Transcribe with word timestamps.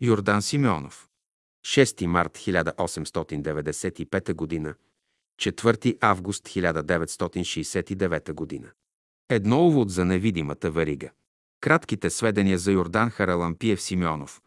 Йордан 0.00 0.42
Симеонов 0.42 1.08
6 1.66 2.06
март 2.06 2.38
1895 2.38 4.34
г. 4.34 4.74
4 5.40 5.98
август 6.00 6.44
1969 6.44 8.62
г. 8.62 8.72
Едно 9.28 9.66
увод 9.66 9.90
за 9.90 10.04
невидимата 10.04 10.70
варига. 10.70 11.10
Кратките 11.60 12.10
сведения 12.10 12.58
за 12.58 12.72
Йордан 12.72 13.10
Харалампиев 13.10 13.82
Симеонов. 13.82 14.42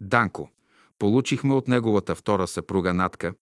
Данко. 0.00 0.50
Получихме 0.98 1.54
от 1.54 1.68
неговата 1.68 2.14
втора 2.14 2.46
съпруга 2.46 2.94
Натка, 2.94 3.34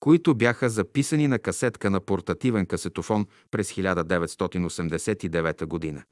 които 0.00 0.34
бяха 0.34 0.70
записани 0.70 1.28
на 1.28 1.38
касетка 1.38 1.90
на 1.90 2.00
портативен 2.00 2.66
касетофон 2.66 3.26
през 3.50 3.72
1989 3.72 5.94
г. 5.94 6.04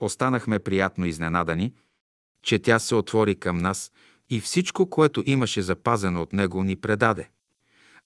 Останахме 0.00 0.58
приятно 0.58 1.06
изненадани, 1.06 1.74
че 2.42 2.58
тя 2.58 2.78
се 2.78 2.94
отвори 2.94 3.34
към 3.34 3.58
нас 3.58 3.92
и 4.32 4.40
всичко, 4.40 4.90
което 4.90 5.22
имаше 5.26 5.62
запазено 5.62 6.22
от 6.22 6.32
него, 6.32 6.64
ни 6.64 6.76
предаде. 6.76 7.28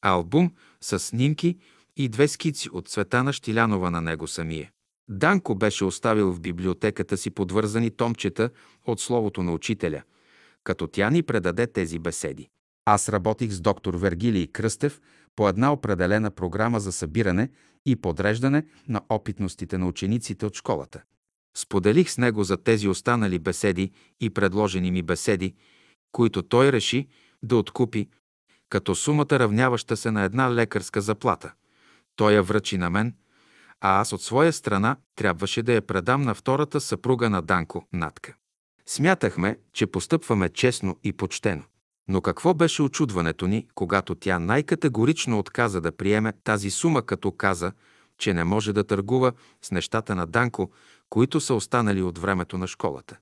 Албум 0.03 0.51
с 0.81 0.99
снимки 0.99 1.59
и 1.97 2.09
две 2.09 2.29
скици 2.29 2.69
от 2.73 2.89
Цветана 2.89 3.33
Штилянова 3.33 3.91
на 3.91 4.01
него 4.01 4.27
самия. 4.27 4.71
Данко 5.09 5.55
беше 5.55 5.85
оставил 5.85 6.33
в 6.33 6.41
библиотеката 6.41 7.17
си 7.17 7.31
подвързани 7.31 7.91
томчета 7.91 8.51
от 8.85 9.01
словото 9.01 9.43
на 9.43 9.53
учителя, 9.53 10.03
като 10.65 10.87
тя 10.87 11.11
ни 11.11 11.23
предаде 11.23 11.67
тези 11.67 11.99
беседи. 11.99 12.49
Аз 12.85 13.09
работих 13.09 13.51
с 13.51 13.61
доктор 13.61 13.95
Вергилий 13.95 14.47
Кръстев 14.47 15.01
по 15.37 15.49
една 15.49 15.73
определена 15.73 16.31
програма 16.31 16.81
за 16.81 16.93
събиране 16.93 17.51
и 17.85 17.97
подреждане 17.97 18.67
на 18.89 19.01
опитностите 19.09 19.79
на 19.79 19.87
учениците 19.87 20.47
от 20.47 20.57
школата. 20.57 21.03
Споделих 21.57 22.11
с 22.11 22.19
него 22.19 22.45
за 22.45 22.57
тези 22.57 22.89
останали 22.89 23.39
беседи 23.39 23.91
и 24.21 24.31
предложени 24.31 24.91
ми 24.91 25.03
беседи, 25.03 25.55
които 26.13 26.43
той 26.43 26.73
реши 26.73 27.09
да 27.43 27.57
откупи, 27.57 28.09
като 28.69 28.95
сумата 28.95 29.27
равняваща 29.31 29.97
се 29.97 30.11
на 30.11 30.23
една 30.23 30.55
лекарска 30.55 31.01
заплата. 31.01 31.53
Той 32.17 32.33
я 32.33 32.43
връчи 32.43 32.79
на 32.79 32.91
мен, 32.91 33.15
а 33.81 34.01
аз 34.01 34.13
от 34.13 34.23
своя 34.23 34.53
страна 34.53 34.97
трябваше 35.17 35.63
да 35.63 35.73
я 35.73 35.83
предам 35.83 36.23
на 36.23 36.35
втората 36.35 36.81
съпруга 36.81 37.31
на 37.31 37.43
Данко, 37.43 37.89
Натка. 37.93 38.35
Смятахме, 38.87 39.59
че 39.73 39.87
постъпваме 39.87 40.49
честно 40.49 40.97
и 41.05 41.13
почтено. 41.13 41.63
Но 42.09 42.21
какво 42.21 42.55
беше 42.55 42.83
очудването 42.83 43.47
ни, 43.47 43.67
когато 43.75 44.15
тя 44.15 44.39
най-категорично 44.39 45.39
отказа 45.39 45.81
да 45.81 45.93
приеме 45.93 46.33
тази 46.45 46.71
сума, 46.71 47.03
като 47.03 47.33
каза, 47.33 47.73
че 48.19 48.35
не 48.35 48.45
може 48.45 48.73
да 48.73 48.85
търгува 48.85 49.33
с 49.63 49.71
нещата 49.71 50.15
на 50.15 50.27
Данко, 50.27 50.71
които 51.11 51.41
са 51.41 51.55
останали 51.55 52.03
от 52.03 52.19
времето 52.19 52.59
на 52.59 52.67
школата. 52.67 53.19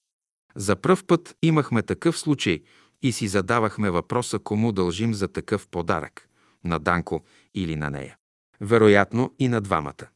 За 0.56 0.76
пръв 0.76 1.04
път 1.04 1.36
имахме 1.42 1.82
такъв 1.82 2.18
случай 2.18 2.62
и 3.02 3.12
си 3.12 3.28
задавахме 3.28 3.90
въпроса 3.90 4.38
кому 4.38 4.72
дължим 4.72 5.14
за 5.14 5.28
такъв 5.28 5.68
подарък– 5.68 6.28
на 6.64 6.78
Данко 6.78 7.24
или 7.54 7.76
на 7.76 7.90
нея. 7.90 8.16
Вероятно 8.60 9.34
и 9.38 9.48
на 9.48 9.60
двамата. 9.60 10.08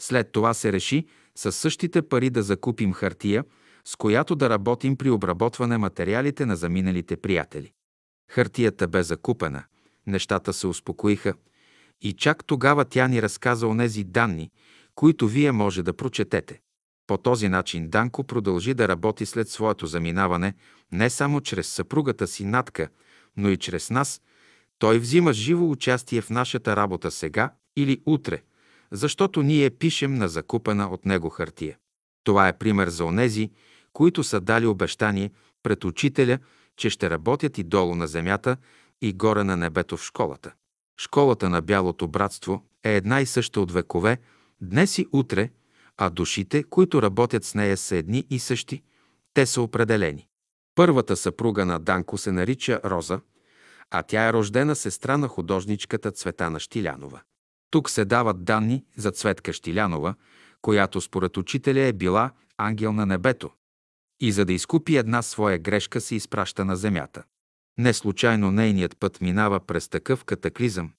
След 0.00 0.32
това 0.32 0.54
се 0.54 0.72
реши 0.72 1.06
със 1.36 1.56
същите 1.56 2.02
пари 2.02 2.30
да 2.30 2.42
закупим 2.42 2.92
хартия, 2.92 3.44
с 3.84 3.96
която 3.96 4.36
да 4.36 4.50
работим 4.50 4.96
при 4.96 5.10
обработване 5.10 5.78
материалите 5.78 6.46
на 6.46 6.56
заминалите 6.56 7.16
приятели. 7.16 7.72
Хартията 8.30 8.88
бе 8.88 9.02
закупена, 9.02 9.64
нещата 10.06 10.52
се 10.52 10.66
успокоиха 10.66 11.34
и 12.02 12.12
чак 12.12 12.44
тогава 12.44 12.84
тя 12.84 13.08
ни 13.08 13.22
разказа 13.22 13.66
онези 13.66 14.04
данни, 14.04 14.50
които 14.94 15.28
вие 15.28 15.52
може 15.52 15.82
да 15.82 15.92
прочетете. 15.92 16.60
По 17.06 17.18
този 17.18 17.48
начин 17.48 17.88
Данко 17.88 18.24
продължи 18.24 18.74
да 18.74 18.88
работи 18.88 19.26
след 19.26 19.48
своето 19.48 19.86
заминаване 19.86 20.54
не 20.92 21.10
само 21.10 21.40
чрез 21.40 21.68
съпругата 21.68 22.26
си 22.26 22.44
Натка, 22.44 22.88
но 23.36 23.48
и 23.48 23.56
чрез 23.56 23.90
нас. 23.90 24.22
Той 24.78 24.98
взима 24.98 25.32
живо 25.32 25.70
участие 25.70 26.20
в 26.20 26.30
нашата 26.30 26.76
работа 26.76 27.10
сега 27.10 27.52
или 27.76 28.02
утре, 28.06 28.42
защото 28.92 29.42
ние 29.42 29.70
пишем 29.70 30.14
на 30.14 30.28
закупена 30.28 30.88
от 30.88 31.04
него 31.04 31.30
хартия. 31.30 31.76
Това 32.24 32.48
е 32.48 32.58
пример 32.58 32.88
за 32.88 33.04
онези, 33.04 33.50
които 33.92 34.24
са 34.24 34.40
дали 34.40 34.66
обещание 34.66 35.30
пред 35.62 35.84
учителя, 35.84 36.38
че 36.76 36.90
ще 36.90 37.10
работят 37.10 37.58
и 37.58 37.62
долу 37.62 37.94
на 37.94 38.06
земята, 38.06 38.56
и 39.02 39.12
горе 39.12 39.44
на 39.44 39.56
небето 39.56 39.96
в 39.96 40.04
школата. 40.04 40.52
Школата 41.00 41.50
на 41.50 41.62
Бялото 41.62 42.08
братство 42.08 42.64
е 42.84 42.96
една 42.96 43.20
и 43.20 43.26
съща 43.26 43.60
от 43.60 43.72
векове, 43.72 44.18
днес 44.60 44.98
и 44.98 45.06
утре, 45.12 45.50
а 45.98 46.10
душите, 46.10 46.64
които 46.64 47.02
работят 47.02 47.44
с 47.44 47.54
нея, 47.54 47.76
са 47.76 47.96
едни 47.96 48.26
и 48.30 48.38
същи. 48.38 48.82
Те 49.34 49.46
са 49.46 49.62
определени. 49.62 50.28
Първата 50.74 51.16
съпруга 51.16 51.64
на 51.64 51.78
Данко 51.78 52.18
се 52.18 52.32
нарича 52.32 52.80
Роза, 52.84 53.20
а 53.90 54.02
тя 54.02 54.28
е 54.28 54.32
рождена 54.32 54.76
сестра 54.76 55.16
на 55.16 55.28
художничката 55.28 56.10
Цветана 56.10 56.60
Штилянова. 56.60 57.20
Тук 57.70 57.90
се 57.90 58.04
дават 58.04 58.44
данни 58.44 58.84
за 58.96 59.10
Цветка 59.10 59.52
Штилянова, 59.52 60.14
която 60.62 61.00
според 61.00 61.36
учителя 61.36 61.80
е 61.80 61.92
била 61.92 62.30
ангел 62.58 62.92
на 62.92 63.06
небето 63.06 63.50
и 64.20 64.32
за 64.32 64.44
да 64.44 64.52
изкупи 64.52 64.96
една 64.96 65.22
своя 65.22 65.58
грешка 65.58 66.00
се 66.00 66.14
изпраща 66.14 66.64
на 66.64 66.76
земята. 66.76 67.22
Не 67.78 67.92
случайно 67.92 68.50
нейният 68.50 68.96
път 68.98 69.20
минава 69.20 69.60
през 69.60 69.88
такъв 69.88 70.24
катаклизъм, 70.24 70.92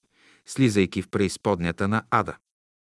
слизайки 0.46 1.02
в 1.02 1.08
преизподнята 1.08 1.88
на 1.88 2.02
ада. 2.10 2.36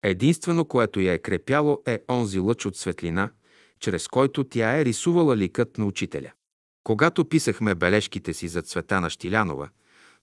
Единствено, 0.02 0.64
което 0.64 1.00
я 1.00 1.12
е 1.12 1.18
крепяло, 1.18 1.82
е 1.86 2.02
онзи 2.08 2.38
лъч 2.38 2.66
от 2.66 2.76
светлина, 2.76 3.30
чрез 3.80 4.08
който 4.08 4.44
тя 4.44 4.78
е 4.78 4.84
рисувала 4.84 5.36
ликът 5.36 5.78
на 5.78 5.86
учителя. 5.86 6.32
Когато 6.84 7.24
писахме 7.24 7.74
бележките 7.74 8.32
си 8.32 8.48
за 8.48 8.62
цвета 8.62 9.00
на 9.00 9.10
Штилянова, 9.10 9.68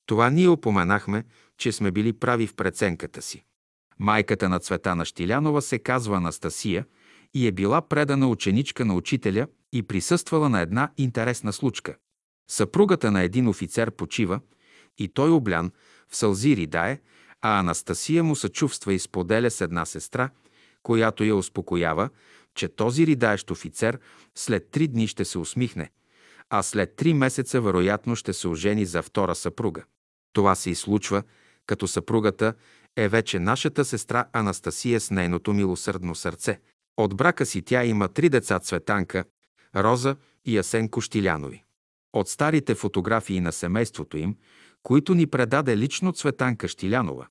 това 0.05 0.29
ние 0.29 0.47
опоменахме, 0.47 1.23
че 1.57 1.71
сме 1.71 1.91
били 1.91 2.13
прави 2.13 2.47
в 2.47 2.55
преценката 2.55 3.21
си. 3.21 3.43
Майката 3.99 4.49
на 4.49 4.59
цвета 4.59 4.95
на 4.95 5.05
Штилянова 5.05 5.61
се 5.61 5.79
казва 5.79 6.17
Анастасия 6.17 6.85
и 7.33 7.47
е 7.47 7.51
била 7.51 7.81
предана 7.81 8.29
ученичка 8.29 8.85
на 8.85 8.95
учителя 8.95 9.47
и 9.73 9.83
присъствала 9.83 10.49
на 10.49 10.61
една 10.61 10.91
интересна 10.97 11.53
случка. 11.53 11.95
Съпругата 12.49 13.11
на 13.11 13.21
един 13.21 13.47
офицер 13.47 13.91
почива 13.91 14.39
и 14.97 15.07
той 15.07 15.29
облян 15.31 15.71
в 16.09 16.15
сълзи 16.15 16.55
ридае, 16.55 16.99
а 17.41 17.59
Анастасия 17.59 18.23
му 18.23 18.35
съчувства 18.35 18.93
и 18.93 18.99
споделя 18.99 19.51
с 19.51 19.61
една 19.61 19.85
сестра, 19.85 20.29
която 20.83 21.23
я 21.23 21.35
успокоява, 21.35 22.09
че 22.55 22.67
този 22.67 23.07
ридаещ 23.07 23.51
офицер 23.51 23.99
след 24.35 24.71
три 24.71 24.87
дни 24.87 25.07
ще 25.07 25.25
се 25.25 25.37
усмихне, 25.37 25.89
а 26.49 26.63
след 26.63 26.95
три 26.95 27.13
месеца 27.13 27.61
вероятно 27.61 28.15
ще 28.15 28.33
се 28.33 28.47
ожени 28.47 28.85
за 28.85 29.01
втора 29.01 29.35
съпруга. 29.35 29.83
Това 30.33 30.55
се 30.55 30.69
и 30.69 30.75
случва, 30.75 31.23
като 31.65 31.87
съпругата 31.87 32.53
е 32.97 33.07
вече 33.07 33.39
нашата 33.39 33.85
сестра 33.85 34.25
Анастасия 34.33 34.99
с 34.99 35.11
нейното 35.11 35.53
милосърдно 35.53 36.15
сърце. 36.15 36.59
От 36.97 37.15
брака 37.15 37.45
си 37.45 37.61
тя 37.61 37.85
има 37.85 38.07
три 38.07 38.29
деца 38.29 38.59
Цветанка, 38.59 39.23
Роза 39.75 40.15
и 40.45 40.57
Асен 40.57 40.89
Коштилянови. 40.89 41.63
От 42.13 42.29
старите 42.29 42.75
фотографии 42.75 43.39
на 43.39 43.51
семейството 43.51 44.17
им, 44.17 44.35
които 44.83 45.15
ни 45.15 45.27
предаде 45.27 45.77
лично 45.77 46.13
Цветанка 46.13 46.67
Штилянова, 46.67 47.27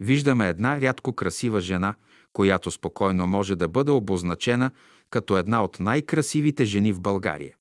виждаме 0.00 0.48
една 0.48 0.80
рядко 0.80 1.12
красива 1.12 1.60
жена, 1.60 1.94
която 2.32 2.70
спокойно 2.70 3.26
може 3.26 3.56
да 3.56 3.68
бъде 3.68 3.90
обозначена 3.90 4.70
като 5.10 5.38
една 5.38 5.64
от 5.64 5.80
най-красивите 5.80 6.64
жени 6.64 6.92
в 6.92 7.00
България. 7.00 7.54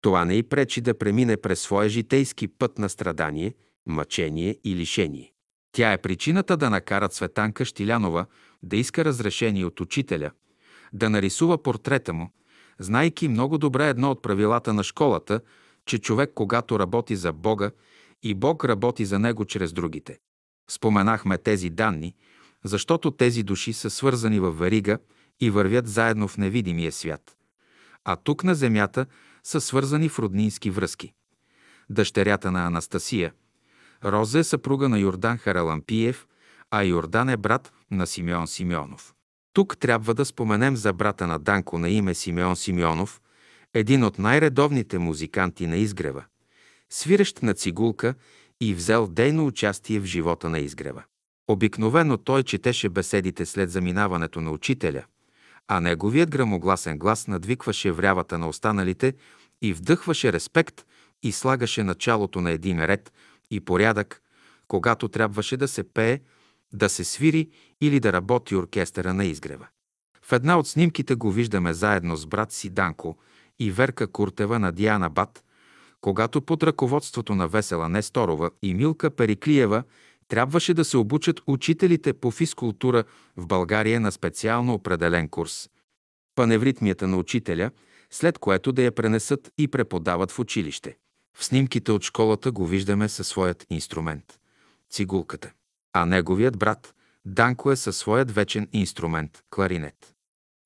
Това 0.00 0.24
не 0.24 0.34
й 0.34 0.42
пречи 0.42 0.80
да 0.80 0.98
премине 0.98 1.36
през 1.36 1.60
своя 1.60 1.88
житейски 1.88 2.48
път 2.48 2.78
на 2.78 2.88
страдание, 2.88 3.54
мъчение 3.86 4.56
и 4.64 4.76
лишение. 4.76 5.32
Тя 5.72 5.92
е 5.92 5.98
причината 5.98 6.56
да 6.56 6.70
накара 6.70 7.08
Цветанка 7.08 7.64
Штилянова 7.64 8.26
да 8.62 8.76
иска 8.76 9.04
разрешение 9.04 9.64
от 9.64 9.80
учителя, 9.80 10.30
да 10.92 11.10
нарисува 11.10 11.62
портрета 11.62 12.12
му, 12.12 12.30
знайки 12.78 13.28
много 13.28 13.58
добре 13.58 13.88
едно 13.88 14.10
от 14.10 14.22
правилата 14.22 14.72
на 14.72 14.82
школата, 14.82 15.40
че 15.86 15.98
човек, 15.98 16.32
когато 16.34 16.78
работи 16.78 17.16
за 17.16 17.32
Бога, 17.32 17.70
и 18.22 18.34
Бог 18.34 18.64
работи 18.64 19.04
за 19.04 19.18
него 19.18 19.44
чрез 19.44 19.72
другите. 19.72 20.18
Споменахме 20.70 21.38
тези 21.38 21.70
данни, 21.70 22.14
защото 22.64 23.10
тези 23.10 23.42
души 23.42 23.72
са 23.72 23.90
свързани 23.90 24.40
в 24.40 24.50
верига 24.52 24.98
и 25.40 25.50
вървят 25.50 25.88
заедно 25.88 26.28
в 26.28 26.38
невидимия 26.38 26.92
свят. 26.92 27.36
А 28.04 28.16
тук 28.16 28.44
на 28.44 28.54
земята 28.54 29.06
са 29.44 29.60
свързани 29.60 30.08
в 30.08 30.18
роднински 30.18 30.70
връзки. 30.70 31.12
Дъщерята 31.90 32.50
на 32.50 32.66
Анастасия, 32.66 33.32
Роза 34.04 34.38
е 34.38 34.44
съпруга 34.44 34.88
на 34.88 34.98
Йордан 34.98 35.38
Харалампиев, 35.38 36.26
а 36.70 36.82
Йордан 36.82 37.28
е 37.28 37.36
брат 37.36 37.72
на 37.90 38.06
Симеон 38.06 38.46
Симеонов. 38.46 39.14
Тук 39.52 39.78
трябва 39.78 40.14
да 40.14 40.24
споменем 40.24 40.76
за 40.76 40.92
брата 40.92 41.26
на 41.26 41.38
Данко 41.38 41.78
на 41.78 41.90
име 41.90 42.14
Симеон 42.14 42.56
Симеонов, 42.56 43.20
един 43.74 44.04
от 44.04 44.18
най-редовните 44.18 44.98
музиканти 44.98 45.66
на 45.66 45.76
изгрева, 45.76 46.24
свирещ 46.90 47.42
на 47.42 47.54
цигулка 47.54 48.14
и 48.60 48.74
взел 48.74 49.06
дейно 49.06 49.46
участие 49.46 50.00
в 50.00 50.04
живота 50.04 50.48
на 50.48 50.58
изгрева. 50.58 51.02
Обикновено 51.48 52.16
той 52.16 52.42
четеше 52.42 52.88
беседите 52.88 53.46
след 53.46 53.70
заминаването 53.70 54.40
на 54.40 54.50
учителя, 54.50 55.04
а 55.68 55.80
неговият 55.80 56.30
грамогласен 56.30 56.98
глас 56.98 57.26
надвикваше 57.26 57.92
врявата 57.92 58.38
на 58.38 58.48
останалите 58.48 59.14
и 59.62 59.72
вдъхваше 59.72 60.32
респект 60.32 60.86
и 61.22 61.32
слагаше 61.32 61.82
началото 61.82 62.40
на 62.40 62.50
един 62.50 62.84
ред 62.84 63.12
и 63.50 63.60
порядък, 63.60 64.22
когато 64.68 65.08
трябваше 65.08 65.56
да 65.56 65.68
се 65.68 65.92
пее, 65.92 66.20
да 66.72 66.88
се 66.88 67.04
свири 67.04 67.50
или 67.80 68.00
да 68.00 68.12
работи 68.12 68.56
оркестъра 68.56 69.14
на 69.14 69.24
изгрева. 69.24 69.66
В 70.22 70.32
една 70.32 70.58
от 70.58 70.68
снимките 70.68 71.14
го 71.14 71.30
виждаме 71.30 71.74
заедно 71.74 72.16
с 72.16 72.26
брат 72.26 72.52
си 72.52 72.70
Данко 72.70 73.18
и 73.58 73.70
Верка 73.70 74.12
Куртева 74.12 74.58
на 74.58 74.72
Диана 74.72 75.10
Бат, 75.10 75.44
когато 76.00 76.42
под 76.42 76.62
ръководството 76.62 77.34
на 77.34 77.48
Весела 77.48 77.88
Несторова 77.88 78.50
и 78.62 78.74
Милка 78.74 79.10
Периклиева 79.10 79.82
трябваше 80.28 80.74
да 80.74 80.84
се 80.84 80.96
обучат 80.96 81.40
учителите 81.46 82.12
по 82.12 82.30
физкултура 82.30 83.04
в 83.36 83.46
България 83.46 84.00
на 84.00 84.12
специално 84.12 84.74
определен 84.74 85.28
курс. 85.28 85.70
Паневритмията 86.34 87.06
на 87.06 87.16
учителя, 87.16 87.70
след 88.10 88.38
което 88.38 88.72
да 88.72 88.82
я 88.82 88.92
пренесат 88.92 89.52
и 89.58 89.68
преподават 89.68 90.30
в 90.30 90.38
училище. 90.38 90.96
В 91.36 91.44
снимките 91.44 91.92
от 91.92 92.02
школата 92.02 92.52
го 92.52 92.66
виждаме 92.66 93.08
със 93.08 93.28
своят 93.28 93.66
инструмент– 93.70 94.38
цигулката, 94.90 95.52
а 95.92 96.06
неговият 96.06 96.58
брат 96.58 96.94
Данко 97.24 97.72
е 97.72 97.76
със 97.76 97.96
своят 97.96 98.30
вечен 98.30 98.68
инструмент– 98.72 99.42
кларинет. 99.50 100.14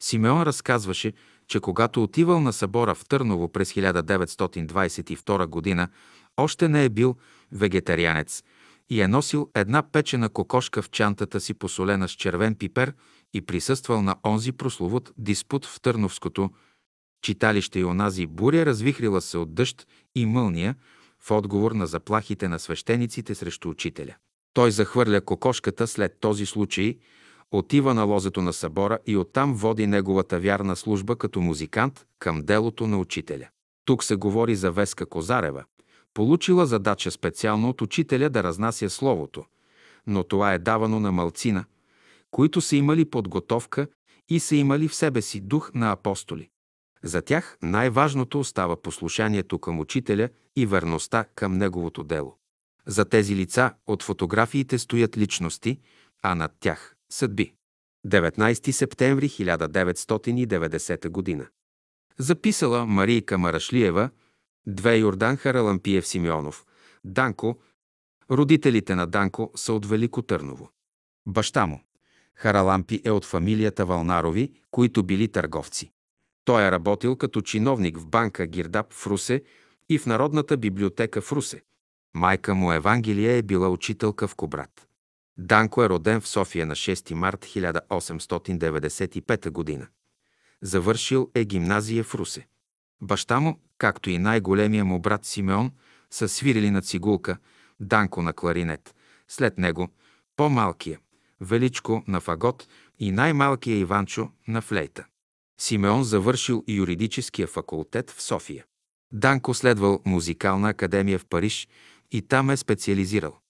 Симеон 0.03 0.43
разказваше, 0.43 1.13
че 1.49 1.61
когато 1.61 2.03
отивал 2.03 2.41
на 2.41 2.53
събора 2.53 2.95
в 2.95 3.05
Търново 3.05 3.49
през 3.49 3.73
1922 3.73 5.47
година, 5.47 5.89
още 6.37 6.69
не 6.69 6.85
е 6.85 6.89
бил 6.89 7.17
вегетарианец 7.53 8.43
и 8.91 9.01
е 9.01 9.09
носил 9.09 9.51
една 9.55 9.83
печена 9.83 10.29
кокошка 10.29 10.83
в 10.83 10.91
чантата 10.91 11.41
си 11.41 11.55
посолена 11.55 12.09
с 12.09 12.13
червен 12.13 12.55
пипер 12.55 12.95
и 13.35 13.43
присъствал 13.43 14.03
на 14.03 14.17
онзи 14.27 14.53
прословут 14.53 15.13
диспут 15.19 15.67
в 15.67 15.81
Търновското 15.81 16.51
читалище 17.23 17.81
и 17.81 17.85
онази 17.85 18.27
буря 18.27 18.67
развихрила 18.67 19.21
се 19.21 19.39
от 19.39 19.55
дъжд 19.55 19.87
и 20.15 20.27
мълния 20.27 20.75
в 21.21 21.31
отговор 21.31 21.73
на 21.73 21.87
заплахите 21.87 22.49
на 22.49 22.59
свещениците 22.59 23.35
срещу 23.35 23.69
учителя. 23.69 24.15
Той 24.55 24.71
захвърля 24.71 25.21
кокошката 25.21 25.87
след 25.87 26.21
този 26.21 26.47
случай, 26.47 26.99
отива 27.53 27.95
на 27.95 28.05
лозето 28.05 28.43
на 28.43 28.53
събора 28.53 28.99
и 29.07 29.17
оттам 29.17 29.55
води 29.55 29.87
неговата 29.87 30.41
вярна 30.41 30.77
служба 30.77 31.17
като 31.17 31.41
музикант 31.41 32.07
към 32.19 32.43
делото 32.43 32.87
на 32.87 32.99
учителя. 32.99 33.49
Тук 33.85 34.05
се 34.05 34.17
говори 34.17 34.57
за 34.57 34.73
Веска 34.73 35.07
Козарева, 35.07 35.65
получила 36.15 36.67
задача 36.67 37.11
специално 37.11 37.69
от 37.69 37.83
учителя 37.83 38.31
да 38.31 38.43
разнася 38.43 38.91
словото, 38.91 39.45
но 40.07 40.25
това 40.25 40.55
е 40.55 40.59
давано 40.59 41.01
на 41.01 41.13
малцина, 41.13 41.65
които 42.31 42.61
са 42.61 42.77
имали 42.77 43.05
подготовка 43.05 43.87
и 44.29 44.41
са 44.41 44.57
имали 44.57 44.89
в 44.89 44.95
себе 44.95 45.23
си 45.23 45.41
дух 45.41 45.71
на 45.75 45.93
апостоли. 45.93 46.49
За 47.03 47.23
тях 47.23 47.59
най-важното 47.63 48.41
остава 48.41 48.77
послушанието 48.77 49.59
към 49.59 49.81
учителя 49.81 50.29
и 50.57 50.67
верността 50.67 51.25
към 51.35 51.59
неговото 51.59 52.05
дело. 52.05 52.37
За 52.87 53.05
тези 53.05 53.37
лица 53.37 53.75
от 53.87 54.03
фотографиите 54.03 54.79
стоят 54.79 55.19
личности, 55.19 55.81
а 56.23 56.35
над 56.35 56.53
тях– 56.61 56.92
съдби. 57.13 57.55
19 58.07 58.71
септември 58.71 59.29
1990 59.29 61.09
година. 61.09 61.47
Записала 62.19 62.87
Марийка 62.87 63.39
Марашлиева, 63.39 64.11
две 64.67 64.97
Йордан 64.97 65.37
Харалампиев 65.37 66.07
Симеонов, 66.07 66.67
Данко. 67.05 67.59
Родителите 68.31 68.95
на 68.95 69.07
Данко 69.07 69.51
са 69.57 69.73
от 69.73 69.87
Велико 69.87 70.23
Търново. 70.23 70.71
Баща 71.27 71.67
му. 71.67 71.81
Харалампи 72.35 73.03
е 73.05 73.11
от 73.11 73.25
фамилията 73.25 73.87
Вълнарови, 73.87 74.53
които 74.71 75.03
били 75.03 75.29
търговци. 75.29 75.93
Той 76.45 76.63
е 76.63 76.71
работил 76.71 77.17
като 77.17 77.41
чиновник 77.41 77.99
в 77.99 78.07
банка 78.07 78.47
Гирдап 78.47 78.93
в 78.93 79.07
Русе 79.07 79.43
и 79.89 79.99
в 79.99 80.07
Народната 80.07 80.57
библиотека 80.57 81.21
в 81.21 81.33
Русе. 81.33 81.63
Майка 82.15 82.55
му 82.55 82.73
Евангелия 82.73 83.37
е 83.37 83.43
била 83.43 83.69
учителка 83.69 84.29
в 84.29 84.35
Кобрат. 84.35 84.89
Данко 85.43 85.85
е 85.85 85.89
роден 85.89 86.21
в 86.21 86.29
София 86.29 86.67
на 86.67 86.75
6 86.75 87.15
март 87.15 87.45
1895 87.45 89.79
г. 89.79 89.89
Завършил 90.63 91.31
е 91.35 91.45
гимназия 91.45 92.05
в 92.05 92.15
Русе. 92.15 92.47
Баща 93.01 93.41
му, 93.41 93.61
както 93.79 94.11
и 94.11 94.19
най-големия 94.19 94.85
му 94.85 95.01
брат 95.01 95.25
Симеон, 95.25 95.73
са 96.11 96.29
свирили 96.29 96.71
на 96.71 96.83
цигулка, 96.83 97.37
Данко 97.81 98.23
на 98.23 98.33
кларинет. 98.33 98.95
След 99.29 99.59
него 99.59 99.89
по-малкия, 100.37 100.99
Величко 101.41 102.05
на 102.09 102.21
фагот 102.21 102.69
и 102.99 103.11
най-малкия 103.11 103.79
Иванчо 103.79 104.31
на 104.49 104.61
флейта. 104.61 105.05
Симеон 105.61 106.05
завършил 106.05 106.65
юридическия 106.69 107.47
факултет 107.47 108.11
в 108.11 108.23
София. 108.23 108.65
Данко 109.13 109.55
следвал 109.55 110.03
музикална 110.07 110.69
академия 110.69 111.19
в 111.19 111.27
Париж 111.27 111.69
и 112.11 112.23
там 112.23 112.51
е 112.51 112.57
специализирал. 112.57 113.42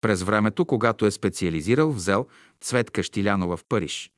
През 0.00 0.22
времето, 0.22 0.64
когато 0.64 1.06
е 1.06 1.10
специализирал, 1.10 1.92
взел 1.92 2.26
Цветка 2.60 3.02
Штилянова 3.02 3.56
в 3.56 3.64
Париж. 3.68 4.10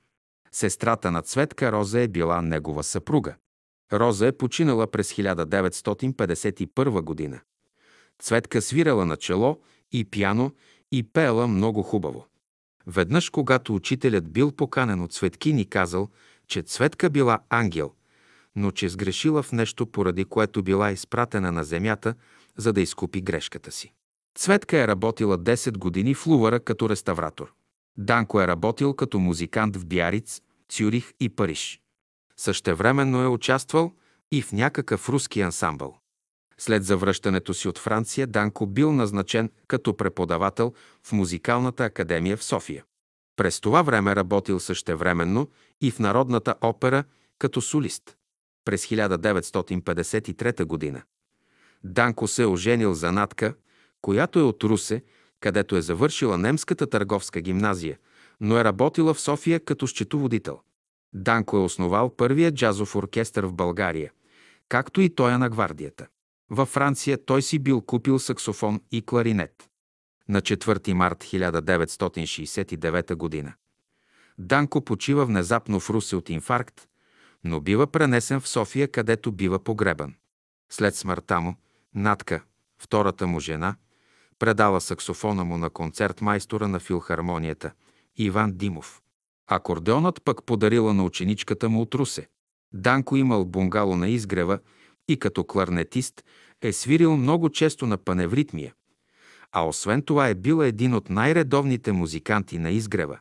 Сестрата 0.53 1.11
на 1.11 1.23
Цветка 1.23 1.73
Роза 1.73 2.01
е 2.01 2.09
била 2.09 2.43
негова 2.43 2.83
съпруга. 2.83 3.35
Роза 3.93 4.27
е 4.27 4.33
починала 4.33 4.91
през 4.91 5.13
1951 5.13 7.03
година. 7.03 7.41
Цветка 8.19 8.63
свирала 8.63 9.07
на 9.07 9.17
чело 9.17 9.61
и 9.93 10.05
пяно 10.05 10.53
и 10.93 11.03
пеела 11.03 11.49
много 11.49 11.83
хубаво. 11.83 12.27
Веднъж, 12.87 13.31
когато 13.31 13.75
учителят 13.75 14.33
бил 14.33 14.53
поканен 14.53 15.01
от 15.01 15.13
Цветки, 15.13 15.53
ни 15.53 15.67
казал, 15.67 16.09
че 16.47 16.63
Цветка 16.63 17.11
била 17.11 17.39
ангел, 17.51 17.93
но 18.57 18.71
че 18.71 18.89
сгрешила 18.89 19.43
в 19.43 19.53
нещо, 19.53 19.87
поради 19.87 20.25
което 20.25 20.63
била 20.63 20.91
изпратена 20.91 21.53
на 21.53 21.65
земята, 21.65 22.15
за 22.57 22.73
да 22.73 22.81
изкупи 22.81 23.21
грешката 23.21 23.73
си. 23.73 23.93
Цветка 24.35 24.79
е 24.79 24.89
работила 24.89 25.39
10 25.39 25.79
години 25.79 26.15
в 26.15 26.27
Лувара 26.27 26.61
като 26.61 26.89
реставратор. 26.89 27.53
Данко 27.97 28.41
е 28.41 28.47
работил 28.47 28.95
като 28.95 29.19
музикант 29.19 29.77
в 29.77 29.87
Бяриц, 29.87 30.41
Цюрих 30.69 31.13
и 31.21 31.29
Париж. 31.29 31.81
Същевременно 32.37 33.23
е 33.23 33.27
участвал 33.27 33.93
и 34.33 34.43
в 34.43 34.53
някакъв 34.53 35.09
руски 35.09 35.41
ансамбъл. 35.41 35.99
След 36.59 36.85
завръщането 36.85 37.55
си 37.55 37.69
от 37.69 37.79
Франция, 37.79 38.27
Данко 38.27 38.67
бил 38.67 38.93
назначен 38.93 39.51
като 39.67 39.97
преподавател 39.97 40.73
в 41.03 41.13
Музикалната 41.13 41.85
академия 41.85 42.37
в 42.37 42.45
София. 42.45 42.85
През 43.37 43.61
това 43.61 43.83
време 43.83 44.17
работил 44.17 44.61
същевременно 44.61 45.49
и 45.81 45.91
в 45.91 45.99
Народната 45.99 46.55
опера 46.61 47.05
като 47.39 47.61
солист. 47.61 48.17
През 48.65 48.87
1953 48.87 50.93
г. 50.93 51.03
Данко 51.85 52.29
се 52.29 52.43
е 52.43 52.47
оженил 52.47 52.95
за 52.95 53.13
Натка, 53.13 53.55
която 54.03 54.39
е 54.39 54.43
от 54.43 54.65
Русе, 54.65 55.03
където 55.41 55.77
е 55.77 55.83
завършила 55.83 56.39
немската 56.39 56.87
търговска 56.87 57.41
гимназия, 57.41 57.99
но 58.41 58.59
е 58.59 58.65
работила 58.65 59.15
в 59.15 59.21
София 59.21 59.61
като 59.61 59.87
счетоводител. 59.87 60.61
Данко 61.15 61.57
е 61.57 61.61
основал 61.61 62.17
първия 62.17 62.55
джазов 62.55 62.97
оркестър 62.97 63.47
в 63.47 63.53
България, 63.53 64.13
както 64.69 65.01
и 65.01 65.15
той 65.15 65.33
е 65.33 65.39
на 65.39 65.49
гвардията. 65.49 66.07
Във 66.51 66.69
Франция 66.69 67.25
той 67.25 67.43
си 67.43 67.59
бил 67.59 67.81
купил 67.81 68.19
саксофон 68.19 68.81
и 68.91 69.03
кларинет. 69.03 69.69
На 70.29 70.41
4 70.41 70.93
март 70.93 71.25
1969 71.25 73.45
г. 73.45 73.55
Данко 74.39 74.85
почива 74.85 75.27
внезапно 75.27 75.81
в 75.81 75.91
Русе 75.91 76.17
от 76.17 76.31
инфаркт, 76.31 76.89
но 77.45 77.61
бива 77.61 77.87
пренесен 77.87 78.41
в 78.41 78.49
София, 78.49 78.89
където 78.89 79.33
бива 79.33 79.59
погребан. 79.59 80.15
След 80.71 80.97
смъртта 80.97 81.41
му, 81.41 81.57
Натка, 81.95 82.43
втората 82.79 83.27
му 83.27 83.41
жена, 83.41 83.77
предала 84.43 84.81
саксофона 84.81 85.45
му 85.45 85.59
на 85.59 85.71
концерт 85.71 86.21
майстора 86.21 86.69
на 86.69 86.81
филхармонията 86.81 87.73
Иван 88.17 88.53
Димов. 88.53 89.03
Акордеонът 89.47 90.25
пък 90.25 90.45
подарила 90.45 90.95
на 90.95 91.05
ученичката 91.05 91.69
му 91.69 91.81
от 91.81 91.95
Русе. 91.95 92.29
Данко 92.75 93.17
имал 93.17 93.45
бунгало 93.45 93.97
на 93.97 94.09
изгрева 94.09 94.59
и 95.09 95.17
като 95.17 95.45
кларнетист 95.45 96.25
е 96.63 96.73
свирил 96.73 97.17
много 97.17 97.49
често 97.49 97.87
на 97.87 97.99
паневритмия. 97.99 98.75
А 99.53 99.67
освен 99.67 100.03
това 100.03 100.29
е 100.29 100.35
бил 100.35 100.63
един 100.63 100.95
от 100.95 101.11
най-редовните 101.11 101.93
музиканти 101.93 102.59
на 102.59 102.71
изгрева, 102.71 103.19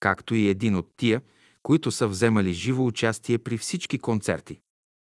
както 0.00 0.34
и 0.34 0.48
един 0.48 0.76
от 0.76 0.88
тия, 0.96 1.22
които 1.62 1.90
са 1.90 2.08
вземали 2.08 2.52
живо 2.52 2.86
участие 2.86 3.38
при 3.38 3.58
всички 3.58 3.98
концерти. 3.98 4.60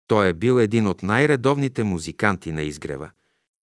Той 0.08 0.28
е 0.28 0.34
бил 0.34 0.60
един 0.60 0.88
от 0.88 1.04
най-редовните 1.04 1.84
музиканти 1.84 2.52
на 2.52 2.62
изгрева, 2.62 3.12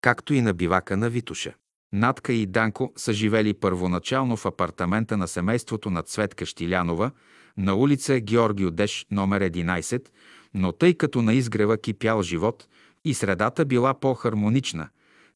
както 0.01 0.35
и 0.35 0.41
на 0.41 0.55
бивака 0.55 0.97
на 0.97 1.11
Витуша. 1.11 1.55
Натка 1.93 2.33
и 2.33 2.47
Данко 2.47 2.93
са 2.97 3.13
живели 3.13 3.55
първоначално 3.55 4.37
в 4.37 4.47
апартамента 4.47 5.17
на 5.17 5.29
семейството 5.29 5.91
на 5.91 6.03
Цветка 6.03 6.47
Штилянова 6.47 7.11
на 7.57 7.75
улица 7.75 8.21
Георги 8.21 8.67
Одеш, 8.67 9.07
номер 9.11 9.43
11, 9.43 10.09
но 10.55 10.73
тъй 10.73 10.95
като 10.95 11.23
на 11.23 11.35
изгрева 11.35 11.79
кипял 11.79 12.23
живот 12.23 12.69
и 13.05 13.15
средата 13.15 13.65
била 13.65 13.95
по-хармонична, 13.95 14.89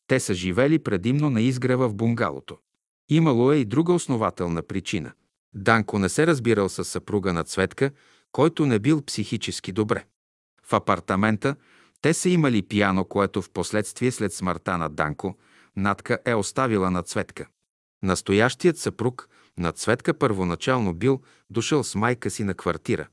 те 0.07 0.21
са 0.21 0.35
живели 0.35 0.79
предимно 0.79 1.31
на 1.31 1.41
изгрева 1.41 1.89
в 1.89 1.95
бунгалото. 1.95 2.59
Имало 3.09 3.53
е 3.53 3.57
и 3.57 3.65
друга 3.65 3.93
основателна 3.93 4.63
причина. 4.63 5.13
Данко 5.55 5.99
не 5.99 6.09
се 6.09 6.27
разбирал 6.27 6.69
с 6.69 6.85
съпруга 6.85 7.33
на 7.33 7.45
Цветка, 7.45 7.91
който 8.33 8.67
не 8.67 8.79
бил 8.79 9.03
психически 9.03 9.73
добре. 9.73 10.05
В 10.67 10.73
апартамента 10.73 11.57
Те 12.03 12.15
са 12.15 12.29
имали 12.29 12.63
пияно, 12.63 13.05
което 13.05 13.43
в 13.43 13.51
последствие 13.51 14.11
след 14.11 14.33
смъртта 14.33 14.79
на 14.79 14.89
Данко, 14.89 15.37
Натка 15.77 16.19
е 16.25 16.35
оставила 16.35 16.91
на 16.91 17.03
Цветка. 17.03 17.47
Настоящият 18.03 18.79
съпруг 18.79 19.29
на 19.59 19.73
Цветка 19.73 20.15
първоначално 20.15 20.95
бил 20.95 21.21
дошъл 21.51 21.85
с 21.85 21.95
майка 21.95 22.31
си 22.31 22.45
на 22.45 22.55
квартира. 22.55 23.09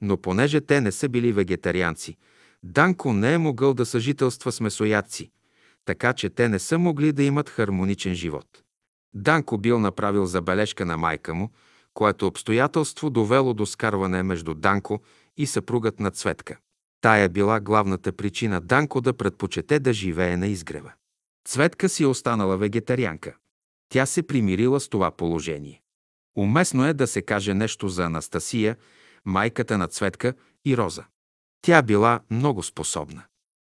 Но 0.00 0.16
понеже 0.16 0.60
те 0.60 0.80
не 0.80 0.92
са 0.92 1.08
били 1.08 1.32
вегетарианци, 1.32 2.16
Данко 2.62 3.12
не 3.12 3.34
е 3.34 3.38
могъл 3.38 3.74
да 3.74 3.86
съжителства 3.86 4.52
с 4.52 4.60
месоядци, 4.60 5.30
така 5.84 6.12
че 6.12 6.30
те 6.30 6.48
не 6.48 6.58
са 6.58 6.78
могли 6.78 7.12
да 7.12 7.22
имат 7.22 7.48
хармоничен 7.48 8.14
живот. 8.14 8.62
Данко 9.14 9.58
бил 9.58 9.78
направил 9.78 10.26
забележка 10.26 10.86
на 10.86 10.96
майка 10.96 11.34
му, 11.34 11.50
което 11.94 12.26
обстоятелство 12.26 13.10
довело 13.10 13.54
до 13.54 13.66
скарване 13.66 14.22
между 14.22 14.54
Данко 14.54 15.02
и 15.36 15.46
съпругът 15.46 16.00
на 16.00 16.10
Цветка. 16.10 16.56
Тая 17.00 17.28
била 17.28 17.60
главната 17.60 18.12
причина 18.12 18.60
Данко 18.60 19.00
да 19.00 19.12
предпочете 19.12 19.78
да 19.78 19.92
живее 19.92 20.36
на 20.36 20.46
изгрева. 20.46 20.92
Цветка 21.44 21.88
си 21.88 22.02
е 22.02 22.06
останала 22.06 22.56
вегетарианка. 22.56 23.36
Тя 23.88 24.06
се 24.06 24.22
примирила 24.22 24.80
с 24.80 24.88
това 24.88 25.10
положение. 25.10 25.82
Уместно 26.36 26.86
е 26.86 26.94
да 26.94 27.06
се 27.06 27.22
каже 27.22 27.54
нещо 27.54 27.88
за 27.88 28.04
Анастасия, 28.04 28.76
майката 29.24 29.78
на 29.78 29.88
Цветка 29.88 30.34
и 30.64 30.76
Роза. 30.76 31.04
Тя 31.62 31.82
била 31.82 32.20
много 32.30 32.62
способна. 32.62 33.22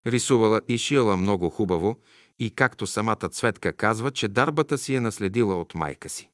Рисувала 0.07 0.61
и 0.69 0.79
шила 0.79 1.17
много 1.17 1.51
хубаво 1.51 1.97
и 2.39 2.51
както 2.51 2.87
самата 2.87 3.29
Цветка 3.31 3.73
казва, 3.73 4.11
че 4.11 4.29
дарбата 4.29 4.79
си 4.79 4.95
е 4.95 5.01
наследила 5.01 5.61
от 5.61 5.75
майка 5.75 6.09
си. 6.09 6.31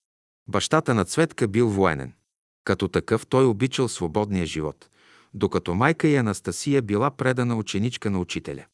Бащата 0.48 0.94
на 0.94 1.04
Цветка 1.04 1.48
бил 1.48 1.68
военен. 1.68 2.12
Като 2.64 2.88
такъв 2.88 3.26
той 3.26 3.44
обичал 3.44 3.88
свободния 3.88 4.46
живот, 4.46 4.88
докато 5.34 5.74
майка 5.74 6.08
и 6.08 6.16
Анастасия 6.16 6.82
била 6.82 7.10
предана 7.10 7.56
ученичка 7.56 8.10
на 8.10 8.18
учителя. 8.18 8.64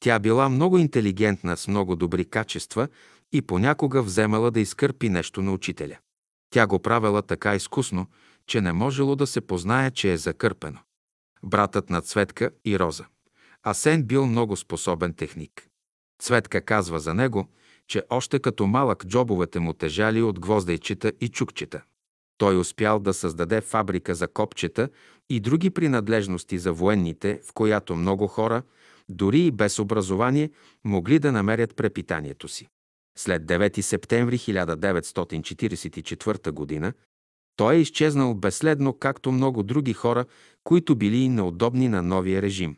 Тя 0.00 0.18
била 0.18 0.48
много 0.48 0.78
интелигентна, 0.78 1.56
с 1.56 1.68
много 1.68 1.96
добри 1.96 2.24
качества 2.24 2.88
и 3.32 3.42
понякога 3.42 4.02
вземала 4.02 4.50
да 4.50 4.60
изкърпи 4.60 5.08
нещо 5.08 5.42
на 5.42 5.52
учителя. 5.52 5.98
Тя 6.50 6.66
го 6.66 6.78
правила 6.78 7.22
така 7.22 7.54
изкусно, 7.54 8.06
че 8.46 8.60
не 8.60 8.72
можело 8.72 9.16
да 9.16 9.26
се 9.26 9.40
познае, 9.40 9.90
че 9.90 10.12
е 10.12 10.16
закърпено. 10.16 10.78
Братът 11.42 11.90
на 11.90 12.00
Цветка 12.00 12.50
и 12.64 12.78
Роза. 12.78 13.04
Асен 13.62 14.02
бил 14.02 14.26
много 14.26 14.56
способен 14.56 15.14
техник. 15.14 15.66
Цветка 16.22 16.60
казва 16.60 17.00
за 17.00 17.14
него, 17.14 17.48
че 17.88 18.02
още 18.10 18.38
като 18.38 18.66
малък 18.66 19.06
джобовете 19.06 19.60
му 19.60 19.72
тежали 19.72 20.22
от 20.22 20.40
гвоздейчета 20.40 21.12
и 21.20 21.28
чукчета. 21.28 21.82
Той 22.38 22.58
успял 22.58 22.98
да 22.98 23.14
създаде 23.14 23.60
фабрика 23.60 24.14
за 24.14 24.28
копчета 24.28 24.88
и 25.30 25.40
други 25.40 25.70
принадлежности 25.70 26.58
за 26.58 26.72
военните, 26.72 27.40
в 27.44 27.52
която 27.52 27.96
много 27.96 28.26
хора, 28.26 28.62
дори 29.10 29.46
и 29.46 29.50
без 29.50 29.78
образование, 29.78 30.50
могли 30.84 31.18
да 31.18 31.32
намерят 31.32 31.76
препитанието 31.76 32.48
си. 32.48 32.68
След 33.18 33.46
9 33.46 33.80
септември 33.80 34.38
1944 34.38 36.80
г. 36.80 36.92
той 37.56 37.74
е 37.74 37.80
изчезнал 37.80 38.34
безследно, 38.34 38.92
както 38.92 39.32
много 39.32 39.62
други 39.62 39.92
хора, 39.92 40.24
които 40.64 40.96
били 40.96 41.28
неудобни 41.28 41.88
на 41.88 42.02
новия 42.02 42.42
режим. 42.42 42.76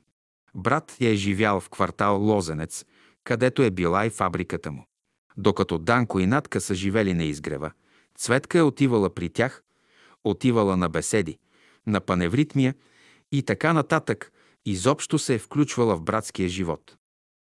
Брат 0.55 0.97
я 1.01 1.11
е 1.11 1.15
живял 1.15 1.61
в 1.61 1.71
квартал 1.71 2.23
Лозенец, 2.23 2.85
където 3.25 3.63
е 3.63 3.71
била 3.71 4.07
и 4.07 4.11
фабриката 4.11 4.73
му. 4.73 4.87
Докато 5.37 5.79
Данко 5.79 6.21
и 6.21 6.27
Натка 6.27 6.61
са 6.61 6.75
живели 6.75 7.15
на 7.15 7.25
изгрева, 7.25 7.73
Цветка 8.19 8.59
е 8.59 8.63
отивала 8.63 9.15
при 9.15 9.29
тях, 9.29 9.63
отивала 10.25 10.77
на 10.77 10.89
беседи, 10.89 11.39
на 11.87 12.01
паневритмия 12.01 12.75
и 13.33 13.43
така 13.43 13.73
нататък, 13.73 14.33
изобщо 14.67 15.19
се 15.19 15.35
е 15.35 15.39
включвала 15.39 15.97
в 15.97 16.03
братския 16.03 16.49
живот. 16.49 16.97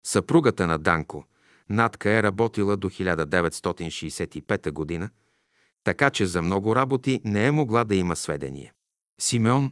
Съпругата 0.05 0.67
на 0.67 0.77
Данко, 0.77 1.25
Натка 1.69 2.11
е 2.11 2.23
работила 2.23 2.77
до 2.77 2.89
1965 2.89 4.71
година, 4.71 5.09
така 5.83 6.09
че 6.09 6.25
за 6.25 6.41
много 6.41 6.75
работи 6.75 7.21
не 7.23 7.45
е 7.45 7.51
могла 7.51 7.83
да 7.83 7.95
има 7.95 8.15
сведения. 8.15 8.73
Симеон, 9.21 9.71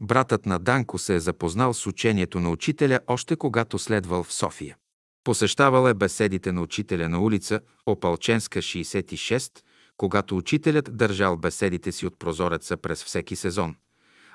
братът 0.00 0.46
на 0.46 0.58
Данко, 0.58 0.98
се 0.98 1.14
е 1.14 1.20
запознал 1.20 1.74
с 1.74 1.86
учението 1.86 2.40
на 2.40 2.50
учителя 2.50 3.00
още 3.06 3.36
когато 3.36 3.78
следвал 3.78 4.24
в 4.24 4.32
София. 4.32 4.76
Посещавал 5.24 5.88
е 5.88 5.94
беседите 5.94 6.52
на 6.52 6.62
учителя 6.62 7.08
на 7.08 7.20
улица 7.20 7.60
Опалченска 7.86 8.58
66, 8.58 9.52
когато 9.96 10.36
учителят 10.36 10.96
държал 10.96 11.36
беседите 11.36 11.92
си 11.92 12.06
от 12.06 12.18
прозореца 12.18 12.76
през 12.76 13.04
всеки 13.04 13.36
сезон, 13.36 13.76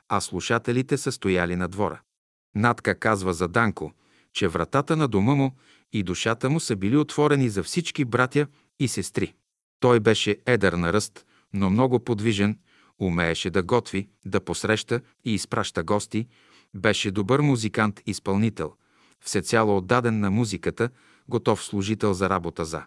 а 0.09 0.21
слушателите 0.21 0.97
са 0.97 1.11
стояли 1.11 1.55
на 1.55 1.67
двора. 1.67 2.01
Натка 2.55 2.99
казва 2.99 3.33
за 3.33 3.47
Данко, 3.47 3.93
че 4.33 4.47
вратата 4.47 4.97
на 4.97 5.07
дома 5.07 5.35
му 5.35 5.51
и 5.93 6.03
душата 6.03 6.49
му 6.49 6.59
са 6.59 6.75
били 6.75 6.97
отворени 6.97 7.49
за 7.49 7.63
всички 7.63 8.05
братя 8.05 8.47
и 8.79 8.87
сестри. 8.87 9.33
Той 9.79 9.99
беше 9.99 10.37
едър 10.45 10.73
на 10.73 10.93
ръст, 10.93 11.25
но 11.53 11.69
много 11.69 11.99
подвижен, 11.99 12.59
умееше 12.99 13.49
да 13.49 13.63
готви, 13.63 14.09
да 14.25 14.39
посреща 14.39 15.01
и 15.25 15.33
изпраща 15.33 15.83
гости, 15.83 16.27
беше 16.75 17.11
добър 17.11 17.41
музикант-изпълнител, 17.41 18.73
всецяло 19.19 19.77
отдаден 19.77 20.19
на 20.19 20.31
музиката, 20.31 20.89
готов 21.29 21.63
служител 21.63 22.13
за 22.13 22.29
работа 22.29 22.65
за 22.65 22.83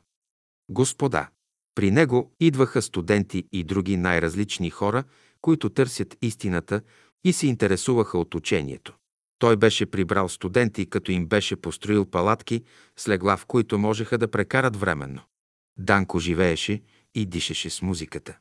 Господа. 0.69 1.29
При 1.75 1.91
него 1.91 2.33
идваха 2.41 2.83
студенти 2.83 3.45
и 3.53 3.65
други 3.65 3.97
най-различни 3.97 4.71
хора, 4.71 5.05
които 5.41 5.71
търсят 5.71 6.17
истината 6.23 6.81
и 7.25 7.33
се 7.33 7.47
интересуваха 7.47 8.19
от 8.19 8.35
учението. 8.35 8.97
Той 9.39 9.57
беше 9.57 9.87
прибрал 9.87 10.29
студенти, 10.29 10.87
като 10.87 11.13
им 11.13 11.27
беше 11.27 11.57
построил 11.57 12.07
палатки 12.07 12.63
с 12.97 13.09
легла, 13.09 13.37
в 13.37 13.47
които 13.47 13.79
можеха 13.79 14.19
да 14.19 14.29
прекарат 14.29 14.77
временно. 14.77 15.21
Данко 15.79 16.19
живееше 16.19 16.83
и 17.15 17.27
дишеше 17.27 17.71
с 17.71 17.83
музиката. 17.83 18.39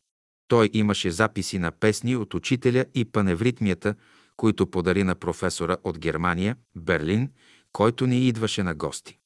Той 0.47 0.69
имаше 0.73 1.11
записи 1.11 1.59
на 1.59 1.71
песни 1.71 2.15
от 2.15 2.33
учителя 2.33 2.85
и 2.93 3.05
паневритмията, 3.05 3.95
които 4.37 4.67
подари 4.67 5.03
на 5.03 5.15
професора 5.15 5.77
от 5.83 5.99
Германия, 5.99 6.55
Берлин, 6.75 7.29
който 7.71 8.07
ни 8.07 8.27
идваше 8.27 8.63
на 8.63 8.75
гости. 8.75 9.17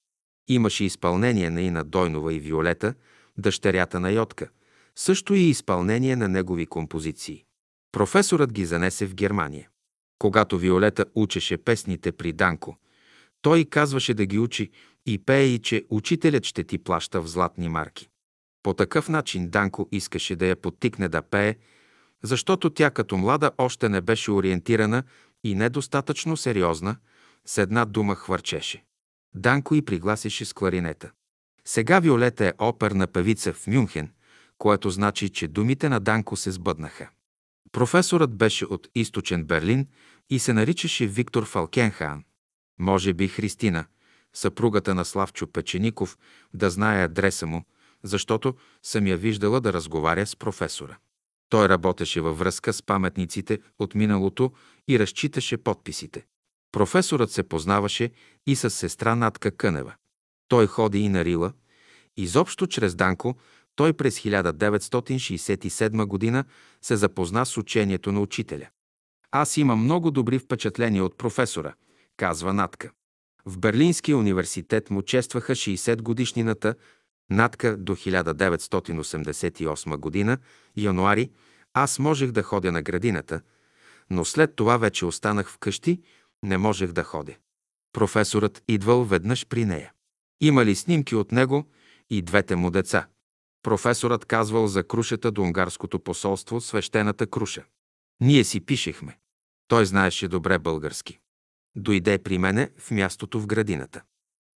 Имаше 0.48 0.84
изпълнение 0.84 1.50
на 1.50 1.62
Ина 1.62 1.84
Дойнова 1.84 2.34
и 2.34 2.40
Виолета, 2.40 2.94
дъщерята 3.38 4.00
на 4.00 4.12
Йотка, 4.12 4.50
също 4.96 5.34
и 5.34 5.42
изпълнение 5.42 6.16
на 6.16 6.28
негови 6.28 6.66
композиции. 6.66 7.44
Професорът 7.92 8.54
ги 8.54 8.66
занесе 8.66 9.08
в 9.08 9.16
Германия. 9.16 9.69
Когато 10.20 10.58
Виолета 10.58 11.06
учеше 11.16 11.58
песните 11.58 12.12
при 12.12 12.34
Данко, 12.34 12.78
той 13.42 13.66
казваше 13.66 14.14
да 14.14 14.26
ги 14.26 14.40
учи 14.40 14.72
и 15.06 15.18
пее 15.18 15.44
и 15.46 15.60
че 15.60 15.86
учителят 15.90 16.46
ще 16.46 16.64
ти 16.64 16.78
плаща 16.78 17.22
в 17.22 17.28
златни 17.28 17.70
марки. 17.70 18.10
По 18.64 18.74
такъв 18.74 19.10
начин 19.10 19.50
Данко 19.50 19.90
искаше 19.92 20.36
да 20.36 20.46
я 20.46 20.56
подтикне 20.56 21.10
да 21.10 21.22
пее, 21.22 21.56
защото 22.24 22.70
тя 22.70 22.92
като 22.92 23.18
млада 23.18 23.52
още 23.58 23.90
не 23.90 24.02
беше 24.02 24.32
ориентирана 24.32 25.04
и 25.44 25.56
недостатъчно 25.56 26.38
сериозна, 26.38 26.96
с 27.46 27.58
една 27.58 27.86
дума 27.86 28.16
хвърчеше. 28.16 28.84
Данко 29.36 29.76
и 29.76 29.82
пригласише 29.82 30.46
с 30.46 30.54
кларинета. 30.54 31.12
Сега 31.66 32.00
Виолета 32.00 32.46
е 32.46 32.54
оперна 32.60 33.08
певица 33.08 33.54
в 33.54 33.68
Мюнхен, 33.68 34.12
което 34.58 34.90
значи, 34.90 35.30
че 35.30 35.48
думите 35.48 35.90
на 35.90 36.00
Данко 36.00 36.36
се 36.36 36.52
сбъднаха. 36.52 37.10
Професорът 37.72 38.36
беше 38.36 38.66
от 38.66 38.88
източен 38.96 39.44
Берлин 39.44 39.88
и 40.30 40.40
се 40.40 40.54
наричаше 40.54 41.08
Виктор 41.08 41.46
Фалкенхан. 41.46 42.24
Може 42.80 43.14
би 43.14 43.28
Христина, 43.28 43.86
съпругата 44.34 44.96
на 44.96 45.06
Славчо 45.06 45.48
Печеников, 45.48 46.18
да 46.54 46.70
знае 46.70 47.04
адреса 47.04 47.46
му, 47.46 47.66
защото 48.04 48.56
съм 48.84 49.08
я 49.08 49.18
виждала 49.18 49.62
да 49.62 49.74
разговаря 49.74 50.26
с 50.26 50.36
професора. 50.36 50.98
Той 51.50 51.70
работеше 51.70 52.22
във 52.22 52.40
връзка 52.40 52.74
с 52.74 52.84
паметниците 52.84 53.60
от 53.80 53.96
миналото 53.96 54.52
и 54.88 55.00
разчиташе 55.00 55.58
подписите. 55.58 56.26
Професорът 56.72 57.32
се 57.32 57.44
познаваше 57.44 58.12
и 58.48 58.56
с 58.56 58.70
сестра 58.70 59.16
Натка 59.16 59.52
Кънева. 59.52 59.94
Той 60.48 60.68
ходи 60.68 61.00
и 61.00 61.10
на 61.10 61.26
Рила. 61.26 61.54
Изобщо 62.18 62.68
чрез 62.68 62.96
Данко 62.96 63.38
той 63.80 63.94
през 63.94 64.20
1967 64.20 66.06
година 66.06 66.46
се 66.82 66.96
запозна 66.96 67.46
с 67.46 67.58
учението 67.58 68.12
на 68.12 68.22
учителя. 68.22 68.68
Аз 69.32 69.58
имам 69.58 69.84
много 69.84 70.12
добри 70.12 70.40
впечатления 70.40 71.04
от 71.04 71.18
професора, 71.18 71.74
казва 72.18 72.54
Натка. 72.54 72.92
В 73.46 73.58
Берлинския 73.58 74.18
университет 74.18 74.90
му 74.90 75.02
честваха 75.02 75.56
60 75.56 76.02
годишнината 76.02 76.76
Натка 77.30 77.78
до 77.78 77.96
1988 77.96 79.98
година, 79.98 80.38
януари, 80.78 81.32
аз 81.74 82.00
можех 82.00 82.32
да 82.32 82.44
ходя 82.44 82.72
на 82.72 82.82
градината, 82.82 83.42
но 84.10 84.26
след 84.26 84.56
това 84.56 84.78
вече 84.78 85.06
останах 85.06 85.52
вкъщи, 85.52 86.02
не 86.44 86.58
можех 86.58 86.92
да 86.92 87.04
ходя. 87.04 87.34
Професорът 87.94 88.64
идвал 88.68 89.04
веднъж 89.04 89.46
при 89.46 89.66
нея. 89.66 89.92
Имали 90.42 90.76
снимки 90.76 91.16
от 91.16 91.32
него 91.32 91.66
и 92.10 92.22
двете 92.22 92.56
му 92.56 92.72
деца. 92.72 93.08
Професорът 93.64 94.26
казвал 94.26 94.68
за 94.68 94.84
крушата 94.84 95.32
до 95.32 95.42
унгарското 95.42 96.00
посолство 96.00 96.62
свещената 96.62 97.28
круша. 97.28 97.66
Ние 98.22 98.44
си 98.44 98.60
пишехме. 98.60 99.18
Той 99.68 99.86
знаеше 99.86 100.28
добре 100.28 100.60
български. 100.60 101.20
Дойде 101.76 102.18
при 102.18 102.38
мене 102.38 102.70
в 102.78 102.92
мястото 102.92 103.40
в 103.40 103.48
градината. 103.48 104.02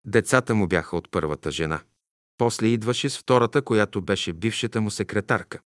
Децата 0.06 0.56
му 0.56 0.68
бяха 0.68 0.98
от 0.98 1.12
първата 1.12 1.52
жена. 1.52 1.82
После 2.38 2.68
идваше 2.68 3.10
с 3.10 3.18
втората, 3.18 3.62
която 3.62 4.02
беше 4.02 4.34
бившата 4.34 4.82
му 4.82 4.92
секретарка. 4.92 5.60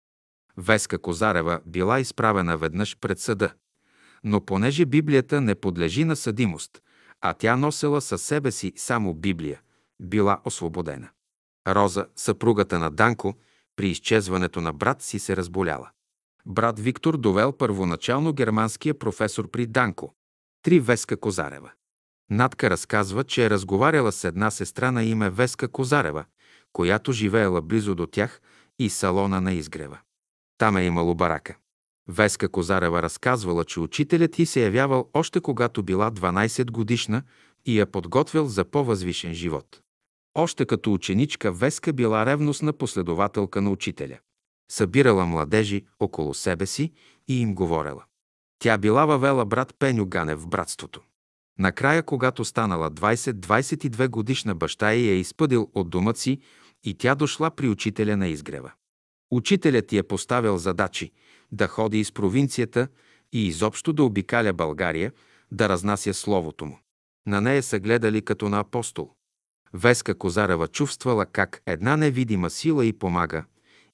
Веска 0.57 0.99
Козарева 0.99 1.61
била 1.66 2.00
изправена 2.00 2.59
веднъж 2.59 2.97
пред 3.00 3.19
съда, 3.19 3.52
но 4.25 4.45
понеже 4.45 4.85
Библията 4.85 5.40
не 5.40 5.55
подлежи 5.55 6.05
на 6.05 6.16
съдимост, 6.16 6.83
а 7.21 7.35
тя 7.35 7.57
носела 7.57 8.00
със 8.00 8.23
себе 8.23 8.50
си 8.50 8.73
само 8.76 9.14
Библия, 9.14 9.61
била 10.00 10.40
освободена. 10.45 11.09
Роза, 11.66 12.06
съпругата 12.16 12.78
на 12.78 12.90
Данко, 12.90 13.35
при 13.76 13.88
изчезването 13.88 14.61
на 14.61 14.73
брат 14.73 15.02
си 15.02 15.18
се 15.18 15.37
разболяла. 15.37 15.90
Брат 16.46 16.80
Виктор 16.80 17.16
довел 17.16 17.52
първоначално 17.52 18.32
германския 18.32 18.99
професор 18.99 19.50
при 19.50 19.66
Данко. 19.66 20.14
Три 20.62 20.80
Веска 20.80 21.16
Козарева. 21.16 21.70
Надка 22.30 22.70
разказва, 22.70 23.25
че 23.25 23.46
е 23.46 23.50
разговаряла 23.50 24.12
с 24.12 24.25
една 24.25 24.50
сестра 24.50 24.90
на 24.90 25.04
име 25.04 25.30
Веска 25.30 25.68
Козарева, 25.68 26.25
която 26.73 27.12
живеела 27.12 27.62
близо 27.62 27.94
до 27.94 28.06
тях 28.06 28.40
и 28.78 28.90
салона 28.90 29.40
на 29.40 29.52
изгрева. 29.52 29.99
Там 30.58 30.76
е 30.76 30.85
имало 30.85 31.14
барака. 31.14 31.56
Веска 32.08 32.49
Козарева 32.49 33.02
разказвала, 33.02 33.64
че 33.64 33.80
учителят 33.80 34.38
й 34.38 34.46
се 34.46 34.61
явявал 34.61 35.11
още 35.14 35.40
когато 35.40 35.82
била 35.82 36.11
12 36.11 36.70
годишна 36.70 37.23
и 37.64 37.78
я 37.78 37.87
подготвил 37.87 38.46
за 38.46 38.64
по-възвишен 38.64 39.35
живот. 39.35 39.80
Още 40.38 40.66
като 40.66 40.93
ученичка 40.93 41.52
Веска 41.52 41.93
била 41.93 42.26
ревностна 42.26 42.73
последователка 42.73 43.62
на 43.62 43.71
учителя. 43.71 44.19
Събирала 44.73 45.26
младежи 45.26 45.85
около 46.00 46.35
себе 46.35 46.66
си 46.66 46.93
и 47.28 47.40
им 47.40 47.55
говорела. 47.55 48.05
Тя 48.59 48.78
била 48.78 49.07
въвела 49.07 49.45
брат 49.45 49.75
Пеню 49.78 50.07
Ганев 50.07 50.40
в 50.40 50.49
братството. 50.49 51.02
Накрая, 51.59 52.02
когато 52.02 52.45
станала 52.45 52.90
20-22 52.90 54.09
годишна 54.09 54.55
баща 54.55 54.95
и 54.95 55.09
е 55.09 55.14
изпъдил 55.14 55.71
от 55.75 55.90
дома 55.90 56.14
си 56.14 56.40
и 56.85 56.95
тя 56.95 57.14
дошла 57.14 57.50
при 57.50 57.69
учителя 57.69 58.16
на 58.16 58.28
изгрева. 58.28 58.73
Учителят 59.31 59.87
ти 59.87 59.99
е 59.99 60.02
поставил 60.02 60.59
задачи 60.59 61.12
да 61.52 61.69
ходи 61.69 62.00
из 62.00 62.12
провинцията 62.12 62.88
и 63.33 63.47
изобщо 63.47 63.93
да 63.93 64.05
обикаля 64.05 64.52
България, 64.52 65.12
да 65.52 65.69
разнася 65.69 66.14
словото 66.14 66.66
му. 66.66 66.78
На 67.26 67.40
нея 67.40 67.62
са 67.62 67.78
гледали 67.78 68.23
като 68.23 68.49
на 68.49 68.61
апостол. 68.61 69.15
Веска 69.76 70.14
Козарева 70.14 70.68
чувствала 70.68 71.26
как 71.26 71.62
една 71.66 71.97
невидима 71.97 72.50
сила 72.50 72.87
й 72.87 72.92
помага 72.92 73.45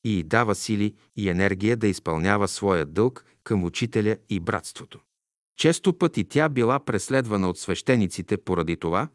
и 0.05 0.19
й 0.19 0.23
дава 0.23 0.55
сили 0.55 0.95
и 1.17 1.29
енергия 1.29 1.77
да 1.77 1.87
изпълнява 1.87 2.49
своя 2.49 2.87
дълг 2.87 3.25
към 3.45 3.65
учителя 3.65 4.17
и 4.31 4.41
братството. 4.41 5.01
Често 5.57 5.99
пъти 5.99 6.25
тя 6.25 6.49
била 6.49 6.81
преследвана 6.81 7.51
от 7.51 7.59
свещениците 7.59 8.37
поради 8.37 8.77
това, 8.77 9.09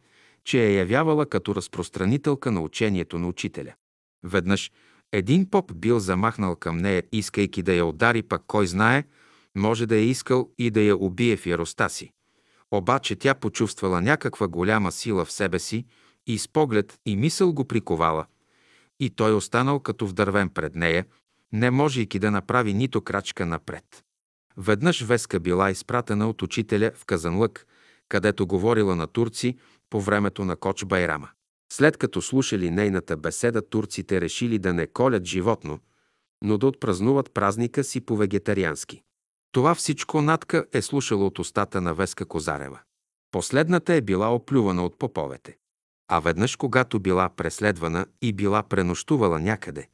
че 0.43 0.65
я 0.65 0.77
явявала 0.77 1.25
като 1.25 1.55
разпространителка 1.55 2.51
на 2.51 2.61
учението 2.61 3.19
на 3.19 3.27
учителя. 3.27 3.73
Веднъж 4.23 4.71
един 5.11 5.49
поп 5.49 5.73
бил 5.75 5.99
замахнал 5.99 6.55
към 6.55 6.77
нея, 6.77 7.03
искайки 7.11 7.61
да 7.61 7.73
я 7.73 7.85
удари, 7.85 8.23
пък 8.23 8.41
кой 8.47 8.67
знае, 8.67 9.03
може 9.55 9.85
да 9.85 9.95
е 9.95 10.05
искал 10.05 10.49
и 10.57 10.69
да 10.69 10.81
я 10.81 10.97
убие 10.97 11.37
в 11.37 11.45
яроста 11.45 11.89
си. 11.89 12.11
Обаче 12.71 13.15
тя 13.15 13.33
почувствала 13.33 14.01
някаква 14.01 14.47
голяма 14.47 14.91
сила 14.91 15.25
в 15.25 15.31
себе 15.31 15.59
си 15.59 15.85
и 16.27 16.37
с 16.37 16.47
поглед 16.47 16.99
и 17.05 17.15
мисъл 17.15 17.53
го 17.53 17.65
приковала. 17.65 18.25
И 18.99 19.09
той 19.09 19.33
останал 19.33 19.79
като 19.79 20.07
вдървен 20.07 20.49
пред 20.49 20.75
нея, 20.75 21.05
не 21.51 21.71
можейки 21.71 22.19
да 22.19 22.31
направи 22.31 22.73
нито 22.73 23.01
крачка 23.01 23.45
напред. 23.45 24.03
Веднъж 24.57 25.03
Веска 25.03 25.39
била 25.39 25.69
изпратена 25.69 26.29
от 26.29 26.41
учителя 26.41 26.91
в 26.95 27.05
Казанлък, 27.05 27.67
където 28.09 28.47
говорила 28.47 28.95
на 28.95 29.07
турци 29.07 29.57
по 29.89 30.01
времето 30.01 30.45
на 30.45 30.55
Коч 30.55 30.85
Байрама. 30.85 31.29
След 31.73 31.97
като 31.97 32.21
слушали 32.21 32.71
нейната 32.71 33.17
беседа, 33.17 33.69
турците 33.69 34.21
решили 34.21 34.59
да 34.59 34.73
не 34.73 34.87
колят 34.87 35.25
животно, 35.25 35.79
но 36.43 36.57
да 36.57 36.67
отпразнуват 36.67 37.33
празника 37.33 37.83
си 37.83 38.01
по 38.01 38.17
вегетариански. 38.17 39.01
Това 39.51 39.75
всичко 39.75 40.21
Натка 40.21 40.65
е 40.73 40.81
слушала 40.81 41.25
от 41.25 41.39
устата 41.39 41.81
на 41.81 41.93
Веска 41.93 42.25
Козарева. 42.25 42.79
Последната 43.31 43.93
е 43.93 44.01
била 44.01 44.35
оплювана 44.35 44.85
от 44.85 44.99
поповете. 44.99 45.57
А 46.07 46.19
веднъж, 46.19 46.55
когато 46.55 46.99
била 46.99 47.29
преследвана 47.29 48.05
и 48.21 48.33
била 48.33 48.63
пренощувала 48.63 49.39
някъде, 49.39 49.87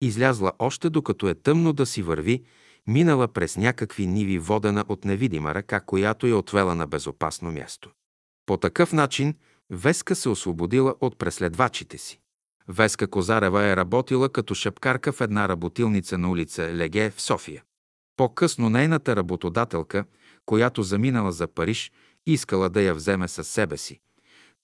излязла 0.00 0.52
още 0.58 0.90
докато 0.90 1.28
е 1.28 1.34
тъмно 1.34 1.72
да 1.72 1.86
си 1.86 2.02
върви, 2.02 2.44
минала 2.86 3.28
през 3.28 3.56
някакви 3.56 4.06
ниви 4.06 4.38
водена 4.38 4.84
от 4.88 5.04
невидима 5.04 5.54
ръка, 5.54 5.80
която 5.80 6.26
я 6.26 6.36
отвела 6.36 6.74
на 6.74 6.86
безопасно 6.86 7.52
място. 7.52 7.90
По 8.46 8.56
такъв 8.56 8.92
начин 8.92 9.34
Веска 9.70 10.14
се 10.14 10.28
освободила 10.28 10.94
от 11.00 11.18
преследвачите 11.18 11.98
си. 11.98 12.20
Веска 12.68 13.06
Козарева 13.06 13.64
е 13.64 13.76
работила 13.76 14.28
като 14.28 14.54
шапкарка 14.54 15.12
в 15.12 15.20
една 15.20 15.48
работилница 15.48 16.18
на 16.18 16.30
улица 16.30 16.62
Леге 16.62 17.10
в 17.10 17.20
София. 17.20 17.62
По-късно 18.16 18.70
нейната 18.70 19.16
работодателка, 19.16 20.04
която 20.46 20.82
заминала 20.82 21.32
за 21.32 21.46
Париж, 21.46 21.92
искала 22.26 22.68
да 22.68 22.82
я 22.82 22.94
вземе 22.94 23.28
със 23.28 23.48
себе 23.48 23.76
си, 23.76 24.00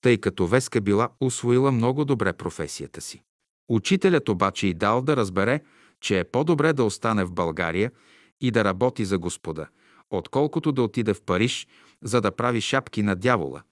тъй 0.00 0.18
като 0.18 0.46
Веска 0.46 0.80
била 0.80 1.08
усвоила 1.20 1.72
много 1.72 2.04
добре 2.04 2.32
професията 2.32 3.00
си. 3.00 3.22
Учителят 3.68 4.28
обаче 4.28 4.66
и 4.66 4.74
дал 4.74 5.02
да 5.02 5.16
разбере, 5.16 5.60
че 6.00 6.18
е 6.18 6.24
по-добре 6.24 6.72
да 6.72 6.84
остане 6.84 7.24
в 7.24 7.32
България 7.32 7.92
и 8.40 8.50
да 8.50 8.64
работи 8.64 9.04
за 9.04 9.18
Господа, 9.18 9.68
отколкото 10.10 10.72
да 10.72 10.82
отиде 10.82 11.14
в 11.14 11.22
Париж, 11.22 11.66
за 12.02 12.20
да 12.20 12.36
прави 12.36 12.60
шапки 12.60 13.02
на 13.02 13.16
дявола, 13.16 13.62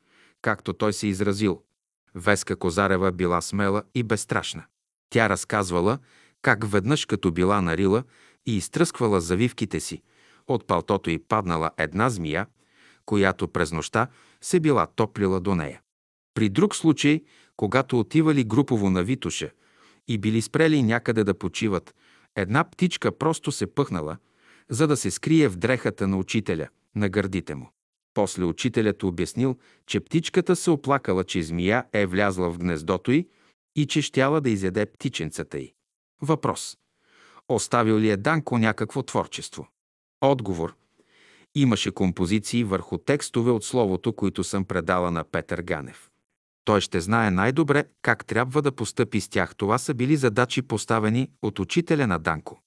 както 0.43 0.73
той 0.73 0.93
се 0.93 1.07
изразил. 1.07 1.63
Веска 2.15 2.57
Козарева 2.57 3.13
била 3.13 3.41
смела 3.41 3.83
и 3.95 4.03
безстрашна. 4.03 4.65
Тя 5.11 5.29
разказвала 5.29 5.99
как 6.43 6.71
веднъж 6.71 7.07
като 7.07 7.33
била 7.33 7.61
нарила 7.61 8.03
и 8.47 8.57
изтръсквала 8.57 9.21
завивките 9.21 9.81
си, 9.81 10.03
от 10.47 10.67
палтото 10.67 11.11
й 11.11 11.19
паднала 11.19 11.71
една 11.77 12.11
змия, 12.11 12.47
която 13.07 13.49
през 13.49 13.73
нощта 13.73 14.09
се 14.41 14.61
била 14.61 14.87
топлила 14.87 15.41
до 15.41 15.55
нея. 15.55 15.81
При 16.35 16.49
друг 16.49 16.77
случай, 16.77 17.23
когато 17.57 17.99
отивали 17.99 18.45
групово 18.45 18.91
на 18.91 19.03
Витуша 19.03 19.51
и 20.09 20.19
били 20.19 20.43
спрели 20.43 20.83
някъде 20.83 21.25
да 21.25 21.35
почиват, 21.35 21.95
една 22.37 22.65
птичка 22.65 23.19
просто 23.19 23.53
се 23.53 23.67
пъхнала, 23.67 24.17
за 24.69 24.87
да 24.87 24.97
се 24.97 25.11
скрие 25.11 25.49
в 25.49 25.57
дрехата 25.57 26.09
на 26.09 26.17
учителя, 26.17 26.69
на 26.95 27.09
гърдите 27.09 27.55
му. 27.55 27.71
После 28.15 28.45
учителят 28.45 29.03
обяснил, 29.03 29.57
че 29.87 30.01
птичката 30.01 30.57
се 30.57 30.71
оплакала, 30.71 31.25
че 31.25 31.43
змия 31.43 31.85
е 31.93 32.07
влязла 32.07 32.51
в 32.51 32.59
гнездото 32.59 33.13
й 33.13 33.29
и 33.77 33.87
че 33.87 34.03
щяла 34.03 34.41
да 34.41 34.51
изяде 34.51 34.87
птиченцата 34.87 35.59
й. 35.59 35.73
Въпрос. 36.23 36.77
Оставил 37.49 37.99
ли 37.99 38.11
е 38.11 38.17
Данко 38.17 38.59
някакво 38.59 39.03
творчество? 39.03 39.69
Отговор. 40.21 40.75
Имаше 41.55 41.91
композиции 41.91 42.65
върху 42.65 42.99
текстове 42.99 43.51
от 43.51 43.65
словото, 43.65 44.13
които 44.13 44.45
съм 44.45 44.65
предала 44.65 45.11
на 45.11 45.25
Петър 45.25 45.63
Ганев. 45.63 46.11
Той 46.65 46.81
ще 46.81 47.01
знае 47.01 47.31
най-добре 47.31 47.85
как 48.03 48.27
трябва 48.27 48.63
да 48.63 48.73
постъпи 48.73 49.21
с 49.21 49.29
тях. 49.29 49.57
Това 49.57 49.79
са 49.79 49.95
били 49.95 50.17
задачи 50.17 50.63
поставени 50.63 51.31
от 51.43 51.59
учителя 51.59 52.07
на 52.07 52.19
Данко. 52.19 52.61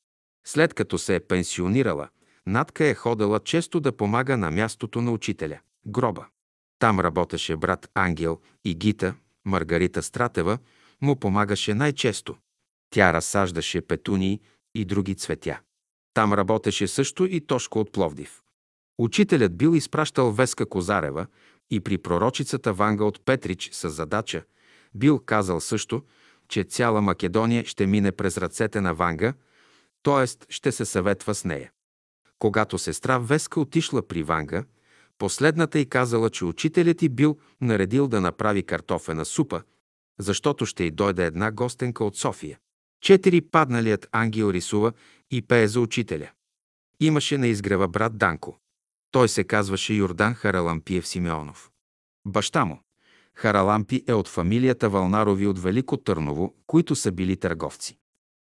След 0.46 0.74
като 0.74 0.98
се 0.98 1.16
е 1.16 1.20
пенсионирала, 1.20 2.10
Натка 2.48 2.86
е 2.86 2.94
ходила 2.94 3.40
често 3.40 3.80
да 3.80 3.98
помага 3.98 4.38
на 4.38 4.52
мястото 4.52 5.02
на 5.02 5.12
учителя– 5.12 5.60
гроба. 5.88 6.26
Там 6.80 7.00
работеше 7.00 7.56
брат 7.56 7.90
Ангел 7.94 8.40
и 8.66 8.76
Гита, 8.76 9.16
Маргарита 9.46 10.04
Стратева, 10.04 10.58
му 11.02 11.16
помагаше 11.16 11.74
най-често. 11.74 12.36
Тя 12.90 13.14
разсаждаше 13.14 13.82
петунии 13.82 14.40
и 14.76 14.86
други 14.86 15.16
цветя. 15.16 15.60
Там 16.14 16.34
работеше 16.34 16.88
също 16.88 17.26
и 17.26 17.42
Тошко 17.42 17.80
от 17.80 17.92
Пловдив. 17.92 18.42
Учителят 18.98 19.58
бил 19.58 19.76
изпращал 19.76 20.32
Веска 20.32 20.66
Козарева 20.66 21.26
и 21.70 21.80
при 21.80 21.98
пророчицата 21.98 22.74
Ванга 22.74 23.04
от 23.04 23.26
Петрич 23.26 23.70
с 23.74 23.90
задача 23.90 24.44
бил 24.96 25.20
казал 25.20 25.60
също, 25.60 26.04
че 26.48 26.64
цяла 26.64 27.02
Македония 27.02 27.66
ще 27.66 27.88
мине 27.88 28.12
през 28.12 28.38
ръцете 28.38 28.82
на 28.82 28.94
Ванга, 28.94 29.34
т.е. 30.04 30.28
ще 30.50 30.72
се 30.72 30.86
съветва 30.86 31.36
с 31.36 31.46
нея. 31.46 31.72
Когато 32.40 32.78
сестра 32.78 33.18
Веска 33.18 33.60
отишла 33.60 34.08
при 34.08 34.24
Ванга, 34.24 34.64
последната 35.18 35.80
й 35.80 35.86
казала, 35.86 36.30
че 36.30 36.46
учителят 36.46 37.02
й 37.02 37.10
бил 37.10 37.38
наредил 37.62 38.08
да 38.08 38.22
направи 38.22 38.64
картофена 38.64 39.26
супа, 39.26 39.62
защото 40.20 40.66
ще 40.66 40.84
й 40.84 40.92
дойде 40.92 41.26
една 41.26 41.52
гостенка 41.52 42.04
от 42.04 42.18
София. 42.18 42.60
Четири 43.02 43.42
падналият 43.42 44.08
ангел 44.12 44.52
рисува 44.52 44.94
и 45.32 45.42
пее 45.42 45.68
за 45.68 45.80
учителя. 45.80 46.30
Имаше 47.00 47.38
на 47.38 47.48
изгрева 47.48 47.88
брат 47.88 48.18
Данко. 48.18 48.60
Той 49.18 49.30
се 49.30 49.44
казваше 49.44 49.94
Йордан 49.94 50.34
Харалампиев 50.34 51.08
Симеонов. 51.08 51.72
Баща 52.28 52.66
му. 52.66 52.80
Харалампи 53.34 54.04
е 54.08 54.14
от 54.14 54.28
фамилията 54.28 54.90
Вълнарови 54.90 55.48
от 55.48 55.60
Велико 55.60 55.98
Търново, 55.98 56.54
които 56.68 56.96
са 56.96 57.12
били 57.12 57.38
търговци. 57.38 57.98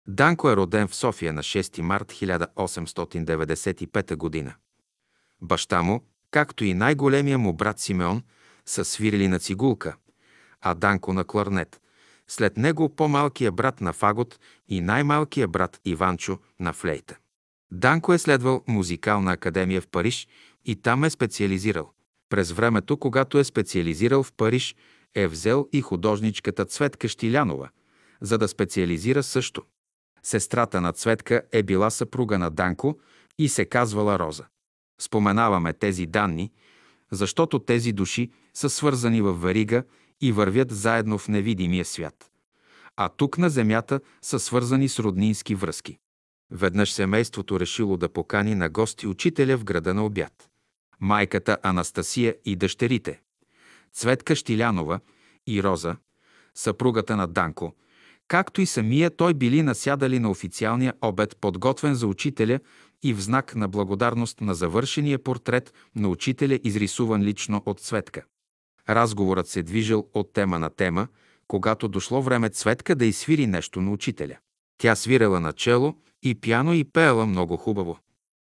Данко 0.07 0.49
е 0.49 0.55
роден 0.55 0.87
в 0.87 0.95
София 0.95 1.33
на 1.33 1.43
6 1.43 1.81
март 1.81 2.11
1895 2.11 4.45
г. 4.45 4.55
Баща 5.41 5.81
му, 5.81 6.01
както 6.31 6.65
и 6.65 6.73
най-големия 6.73 7.37
му 7.37 7.53
брат 7.53 7.79
Симеон, 7.79 8.23
са 8.65 8.85
свирили 8.85 9.27
на 9.27 9.39
цигулка, 9.39 9.95
а 10.61 10.73
Данко 10.73 11.13
на 11.13 11.23
кларнет. 11.23 11.81
След 12.27 12.57
него 12.57 12.95
по-малкият 12.95 13.55
брат 13.55 13.81
на 13.81 13.93
фагот 13.93 14.39
и 14.67 14.81
най-малкият 14.81 15.51
брат 15.51 15.79
Иванчо 15.85 16.37
на 16.59 16.73
флейта. 16.73 17.17
Данко 17.71 18.13
е 18.13 18.17
следвал 18.17 18.63
музикална 18.67 19.31
академия 19.31 19.81
в 19.81 19.87
Париж 19.87 20.27
и 20.65 20.75
там 20.75 21.03
е 21.03 21.09
специализирал. 21.09 21.91
През 22.29 22.51
времето, 22.51 22.97
когато 22.97 23.39
е 23.39 23.43
специализирал 23.43 24.23
в 24.23 24.33
Париж, 24.37 24.75
е 25.15 25.27
взел 25.27 25.67
и 25.73 25.81
художничката 25.81 26.65
Цветка 26.65 27.07
Штилянова, 27.07 27.69
за 28.21 28.37
да 28.37 28.47
специализира 28.47 29.23
също. 29.23 29.63
Сестрата 30.23 30.81
на 30.81 30.93
Цветка 30.93 31.41
е 31.51 31.63
била 31.63 31.89
съпруга 31.89 32.39
на 32.39 32.49
Данко 32.49 32.99
и 33.39 33.49
се 33.49 33.65
казвала 33.65 34.19
Роза. 34.19 34.45
Споменаваме 35.01 35.73
тези 35.73 36.05
данни, 36.05 36.51
защото 37.11 37.59
тези 37.59 37.91
души 37.91 38.31
са 38.53 38.69
свързани 38.69 39.21
в 39.21 39.33
верига 39.33 39.83
и 40.21 40.31
вървят 40.31 40.71
заедно 40.71 41.17
в 41.17 41.27
невидимия 41.27 41.85
свят. 41.85 42.31
А 42.97 43.09
тук 43.09 43.37
на 43.37 43.49
земята 43.49 43.99
са 44.21 44.39
свързани 44.39 44.89
с 44.89 44.99
роднински 44.99 45.55
връзки. 45.55 45.97
Веднъж 46.51 46.93
семейството 46.93 47.59
решило 47.59 47.97
да 47.97 48.09
покани 48.09 48.55
на 48.55 48.69
гости 48.69 49.07
учителя 49.07 49.57
в 49.57 49.63
града 49.63 49.93
на 49.93 50.05
обяд. 50.05 50.50
Майката 51.01 51.57
Анастасия 51.63 52.35
и 52.45 52.55
дъщерите 52.55 53.21
Цветка 53.93 54.35
Штилянова 54.35 54.99
и 55.47 55.63
Роза, 55.63 55.95
съпругата 56.55 57.15
на 57.15 57.27
Данко, 57.27 57.75
както 58.27 58.61
и 58.61 58.65
самия 58.65 59.15
той 59.15 59.33
били 59.33 59.63
насядали 59.63 60.19
на 60.19 60.29
официалния 60.29 60.93
обед, 61.01 61.37
подготвен 61.41 61.95
за 61.95 62.07
учителя 62.07 62.59
и 63.03 63.13
в 63.13 63.21
знак 63.21 63.55
на 63.55 63.67
благодарност 63.67 64.41
на 64.41 64.55
завършения 64.55 65.23
портрет 65.23 65.73
на 65.95 66.07
учителя, 66.09 66.59
изрисуван 66.63 67.21
лично 67.21 67.63
от 67.65 67.79
Цветка. 67.79 68.23
Разговорът 68.89 69.47
се 69.47 69.63
движил 69.63 70.07
от 70.13 70.33
тема 70.33 70.59
на 70.59 70.69
тема, 70.69 71.07
когато 71.47 71.87
дошло 71.87 72.21
време 72.21 72.49
Цветка 72.49 72.95
да 72.95 73.05
изсвири 73.05 73.47
нещо 73.47 73.81
на 73.81 73.91
учителя. 73.91 74.37
Тя 74.77 74.95
свирела 74.95 75.39
на 75.39 75.53
чело 75.53 75.95
и 76.23 76.35
пяно 76.35 76.73
и 76.73 76.83
пеела 76.83 77.25
много 77.25 77.57
хубаво. 77.57 77.97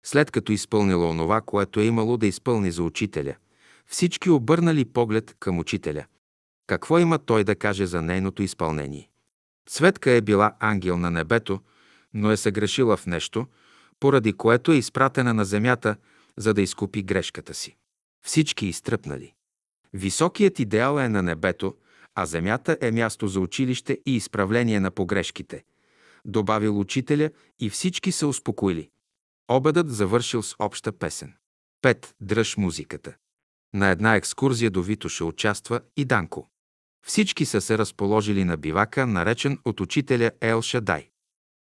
След 0.04 0.32
като 0.32 0.52
изпълнила 0.52 1.10
онова, 1.10 1.42
което 1.42 1.80
е 1.80 1.86
имало 1.86 2.18
да 2.18 2.28
изпълни 2.28 2.72
за 2.72 2.84
учителя, 2.84 3.36
всички 3.88 4.30
обърнали 4.30 4.86
поглед 4.86 5.36
към 5.40 5.60
учителя. 5.60 6.06
Какво 6.68 7.00
има 7.00 7.20
той 7.20 7.44
да 7.44 7.56
каже 7.56 7.86
за 7.86 8.02
нейното 8.02 8.44
изпълнение? 8.44 9.10
Цветка 9.70 10.12
е 10.12 10.22
била 10.22 10.56
ангел 10.60 10.98
на 10.98 11.12
небето, 11.12 11.60
но 12.14 12.32
е 12.32 12.38
съгрешила 12.38 12.98
в 12.98 13.06
нещо, 13.06 13.48
поради 14.00 14.34
което 14.34 14.72
е 14.72 14.76
изпратена 14.76 15.34
на 15.34 15.46
земята, 15.46 15.96
за 16.38 16.54
да 16.54 16.62
изкупи 16.62 17.04
грешката 17.04 17.54
си. 17.54 17.76
Всички 18.26 18.68
изтръпнали. 18.68 19.34
Високият 19.94 20.60
идеал 20.60 21.00
е 21.00 21.10
на 21.10 21.24
небето, 21.24 21.76
а 22.16 22.26
земята 22.26 22.78
е 22.82 22.92
място 22.92 23.28
за 23.28 23.40
училище 23.40 24.00
и 24.06 24.16
изправление 24.16 24.80
на 24.80 24.92
погрешките. 24.92 25.64
Добавил 26.26 26.80
учителя 26.80 27.30
и 27.60 27.70
всички 27.70 28.12
се 28.12 28.26
успокоили. 28.26 28.90
Обедът 29.52 29.90
завършил 29.90 30.44
с 30.44 30.56
обща 30.60 30.92
песен. 30.92 31.34
Пет. 31.82 32.16
Дръж 32.22 32.58
музиката. 32.58 33.16
На 33.74 33.90
една 33.90 34.16
екскурзия 34.16 34.72
до 34.72 34.82
Витоша 34.82 35.26
участва 35.26 35.82
и 35.98 36.06
Данко. 36.06 36.50
Всички 37.08 37.46
са 37.46 37.62
се 37.62 37.78
разположили 37.78 38.44
на 38.44 38.58
бивака, 38.58 39.08
наречен 39.08 39.60
от 39.66 39.80
учителя 39.82 40.32
Ел 40.42 40.62
Шадай. 40.62 41.10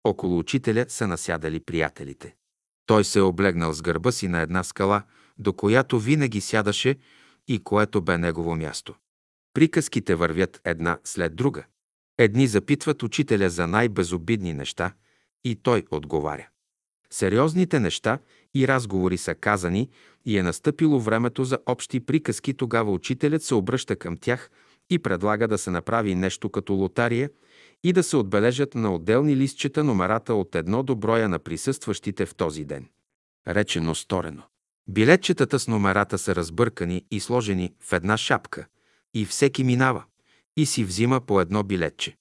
Около 0.04 0.38
учителя 0.38 0.86
са 0.88 1.06
насядали 1.06 1.60
приятелите. 1.60 2.34
Той 2.86 3.04
се 3.04 3.18
е 3.18 3.22
облегнал 3.22 3.72
с 3.72 3.82
гърба 3.82 4.12
си 4.12 4.28
на 4.28 4.40
една 4.40 4.64
скала, 4.64 5.02
до 5.38 5.52
която 5.52 6.00
винаги 6.00 6.40
сядаше 6.40 6.98
и 7.48 7.64
което 7.64 8.02
бе 8.02 8.18
негово 8.18 8.56
място. 8.56 8.94
Приказките 9.54 10.14
вървят 10.14 10.60
една 10.64 10.98
след 11.04 11.36
друга. 11.36 11.64
Едни 12.18 12.46
запитват 12.46 13.02
учителя 13.02 13.50
за 13.50 13.66
най-безобидни 13.66 14.54
неща 14.54 14.92
и 15.44 15.56
той 15.56 15.84
отговаря. 15.90 16.48
Сериозните 17.10 17.80
неща 17.80 18.18
и 18.54 18.68
разговори 18.68 19.16
са 19.16 19.34
казани 19.34 19.90
и 20.24 20.38
е 20.38 20.42
настъпило 20.42 21.00
времето 21.00 21.44
за 21.44 21.58
общи 21.66 22.00
приказки, 22.00 22.54
тогава 22.54 22.92
учителят 22.92 23.42
се 23.42 23.54
обръща 23.54 23.96
към 23.96 24.16
тях 24.16 24.50
и 24.90 24.98
предлага 24.98 25.48
да 25.48 25.58
се 25.58 25.70
направи 25.70 26.14
нещо 26.14 26.50
като 26.50 26.74
лотария 26.74 27.30
и 27.84 27.92
да 27.92 28.02
се 28.02 28.16
отбележат 28.16 28.74
на 28.74 28.94
отделни 28.94 29.36
листчета 29.36 29.84
номерата 29.84 30.34
от 30.34 30.54
едно 30.54 30.82
до 30.82 30.96
броя 30.96 31.28
на 31.28 31.38
присъстващите 31.38 32.26
в 32.26 32.34
този 32.34 32.64
ден. 32.64 32.88
Речено 33.48 33.94
сторено. 33.94 34.42
Билетчетата 34.88 35.58
с 35.58 35.68
номерата 35.68 36.18
са 36.18 36.34
разбъркани 36.34 37.04
и 37.10 37.20
сложени 37.20 37.74
в 37.80 37.92
една 37.92 38.16
шапка 38.16 38.66
и 39.14 39.24
всеки 39.24 39.64
минава 39.64 40.04
и 40.56 40.66
си 40.66 40.84
взима 40.84 41.20
по 41.20 41.40
едно 41.40 41.62
билетче. 41.62 42.16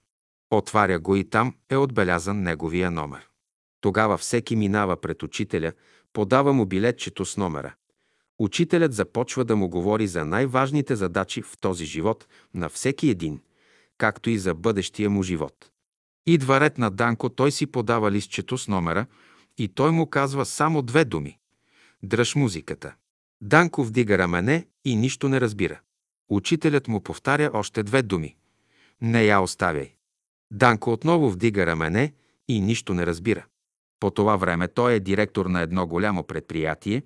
Отваря 0.52 1.00
го 1.00 1.15
и 1.15 1.30
там 1.30 1.56
е 1.69 1.78
отбелязан 1.78 2.41
неговия 2.41 2.91
номер. 2.91 3.30
Тогава 3.86 4.17
всеки 4.17 4.56
минава 4.56 5.02
пред 5.02 5.24
учителя, 5.24 5.71
подава 6.13 6.54
му 6.54 6.65
билетчето 6.65 7.26
с 7.26 7.38
номера. 7.38 7.76
Учителят 8.39 8.93
започва 8.93 9.45
да 9.45 9.56
му 9.56 9.69
говори 9.69 10.08
за 10.08 10.26
най-важните 10.26 10.95
задачи 10.95 11.41
в 11.41 11.58
този 11.60 11.86
живот 11.86 12.28
на 12.54 12.69
всеки 12.69 13.10
един, 13.10 13.39
както 13.98 14.30
и 14.30 14.38
за 14.38 14.54
бъдещия 14.54 15.10
му 15.10 15.24
живот. 15.24 15.69
Идва 16.26 16.60
ред 16.60 16.78
на 16.78 16.91
Данко, 16.91 17.30
той 17.30 17.52
си 17.52 17.65
подава 17.65 18.12
листчето 18.12 18.58
с 18.58 18.67
номера 18.67 19.06
и 19.58 19.67
той 19.67 19.91
му 19.91 20.10
казва 20.10 20.45
само 20.45 20.82
две 20.82 21.06
думи. 21.06 21.39
Дръж 22.04 22.36
музиката. 22.36 22.95
Данко 23.41 23.84
вдига 23.84 24.17
рамене 24.17 24.67
и 24.86 24.95
нищо 24.95 25.30
не 25.30 25.41
разбира. 25.41 25.80
Учителят 26.30 26.88
му 26.88 27.02
повтаря 27.02 27.52
още 27.54 27.84
две 27.84 28.02
думи. 28.02 28.36
Не 29.02 29.24
я 29.24 29.41
оставяй. 29.41 29.93
Данко 30.52 30.91
отново 30.91 31.30
вдига 31.30 31.65
рамене 31.65 32.13
и 32.48 32.62
нищо 32.62 32.93
не 32.93 33.06
разбира. 33.06 33.45
По 34.06 34.12
това 34.12 34.36
време 34.36 34.68
той 34.68 34.94
е 34.94 35.00
директор 35.00 35.46
на 35.46 35.62
едно 35.62 35.88
голямо 35.88 36.24
предприятие, 36.24 37.04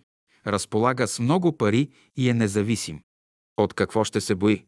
разполага 0.47 1.07
с 1.07 1.19
много 1.19 1.57
пари 1.57 1.89
и 2.17 2.29
е 2.29 2.33
независим. 2.33 2.99
От 3.57 3.73
какво 3.73 4.03
ще 4.03 4.21
се 4.21 4.35
бои? 4.35 4.65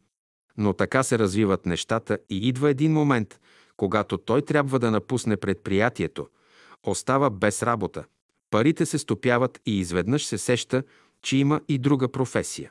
Но 0.56 0.72
така 0.72 1.02
се 1.02 1.18
развиват 1.18 1.66
нещата 1.66 2.18
и 2.30 2.48
идва 2.48 2.70
един 2.70 2.92
момент, 2.92 3.40
когато 3.76 4.18
той 4.18 4.42
трябва 4.42 4.78
да 4.78 4.90
напусне 4.90 5.36
предприятието, 5.36 6.28
остава 6.82 7.30
без 7.30 7.62
работа, 7.62 8.04
парите 8.50 8.86
се 8.86 8.98
стопяват 8.98 9.60
и 9.66 9.78
изведнъж 9.78 10.26
се 10.26 10.38
сеща, 10.38 10.82
че 11.22 11.36
има 11.36 11.60
и 11.68 11.78
друга 11.78 12.08
професия. 12.12 12.70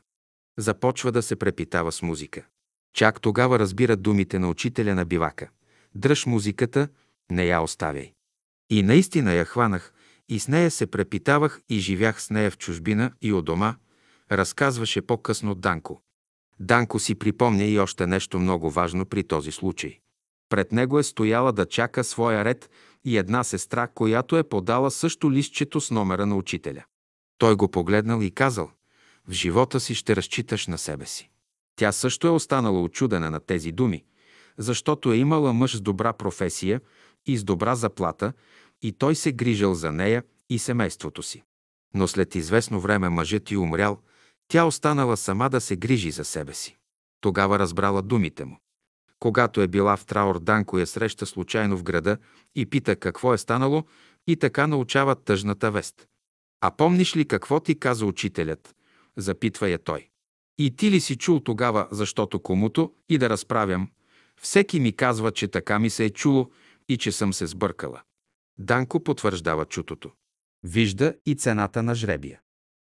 Започва 0.58 1.12
да 1.12 1.22
се 1.22 1.36
препитава 1.36 1.92
с 1.92 2.02
музика. 2.02 2.46
Чак 2.94 3.22
тогава 3.22 3.60
разбира 3.60 3.98
думите 3.98 4.40
на 4.40 4.50
учителя 4.50 4.96
на 4.96 5.06
бивака. 5.06 5.50
Дръж 5.96 6.26
музиката, 6.26 6.88
не 7.32 7.46
я 7.46 7.62
оставяй. 7.62 8.14
И 8.72 8.84
наистина 8.84 9.34
я 9.34 9.46
хванах 9.46 9.94
и 10.30 10.40
с 10.40 10.48
нея 10.48 10.72
се 10.72 10.88
препитавах 10.88 11.62
и 11.70 11.80
живях 11.80 12.22
с 12.22 12.30
нея 12.30 12.52
в 12.52 12.58
чужбина 12.58 13.12
и 13.22 13.34
у 13.34 13.42
дома, 13.42 13.76
разказваше 14.32 15.02
по-късно 15.02 15.56
Данко. 15.56 16.02
Данко 16.60 17.00
си 17.00 17.16
припомня 17.16 17.64
и 17.64 17.80
още 17.80 18.08
нещо 18.08 18.40
много 18.40 18.70
важно 18.70 19.06
при 19.06 19.24
този 19.24 19.52
случай. 19.52 20.00
Пред 20.50 20.72
него 20.72 21.00
е 21.00 21.04
стояла 21.04 21.54
да 21.54 21.66
чака 21.66 22.04
своя 22.04 22.46
ред 22.46 22.70
и 23.06 23.18
една 23.18 23.44
сестра, 23.44 23.88
която 23.88 24.38
е 24.38 24.44
подала 24.44 24.92
също 24.92 25.32
листчето 25.32 25.82
с 25.82 25.92
номера 25.92 26.26
на 26.26 26.36
учителя. 26.36 26.84
Той 27.38 27.56
го 27.56 27.72
погледнал 27.72 28.22
и 28.22 28.32
казал, 28.32 28.72
в 29.28 29.32
живота 29.32 29.80
си 29.80 29.96
ще 29.96 30.16
разчиташ 30.16 30.68
на 30.68 30.78
себе 30.78 31.06
си. 31.06 31.30
Тя 31.76 31.92
също 31.92 32.28
е 32.28 32.32
останала 32.32 32.82
очудена 32.82 33.32
на 33.32 33.40
тези 33.40 33.72
думи, 33.72 34.04
защото 34.58 35.12
е 35.12 35.18
имала 35.18 35.54
мъж 35.54 35.76
с 35.76 35.82
добра 35.82 36.14
професия 36.14 36.82
и 37.26 37.38
с 37.38 37.44
добра 37.44 37.76
заплата 37.76 38.34
и 38.82 38.92
той 38.92 39.16
се 39.16 39.32
грижал 39.32 39.74
за 39.74 39.92
нея 39.92 40.24
и 40.50 40.60
семейството 40.60 41.24
си. 41.24 41.44
Но 41.94 42.08
след 42.08 42.36
известно 42.36 42.80
време 42.80 43.10
мъжът 43.10 43.52
й 43.52 43.58
умрял, 43.58 44.00
тя 44.48 44.66
останала 44.66 45.18
сама 45.18 45.50
да 45.50 45.62
се 45.62 45.76
грижи 45.76 46.12
за 46.12 46.26
себе 46.26 46.54
си. 46.54 46.78
Тогава 47.22 47.60
разбрала 47.60 48.02
думите 48.02 48.46
му. 48.46 48.58
Когато 49.20 49.62
е 49.62 49.68
била 49.68 49.98
в 49.98 50.06
траур, 50.06 50.40
Данко 50.40 50.80
я 50.80 50.88
среща 50.88 51.26
случайно 51.26 51.78
в 51.78 51.84
града 51.84 52.18
и 52.56 52.66
пита 52.66 52.96
какво 52.96 53.34
е 53.34 53.38
станало 53.38 53.84
и 54.28 54.36
така 54.36 54.68
научава 54.68 55.16
тъжната 55.16 55.72
вест. 55.72 56.08
А 56.62 56.72
помниш 56.72 57.16
ли 57.16 57.28
какво 57.28 57.60
ти 57.60 57.80
каза 57.80 58.06
учителят? 58.06 58.76
Запитва 59.18 59.70
я 59.70 59.80
той. 59.80 60.08
И 60.58 60.76
ти 60.76 60.92
ли 60.92 61.00
си 61.00 61.16
чул 61.16 61.40
тогава, 61.40 61.88
защото 61.92 62.40
комуто 62.40 62.94
и 63.10 63.18
да 63.18 63.30
разправям, 63.30 63.90
всеки 64.42 64.80
ми 64.80 64.96
казва, 64.96 65.32
че 65.32 65.48
така 65.48 65.80
ми 65.80 65.90
се 65.90 66.06
е 66.06 66.10
чуло 66.10 66.50
и 66.90 66.98
че 66.98 67.12
съм 67.12 67.34
се 67.34 67.48
сбъркала. 67.48 68.02
Данко 68.58 69.04
потвърждава 69.04 69.66
чутото. 69.66 70.12
Вижда 70.64 71.14
и 71.26 71.36
цената 71.36 71.84
на 71.84 71.96
жребия. 71.96 72.42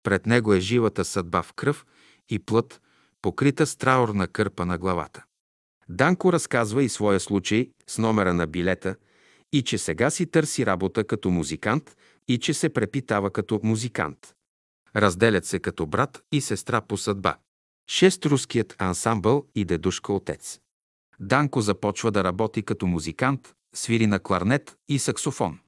Пред 0.03 0.27
него 0.27 0.55
е 0.55 0.61
живата 0.61 1.05
съдба 1.05 1.43
в 1.43 1.53
кръв 1.53 1.87
и 2.29 2.39
плът, 2.39 2.83
покрита 3.23 3.67
с 3.67 3.77
траурна 3.77 4.29
кърпа 4.29 4.67
на 4.67 4.79
главата. 4.79 5.25
Данко 5.89 6.33
разказва 6.33 6.83
и 6.83 6.89
своя 6.89 7.21
случай 7.21 7.71
с 7.87 7.99
номера 7.99 8.35
на 8.35 8.47
билета 8.47 8.97
и 9.53 9.63
че 9.63 9.79
сега 9.79 10.11
си 10.11 10.27
търси 10.27 10.67
работа 10.67 11.05
като 11.05 11.31
музикант 11.31 11.97
и 12.29 12.39
че 12.39 12.55
се 12.55 12.69
препитава 12.69 13.31
като 13.31 13.61
музикант. 13.63 14.35
Разделят 14.97 15.45
се 15.45 15.59
като 15.59 15.87
брат 15.87 16.23
и 16.33 16.41
сестра 16.41 16.81
по 16.81 16.97
съдба. 16.97 17.37
Шест 17.91 18.27
руският 18.27 18.77
ансамбъл 18.79 19.47
и 19.55 19.65
дедушка 19.65 20.13
отец. 20.13 20.61
Данко 21.21 21.61
започва 21.61 22.11
да 22.11 22.25
работи 22.25 22.63
като 22.63 22.87
музикант, 22.87 23.55
свири 23.75 24.07
на 24.07 24.19
кларнет 24.19 24.77
и 24.89 24.99
саксофон. 24.99 25.59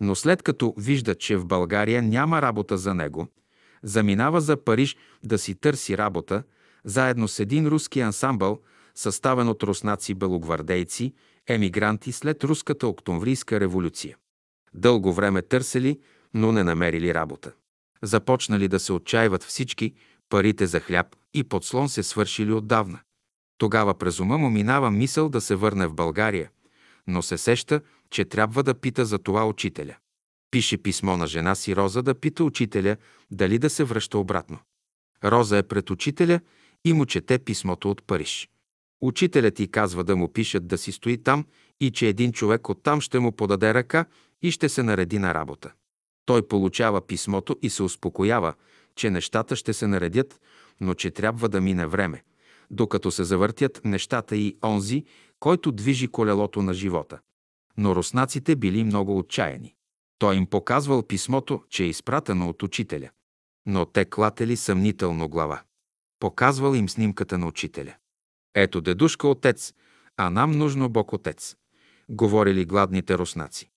Но 0.00 0.14
след 0.14 0.42
като 0.42 0.74
вижда, 0.76 1.14
че 1.14 1.36
в 1.36 1.46
България 1.46 2.02
няма 2.02 2.42
работа 2.42 2.78
за 2.78 2.94
него, 2.94 3.26
заминава 3.82 4.40
за 4.40 4.64
Париж 4.64 4.96
да 5.24 5.38
си 5.38 5.54
търси 5.54 5.98
работа, 5.98 6.42
заедно 6.84 7.28
с 7.28 7.40
един 7.40 7.66
руски 7.66 8.00
ансамбъл, 8.00 8.60
съставен 8.94 9.48
от 9.48 9.62
руснаци 9.62 10.14
белогвардейци, 10.14 11.14
емигранти 11.46 12.12
след 12.12 12.44
руската 12.44 12.86
октомврийска 12.86 13.60
революция. 13.60 14.16
Дълго 14.74 15.12
време 15.12 15.42
търсели, 15.42 16.00
но 16.34 16.52
не 16.52 16.64
намерили 16.64 17.14
работа. 17.14 17.52
Започнали 18.02 18.68
да 18.68 18.80
се 18.80 18.92
отчаиват 18.92 19.42
всички, 19.42 19.94
парите 20.28 20.66
за 20.66 20.80
хляб 20.80 21.06
и 21.34 21.44
подслон 21.44 21.88
се 21.88 22.02
свършили 22.02 22.52
отдавна. 22.52 23.00
Тогава 23.58 23.94
през 23.94 24.20
ума 24.20 24.38
му 24.38 24.50
минава 24.50 24.90
мисъл 24.90 25.28
да 25.28 25.40
се 25.40 25.54
върне 25.54 25.86
в 25.86 25.94
България, 25.94 26.50
но 27.08 27.22
се 27.22 27.38
сеща, 27.38 27.80
че 28.10 28.24
трябва 28.24 28.62
да 28.62 28.74
пита 28.74 29.04
за 29.04 29.18
това 29.18 29.46
учителя. 29.46 29.96
Пише 30.50 30.78
писмо 30.78 31.16
на 31.16 31.26
жена 31.26 31.54
си 31.54 31.76
Роза 31.76 32.02
да 32.02 32.14
пита 32.14 32.44
учителя 32.44 32.96
дали 33.30 33.58
да 33.58 33.70
се 33.70 33.84
връща 33.84 34.18
обратно. 34.18 34.58
Роза 35.24 35.58
е 35.58 35.62
пред 35.62 35.90
учителя 35.90 36.40
и 36.84 36.92
му 36.92 37.06
чете 37.06 37.38
писмото 37.38 37.90
от 37.90 38.02
Париж. 38.06 38.48
Учителят 39.00 39.54
ти 39.54 39.70
казва 39.70 40.04
да 40.04 40.16
му 40.16 40.32
пишат 40.32 40.66
да 40.66 40.78
си 40.78 40.92
стои 40.92 41.22
там 41.22 41.44
и 41.80 41.90
че 41.90 42.08
един 42.08 42.32
човек 42.32 42.68
оттам 42.68 43.00
ще 43.00 43.18
му 43.18 43.32
подаде 43.32 43.74
ръка 43.74 44.04
и 44.42 44.50
ще 44.50 44.68
се 44.68 44.82
нареди 44.82 45.18
на 45.18 45.34
работа. 45.34 45.72
Той 46.26 46.48
получава 46.48 47.06
писмото 47.06 47.56
и 47.62 47.70
се 47.70 47.82
успокоява, 47.82 48.54
че 48.96 49.10
нещата 49.10 49.56
ще 49.56 49.72
се 49.72 49.86
наредят, 49.86 50.40
но 50.80 50.94
че 50.94 51.10
трябва 51.10 51.48
да 51.48 51.60
мине 51.60 51.86
време, 51.86 52.22
докато 52.70 53.10
се 53.10 53.24
завъртят 53.24 53.80
нещата 53.84 54.36
и 54.36 54.56
онзи, 54.64 55.04
който 55.40 55.72
движи 55.72 56.08
колелото 56.08 56.62
на 56.62 56.74
живота. 56.74 57.18
Но 57.76 57.96
руснаците 57.96 58.56
били 58.56 58.84
много 58.84 59.18
отчаяни. 59.18 59.74
Той 60.18 60.36
им 60.36 60.46
показвал 60.46 61.02
писмото, 61.02 61.62
че 61.70 61.84
е 61.84 61.88
изпратено 61.88 62.48
от 62.48 62.62
учителя. 62.62 63.10
Но 63.66 63.86
те 63.86 64.04
клатели 64.04 64.56
съмнително 64.56 65.28
глава. 65.28 65.62
Показвал 66.20 66.74
им 66.74 66.88
снимката 66.88 67.38
на 67.38 67.46
учителя. 67.46 67.94
Ето 68.54 68.80
дедушка 68.80 69.28
отец, 69.28 69.74
а 70.16 70.30
нам 70.30 70.50
нужно 70.50 70.88
Бог 70.88 71.12
отец, 71.12 71.56
говорили 72.08 72.64
гладните 72.64 73.18
руснаци. 73.18 73.70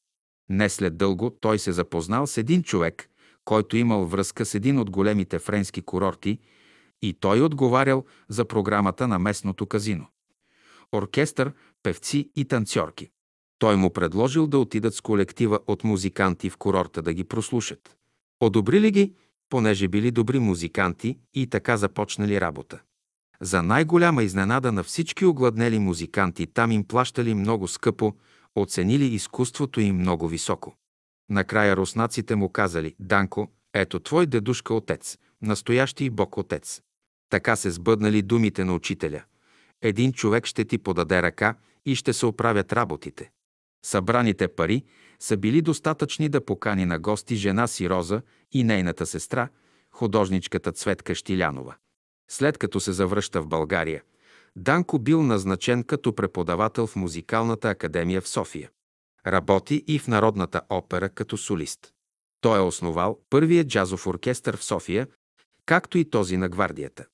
Не 0.49 0.69
след 0.69 0.97
дълго 0.97 1.29
той 1.29 1.59
се 1.59 1.71
запознал 1.71 2.27
с 2.27 2.37
един 2.37 2.63
човек, 2.63 3.09
който 3.45 3.77
имал 3.77 4.05
връзка 4.05 4.45
с 4.45 4.55
един 4.55 4.79
от 4.79 4.89
големите 4.89 5.39
френски 5.39 5.81
курорти 5.81 6.39
и 7.01 7.13
той 7.13 7.41
отговарял 7.41 8.05
за 8.29 8.45
програмата 8.45 9.07
на 9.07 9.19
местното 9.19 9.65
казино. 9.65 10.07
Оркестър, 10.91 11.53
певци 11.83 12.31
и 12.35 12.45
танцорки. 12.45 13.09
Той 13.59 13.75
му 13.75 13.93
предложил 13.93 14.47
да 14.47 14.59
отидат 14.59 14.95
с 14.95 15.01
колектива 15.01 15.59
от 15.67 15.83
музиканти 15.83 16.49
в 16.49 16.57
курорта 16.57 17.01
да 17.01 17.13
ги 17.13 17.23
прослушат. 17.23 17.97
Одобрили 18.39 18.91
ги, 18.91 19.13
понеже 19.49 19.87
били 19.87 20.11
добри 20.11 20.39
музиканти 20.39 21.19
и 21.33 21.47
така 21.47 21.77
започнали 21.77 22.41
работа. 22.41 22.81
За 23.41 23.63
най-голяма 23.63 24.23
изненада 24.23 24.71
на 24.71 24.83
всички 24.83 25.25
огладнели 25.25 25.79
музиканти 25.79 26.47
там 26.47 26.71
им 26.71 26.83
плащали 26.83 27.33
много 27.33 27.67
скъпо, 27.67 28.13
оценили 28.55 29.05
изкуството 29.05 29.81
им 29.81 29.97
много 29.97 30.27
високо. 30.27 30.75
Накрая 31.29 31.77
руснаците 31.77 32.35
му 32.35 32.49
казали, 32.49 32.95
Данко, 32.99 33.51
ето 33.73 33.99
твой 33.99 34.25
дедушка 34.25 34.73
отец, 34.73 35.17
настоящи 35.41 36.09
Бог 36.09 36.37
отец. 36.37 36.81
Така 37.29 37.55
се 37.55 37.71
сбъднали 37.71 38.21
думите 38.21 38.63
на 38.63 38.73
учителя. 38.73 39.23
Един 39.81 40.13
човек 40.13 40.45
ще 40.45 40.65
ти 40.65 40.77
подаде 40.77 41.21
ръка 41.21 41.55
и 41.85 41.95
ще 41.95 42.13
се 42.13 42.25
оправят 42.25 42.73
работите. 42.73 43.31
Събраните 43.85 44.47
пари 44.47 44.83
са 45.19 45.37
били 45.37 45.61
достатъчни 45.61 46.29
да 46.29 46.45
покани 46.45 46.85
на 46.85 46.99
гости 46.99 47.35
жена 47.35 47.67
си 47.67 47.89
Роза 47.89 48.21
и 48.51 48.63
нейната 48.63 49.05
сестра, 49.05 49.49
художничката 49.91 50.71
Цветка 50.71 51.15
Штилянова. 51.15 51.75
След 52.31 52.57
като 52.57 52.79
се 52.79 52.91
завръща 52.91 53.41
в 53.41 53.47
България, 53.47 54.03
Данко 54.55 54.99
бил 54.99 55.23
назначен 55.23 55.83
като 55.83 56.15
преподавател 56.15 56.87
в 56.87 56.95
Музикалната 56.95 57.69
академия 57.69 58.21
в 58.21 58.27
София. 58.27 58.69
Работи 59.27 59.83
и 59.87 59.99
в 59.99 60.07
Народната 60.07 60.61
опера 60.69 61.09
като 61.09 61.37
солист. 61.37 61.93
Той 62.41 62.59
е 62.59 62.61
основал 62.61 63.19
първия 63.29 63.67
джазов 63.67 64.07
оркестър 64.07 64.57
в 64.57 64.63
София, 64.63 65.07
както 65.65 65.97
и 65.97 66.09
този 66.09 66.37
на 66.37 66.49
гвардията. 66.49 67.05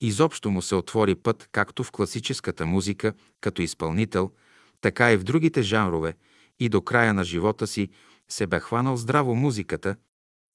Изобщо 0.00 0.50
му 0.50 0.62
се 0.62 0.74
отвори 0.74 1.14
път 1.14 1.48
както 1.52 1.84
в 1.84 1.92
класическата 1.92 2.66
музика 2.66 3.12
като 3.40 3.62
изпълнител, 3.62 4.30
така 4.80 5.12
и 5.12 5.16
в 5.16 5.24
другите 5.24 5.62
жанрове 5.62 6.14
и 6.60 6.68
до 6.68 6.82
края 6.82 7.14
на 7.14 7.24
живота 7.24 7.66
си 7.66 7.88
се 8.28 8.46
бе 8.46 8.60
хванал 8.60 8.96
здраво 8.96 9.34
музиката, 9.34 9.96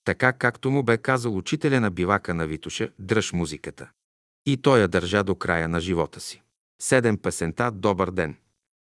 така 0.05 0.33
както 0.33 0.71
му 0.71 0.83
бе 0.83 0.97
казал 0.97 1.37
учителя 1.37 1.79
на 1.79 1.91
бивака 1.91 2.33
на 2.33 2.47
Витуша 2.47 2.89
«Дръж 2.99 3.33
музиката». 3.33 3.89
И 4.45 4.57
той 4.57 4.79
я 4.79 4.87
държа 4.87 5.23
до 5.23 5.35
края 5.35 5.69
на 5.69 5.79
живота 5.79 6.19
си. 6.19 6.41
Седем 6.81 7.17
песента 7.17 7.71
«Добър 7.71 8.11
ден». 8.11 8.35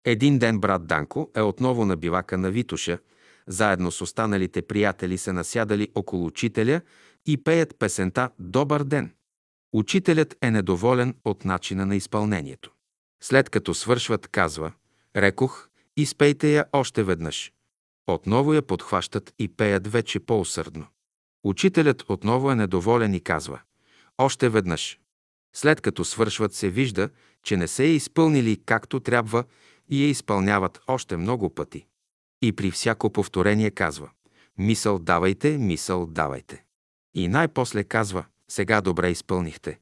Един 0.05 0.39
ден 0.39 0.61
брат 0.61 0.87
Данко 0.87 1.31
е 1.37 1.41
отново 1.41 1.85
на 1.85 1.97
бивака 1.97 2.39
на 2.39 2.51
Витуша, 2.51 2.99
заедно 3.47 3.91
с 3.91 4.01
останалите 4.01 4.63
приятели 4.63 5.19
се 5.19 5.33
насядали 5.33 5.89
около 5.95 6.27
учителя 6.27 6.81
и 7.27 7.45
пеят 7.45 7.79
песента 7.79 8.31
«Добър 8.39 8.85
ден». 8.85 9.13
Учителят 9.73 10.37
е 10.43 10.51
недоволен 10.51 11.15
от 11.25 11.45
начина 11.45 11.87
на 11.87 11.97
изпълнението. 11.97 12.73
След 13.23 13.51
като 13.51 13.75
свършват, 13.75 14.29
казва 14.29 14.73
«Рекох, 15.17 15.69
изпейте 15.97 16.53
я 16.53 16.65
още 16.73 17.03
веднъж». 17.03 17.53
Отново 18.07 18.55
я 18.55 18.63
подхващат 18.63 19.35
и 19.39 19.49
пеят 19.49 19.87
вече 19.87 20.21
по-усърдно. 20.21 20.87
Учителят 21.45 22.05
отново 22.09 22.51
е 22.51 22.55
недоволен 22.55 23.15
и 23.15 23.21
казва 23.21 23.61
«Още 24.19 24.49
веднъж». 24.49 24.99
След 25.57 25.81
като 25.81 26.05
свършват 26.05 26.55
се 26.55 26.71
вижда, 26.71 27.09
че 27.43 27.57
не 27.57 27.69
се 27.69 27.85
е 27.85 27.95
изпълнили 27.95 28.63
както 28.67 29.01
трябва 29.01 29.45
и 29.89 30.05
я 30.05 30.09
изпълняват 30.09 30.81
още 30.87 31.17
много 31.17 31.55
пъти. 31.55 31.87
И 32.43 32.53
при 32.53 32.71
всяко 32.71 33.11
повторение 33.11 33.71
казва 33.71 34.11
«Мисъл 34.59 34.99
давайте, 34.99 35.59
мисъл 35.59 36.07
давайте». 36.07 36.65
И 37.15 37.29
най-после 37.29 37.85
казва 37.85 38.25
«Сега 38.51 38.81
добре 38.81 39.11
изпълнихте». 39.11 39.79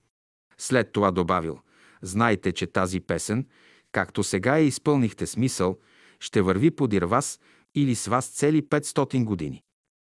След 0.58 0.92
това 0.92 1.10
добавил 1.10 1.58
«Знайте, 2.02 2.52
че 2.52 2.66
тази 2.66 3.00
песен, 3.00 3.46
както 3.92 4.24
сега 4.24 4.58
я 4.58 4.64
изпълнихте 4.64 5.26
смисъл, 5.26 5.78
ще 6.20 6.42
върви 6.42 6.70
подир 6.70 7.02
вас 7.02 7.40
или 7.74 7.94
с 7.94 8.06
вас 8.06 8.26
цели 8.26 8.62
500 8.62 9.24
години. 9.24 9.62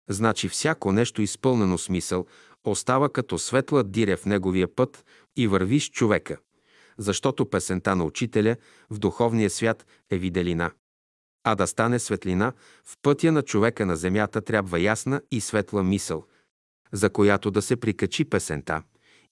Значи 0.10 0.50
всяко 0.50 0.92
нещо 0.92 1.22
изпълнено 1.22 1.78
смисъл 1.78 2.26
остава 2.64 3.10
като 3.10 3.38
светла 3.38 3.84
диря 3.84 4.18
в 4.18 4.26
неговия 4.26 4.76
път 4.76 5.06
и 5.38 5.48
върви 5.48 5.80
с 5.80 5.90
човека, 5.90 6.38
защото 6.98 7.50
песента 7.50 7.96
на 7.96 8.04
учителя 8.04 8.56
в 8.90 9.00
духовния 9.00 9.50
свят 9.50 9.86
е 10.10 10.18
виделина. 10.18 10.72
А 11.44 11.56
да 11.56 11.68
стане 11.68 12.00
светлина, 12.00 12.54
в 12.86 12.96
пътя 13.02 13.32
на 13.32 13.42
човека 13.42 13.86
на 13.86 13.96
земята 13.96 14.42
трябва 14.42 14.80
ясна 14.80 15.22
и 15.32 15.42
светла 15.42 15.84
мисъл, 15.84 16.26
за 16.92 17.10
която 17.10 17.52
да 17.52 17.62
се 17.62 17.76
прикачи 17.76 18.26
песента 18.26 18.84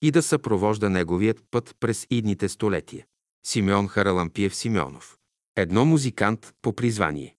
и 0.02 0.12
да 0.12 0.22
съпровожда 0.22 0.90
неговият 0.90 1.44
път 1.52 1.76
през 1.80 2.08
идните 2.10 2.50
столетия. 2.50 3.06
Симеон 3.46 3.88
Харалампиев 3.88 4.56
Симеонов. 4.56 5.18
Едно 5.56 5.86
музикант 5.86 6.54
по 6.62 6.74
призвание. 6.74 7.36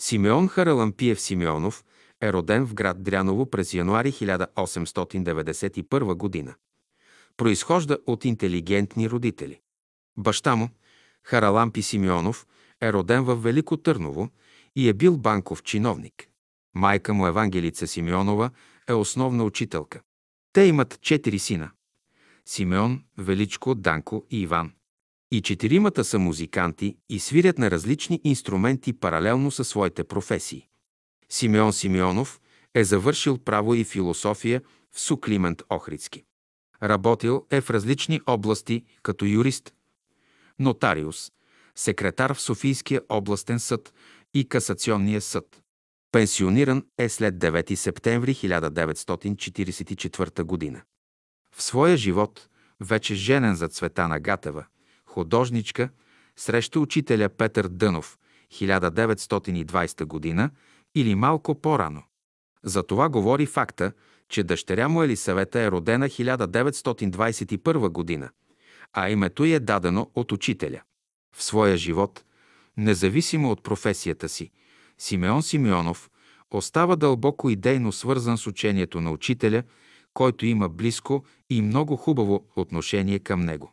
Симеон 0.00 0.48
Харалампиев 0.48 1.20
Симеонов 1.20 1.84
е 2.22 2.32
роден 2.32 2.66
в 2.66 2.74
град 2.74 3.02
Дряново 3.02 3.50
през 3.50 3.74
януари 3.74 4.12
1891 4.12 6.14
година. 6.14 6.54
Произхожда 7.36 7.98
от 8.06 8.24
интелигентни 8.24 9.10
родители. 9.10 9.60
Баща 10.16 10.56
му, 10.56 10.68
Харалампи 11.22 11.82
Симеонов, 11.82 12.46
е 12.82 12.92
роден 12.92 13.24
в 13.24 13.36
Велико 13.36 13.76
Търново 13.76 14.28
и 14.76 14.88
е 14.88 14.92
бил 14.92 15.16
банков 15.16 15.62
чиновник. 15.62 16.28
Майка 16.74 17.14
му 17.14 17.26
Евангелица 17.26 17.86
Симеонова 17.86 18.50
е 18.88 18.92
основна 18.92 19.44
учителка. 19.44 20.00
Те 20.52 20.62
имат 20.62 21.00
четири 21.00 21.38
сина– 21.38 21.70
Симеон, 22.46 23.02
Величко, 23.18 23.74
Данко 23.74 24.24
и 24.30 24.40
Иван. 24.40 24.72
И 25.30 25.42
четиримата 25.42 26.04
са 26.04 26.18
музиканти 26.18 26.96
и 27.08 27.20
свирят 27.20 27.58
на 27.58 27.70
различни 27.70 28.20
инструменти 28.24 28.92
паралелно 28.92 29.50
със 29.50 29.68
своите 29.68 30.04
професии. 30.04 30.68
Симеон 31.28 31.72
Симеонов 31.72 32.40
е 32.74 32.84
завършил 32.84 33.38
право 33.38 33.74
и 33.74 33.84
философия 33.84 34.62
в 34.92 35.00
Суклимент 35.00 35.62
Охридски. 35.70 36.24
Работил 36.82 37.46
е 37.50 37.60
в 37.60 37.70
различни 37.70 38.20
области 38.26 38.84
като 39.02 39.24
юрист, 39.24 39.74
нотариус, 40.58 41.32
секретар 41.74 42.34
в 42.34 42.40
Софийския 42.40 43.02
областен 43.08 43.60
съд 43.60 43.94
и 44.34 44.48
Касационния 44.48 45.20
съд. 45.20 45.63
Пенсиониран 46.14 46.86
е 46.98 47.08
след 47.08 47.34
9 47.34 47.74
септември 47.74 48.34
1944 48.34 50.74
г. 50.74 50.82
В 51.56 51.62
своя 51.62 51.96
живот 51.96 52.48
вече 52.80 53.14
женен 53.14 53.54
за 53.54 53.68
Цветана 53.68 54.20
Гатева, 54.20 54.64
художничка, 55.06 55.88
среща 56.36 56.80
учителя 56.80 57.28
Петър 57.28 57.68
Дънов 57.68 58.18
1920 58.52 60.04
година 60.04 60.50
или 60.94 61.14
малко 61.14 61.54
по-рано. 61.54 62.02
За 62.62 62.82
това 62.82 63.08
говори 63.08 63.46
факта, 63.46 63.92
че 64.28 64.42
дъщеря 64.42 64.88
му 64.88 65.02
Елисавета 65.02 65.60
е 65.60 65.70
родена 65.70 66.08
1921 66.08 67.88
година, 67.88 68.30
а 68.92 69.10
името 69.10 69.44
й 69.44 69.54
е 69.54 69.60
дадено 69.60 70.10
от 70.14 70.32
учителя. 70.32 70.82
В 71.36 71.42
своя 71.42 71.76
живот, 71.76 72.24
независимо 72.76 73.50
от 73.50 73.62
професията 73.62 74.28
си, 74.28 74.50
Симеон 74.98 75.42
Симеонов 75.42 76.10
остава 76.50 76.96
дълбоко 76.96 77.50
идейно 77.50 77.92
свързан 77.92 78.38
с 78.38 78.46
учението 78.46 79.00
на 79.00 79.10
учителя, 79.10 79.62
който 80.14 80.46
има 80.46 80.68
близко 80.68 81.24
и 81.50 81.62
много 81.62 81.96
хубаво 81.96 82.46
отношение 82.56 83.18
към 83.18 83.40
него. 83.40 83.72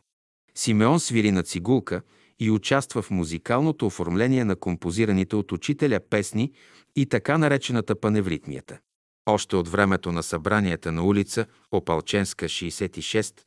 Симеон 0.54 1.00
свири 1.00 1.30
на 1.30 1.42
цигулка 1.42 2.02
и 2.40 2.50
участва 2.50 3.02
в 3.02 3.10
музикалното 3.10 3.86
оформление 3.86 4.44
на 4.44 4.56
композираните 4.56 5.36
от 5.36 5.52
учителя 5.52 6.00
песни 6.10 6.52
и 6.96 7.06
така 7.06 7.38
наречената 7.38 8.00
паневритмията. 8.00 8.78
Още 9.26 9.56
от 9.56 9.68
времето 9.68 10.12
на 10.12 10.22
събранията 10.22 10.92
на 10.92 11.04
улица 11.04 11.46
Опалченска 11.72 12.46
66, 12.46 13.40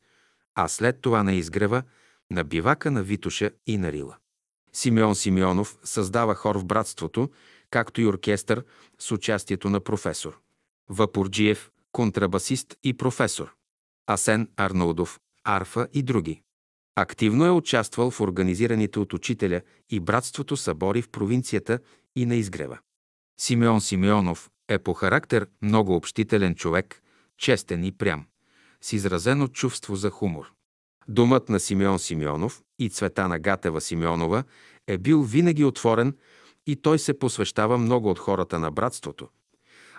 а 0.54 0.68
след 0.68 1.00
това 1.00 1.22
на 1.22 1.34
изгрева, 1.34 1.82
на 2.30 2.44
бивака 2.44 2.90
на 2.90 3.02
Витуша 3.02 3.50
и 3.66 3.78
на 3.78 3.92
Рила. 3.92 4.16
Симеон 4.72 5.14
Симеонов 5.14 5.78
създава 5.84 6.34
хор 6.34 6.58
в 6.58 6.64
братството, 6.64 7.30
както 7.76 8.00
и 8.00 8.06
оркестър 8.06 8.64
с 8.98 9.12
участието 9.12 9.70
на 9.70 9.80
професор. 9.80 10.38
Вапурджиев, 10.88 11.70
контрабасист 11.92 12.76
и 12.84 12.96
професор. 12.96 13.54
Асен 14.06 14.48
Арнаудов, 14.56 15.20
арфа 15.44 15.88
и 15.92 16.02
други. 16.02 16.42
Активно 16.94 17.46
е 17.46 17.50
участвал 17.50 18.10
в 18.10 18.20
организираните 18.20 18.98
от 18.98 19.12
учителя 19.12 19.60
и 19.90 20.00
братството 20.00 20.56
събори 20.56 21.02
в 21.02 21.08
провинцията 21.08 21.78
и 22.16 22.26
на 22.26 22.34
изгрева. 22.34 22.78
Симеон 23.40 23.80
Симеонов 23.80 24.50
е 24.68 24.78
по 24.78 24.94
характер 24.94 25.46
много 25.62 25.96
общителен 25.96 26.54
човек, 26.54 27.02
честен 27.38 27.84
и 27.84 27.92
прям, 27.92 28.26
с 28.80 28.92
изразено 28.92 29.48
чувство 29.48 29.96
за 29.96 30.10
хумор. 30.10 30.52
Думът 31.08 31.48
на 31.48 31.60
Симеон 31.60 31.98
Симеонов 31.98 32.62
и 32.78 32.90
Цветана 32.90 33.38
Гатева 33.38 33.80
Симеонова 33.80 34.44
е 34.86 34.98
бил 34.98 35.22
винаги 35.22 35.64
отворен 35.64 36.16
и 36.66 36.76
той 36.76 36.98
се 36.98 37.18
посвещава 37.18 37.78
много 37.78 38.10
от 38.10 38.18
хората 38.18 38.58
на 38.58 38.70
братството, 38.70 39.28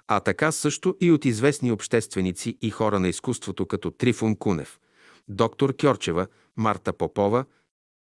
а 0.07 0.19
така 0.19 0.51
също 0.51 0.95
и 1.01 1.11
от 1.11 1.25
известни 1.25 1.71
общественици 1.71 2.57
и 2.61 2.69
хора 2.69 2.99
на 2.99 3.07
изкуството 3.07 3.65
като 3.65 3.91
Трифун 3.91 4.35
Кунев, 4.35 4.79
доктор 5.27 5.75
Кьорчева, 5.81 6.27
Марта 6.57 6.93
Попова, 6.93 7.45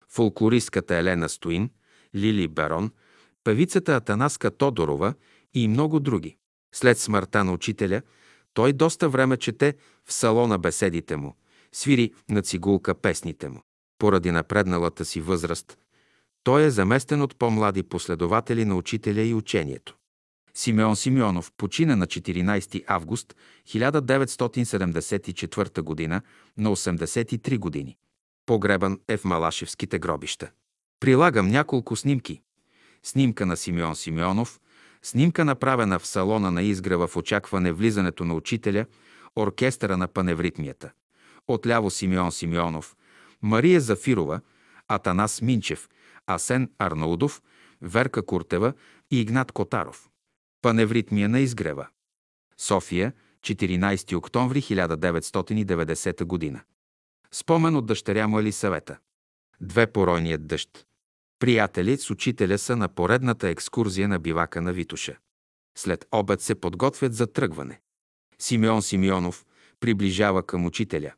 фолклористката 0.10 0.96
Елена 0.96 1.30
Стоин, 1.30 1.70
Лили 2.16 2.48
Берон, 2.48 2.92
певицата 3.44 3.96
Атанаска 3.96 4.52
Тодорова 4.52 5.14
и 5.54 5.68
много 5.68 6.00
други. 6.00 6.38
След 6.74 6.98
смъртта 7.00 7.44
на 7.44 7.54
учителя, 7.54 8.02
той 8.54 8.74
доста 8.74 9.10
време 9.10 9.38
чете 9.38 9.76
в 10.06 10.14
салона 10.14 10.58
беседите 10.58 11.16
му, 11.16 11.36
свири 11.72 12.14
на 12.30 12.42
цигулка 12.42 12.96
песните 12.96 13.50
му. 13.50 13.62
Поради 13.98 14.32
напредналата 14.32 15.06
си 15.06 15.22
възраст, 15.22 15.78
той 16.44 16.64
е 16.64 16.70
заместен 16.70 17.22
от 17.22 17.40
по-млади 17.40 17.84
последователи 17.84 18.66
на 18.66 18.76
учителя 18.76 19.22
и 19.22 19.34
учението. 19.34 19.96
Симеон 20.54 20.96
Симеонов 20.96 21.52
почина 21.58 21.96
на 21.96 22.08
14 22.08 22.84
август 22.88 23.36
1974 23.68 26.10
г. 26.10 26.22
на 26.58 26.76
83 26.76 27.58
години. 27.58 27.98
Погребан 28.46 29.00
е 29.08 29.18
в 29.18 29.26
Малашевските 29.26 30.00
гробища. 30.00 30.52
Прилагам 31.00 31.48
няколко 31.48 31.96
снимки. 31.96 32.42
Снимка 33.04 33.46
на 33.46 33.58
Симеон 33.58 33.96
Симеонов, 33.96 34.60
снимка 35.02 35.46
направена 35.46 36.00
в 36.00 36.08
салона 36.08 36.52
на 36.52 36.62
изгрева 36.62 37.08
в 37.08 37.18
очакване 37.18 37.72
влизането 37.72 38.26
на 38.26 38.34
учителя, 38.34 38.86
оркестъра 39.36 39.98
на 39.98 40.08
паневритмията. 40.08 40.92
Отляво 41.48 41.90
Симеон 41.90 42.32
Симеонов, 42.32 42.96
Мария 43.42 43.82
Зафирова, 43.82 44.42
Атанас 44.88 45.42
Минчев, 45.42 45.90
Асен 46.28 46.72
Арнаудов, 46.80 47.42
Верка 47.82 48.26
Куртева 48.26 48.74
и 49.12 49.22
Игнат 49.22 49.52
Котаров. 49.52 50.10
Паневритмия 50.62 51.30
на 51.30 51.40
изгрева. 51.40 51.88
София, 52.58 53.14
14 53.42 54.16
октомври 54.16 54.62
1990 54.62 56.54
г. 56.54 56.64
Спомен 57.32 57.76
от 57.76 57.86
дъщеря 57.86 58.28
му 58.28 58.40
Елисавета. 58.40 58.98
Две 59.62 59.88
поройният 59.88 60.48
дъжд. 60.48 60.86
Приятели 61.40 61.98
с 61.98 62.10
учителя 62.10 62.58
са 62.58 62.76
на 62.76 62.88
поредната 62.88 63.50
екскурзия 63.50 64.08
на 64.08 64.20
бивака 64.20 64.62
на 64.62 64.74
Витуша. 64.74 65.18
След 65.78 66.06
обед 66.12 66.42
се 66.42 66.56
подготвят 66.56 67.14
за 67.14 67.28
тръгване. 67.28 67.82
Симеон 68.40 68.82
Симеонов 68.82 69.46
приближава 69.80 70.44
към 70.44 70.66
учителя. 70.66 71.14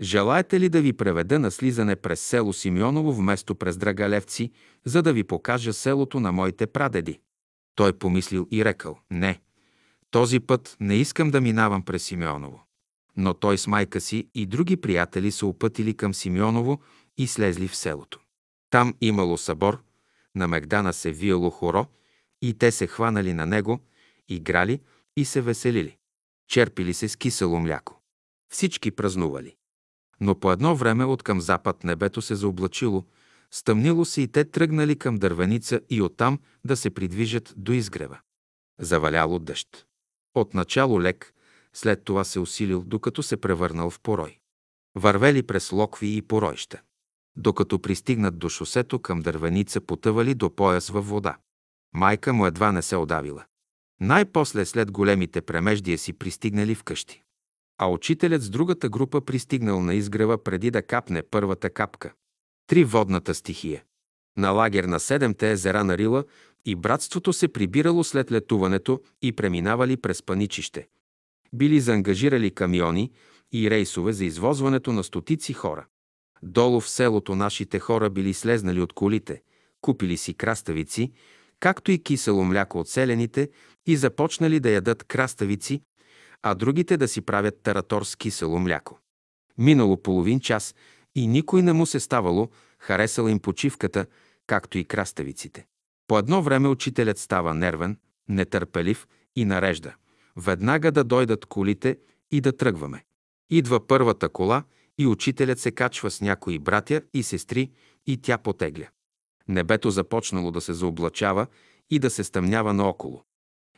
Желаете 0.00 0.60
ли 0.60 0.68
да 0.68 0.80
ви 0.80 0.92
преведа 0.92 1.38
на 1.38 1.50
слизане 1.50 1.96
през 1.96 2.20
село 2.20 2.52
Симеоново 2.52 3.12
вместо 3.12 3.54
през 3.54 3.76
Драгалевци, 3.76 4.50
за 4.84 5.02
да 5.02 5.12
ви 5.12 5.24
покажа 5.24 5.72
селото 5.72 6.20
на 6.20 6.32
моите 6.32 6.66
прадеди? 6.66 7.20
Той 7.74 7.92
помислил 7.92 8.48
и 8.50 8.64
рекал, 8.64 8.98
не, 9.10 9.40
този 10.10 10.40
път 10.40 10.76
не 10.80 10.94
искам 10.94 11.30
да 11.30 11.40
минавам 11.40 11.82
през 11.82 12.02
Симеоново. 12.02 12.62
Но 13.16 13.34
той 13.34 13.58
с 13.58 13.66
майка 13.66 14.00
си 14.00 14.28
и 14.34 14.46
други 14.46 14.76
приятели 14.76 15.30
са 15.32 15.46
опътили 15.46 15.94
към 15.94 16.14
Симеоново 16.14 16.80
и 17.18 17.26
слезли 17.26 17.68
в 17.68 17.76
селото. 17.76 18.20
Там 18.70 18.94
имало 19.00 19.38
събор, 19.38 19.82
на 20.34 20.48
Мегдана 20.48 20.92
се 20.92 21.12
виело 21.12 21.50
хоро 21.50 21.86
и 22.42 22.54
те 22.54 22.72
се 22.72 22.86
хванали 22.86 23.32
на 23.32 23.46
него, 23.46 23.80
играли 24.28 24.80
и 25.16 25.24
се 25.24 25.40
веселили. 25.40 25.96
Черпили 26.48 26.94
се 26.94 27.08
с 27.08 27.16
кисело 27.16 27.60
мляко. 27.60 28.00
Всички 28.52 28.90
празнували. 28.90 29.55
Но 30.20 30.40
по 30.40 30.52
едно 30.52 30.76
време 30.76 31.04
от 31.04 31.22
към 31.22 31.40
запад 31.40 31.84
небето 31.84 32.22
се 32.22 32.34
заоблачило, 32.34 33.04
стъмнило 33.50 34.04
се 34.04 34.22
и 34.22 34.28
те 34.28 34.44
тръгнали 34.44 34.96
към 34.96 35.16
дървеница 35.16 35.80
и 35.90 36.02
оттам 36.02 36.38
да 36.64 36.76
се 36.76 36.90
придвижат 36.90 37.54
до 37.56 37.72
изгрева. 37.72 38.18
Заваляло 38.80 39.38
дъжд. 39.38 39.86
Отначало 40.34 41.02
лек, 41.02 41.34
след 41.72 42.04
това 42.04 42.24
се 42.24 42.40
усилил, 42.40 42.82
докато 42.86 43.22
се 43.22 43.36
превърнал 43.36 43.90
в 43.90 44.00
порой. 44.00 44.38
Вървели 44.94 45.42
през 45.42 45.72
локви 45.72 46.16
и 46.16 46.22
поройща. 46.22 46.80
Докато 47.36 47.78
пристигнат 47.78 48.38
до 48.38 48.48
шосето 48.48 48.98
към 48.98 49.20
дървеница, 49.20 49.80
потъвали 49.80 50.34
до 50.34 50.56
пояс 50.56 50.88
във 50.88 51.08
вода. 51.08 51.36
Майка 51.94 52.32
му 52.32 52.46
едва 52.46 52.72
не 52.72 52.82
се 52.82 52.96
отдавила. 52.96 53.44
Най-после 54.00 54.64
след 54.64 54.92
големите 54.92 55.40
премеждия 55.40 55.98
си 55.98 56.12
пристигнали 56.12 56.74
вкъщи. 56.74 57.22
А 57.78 57.90
учителят 57.90 58.42
с 58.42 58.50
другата 58.50 58.88
група 58.88 59.20
пристигнал 59.20 59.80
на 59.80 59.94
изгрева 59.94 60.44
преди 60.44 60.70
да 60.70 60.82
капне 60.82 61.22
първата 61.22 61.70
капка. 61.70 62.12
Три 62.66 62.84
водната 62.84 63.34
стихия. 63.34 63.84
На 64.36 64.50
лагер 64.50 64.84
на 64.84 65.00
седемте 65.00 65.50
езера 65.50 65.84
на 65.84 65.98
Рила 65.98 66.24
и 66.64 66.74
братството 66.74 67.32
се 67.32 67.48
прибирало 67.48 68.04
след 68.04 68.32
летуването 68.32 69.00
и 69.22 69.32
преминавали 69.32 69.96
през 69.96 70.22
паничище. 70.22 70.88
Били 71.52 71.80
заангажирали 71.80 72.50
камиони 72.50 73.12
и 73.52 73.70
рейсове 73.70 74.12
за 74.12 74.24
извозването 74.24 74.92
на 74.92 75.04
стотици 75.04 75.52
хора. 75.52 75.86
Долу 76.42 76.80
в 76.80 76.88
селото 76.88 77.34
нашите 77.34 77.78
хора 77.78 78.10
били 78.10 78.34
слезнали 78.34 78.80
от 78.80 78.92
колите, 78.92 79.42
купили 79.80 80.16
си 80.16 80.34
краставици, 80.34 81.12
както 81.60 81.90
и 81.92 82.02
кисело 82.02 82.44
мляко 82.44 82.78
от 82.78 82.88
селените 82.88 83.50
и 83.86 83.96
започнали 83.96 84.60
да 84.60 84.70
ядат 84.70 85.04
краставици, 85.04 85.82
а 86.42 86.54
другите 86.54 86.96
да 86.96 87.08
си 87.08 87.20
правят 87.20 87.62
таратор 87.62 88.02
с 88.02 88.16
кисело 88.16 88.58
мляко. 88.58 88.98
Минало 89.58 90.02
половин 90.02 90.40
час 90.40 90.74
и 91.14 91.26
никой 91.26 91.62
не 91.62 91.72
му 91.72 91.86
се 91.86 92.00
ставало, 92.00 92.48
харесала 92.78 93.30
им 93.30 93.40
почивката, 93.40 94.06
както 94.46 94.78
и 94.78 94.84
краставиците. 94.84 95.66
По 96.06 96.18
едно 96.18 96.42
време 96.42 96.68
учителят 96.68 97.18
става 97.18 97.54
нервен, 97.54 97.98
нетърпелив 98.28 99.06
и 99.36 99.44
нарежда. 99.44 99.94
Веднага 100.36 100.92
да 100.92 101.04
дойдат 101.04 101.46
колите 101.46 101.98
и 102.30 102.40
да 102.40 102.56
тръгваме. 102.56 103.04
Идва 103.50 103.86
първата 103.86 104.28
кола 104.28 104.64
и 104.98 105.06
учителят 105.06 105.58
се 105.58 105.70
качва 105.70 106.10
с 106.10 106.20
някои 106.20 106.58
братя 106.58 107.02
и 107.14 107.22
сестри 107.22 107.70
и 108.06 108.20
тя 108.20 108.38
потегля. 108.38 108.88
Небето 109.48 109.90
започнало 109.90 110.50
да 110.50 110.60
се 110.60 110.72
заоблачава 110.72 111.46
и 111.90 111.98
да 111.98 112.10
се 112.10 112.24
стъмнява 112.24 112.72
наоколо. 112.72 113.22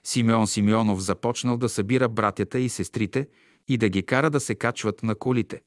Симеон 0.09 0.47
Симеонов 0.47 1.01
започнал 1.01 1.57
да 1.57 1.69
събира 1.69 2.09
братята 2.09 2.59
и 2.59 2.69
сестрите 2.69 3.29
и 3.69 3.77
да 3.77 3.89
ги 3.89 4.03
кара 4.03 4.31
да 4.31 4.41
се 4.41 4.55
качват 4.55 5.03
на 5.03 5.15
колите. 5.15 5.61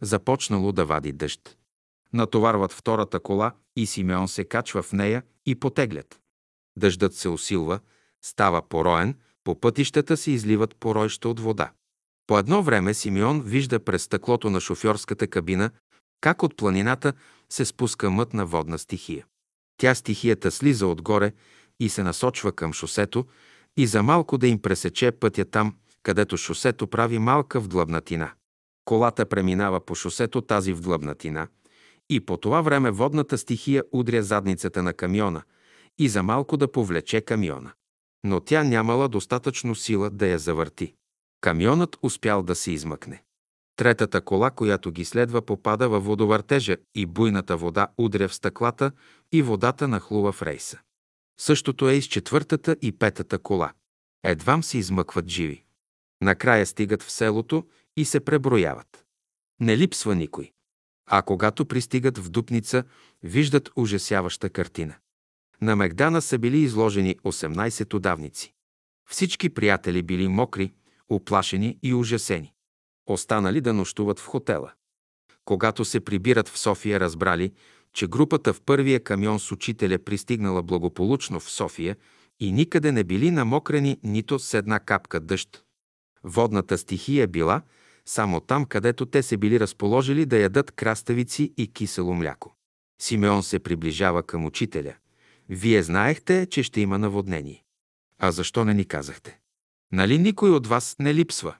Започнало 0.00 0.72
да 0.72 0.84
вади 0.84 1.12
дъжд. 1.12 1.56
Натоварват 2.12 2.72
втората 2.72 3.20
кола 3.20 3.52
и 3.76 3.86
Симеон 3.86 4.28
се 4.28 4.44
качва 4.44 4.82
в 4.82 4.92
нея 4.92 5.22
и 5.46 5.54
потеглят. 5.54 6.20
Дъждът 6.76 7.14
се 7.14 7.28
усилва, 7.28 7.80
става 8.22 8.62
пороен, 8.68 9.14
по 9.44 9.60
пътищата 9.60 10.16
се 10.16 10.30
изливат 10.30 10.76
поройща 10.76 11.28
от 11.28 11.40
вода. 11.40 11.72
По 12.26 12.38
едно 12.38 12.62
време 12.62 12.94
Симеон 12.94 13.42
вижда 13.42 13.80
през 13.84 14.02
стъклото 14.02 14.50
на 14.50 14.60
шофьорската 14.60 15.26
кабина 15.26 15.70
как 16.20 16.42
от 16.42 16.56
планината 16.56 17.12
се 17.48 17.64
спуска 17.64 18.10
мътна 18.10 18.46
водна 18.46 18.78
стихия. 18.78 19.26
Тя 19.76 19.94
стихията 19.94 20.50
слиза 20.50 20.86
отгоре 20.86 21.32
и 21.80 21.88
се 21.88 22.02
насочва 22.02 22.52
към 22.52 22.72
шосето 22.72 23.26
и 23.80 23.86
за 23.86 24.02
малко 24.02 24.38
да 24.38 24.46
им 24.46 24.62
пресече 24.62 25.10
пътя 25.10 25.44
там, 25.44 25.74
където 26.02 26.36
шосето 26.36 26.86
прави 26.86 27.18
малка 27.18 27.60
вдлъбнатина. 27.60 28.32
Колата 28.84 29.26
преминава 29.26 29.80
по 29.80 29.94
шосето 29.94 30.40
тази 30.40 30.72
вдлъбнатина 30.72 31.48
и 32.10 32.20
по 32.20 32.36
това 32.36 32.60
време 32.60 32.90
водната 32.90 33.38
стихия 33.38 33.84
удря 33.92 34.22
задницата 34.22 34.82
на 34.82 34.92
камиона 34.92 35.42
и 35.98 36.08
за 36.08 36.22
малко 36.22 36.56
да 36.56 36.72
повлече 36.72 37.20
камиона. 37.20 37.72
Но 38.24 38.40
тя 38.40 38.64
нямала 38.64 39.08
достатъчно 39.08 39.74
сила 39.74 40.10
да 40.10 40.26
я 40.26 40.38
завърти. 40.38 40.94
Камионът 41.40 41.96
успял 42.02 42.42
да 42.42 42.54
се 42.54 42.72
измъкне. 42.72 43.22
Третата 43.76 44.20
кола, 44.20 44.50
която 44.50 44.92
ги 44.92 45.04
следва, 45.04 45.42
попада 45.42 45.88
във 45.88 46.04
водовъртежа 46.04 46.76
и 46.94 47.06
буйната 47.06 47.56
вода 47.56 47.88
удря 47.98 48.28
в 48.28 48.34
стъклата 48.34 48.92
и 49.32 49.42
водата 49.42 49.88
нахлува 49.88 50.32
в 50.32 50.42
рейса. 50.42 50.78
Същото 51.40 51.88
е 51.88 51.94
и 51.94 52.02
с 52.02 52.04
четвъртата 52.04 52.76
и 52.82 52.92
петата 52.92 53.38
кола. 53.38 53.72
Едвам 54.24 54.62
се 54.62 54.78
измъкват 54.78 55.28
живи. 55.28 55.64
Накрая 56.20 56.66
стигат 56.66 57.02
в 57.02 57.10
селото 57.10 57.66
и 57.96 58.04
се 58.04 58.20
преброяват. 58.20 59.04
Не 59.60 59.76
липсва 59.76 60.14
никой. 60.14 60.52
А 61.06 61.22
когато 61.22 61.66
пристигат 61.66 62.18
в 62.18 62.30
Дупница, 62.30 62.84
виждат 63.22 63.70
ужасяваща 63.76 64.50
картина. 64.50 64.94
На 65.62 65.76
Мегдана 65.76 66.22
са 66.22 66.38
били 66.38 66.58
изложени 66.58 67.16
18 67.16 67.94
удавници. 67.94 68.52
Всички 69.10 69.50
приятели 69.50 70.02
били 70.02 70.28
мокри, 70.28 70.72
оплашени 71.08 71.78
и 71.82 71.94
ужасени. 71.94 72.52
Останали 73.06 73.60
да 73.60 73.72
нощуват 73.72 74.18
в 74.18 74.26
хотела. 74.26 74.72
Когато 75.44 75.84
се 75.84 76.00
прибират 76.00 76.48
в 76.48 76.58
София, 76.58 77.00
разбрали, 77.00 77.52
че 77.94 78.06
групата 78.06 78.52
в 78.52 78.60
първия 78.60 79.00
камион 79.00 79.40
с 79.40 79.52
учителя 79.52 79.98
пристигнала 79.98 80.62
благополучно 80.62 81.40
в 81.40 81.50
София 81.50 81.96
и 82.40 82.52
никъде 82.52 82.92
не 82.92 83.04
били 83.04 83.30
намокрени 83.30 83.98
нито 84.02 84.38
с 84.38 84.54
една 84.54 84.80
капка 84.80 85.20
дъжд. 85.20 85.64
Водната 86.24 86.78
стихия 86.78 87.28
била 87.28 87.62
само 88.06 88.40
там, 88.40 88.64
където 88.64 89.06
те 89.06 89.22
се 89.22 89.36
били 89.36 89.60
разположили 89.60 90.26
да 90.26 90.38
ядат 90.38 90.70
краставици 90.70 91.52
и 91.56 91.72
кисело 91.72 92.14
мляко. 92.14 92.54
Симеон 93.02 93.42
се 93.42 93.58
приближава 93.58 94.22
към 94.22 94.46
учителя. 94.46 94.94
Вие 95.48 95.82
знаехте, 95.82 96.46
че 96.50 96.62
ще 96.62 96.80
има 96.80 96.98
наводнение. 96.98 97.64
А 98.18 98.30
защо 98.30 98.64
не 98.64 98.74
ни 98.74 98.84
казахте? 98.84 99.38
Нали 99.92 100.18
никой 100.18 100.50
от 100.50 100.66
вас 100.66 100.96
не 100.98 101.14
липсва? 101.14 101.56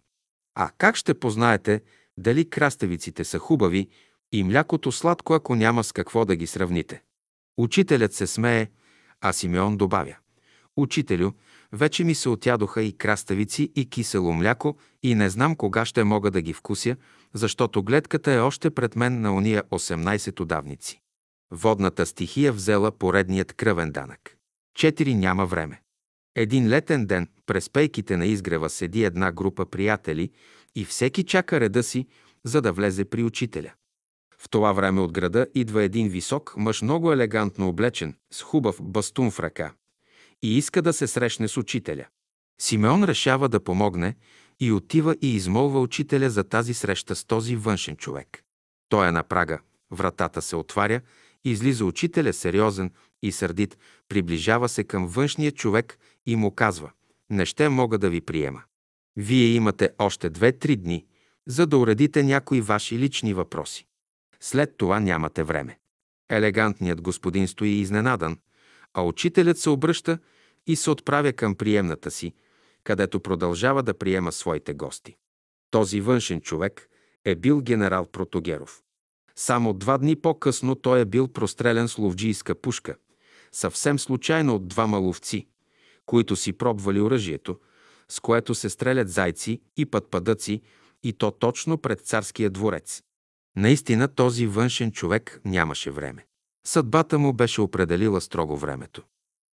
А 0.55 0.71
как 0.79 0.97
ще 0.97 1.15
познаете 1.15 1.83
дали 2.17 2.51
краставиците 2.51 3.25
са 3.25 3.39
хубави 3.39 3.89
и 4.33 4.45
млякото 4.45 4.93
сладко, 4.93 5.35
ако 5.35 5.55
няма 5.55 5.85
с 5.85 5.93
какво 5.93 6.25
да 6.25 6.37
ги 6.37 6.47
сравните? 6.47 7.03
Учителят 7.59 8.15
се 8.15 8.27
смее, 8.27 8.69
а 9.21 9.33
Симеон 9.33 9.77
добавя. 9.77 10.17
Учителю, 10.77 11.31
вече 11.73 12.05
ми 12.05 12.15
се 12.15 12.29
отядоха 12.29 12.83
и 12.83 12.97
краставици, 12.99 13.73
и 13.77 13.91
кисело 13.91 14.33
мляко, 14.33 14.79
и 15.03 15.15
не 15.15 15.31
знам 15.31 15.57
кога 15.57 15.85
ще 15.85 16.05
мога 16.05 16.31
да 16.31 16.43
ги 16.43 16.53
вкуся, 16.53 16.97
защото 17.35 17.83
гледката 17.83 18.33
е 18.33 18.41
още 18.41 18.71
пред 18.71 18.97
мен 18.97 19.21
на 19.21 19.35
ония 19.35 19.63
18 19.63 20.41
удавници. 20.41 21.01
Водната 21.51 22.07
стихия 22.07 22.53
взела 22.53 22.93
поредният 22.93 23.53
кръвен 23.53 23.93
данък. 23.93 24.37
Четири 24.75 25.15
няма 25.15 25.47
време. 25.47 25.83
Един 26.37 26.69
летен 26.69 27.07
ден 27.07 27.29
през 27.47 27.71
пейките 27.71 28.17
на 28.17 28.27
изгрева 28.27 28.71
седи 28.71 29.05
една 29.05 29.33
група 29.33 29.67
приятели 29.67 30.31
и 30.75 30.85
всеки 30.85 31.25
чака 31.25 31.61
реда 31.61 31.83
си, 31.83 32.07
за 32.45 32.63
да 32.63 32.73
влезе 32.73 33.05
при 33.05 33.23
учителя. 33.23 33.73
В 34.43 34.49
това 34.49 34.73
време 34.73 35.01
от 35.01 35.13
града 35.13 35.47
идва 35.55 35.83
един 35.83 36.09
висок 36.09 36.55
мъж, 36.57 36.83
много 36.83 37.13
елегантно 37.13 37.69
облечен, 37.69 38.15
с 38.31 38.43
хубав 38.43 38.83
бастун 38.83 39.31
в 39.31 39.41
ръка 39.41 39.73
и 40.43 40.59
иска 40.59 40.83
да 40.83 40.93
се 40.93 41.07
срещне 41.07 41.49
с 41.49 41.57
учителя. 41.57 42.07
Симеон 42.61 43.05
решава 43.05 43.49
да 43.49 43.65
помогне 43.65 44.17
и 44.61 44.73
отива 44.73 45.17
и 45.23 45.35
измолва 45.35 45.81
учителя 45.81 46.31
за 46.31 46.45
тази 46.45 46.75
среща 46.75 47.17
с 47.17 47.25
този 47.25 47.57
външен 47.57 47.97
човек. 47.97 48.43
Той 48.89 49.09
е 49.09 49.13
на 49.13 49.23
прага, 49.23 49.59
вратата 49.91 50.43
се 50.43 50.57
отваря, 50.57 51.01
излиза 51.45 51.85
учителя 51.85 52.33
сериозен 52.33 52.91
и 53.23 53.33
сърдит, 53.33 53.79
приближава 54.09 54.69
се 54.69 54.85
към 54.85 55.07
външния 55.07 55.53
човек 55.53 55.99
и 56.27 56.37
му 56.37 56.55
казва 56.55 56.91
«Не 57.31 57.47
ще 57.47 57.69
мога 57.69 57.99
да 57.99 58.11
ви 58.11 58.21
приема. 58.21 58.63
Вие 59.17 59.47
имате 59.47 59.91
още 59.99 60.31
две-три 60.31 60.77
дни, 60.77 61.07
за 61.47 61.67
да 61.67 61.79
уредите 61.79 62.23
някои 62.23 62.61
ваши 62.61 62.99
лични 62.99 63.35
въпроси. 63.35 63.87
След 64.41 64.77
това 64.77 65.01
нямате 65.01 65.43
време». 65.43 65.79
Елегантният 66.31 67.01
господин 67.01 67.49
стои 67.49 67.71
изненадан, 67.71 68.39
а 68.95 69.03
учителят 69.03 69.59
се 69.59 69.71
обръща 69.71 70.19
и 70.67 70.77
се 70.77 70.91
отправя 70.91 71.33
към 71.33 71.55
приемната 71.55 72.11
си, 72.11 72.33
където 72.85 73.21
продължава 73.21 73.83
да 73.83 73.99
приема 73.99 74.33
своите 74.33 74.75
гости. 74.75 75.17
Този 75.71 76.01
външен 76.01 76.41
човек 76.41 76.89
е 77.25 77.35
бил 77.35 77.61
генерал 77.61 78.07
Протогеров. 78.07 78.83
Само 79.37 79.73
два 79.73 79.99
дни 79.99 80.17
по-късно 80.17 80.75
той 80.75 81.01
е 81.01 81.05
бил 81.05 81.29
прострелен 81.29 81.89
с 81.89 81.99
ловджийска 81.99 82.55
пушка, 82.55 82.97
съвсем 83.53 83.99
случайно 83.99 84.55
от 84.55 84.69
двама 84.69 84.99
ловци, 84.99 85.47
които 86.07 86.37
си 86.37 86.53
пробвали 86.53 87.01
оръжието, 87.01 87.59
с 88.09 88.21
което 88.21 88.55
се 88.55 88.71
стрелят 88.71 89.09
зайци 89.09 89.63
и 89.77 89.87
пътпадъци, 89.87 90.63
и 91.03 91.13
то 91.13 91.31
точно 91.31 91.79
пред 91.79 92.01
царския 92.01 92.51
дворец. 92.51 93.03
Наистина 93.61 94.09
този 94.09 94.47
външен 94.47 94.93
човек 94.93 95.41
нямаше 95.45 95.91
време. 95.91 96.27
Съдбата 96.67 97.19
му 97.19 97.33
беше 97.33 97.61
определила 97.61 98.21
строго 98.21 98.57
времето. 98.57 99.03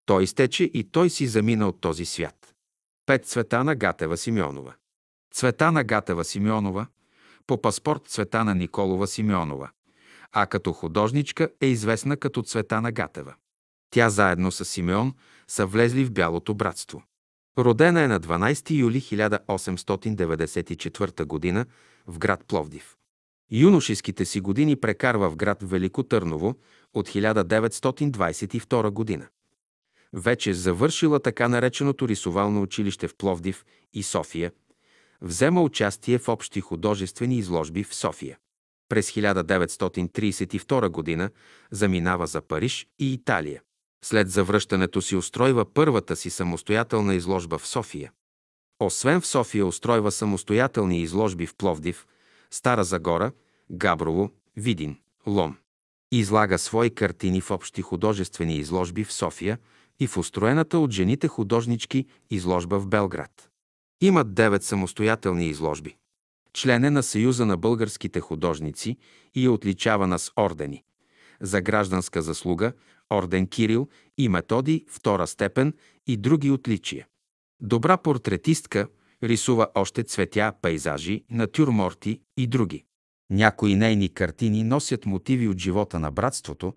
Той 0.06 0.24
изтече 0.24 0.64
и 0.64 0.92
той 0.92 1.10
си 1.10 1.28
замина 1.28 1.68
от 1.68 1.82
този 1.82 2.06
свят. 2.06 2.54
Пет 3.06 3.26
Цветана 3.26 3.76
Гатева 3.76 4.18
Симеонова. 4.18 4.74
Цветана 5.34 5.84
Гатева 5.84 6.24
Симеонова, 6.24 6.88
по 7.48 7.62
паспорт 7.62 8.08
Цветана 8.08 8.56
Николова 8.56 9.08
Симеонова, 9.08 9.70
а 10.32 10.46
като 10.46 10.74
художничка 10.74 11.50
е 11.62 11.68
известна 11.68 12.18
като 12.18 12.44
Цветана 12.44 12.92
Гатева. 12.92 13.36
Тя 13.90 14.10
заедно 14.10 14.52
с 14.52 14.66
Симеон 14.66 15.14
са 15.48 15.66
влезли 15.66 16.06
в 16.06 16.12
Бялото 16.12 16.54
братство. 16.54 17.04
Родена 17.58 18.02
е 18.02 18.08
на 18.08 18.20
12 18.20 18.72
юли 18.72 19.02
1894 19.02 21.54
г. 21.54 21.66
в 22.08 22.20
град 22.20 22.44
Пловдив. 22.48 22.97
Юношеските 23.52 24.26
си 24.26 24.40
години 24.40 24.76
прекарва 24.76 25.30
в 25.30 25.36
град 25.36 25.58
Велико 25.62 26.04
Търново 26.04 26.56
от 26.94 27.10
1922 27.10 28.90
година. 28.90 29.28
Вече 30.14 30.54
завършила 30.54 31.20
така 31.20 31.48
нареченото 31.48 32.08
рисовално 32.08 32.62
училище 32.62 33.08
в 33.08 33.16
Пловдив 33.16 33.66
и 33.94 34.04
София, 34.04 34.52
взема 35.22 35.62
участие 35.62 36.18
в 36.18 36.30
общи 36.30 36.62
художествени 36.62 37.38
изложби 37.38 37.84
в 37.84 37.96
София. 37.96 38.38
През 38.90 39.12
1932 39.12 40.90
година 40.90 41.30
заминава 41.72 42.28
за 42.28 42.42
Париж 42.42 42.88
и 43.00 43.14
Италия. 43.14 43.62
След 44.06 44.30
завръщането 44.30 45.02
си 45.02 45.16
устройва 45.16 45.74
първата 45.74 46.16
си 46.16 46.30
самостоятелна 46.30 47.16
изложба 47.16 47.58
в 47.58 47.68
София. 47.68 48.12
Освен 48.80 49.22
в 49.22 49.28
София 49.28 49.66
устройва 49.66 50.12
самостоятелни 50.12 51.02
изложби 51.02 51.46
в 51.46 51.56
Пловдив, 51.56 52.06
Стара 52.52 52.84
Загора, 52.84 53.32
Габрово, 53.70 54.32
Видин, 54.56 54.98
Лом. 55.28 55.58
Излага 56.12 56.58
свои 56.58 56.90
картини 56.90 57.42
в 57.42 57.52
общи 57.52 57.82
художествени 57.82 58.58
изложби 58.58 59.04
в 59.04 59.14
София 59.14 59.58
и 60.00 60.08
в 60.08 60.18
устроената 60.18 60.80
от 60.80 60.92
жените 60.92 61.28
художнички 61.28 62.06
изложба 62.30 62.80
в 62.80 62.88
Белград. 62.88 63.50
Имат 64.02 64.34
девет 64.34 64.64
самостоятелни 64.64 65.48
изложби. 65.48 65.98
Член 66.54 66.84
е 66.84 66.90
на 66.90 67.04
Съюза 67.04 67.46
на 67.46 67.58
българските 67.58 68.20
художници 68.20 68.98
и 69.36 69.46
е 69.46 69.50
отличавана 69.50 70.20
с 70.20 70.32
ордени. 70.40 70.84
За 71.42 71.62
гражданска 71.62 72.22
заслуга, 72.22 72.74
орден 73.14 73.48
Кирил 73.48 73.88
и 74.18 74.30
Методи, 74.30 74.86
втора 74.90 75.28
степен 75.28 75.74
и 76.08 76.18
други 76.18 76.52
отличия. 76.52 77.08
Добра 77.62 77.98
портретистка, 77.98 78.88
рисува 79.24 79.68
още 79.76 80.04
цветя, 80.04 80.54
пейзажи, 80.62 81.24
натюрморти 81.32 82.22
и 82.38 82.48
други. 82.48 82.84
Някои 83.30 83.76
нейни 83.76 84.10
картини 84.10 84.64
носят 84.64 85.06
мотиви 85.06 85.48
от 85.48 85.58
живота 85.58 86.00
на 86.00 86.12
братството, 86.12 86.74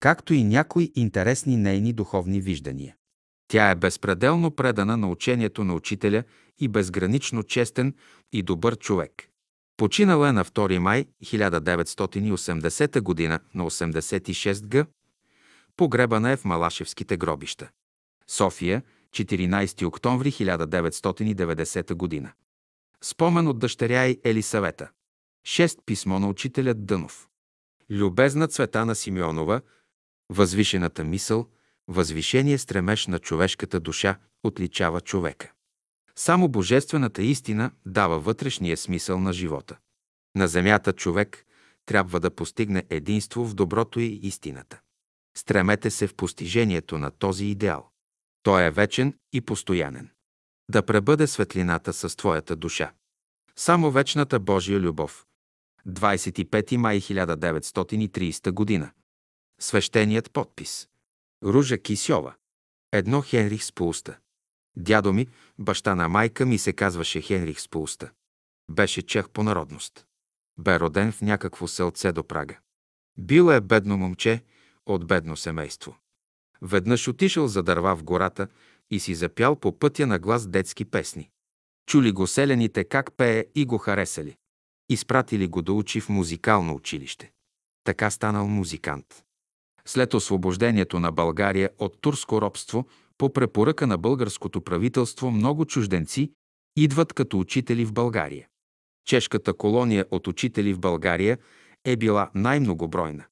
както 0.00 0.34
и 0.34 0.44
някои 0.44 0.92
интересни 0.94 1.56
нейни 1.56 1.92
духовни 1.92 2.40
виждания. 2.40 2.94
Тя 3.48 3.70
е 3.70 3.74
безпределно 3.74 4.50
предана 4.50 4.96
на 4.96 5.10
учението 5.10 5.64
на 5.64 5.74
учителя 5.74 6.24
и 6.60 6.68
безгранично 6.68 7.42
честен 7.42 7.94
и 8.32 8.42
добър 8.42 8.78
човек. 8.78 9.28
Починала 9.76 10.28
е 10.28 10.32
на 10.32 10.44
2 10.44 10.78
май 10.78 11.06
1980 11.24 13.28
г. 13.28 13.40
на 13.54 13.64
86 13.64 14.68
г. 14.68 14.86
Погребана 15.76 16.30
е 16.30 16.36
в 16.36 16.44
Малашевските 16.44 17.16
гробища. 17.16 17.70
София, 18.28 18.82
14 19.12 19.84
октомври 19.86 20.32
1990 20.32 22.22
г. 22.22 22.32
Спомен 23.02 23.48
от 23.48 23.58
дъщеря 23.58 24.04
й 24.04 24.20
Елисавета. 24.24 24.90
Шест 25.44 25.78
писмо 25.86 26.18
на 26.18 26.28
учителя 26.28 26.74
Дънов. 26.74 27.28
Любезна 27.90 28.48
Цветана 28.48 28.94
Симеонова, 28.94 29.60
възвишената 30.28 31.04
мисъл, 31.04 31.46
възвишение 31.88 32.58
стремеж 32.58 33.06
на 33.06 33.18
човешката 33.18 33.80
душа 33.80 34.18
отличава 34.42 35.00
човека. 35.00 35.52
Само 36.16 36.48
божествената 36.48 37.22
истина 37.22 37.70
дава 37.86 38.18
вътрешния 38.18 38.76
смисъл 38.76 39.20
на 39.20 39.32
живота. 39.32 39.78
На 40.36 40.48
земята 40.48 40.92
човек 40.92 41.46
трябва 41.86 42.20
да 42.20 42.30
постигне 42.30 42.84
единство 42.90 43.44
в 43.44 43.54
доброто 43.54 44.00
и 44.00 44.20
истината. 44.22 44.80
Стремете 45.36 45.90
се 45.90 46.06
в 46.06 46.14
постижението 46.14 46.98
на 46.98 47.10
този 47.10 47.44
идеал. 47.44 47.91
Той 48.42 48.64
е 48.64 48.70
вечен 48.70 49.18
и 49.32 49.40
постоянен. 49.40 50.10
Да 50.70 50.86
пребъде 50.86 51.26
светлината 51.26 51.92
с 51.92 52.16
твоята 52.16 52.56
душа. 52.56 52.92
Само 53.56 53.90
вечната 53.90 54.40
Божия 54.40 54.80
любов. 54.80 55.26
25 55.86 56.76
май 56.76 57.00
1930 57.00 58.50
година. 58.50 58.92
Свещеният 59.60 60.30
подпис. 60.32 60.88
Ружа 61.44 61.78
Кисьова. 61.78 62.34
Едно 62.92 63.22
Хенрих 63.22 63.64
Спулста. 63.64 64.18
Дядо 64.76 65.12
ми, 65.12 65.26
баща 65.58 65.94
на 65.94 66.08
майка 66.08 66.46
ми 66.46 66.58
се 66.58 66.72
казваше 66.72 67.20
Хенрих 67.20 67.60
Спулста. 67.60 68.10
Беше 68.70 69.02
чех 69.02 69.30
по 69.30 69.42
народност. 69.42 70.06
Бе 70.58 70.80
роден 70.80 71.12
в 71.12 71.20
някакво 71.20 71.68
селце 71.68 72.12
до 72.12 72.24
Прага. 72.24 72.58
Бил 73.18 73.50
е 73.50 73.60
бедно 73.60 73.96
момче 73.96 74.44
от 74.86 75.06
бедно 75.06 75.36
семейство. 75.36 75.96
Веднъж 76.62 77.08
отишъл 77.08 77.48
за 77.48 77.62
дърва 77.62 77.96
в 77.96 78.04
гората 78.04 78.48
и 78.90 79.00
си 79.00 79.14
запял 79.14 79.56
по 79.56 79.78
пътя 79.78 80.06
на 80.06 80.18
глас 80.18 80.46
детски 80.46 80.84
песни. 80.84 81.30
Чули 81.86 82.12
го 82.12 82.26
селените 82.26 82.84
как 82.84 83.12
пее 83.16 83.44
и 83.54 83.64
го 83.64 83.78
харесали. 83.78 84.36
Изпратили 84.88 85.46
го 85.46 85.62
да 85.62 85.72
учи 85.72 86.00
в 86.00 86.08
музикално 86.08 86.74
училище. 86.74 87.32
Така 87.84 88.10
станал 88.10 88.48
музикант. 88.48 89.24
След 89.84 90.14
освобождението 90.14 91.00
на 91.00 91.12
България 91.12 91.70
от 91.78 92.00
турско 92.00 92.40
робство, 92.40 92.86
по 93.18 93.32
препоръка 93.32 93.86
на 93.86 93.98
българското 93.98 94.60
правителство, 94.60 95.30
много 95.30 95.64
чужденци 95.64 96.32
идват 96.76 97.12
като 97.12 97.38
учители 97.38 97.84
в 97.84 97.92
България. 97.92 98.48
Чешката 99.06 99.54
колония 99.54 100.06
от 100.10 100.26
учители 100.26 100.72
в 100.72 100.80
България 100.80 101.38
е 101.84 101.96
била 101.96 102.30
най-многобройна. 102.34 103.24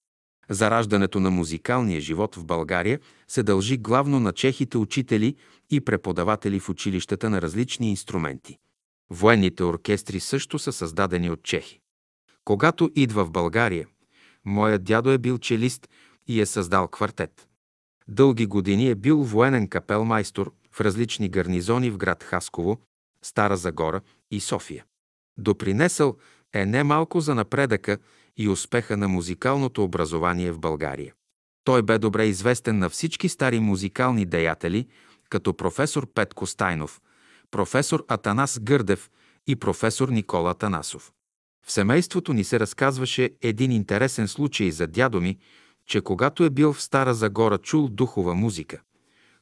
Зараждането 0.50 1.20
на 1.20 1.30
музикалния 1.30 2.00
живот 2.00 2.34
в 2.36 2.44
България 2.44 3.00
се 3.28 3.42
дължи 3.42 3.76
главно 3.76 4.20
на 4.20 4.32
чехите 4.32 4.78
учители 4.78 5.36
и 5.70 5.80
преподаватели 5.80 6.60
в 6.60 6.68
училищата 6.68 7.30
на 7.30 7.42
различни 7.42 7.90
инструменти. 7.90 8.58
Военните 9.10 9.64
оркестри 9.64 10.20
също 10.20 10.58
са 10.58 10.72
създадени 10.72 11.30
от 11.30 11.42
чехи. 11.42 11.80
Когато 12.44 12.90
идва 12.94 13.24
в 13.24 13.30
България, 13.30 13.86
моят 14.44 14.84
дядо 14.84 15.10
е 15.10 15.18
бил 15.18 15.38
челист 15.38 15.88
и 16.26 16.40
е 16.40 16.46
създал 16.46 16.88
квартет. 16.88 17.48
Дълги 18.08 18.46
години 18.46 18.88
е 18.88 18.94
бил 18.94 19.22
военен 19.22 19.68
капелмайстор 19.68 20.52
в 20.72 20.80
различни 20.80 21.28
гарнизони 21.28 21.90
в 21.90 21.96
град 21.96 22.24
Хасково, 22.24 22.80
Стара 23.24 23.56
Загора 23.56 24.00
и 24.30 24.40
София. 24.40 24.84
Допринесъл 25.38 26.16
е 26.52 26.66
немалко 26.66 27.20
за 27.20 27.34
напредъка 27.34 27.98
и 28.36 28.48
успеха 28.48 28.96
на 28.96 29.08
музикалното 29.08 29.84
образование 29.84 30.52
в 30.52 30.58
България. 30.58 31.14
Той 31.64 31.82
бе 31.82 31.98
добре 31.98 32.24
известен 32.24 32.78
на 32.78 32.90
всички 32.90 33.28
стари 33.28 33.60
музикални 33.60 34.26
деятели, 34.26 34.86
като 35.30 35.54
професор 35.54 36.06
Петко 36.14 36.46
Стайнов, 36.46 37.00
професор 37.50 38.04
Атанас 38.08 38.60
Гърдев 38.60 39.10
и 39.46 39.56
професор 39.56 40.08
Никола 40.08 40.54
Танасов. 40.54 41.12
В 41.66 41.72
семейството 41.72 42.32
ни 42.32 42.44
се 42.44 42.60
разказваше 42.60 43.30
един 43.42 43.72
интересен 43.72 44.28
случай 44.28 44.70
за 44.70 44.86
дядо 44.86 45.20
ми, 45.20 45.38
че 45.86 46.00
когато 46.00 46.44
е 46.44 46.50
бил 46.50 46.72
в 46.72 46.82
Стара 46.82 47.14
Загора, 47.14 47.58
чул 47.58 47.88
духова 47.88 48.34
музика, 48.34 48.80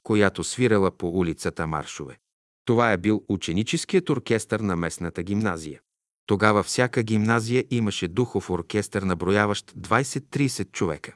която 0.03 0.45
свирала 0.45 0.91
по 0.91 1.09
улицата 1.09 1.67
маршове. 1.67 2.19
Това 2.65 2.93
е 2.93 2.97
бил 2.97 3.25
ученическият 3.29 4.11
оркестър 4.11 4.61
на 4.61 4.77
местната 4.77 5.23
гимназия. 5.23 5.81
Тогава 6.29 6.63
всяка 6.63 7.03
гимназия 7.03 7.65
имаше 7.71 8.09
духов 8.09 8.51
оркестър, 8.51 9.03
наброяващ 9.03 9.73
20-30 9.73 10.73
човека. 10.73 11.15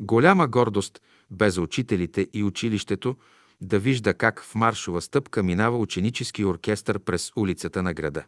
Голяма 0.00 0.48
гордост 0.48 1.00
бе 1.30 1.50
за 1.50 1.62
учителите 1.62 2.28
и 2.32 2.44
училището 2.44 3.16
да 3.60 3.78
вижда 3.78 4.14
как 4.14 4.42
в 4.44 4.54
маршова 4.54 5.02
стъпка 5.02 5.42
минава 5.42 5.78
ученически 5.78 6.44
оркестър 6.44 6.98
през 6.98 7.32
улицата 7.36 7.82
на 7.82 7.94
града. 7.94 8.24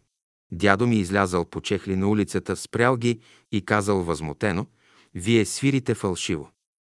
Дядо 0.52 0.86
ми 0.86 0.96
излязал 0.96 1.44
по 1.44 1.60
чехли 1.60 1.96
на 1.96 2.08
улицата, 2.08 2.56
спрял 2.56 2.96
ги 2.96 3.20
и 3.52 3.64
казал 3.64 4.02
възмутено– 4.02 4.66
вие 5.14 5.44
свирите 5.44 5.94
фалшиво. 5.94 6.50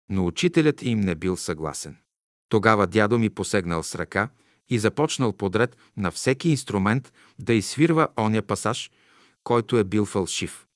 Но 0.09 0.25
учителят 0.25 0.81
им 0.81 0.99
не 0.99 1.15
бил 1.15 1.37
съгласен. 1.37 1.97
Тогава 2.49 2.87
дядо 2.87 3.19
ми 3.19 3.29
посегнал 3.29 3.83
с 3.83 3.95
ръка 3.95 4.29
и 4.69 4.79
започнал 4.79 5.33
подред 5.33 5.77
на 5.97 6.11
всеки 6.11 6.49
инструмент 6.49 7.13
да 7.39 7.53
изсвирва 7.53 8.07
оня 8.17 8.41
пасаж, 8.41 8.91
който 9.43 9.77
е 9.77 9.83
бил 9.83 10.05
фалшив. 10.05 10.67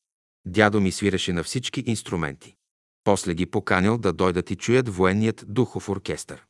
Дядо 0.45 0.81
ми 0.81 0.91
свиреше 0.91 1.33
на 1.33 1.43
всички 1.43 1.83
инструменти. 1.85 2.55
После 3.03 3.33
ги 3.33 3.45
поканил 3.45 3.97
да 3.97 4.13
дойдат 4.13 4.51
и 4.51 4.55
чуят 4.55 4.89
военният 4.89 5.45
духов 5.47 5.89
оркестър. 5.89 6.45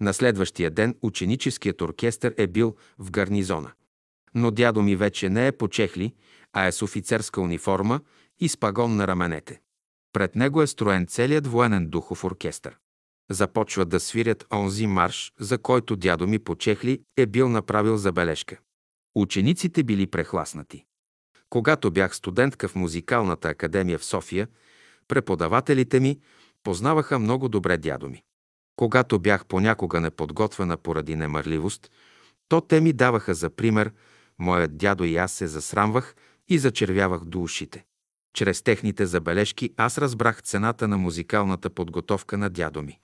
На 0.00 0.14
следващия 0.14 0.70
ден 0.70 0.94
ученическият 1.02 1.80
оркестър 1.80 2.34
е 2.36 2.46
бил 2.46 2.76
в 2.98 3.10
гарнизона. 3.10 3.72
Но 4.34 4.50
дядо 4.50 4.82
ми 4.82 4.96
вече 4.96 5.28
не 5.28 5.46
е 5.46 5.52
по 5.52 5.68
чехли, 5.68 6.14
а 6.52 6.66
е 6.66 6.72
с 6.72 6.82
офицерска 6.82 7.40
униформа 7.40 8.00
и 8.38 8.48
с 8.48 8.56
пагон 8.56 8.96
на 8.96 9.06
раменете. 9.06 9.60
Пред 10.12 10.36
него 10.36 10.62
е 10.62 10.66
строен 10.66 11.06
целият 11.06 11.46
военен 11.46 11.88
духов 11.88 12.24
оркестър. 12.24 12.76
Започват 13.30 13.88
да 13.88 14.00
свирят 14.00 14.46
онзи 14.52 14.86
марш, 14.86 15.32
за 15.40 15.58
който 15.58 15.96
дядо 15.96 16.26
ми 16.26 16.38
по 16.38 16.56
чехли 16.56 17.02
е 17.16 17.26
бил 17.26 17.48
направил 17.48 17.96
забележка. 17.96 18.58
Учениците 19.14 19.82
били 19.82 20.06
прехласнати. 20.06 20.84
Когато 21.50 21.90
бях 21.90 22.16
студентка 22.16 22.68
в 22.68 22.74
музикалната 22.74 23.48
академия 23.48 23.98
в 23.98 24.04
София, 24.04 24.48
преподавателите 25.08 26.00
ми 26.00 26.20
познаваха 26.62 27.18
много 27.18 27.48
добре 27.48 27.76
дядо 27.76 28.08
ми. 28.08 28.22
Когато 28.76 29.18
бях 29.18 29.46
понякога 29.46 30.00
неподготвена 30.00 30.76
поради 30.76 31.16
немърливост, 31.16 31.90
то 32.48 32.60
те 32.60 32.80
ми 32.80 32.92
даваха 32.92 33.34
за 33.34 33.50
пример, 33.50 33.92
моят 34.38 34.76
дядо 34.76 35.04
и 35.04 35.16
аз 35.16 35.32
се 35.32 35.46
засрамвах 35.46 36.16
и 36.48 36.58
зачервявах 36.58 37.24
до 37.24 37.42
ушите. 37.42 37.84
Чрез 38.34 38.62
техните 38.62 39.06
забележки 39.06 39.74
аз 39.76 39.98
разбрах 39.98 40.42
цената 40.42 40.88
на 40.88 40.98
музикалната 40.98 41.70
подготовка 41.70 42.38
на 42.38 42.50
дядо 42.50 42.82
ми. 42.82 42.98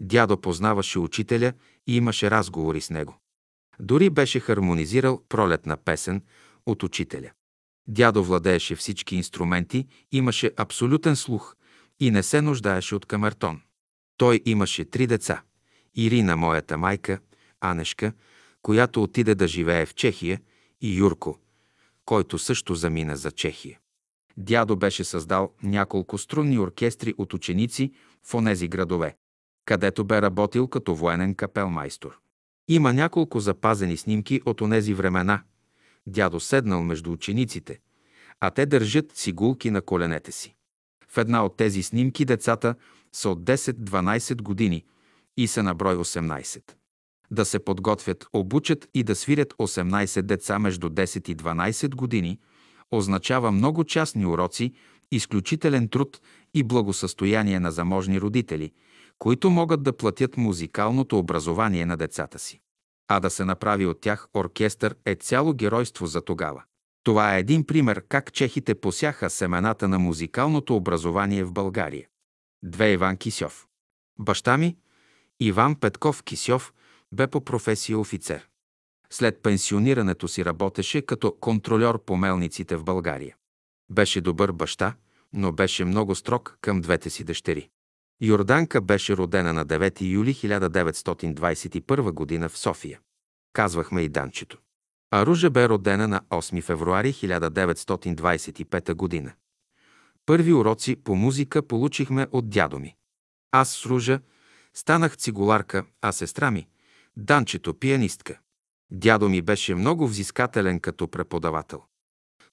Дядо 0.00 0.40
познаваше 0.40 0.98
учителя 0.98 1.52
и 1.86 1.96
имаше 1.96 2.30
разговори 2.30 2.80
с 2.80 2.90
него. 2.90 3.18
Дори 3.80 4.10
беше 4.10 4.40
хармонизирал 4.40 5.22
пролетна 5.28 5.76
песен 5.76 6.22
от 6.66 6.82
учителя. 6.82 7.30
Дядо 7.88 8.24
владееше 8.24 8.76
всички 8.76 9.16
инструменти, 9.16 9.86
имаше 10.12 10.52
абсолютен 10.56 11.16
слух 11.16 11.56
и 12.00 12.10
не 12.10 12.22
се 12.22 12.40
нуждаеше 12.40 12.94
от 12.94 13.06
камертон. 13.06 13.60
Той 14.16 14.40
имаше 14.44 14.84
три 14.84 15.06
деца. 15.06 15.42
Ирина, 15.94 16.36
моята 16.36 16.78
майка, 16.78 17.18
Анешка, 17.60 18.12
която 18.62 19.02
отиде 19.02 19.34
да 19.34 19.48
живее 19.48 19.86
в 19.86 19.94
Чехия, 19.94 20.40
и 20.80 20.96
Юрко, 20.96 21.38
който 22.04 22.38
също 22.38 22.74
замина 22.74 23.16
за 23.16 23.30
Чехия. 23.30 23.78
Дядо 24.36 24.76
беше 24.76 25.04
създал 25.04 25.52
няколко 25.62 26.18
струнни 26.18 26.58
оркестри 26.58 27.14
от 27.18 27.34
ученици 27.34 27.92
в 28.22 28.34
онези 28.34 28.68
градове, 28.68 29.16
където 29.64 30.04
бе 30.04 30.22
работил 30.22 30.68
като 30.68 30.94
военен 30.94 31.34
капелмайстор. 31.34 32.18
Има 32.68 32.92
няколко 32.92 33.40
запазени 33.40 33.96
снимки 33.96 34.40
от 34.44 34.60
онези 34.60 34.94
времена. 34.94 35.42
Дядо 36.06 36.40
седнал 36.40 36.82
между 36.82 37.12
учениците, 37.12 37.78
а 38.40 38.50
те 38.50 38.66
държат 38.66 39.12
цигулки 39.12 39.70
на 39.70 39.82
коленете 39.82 40.32
си. 40.32 40.54
В 41.08 41.18
една 41.18 41.44
от 41.44 41.56
тези 41.56 41.82
снимки 41.82 42.24
децата 42.24 42.74
са 43.12 43.30
от 43.30 43.44
10-12 43.44 44.42
години 44.42 44.84
и 45.36 45.46
са 45.46 45.62
на 45.62 45.74
брой 45.74 45.96
18. 45.96 46.62
Да 47.30 47.44
се 47.44 47.58
подготвят, 47.58 48.26
обучат 48.32 48.88
и 48.94 49.02
да 49.02 49.14
свирят 49.14 49.54
18 49.54 50.22
деца 50.22 50.58
между 50.58 50.88
10 50.88 51.28
и 51.30 51.36
12 51.36 51.94
години– 51.94 52.38
означава 52.96 53.52
много 53.52 53.84
частни 53.84 54.26
уроци, 54.26 54.72
изключителен 55.12 55.88
труд 55.88 56.20
и 56.54 56.62
благосъстояние 56.62 57.60
на 57.60 57.72
заможни 57.72 58.20
родители, 58.20 58.72
които 59.18 59.50
могат 59.50 59.82
да 59.82 59.96
платят 59.96 60.36
музикалното 60.36 61.18
образование 61.18 61.86
на 61.86 61.96
децата 61.96 62.38
си. 62.38 62.60
А 63.08 63.20
да 63.20 63.30
се 63.30 63.44
направи 63.44 63.86
от 63.86 64.00
тях 64.00 64.28
оркестър 64.34 64.96
е 65.06 65.14
цяло 65.14 65.54
геройство 65.54 66.06
за 66.06 66.20
тогава. 66.20 66.62
Това 67.02 67.36
е 67.36 67.40
един 67.40 67.66
пример 67.66 68.04
как 68.08 68.32
чехите 68.32 68.74
посяха 68.74 69.30
семената 69.30 69.88
на 69.88 69.98
музикалното 69.98 70.76
образование 70.76 71.44
в 71.44 71.52
България. 71.52 72.08
Две 72.62 72.92
Иван 72.92 73.16
Кисьов. 73.16 73.66
Баща 74.18 74.56
ми, 74.56 74.76
Иван 75.40 75.80
Петков 75.80 76.22
Кисьов, 76.22 76.72
бе 77.12 77.26
по 77.26 77.44
професия 77.44 77.98
офицер. 77.98 78.48
След 79.10 79.42
пенсионирането 79.42 80.28
си 80.28 80.44
работеше 80.44 81.02
като 81.02 81.36
контролер 81.40 81.98
по 81.98 82.16
мелниците 82.16 82.76
в 82.76 82.84
България. 82.84 83.36
Беше 83.90 84.20
добър 84.20 84.52
баща, 84.52 84.94
но 85.32 85.52
беше 85.52 85.84
много 85.84 86.14
строг 86.14 86.58
към 86.60 86.80
двете 86.80 87.10
си 87.10 87.24
дъщери. 87.24 87.68
Йорданка 88.20 88.80
беше 88.80 89.16
родена 89.16 89.52
на 89.52 89.66
9 89.66 90.00
юли 90.00 90.34
1921 90.34 92.40
г. 92.40 92.48
в 92.48 92.58
София. 92.58 93.00
Казвахме 93.52 94.02
и 94.02 94.08
Данчето. 94.08 94.58
А 95.10 95.26
Ружа 95.26 95.50
бе 95.50 95.68
родена 95.68 96.08
на 96.08 96.20
8 96.30 96.62
февруари 96.62 97.12
1925 97.12 99.24
г. 99.24 99.34
Първи 100.26 100.52
уроци 100.52 100.96
по 100.96 101.14
музика 101.14 101.62
получихме 101.62 102.26
от 102.32 102.50
дядо 102.50 102.78
ми. 102.78 102.94
Аз 103.52 103.70
с 103.70 103.86
Ружа 103.86 104.20
станах 104.74 105.16
цигуларка, 105.16 105.84
а 106.02 106.12
сестра 106.12 106.50
ми– 106.50 106.66
Данчето 107.16 107.74
пианистка. 107.74 108.38
Дядо 108.90 109.28
ми 109.28 109.42
беше 109.42 109.74
много 109.74 110.06
взискателен 110.06 110.80
като 110.80 111.08
преподавател. 111.08 111.82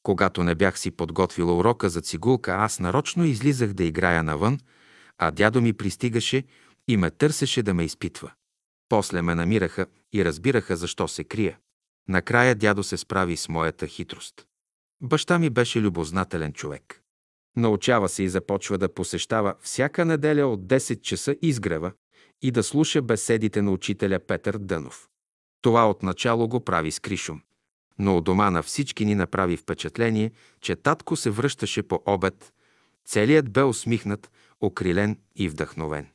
Когато 0.04 0.44
не 0.44 0.56
бях 0.56 0.80
си 0.80 0.92
подготвила 0.92 1.58
урока 1.58 1.90
за 1.90 2.02
цигулка, 2.02 2.52
аз 2.52 2.80
нарочно 2.80 3.26
излизах 3.26 3.74
да 3.74 3.84
играя 3.84 4.24
навън, 4.24 4.60
а 5.22 5.32
дядо 5.32 5.62
ми 5.62 5.74
пристигаше 5.74 6.44
и 6.88 6.98
ме 6.98 7.12
търсеше 7.12 7.64
да 7.64 7.74
ме 7.74 7.84
изпитва. 7.84 8.32
После 8.90 9.22
ме 9.22 9.36
намираха 9.36 9.86
и 10.14 10.26
разбираха 10.26 10.78
защо 10.78 11.08
се 11.08 11.24
крия. 11.24 11.58
Накрая 12.10 12.56
дядо 12.56 12.84
се 12.84 12.98
справи 12.98 13.38
с 13.38 13.50
моята 13.50 13.88
хитрост. 13.88 14.46
Баща 15.02 15.40
ми 15.40 15.50
беше 15.50 15.82
любознателен 15.82 16.54
човек. 16.54 17.02
Научава 17.58 18.10
се 18.10 18.24
и 18.24 18.30
започва 18.30 18.78
да 18.78 18.94
посещава 18.94 19.56
всяка 19.62 20.06
неделя 20.06 20.48
от 20.48 20.62
10 20.62 21.02
часа 21.02 21.36
изгрева 21.42 21.92
и 22.42 22.52
да 22.52 22.64
слуша 22.64 23.02
беседите 23.02 23.62
на 23.62 23.72
учителя 23.72 24.20
Петър 24.20 24.58
Дънов. 24.58 25.10
Това 25.62 25.90
отначало 25.90 26.48
го 26.48 26.60
прави 26.60 26.92
с 26.92 27.00
Кришум. 27.00 27.42
Но 28.00 28.18
у 28.18 28.22
дома 28.22 28.52
на 28.52 28.64
всички 28.64 29.06
ни 29.06 29.16
направи 29.16 29.58
впечатление, 29.58 30.32
че 30.62 30.76
татко 30.76 31.16
се 31.16 31.30
връщаше 31.30 31.84
по 31.84 32.02
обед. 32.06 32.54
Целият 33.06 33.52
бе 33.52 33.64
усмихнат, 33.64 34.32
окрилен 34.62 35.20
и 35.36 35.50
вдъхновен. 35.50 36.08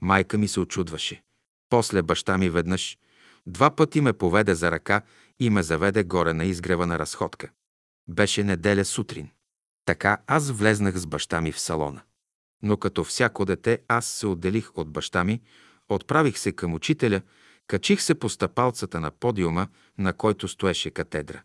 Майка 0.00 0.38
ми 0.38 0.48
се 0.48 0.60
очудваше. 0.60 1.22
После 1.68 2.02
баща 2.02 2.38
ми 2.38 2.50
веднъж, 2.50 2.98
два 3.46 3.70
пъти 3.70 4.00
ме 4.00 4.12
поведе 4.12 4.54
за 4.54 4.70
ръка 4.70 5.02
и 5.40 5.50
ме 5.50 5.62
заведе 5.62 6.04
горе 6.04 6.32
на 6.32 6.44
изгрева 6.44 6.86
на 6.86 6.98
разходка. 6.98 7.50
Беше 8.08 8.44
неделя 8.44 8.84
сутрин. 8.84 9.30
Така 9.84 10.18
аз 10.26 10.50
влезнах 10.50 10.96
с 10.96 11.06
баща 11.06 11.40
ми 11.40 11.52
в 11.52 11.60
салона. 11.60 12.02
Но 12.62 12.76
като 12.76 13.04
всяко 13.04 13.44
дете 13.44 13.82
аз 13.88 14.06
се 14.06 14.26
отделих 14.26 14.78
от 14.78 14.90
баща 14.90 15.24
ми, 15.24 15.40
отправих 15.88 16.38
се 16.38 16.52
към 16.52 16.74
учителя, 16.74 17.22
качих 17.66 18.02
се 18.02 18.14
по 18.14 18.28
стъпалцата 18.28 19.00
на 19.00 19.10
подиума, 19.10 19.68
на 19.98 20.12
който 20.12 20.48
стоеше 20.48 20.90
катедра. 20.90 21.42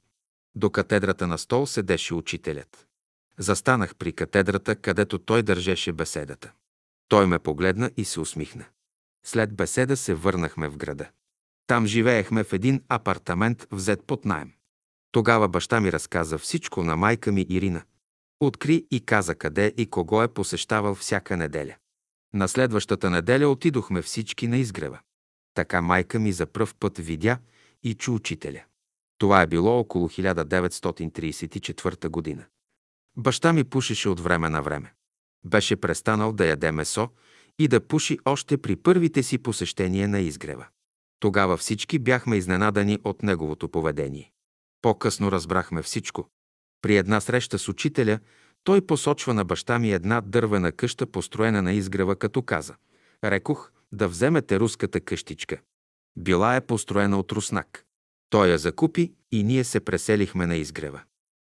До 0.56 0.70
катедрата 0.70 1.28
на 1.28 1.38
стол 1.38 1.66
седеше 1.66 2.14
учителят. 2.14 2.88
Застанах 3.40 3.96
при 3.96 4.14
катедрата, 4.14 4.76
където 4.76 5.20
той 5.20 5.44
държеше 5.44 5.94
беседата. 5.94 6.52
Той 7.08 7.28
ме 7.28 7.40
погледна 7.40 7.92
и 7.98 8.06
се 8.06 8.20
усмихна. 8.20 8.66
След 9.26 9.56
беседа 9.56 9.98
се 9.98 10.14
върнахме 10.14 10.68
в 10.68 10.78
града. 10.78 11.10
Там 11.68 11.86
живеехме 11.86 12.44
в 12.44 12.54
един 12.54 12.84
апартамент, 12.90 13.68
взет 13.72 14.04
под 14.04 14.26
найем. 14.26 14.54
Тогава 15.12 15.48
баща 15.48 15.80
ми 15.80 15.92
разказа 15.92 16.38
всичко 16.38 16.84
на 16.84 16.96
майка 16.96 17.32
ми 17.32 17.46
Ирина. 17.50 17.84
Откри 18.40 18.86
и 18.92 19.06
каза 19.06 19.36
къде 19.36 19.74
и 19.78 19.90
кого 19.90 20.24
е 20.24 20.28
посещавал 20.28 20.96
всяка 20.96 21.38
неделя. 21.38 21.76
На 22.34 22.48
следващата 22.48 23.10
неделя 23.10 23.50
отидохме 23.50 24.02
всички 24.02 24.48
на 24.48 24.58
изгрева. 24.58 25.00
Така 25.54 25.82
майка 25.82 26.20
ми 26.20 26.32
за 26.32 26.46
пръв 26.46 26.76
път 26.76 26.98
видя 26.98 27.38
и 27.84 27.94
чу 27.94 28.14
учителя. 28.14 28.64
Това 29.18 29.42
е 29.42 29.48
било 29.48 29.80
около 29.80 30.10
1934 30.10 32.10
година. 32.10 32.46
Баща 33.18 33.54
ми 33.54 33.64
пушеше 33.64 34.10
от 34.10 34.20
време 34.20 34.50
на 34.50 34.62
време. 34.62 34.94
Беше 35.46 35.76
престанал 35.76 36.34
да 36.34 36.46
яде 36.46 36.72
месо 36.72 37.10
и 37.60 37.68
да 37.68 37.88
пуши 37.88 38.20
още 38.26 38.58
при 38.58 38.76
първите 38.76 39.24
си 39.24 39.38
посещения 39.38 40.08
на 40.08 40.20
изгрева. 40.20 40.66
Тогава 41.20 41.58
всички 41.58 42.00
бяхме 42.00 42.38
изненадани 42.38 43.00
от 43.04 43.24
неговото 43.24 43.70
поведение. 43.70 44.32
По-късно 44.82 45.32
разбрахме 45.32 45.82
всичко. 45.82 46.30
При 46.82 46.98
една 46.98 47.22
среща 47.22 47.60
с 47.60 47.70
учителя 47.70 48.20
той 48.64 48.82
посочва 48.82 49.34
на 49.34 49.46
баща 49.46 49.80
ми 49.80 49.92
една 49.92 50.22
дървена 50.22 50.72
къща, 50.72 51.08
построена 51.08 51.62
на 51.62 51.74
изгрева, 51.74 52.16
като 52.16 52.42
каза 52.42 52.76
«Рекох 53.24 53.72
да 53.92 54.08
вземете 54.08 54.60
руската 54.60 55.02
къщичка». 55.02 55.58
Била 56.18 56.56
е 56.56 56.66
построена 56.66 57.20
от 57.20 57.32
руснак. 57.32 57.86
Той 58.30 58.48
я 58.48 58.58
закупи 58.58 59.14
и 59.32 59.44
ние 59.44 59.64
се 59.64 59.80
преселихме 59.80 60.48
на 60.48 60.56
изгрева. 60.56 61.02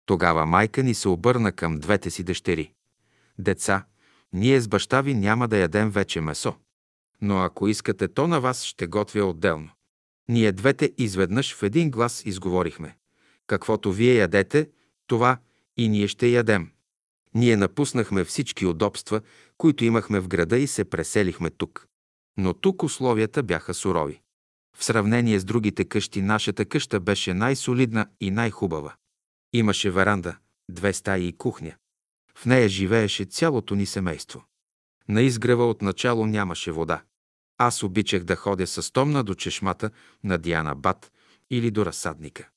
Тогава 0.05 0.45
майка 0.45 0.83
ни 0.83 0.93
се 0.93 1.09
обърна 1.09 1.51
към 1.51 1.79
двете 1.79 2.09
си 2.09 2.23
дъщери. 2.23 2.71
Деца, 3.39 3.85
ние 4.33 4.61
с 4.61 4.67
баща 4.67 5.01
ви 5.01 5.13
няма 5.13 5.47
да 5.47 5.57
ядем 5.57 5.89
вече 5.89 6.21
месо. 6.21 6.53
Но 7.21 7.37
ако 7.37 7.67
искате, 7.67 8.07
то 8.07 8.27
на 8.27 8.41
вас 8.41 8.63
ще 8.63 8.87
готвя 8.87 9.25
отделно. 9.25 9.69
Ние 10.29 10.51
двете 10.51 10.91
изведнъж 10.97 11.55
в 11.55 11.63
един 11.63 11.91
глас 11.91 12.25
изговорихме. 12.25 12.97
Каквото 13.47 13.91
вие 13.91 14.15
ядете, 14.15 14.69
това 15.07 15.37
и 15.77 15.89
ние 15.89 16.07
ще 16.07 16.27
ядем. 16.27 16.71
Ние 17.33 17.57
напуснахме 17.57 18.23
всички 18.23 18.65
удобства, 18.65 19.21
които 19.57 19.85
имахме 19.85 20.19
в 20.19 20.27
града 20.27 20.57
и 20.57 20.67
се 20.67 20.85
преселихме 20.85 21.49
тук. 21.49 21.87
Но 22.37 22.53
тук 22.53 22.83
условията 22.83 23.43
бяха 23.43 23.73
сурови. 23.73 24.21
В 24.77 24.85
сравнение 24.85 25.39
с 25.39 25.45
другите 25.45 25.85
къщи, 25.85 26.21
нашата 26.21 26.65
къща 26.65 26.99
беше 26.99 27.33
най-солидна 27.33 28.07
и 28.21 28.31
най-хубава. 28.31 28.95
Имаше 29.55 29.91
веранда, 29.91 30.37
две 30.69 30.93
стаи 30.93 31.27
и 31.27 31.37
кухня. 31.37 31.75
В 32.37 32.45
нея 32.45 32.69
живееше 32.69 33.25
цялото 33.25 33.75
ни 33.75 33.85
семейство. 33.85 34.45
На 35.07 35.21
изгрева 35.21 35.69
отначало 35.69 36.25
нямаше 36.25 36.71
вода. 36.71 37.03
Аз 37.57 37.83
обичах 37.83 38.23
да 38.23 38.35
ходя 38.35 38.67
с 38.67 38.91
томна 38.91 39.23
до 39.23 39.35
чешмата 39.35 39.91
на 40.23 40.37
Диана 40.37 40.75
Бат 40.75 41.11
или 41.49 41.71
до 41.71 41.85
разсадника. 41.85 42.49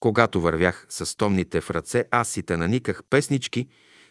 Когато 0.00 0.40
вървях 0.40 0.86
с 0.88 1.16
томните 1.16 1.60
в 1.60 1.70
ръце, 1.70 2.04
аз 2.10 2.28
си 2.28 2.42
те 2.42 2.56
наниках 2.56 3.02
песнички, 3.10 3.68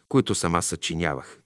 които 0.10 0.36
сама 0.36 0.62
съчинявах. 0.62 1.40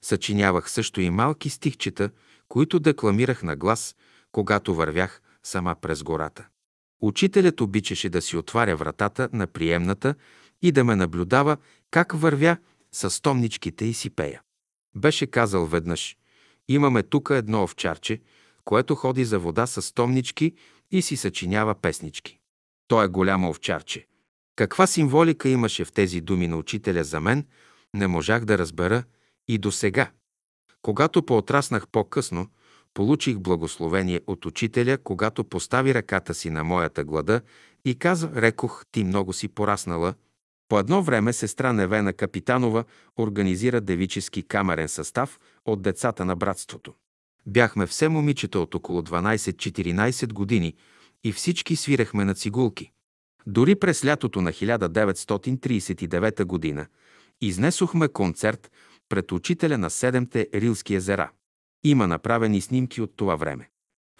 Съчинявах 0.00 0.70
също 0.70 1.00
и 1.00 1.10
малки 1.10 1.50
стихчета, 1.50 2.10
които 2.48 2.80
декламирах 2.80 3.42
на 3.42 3.56
глас, 3.56 3.96
когато 4.32 4.74
вървях 4.74 5.22
сама 5.42 5.76
през 5.80 6.02
гората. 6.02 6.48
Учителят 7.02 7.60
обичаше 7.60 8.08
да 8.08 8.22
си 8.22 8.36
отваря 8.36 8.76
вратата 8.76 9.28
на 9.32 9.46
приемната 9.46 10.14
и 10.62 10.72
да 10.72 10.84
ме 10.84 10.96
наблюдава 10.96 11.56
как 11.90 12.12
вървя 12.12 12.56
с 12.92 13.22
томничките 13.22 13.84
и 13.84 13.94
си 13.94 14.10
пея. 14.10 14.42
Беше 14.94 15.26
казал 15.26 15.66
веднъж, 15.66 16.16
имаме 16.68 17.02
тук 17.02 17.30
едно 17.32 17.62
овчарче, 17.62 18.20
което 18.64 18.94
ходи 18.94 19.24
за 19.24 19.38
вода 19.38 19.66
с 19.66 19.94
томнички 19.94 20.54
и 20.90 21.02
си 21.02 21.16
съчинява 21.16 21.74
песнички. 21.74 22.38
То 22.88 23.02
е 23.02 23.08
голямо 23.08 23.50
овчарче. 23.50 24.06
Каква 24.56 24.86
символика 24.86 25.48
имаше 25.48 25.84
в 25.84 25.92
тези 25.92 26.20
думи 26.20 26.48
на 26.48 26.56
учителя 26.56 27.04
за 27.04 27.20
мен, 27.20 27.46
не 27.94 28.06
можах 28.06 28.44
да 28.44 28.58
разбера 28.58 29.04
и 29.48 29.58
до 29.58 29.72
сега. 29.72 30.10
Когато 30.82 31.22
поотраснах 31.22 31.88
по-късно, 31.88 32.48
получих 32.94 33.38
благословение 33.38 34.20
от 34.26 34.46
учителя, 34.46 34.98
когато 34.98 35.44
постави 35.44 35.94
ръката 35.94 36.34
си 36.34 36.50
на 36.50 36.64
моята 36.64 37.04
глада 37.04 37.40
и 37.84 37.94
каза, 37.94 38.30
рекох, 38.36 38.84
ти 38.92 39.04
много 39.04 39.32
си 39.32 39.48
пораснала. 39.48 40.14
По 40.68 40.78
едно 40.78 41.02
време 41.02 41.32
сестра 41.32 41.72
Невена 41.72 42.12
Капитанова 42.12 42.84
организира 43.18 43.80
девически 43.80 44.42
камерен 44.42 44.88
състав 44.88 45.40
от 45.64 45.82
децата 45.82 46.24
на 46.24 46.36
братството. 46.36 46.94
Бяхме 47.46 47.86
все 47.86 48.08
момичета 48.08 48.60
от 48.60 48.74
около 48.74 49.02
12-14 49.02 50.32
години 50.32 50.74
и 51.24 51.32
всички 51.32 51.76
свирахме 51.76 52.24
на 52.24 52.34
цигулки. 52.34 52.90
Дори 53.46 53.74
през 53.74 54.04
лятото 54.04 54.40
на 54.40 54.52
1939 54.52 56.44
година 56.44 56.86
изнесохме 57.40 58.08
концерт 58.08 58.70
пред 59.08 59.32
учителя 59.32 59.78
на 59.78 59.90
седемте 59.90 60.48
Рилски 60.54 60.94
езера. 60.94 61.30
Има 61.84 62.06
направени 62.06 62.60
снимки 62.60 63.00
от 63.00 63.16
това 63.16 63.36
време. 63.36 63.70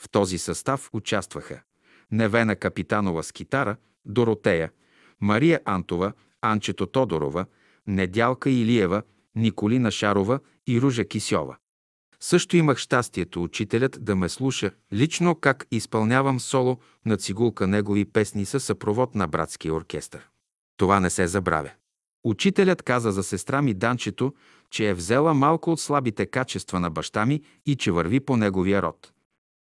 В 0.01 0.09
този 0.11 0.39
състав 0.39 0.91
участваха 0.93 1.63
Невена 2.11 2.57
Капитанова 2.57 3.23
с 3.23 3.33
китара, 3.33 3.77
Доротея, 4.05 4.73
Мария 5.21 5.61
Антова, 5.65 6.13
Анчето 6.41 6.87
Тодорова, 6.87 7.47
Недялка 7.87 8.51
Илиева, 8.51 9.03
Николина 9.35 9.91
Шарова 9.91 10.41
и 10.67 10.81
Ружа 10.81 11.05
Кисьова. 11.05 11.57
Също 12.21 12.57
имах 12.57 12.79
щастието 12.79 13.43
учителят 13.43 14.05
да 14.05 14.17
ме 14.17 14.29
слуша 14.29 14.71
лично 14.93 15.35
как 15.35 15.67
изпълнявам 15.71 16.41
соло 16.41 16.79
на 17.07 17.17
цигулка 17.17 17.67
негови 17.67 18.05
песни 18.05 18.45
със 18.45 18.65
съпровод 18.65 19.15
на 19.15 19.29
братския 19.29 19.75
оркестър. 19.75 20.29
Това 20.77 21.01
не 21.01 21.11
се 21.11 21.27
забравя. 21.27 21.71
Учителят 22.25 22.83
каза 22.83 23.13
за 23.13 23.23
сестра 23.23 23.63
ми 23.63 23.75
Данчето, 23.75 24.35
че 24.73 24.89
е 24.89 24.95
взела 24.95 25.35
малко 25.35 25.73
от 25.73 25.81
слабите 25.81 26.27
качества 26.27 26.81
на 26.81 26.91
баща 26.91 27.27
ми 27.27 27.43
и 27.67 27.77
че 27.77 27.93
върви 27.93 28.21
по 28.21 28.37
неговия 28.37 28.83
род. 28.83 29.13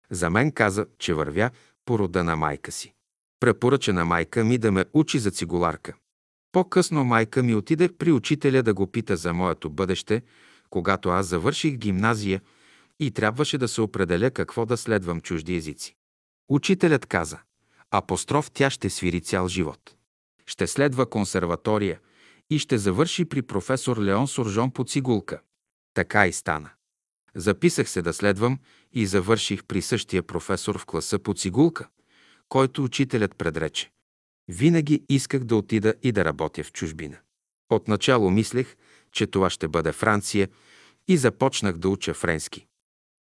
За 0.09 0.29
мен 0.29 0.51
каза, 0.51 0.85
че 0.99 1.13
вървя 1.13 1.49
по 1.85 1.99
рода 1.99 2.23
на 2.23 2.35
майка 2.35 2.71
си. 2.71 2.93
Препоръча 3.39 3.93
на 3.93 4.05
майка 4.05 4.43
ми 4.43 4.57
да 4.57 4.71
ме 4.71 4.85
учи 4.93 5.19
за 5.19 5.31
цигуларка. 5.31 5.93
По-късно 6.51 7.03
майка 7.03 7.43
ми 7.43 7.55
отиде 7.55 7.89
при 7.97 8.11
учителя 8.11 8.63
да 8.63 8.73
го 8.73 8.87
пита 8.87 9.17
за 9.17 9.33
моето 9.33 9.69
бъдеще, 9.69 10.21
когато 10.69 11.09
аз 11.09 11.27
завърших 11.27 11.77
гимназия 11.77 12.41
и 12.99 13.11
трябваше 13.11 13.57
да 13.57 13.67
се 13.67 13.81
определя 13.81 14.31
какво 14.31 14.65
да 14.65 14.77
следвам 14.77 15.21
чужди 15.21 15.55
езици. 15.55 15.95
Учителят 16.49 17.05
каза, 17.05 17.39
апостроф 17.91 18.51
тя 18.51 18.69
ще 18.69 18.89
свири 18.89 19.21
цял 19.21 19.47
живот. 19.47 19.95
Ще 20.45 20.67
следва 20.67 21.05
консерватория 21.05 21.99
и 22.49 22.59
ще 22.59 22.77
завърши 22.77 23.25
при 23.25 23.41
професор 23.41 24.01
Леон 24.01 24.27
Суржон 24.27 24.71
по 24.71 24.83
цигулка. 24.83 25.41
Така 25.93 26.27
и 26.27 26.33
стана. 26.33 26.69
Записах 27.35 27.89
се 27.89 28.01
да 28.01 28.13
следвам 28.13 28.59
и 28.93 29.05
завърших 29.05 29.63
при 29.63 29.81
същия 29.81 30.23
професор 30.23 30.77
в 30.77 30.85
класа 30.85 31.19
по 31.19 31.33
цигулка, 31.33 31.87
който 32.49 32.83
учителят 32.83 33.35
предрече. 33.35 33.91
Винаги 34.47 35.05
исках 35.09 35.43
да 35.43 35.55
отида 35.55 35.93
и 36.03 36.11
да 36.11 36.25
работя 36.25 36.63
в 36.63 36.71
чужбина. 36.71 37.17
Отначало 37.69 38.31
мислех, 38.31 38.75
че 39.11 39.27
това 39.27 39.49
ще 39.49 39.67
бъде 39.67 39.91
Франция 39.91 40.49
и 41.07 41.17
започнах 41.17 41.77
да 41.77 41.89
уча 41.89 42.13
френски. 42.13 42.65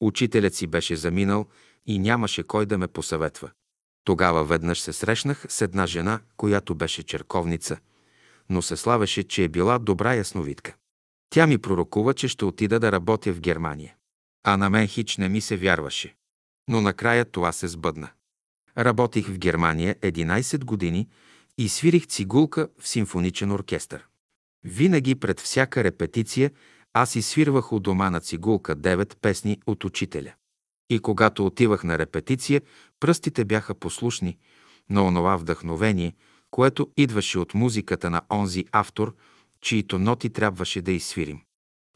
Учителят 0.01 0.55
си 0.55 0.67
беше 0.67 0.97
заминал 0.97 1.47
и 1.87 1.99
нямаше 1.99 2.43
кой 2.43 2.67
да 2.67 2.79
ме 2.79 2.89
посъветва. 2.89 3.51
Тогава 4.05 4.45
веднъж 4.45 4.81
се 4.81 4.93
срещнах 4.93 5.45
с 5.49 5.61
една 5.61 5.87
жена, 5.87 6.21
която 6.37 6.75
беше 6.75 7.03
черковница, 7.03 7.79
но 8.49 8.63
се 8.63 8.77
славеше, 8.77 9.23
че 9.23 9.45
е 9.45 9.49
била 9.49 9.79
добра 9.79 10.15
ясновидка. 10.15 10.75
Тя 11.31 11.47
ми 11.47 11.59
пророкува, 11.59 12.15
че 12.15 12.29
ще 12.29 12.45
отида 12.45 12.81
да 12.81 12.93
работя 12.93 13.33
в 13.33 13.41
Германия. 13.41 13.95
А 14.45 14.57
на 14.57 14.71
мен 14.71 14.87
хич 14.87 15.17
не 15.17 15.29
ми 15.29 15.41
се 15.41 15.57
вярваше. 15.57 16.15
Но 16.69 16.81
накрая 16.81 17.25
това 17.25 17.53
се 17.53 17.69
сбъдна. 17.69 18.11
Работих 18.79 19.27
в 19.27 19.39
Германия 19.39 19.95
11 19.95 20.65
години 20.65 21.09
и 21.59 21.69
свирих 21.69 22.07
цигулка 22.07 22.69
в 22.79 22.89
симфоничен 22.89 23.53
оркестър. 23.53 24.07
Винаги 24.65 25.15
пред 25.15 25.41
всяка 25.41 25.85
репетиция 25.85 26.51
аз 26.93 27.17
изсвирвах 27.17 27.73
у 27.73 27.81
дома 27.81 28.11
на 28.11 28.21
цигулка 28.21 28.75
девет 28.75 29.17
песни 29.21 29.61
от 29.67 29.85
учителя. 29.85 30.33
И 30.91 30.99
когато 30.99 31.47
отивах 31.47 31.85
на 31.85 31.99
репетиция, 31.99 32.63
пръстите 33.01 33.45
бяха 33.45 33.75
послушни 33.75 34.39
на 34.91 35.05
онова 35.05 35.37
вдъхновение, 35.37 36.15
което 36.51 36.91
идваше 36.97 37.39
от 37.39 37.55
музиката 37.55 38.11
на 38.11 38.23
онзи 38.31 38.65
автор, 38.73 39.15
чието 39.61 39.99
ноти 39.99 40.31
трябваше 40.31 40.83
да 40.83 40.93
изсвирим. 40.93 41.41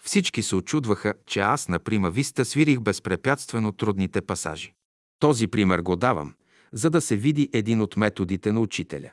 Всички 0.03 0.43
се 0.43 0.57
очудваха, 0.57 1.15
че 1.27 1.41
аз 1.41 1.69
на 1.69 1.79
прима 1.79 2.11
виста 2.11 2.45
свирих 2.45 2.81
безпрепятствено 2.81 3.73
трудните 3.73 4.21
пасажи. 4.21 4.75
Този 5.19 5.47
пример 5.47 5.79
го 5.79 5.97
давам, 5.97 6.35
за 6.73 6.91
да 6.91 7.01
се 7.01 7.17
види 7.17 7.51
един 7.53 7.81
от 7.81 7.97
методите 7.97 8.53
на 8.53 8.61
учителя. 8.61 9.11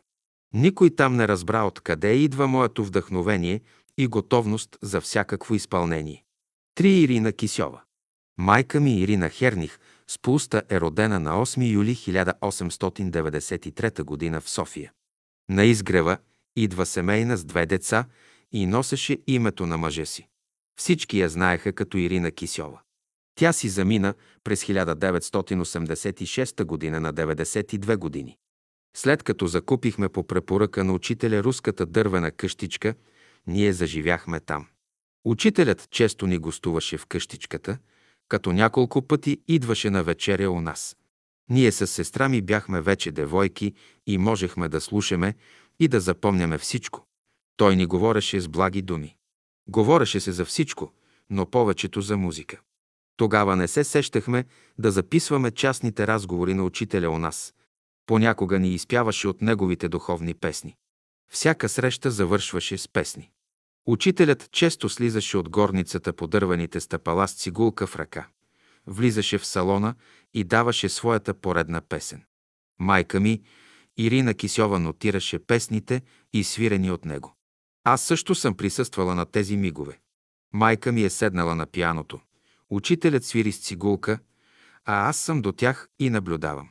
Никой 0.54 0.96
там 0.96 1.16
не 1.16 1.28
разбра 1.28 1.64
откъде 1.64 2.14
идва 2.14 2.48
моето 2.48 2.86
вдъхновение 2.86 3.62
и 3.98 4.08
готовност 4.08 4.78
за 4.82 5.02
всякакво 5.02 5.56
изпълнение. 5.56 6.24
Три 6.76 6.90
Ирина 6.90 7.32
Кисьова. 7.32 7.82
Майка 8.38 8.80
ми 8.80 9.00
Ирина 9.00 9.30
Херних 9.30 9.80
с 10.08 10.20
Пуста 10.20 10.64
е 10.70 10.82
родена 10.82 11.20
на 11.20 11.46
8 11.46 11.72
юли 11.72 11.96
1893 11.96 14.32
г. 14.32 14.42
в 14.42 14.50
София. 14.50 14.92
На 15.50 15.66
изгрева 15.66 16.18
идва 16.56 16.86
семейна 16.86 17.38
с 17.38 17.46
две 17.46 17.66
деца 17.66 18.06
и 18.52 18.66
носеше 18.66 19.18
името 19.28 19.66
на 19.66 19.78
мъжа 19.78 20.06
си. 20.06 20.28
Всички 20.80 21.20
я 21.20 21.30
знаеха 21.30 21.74
като 21.74 21.98
Ирина 21.98 22.32
Кисьова. 22.32 22.80
Тя 23.36 23.54
си 23.54 23.70
замина 23.70 24.14
през 24.44 24.64
1986 24.64 26.64
година 26.64 27.00
на 27.00 27.14
92 27.14 27.98
години. 27.98 28.38
След 28.96 29.24
като 29.24 29.48
закупихме 29.48 30.10
по 30.10 30.28
препоръка 30.28 30.84
на 30.84 30.94
учителя 30.94 31.44
руската 31.44 31.86
дървена 31.86 32.32
къщичка, 32.32 32.94
ние 33.48 33.74
заживяхме 33.74 34.40
там. 34.40 34.68
Учителят 35.26 35.88
често 35.92 36.28
ни 36.28 36.38
гостуваше 36.38 36.98
в 36.98 37.06
къщичката, 37.06 37.78
като 38.28 38.52
няколко 38.52 39.02
пъти 39.02 39.42
идваше 39.48 39.90
на 39.90 40.04
вечеря 40.04 40.52
у 40.52 40.62
нас. 40.62 40.98
Ние 41.50 41.72
с 41.72 41.88
сестра 41.88 42.30
ми 42.30 42.42
бяхме 42.42 42.82
вече 42.82 43.12
девойки 43.12 43.74
и 44.08 44.18
можехме 44.18 44.70
да 44.70 44.82
слушаме 44.82 45.36
и 45.80 45.88
да 45.88 46.00
запомняме 46.00 46.58
всичко. 46.58 47.06
Той 47.58 47.76
ни 47.76 47.86
говореше 47.86 48.40
с 48.40 48.48
благи 48.48 48.82
думи. 48.82 49.16
Говореше 49.68 50.20
се 50.20 50.32
за 50.32 50.46
всичко, 50.46 50.94
но 51.30 51.46
повечето 51.46 52.02
за 52.02 52.18
музика. 52.18 52.60
Тогава 53.18 53.56
не 53.56 53.68
се 53.68 53.84
сещахме 53.84 54.46
да 54.78 54.92
записваме 54.92 55.52
частните 55.52 56.08
разговори 56.08 56.54
на 56.54 56.64
учителя 56.64 57.10
у 57.10 57.18
нас. 57.18 57.54
Понякога 58.06 58.60
ни 58.60 58.74
изпяваше 58.74 59.28
от 59.28 59.42
неговите 59.42 59.90
духовни 59.90 60.34
песни. 60.34 60.76
Всяка 61.32 61.70
среща 61.70 62.12
завършваше 62.12 62.78
с 62.78 62.88
песни. 62.88 63.32
Учителят 63.88 64.52
често 64.52 64.90
слизаше 64.90 65.38
от 65.38 65.50
горницата 65.50 66.14
по 66.14 66.28
дървените 66.28 66.80
стъпала 66.80 67.28
с 67.28 67.34
цигулка 67.34 67.88
в 67.88 67.96
ръка. 67.96 68.28
Влизаше 68.90 69.38
в 69.38 69.46
салона 69.46 69.96
и 70.34 70.44
даваше 70.44 70.90
своята 70.90 71.34
поредна 71.34 71.82
песен. 71.82 72.24
Майка 72.80 73.20
ми, 73.20 73.42
Ирина 73.98 74.34
Кисьова, 74.34 74.80
нотираше 74.80 75.40
песните 75.40 76.02
и 76.34 76.44
свирени 76.44 76.92
от 76.92 77.06
него. 77.06 77.36
Аз 77.84 78.02
също 78.02 78.36
съм 78.36 78.58
присъствала 78.58 79.16
на 79.16 79.26
тези 79.26 79.58
мигове. 79.58 80.00
Майка 80.54 80.92
ми 80.92 81.04
е 81.04 81.10
седнала 81.10 81.56
на 81.56 81.66
пияното. 81.66 82.20
Учителят 82.70 83.26
свири 83.26 83.52
с 83.52 83.60
цигулка, 83.60 84.20
а 84.86 85.10
аз 85.10 85.18
съм 85.18 85.42
до 85.42 85.52
тях 85.52 85.90
и 86.00 86.10
наблюдавам. 86.10 86.70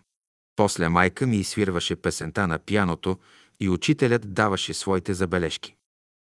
После 0.57 0.89
майка 0.89 1.27
ми 1.27 1.37
изсвирваше 1.37 1.97
песента 1.97 2.47
на 2.47 2.59
пияното 2.59 3.19
и 3.61 3.69
учителят 3.69 4.35
даваше 4.35 4.75
своите 4.75 5.15
забележки. 5.15 5.75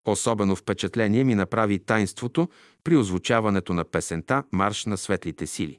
Особено 0.07 0.57
впечатление 0.57 1.25
ми 1.25 1.35
направи 1.35 1.79
тайнството 1.79 2.49
при 2.85 2.97
озвучаването 2.97 3.75
на 3.75 3.85
песента 3.85 4.45
«Марш 4.53 4.85
на 4.85 4.97
светлите 4.97 5.47
сили». 5.47 5.79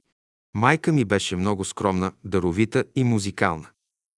Майка 0.57 0.93
ми 0.93 1.05
беше 1.05 1.35
много 1.35 1.65
скромна, 1.65 2.11
даровита 2.23 2.83
и 2.95 3.03
музикална. 3.03 3.69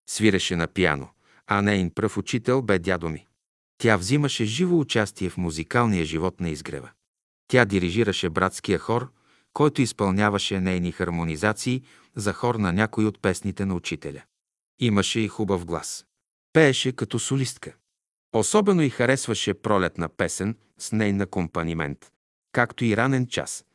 Свиреше 0.09 0.55
на 0.55 0.67
пияно, 0.67 1.09
а 1.47 1.61
нейн 1.61 1.91
пръв 1.91 2.17
учител 2.17 2.61
бе 2.61 2.79
дядо 2.79 3.09
ми. 3.09 3.27
Тя 3.77 3.97
взимаше 3.97 4.45
живо 4.45 4.79
участие 4.79 5.29
в 5.29 5.37
музикалния 5.37 6.05
живот 6.05 6.39
на 6.39 6.49
изгрева. 6.49 6.89
Тя 7.47 7.65
дирижираше 7.65 8.29
братския 8.29 8.79
хор, 8.79 9.11
който 9.53 9.81
изпълняваше 9.81 10.59
нейни 10.59 10.91
хармонизации 10.91 11.83
за 12.15 12.33
хор 12.33 12.55
на 12.55 12.73
някой 12.73 13.05
от 13.05 13.21
песните 13.21 13.65
на 13.65 13.75
учителя. 13.75 14.21
Имаше 14.79 15.19
и 15.19 15.27
хубав 15.27 15.65
глас. 15.65 16.05
Пееше 16.53 16.91
като 16.91 17.19
солистка. 17.19 17.73
Особено 18.33 18.81
и 18.81 18.89
харесваше 18.89 19.53
пролетна 19.53 20.09
песен 20.09 20.57
с 20.77 20.91
нейн 20.91 21.21
акомпанимент, 21.21 22.11
както 22.51 22.85
и 22.85 22.97
ранен 22.97 23.27
час. 23.27 23.65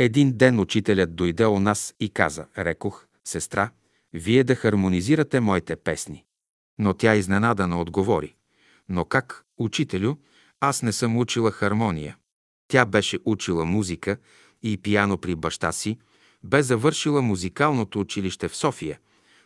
Един 0.00 0.32
ден 0.36 0.60
учителят 0.60 1.16
дойде 1.16 1.46
у 1.46 1.60
нас 1.60 1.94
и 2.00 2.10
каза, 2.10 2.46
рекох, 2.58 3.06
сестра, 3.24 3.70
вие 4.12 4.44
да 4.44 4.54
хармонизирате 4.54 5.40
моите 5.40 5.76
песни. 5.76 6.24
Но 6.78 6.94
тя 6.94 7.14
изненадана 7.14 7.80
отговори. 7.80 8.34
Но 8.88 9.04
как, 9.04 9.44
учителю, 9.58 10.14
аз 10.60 10.82
не 10.82 10.92
съм 10.92 11.16
учила 11.16 11.50
хармония. 11.50 12.16
Тя 12.68 12.86
беше 12.86 13.18
учила 13.24 13.64
музика 13.64 14.16
и 14.62 14.76
пияно 14.76 15.18
при 15.18 15.34
баща 15.34 15.72
си, 15.72 15.98
бе 16.44 16.62
завършила 16.62 17.22
музикалното 17.22 18.00
училище 18.00 18.48
в 18.48 18.56
София, 18.56 18.98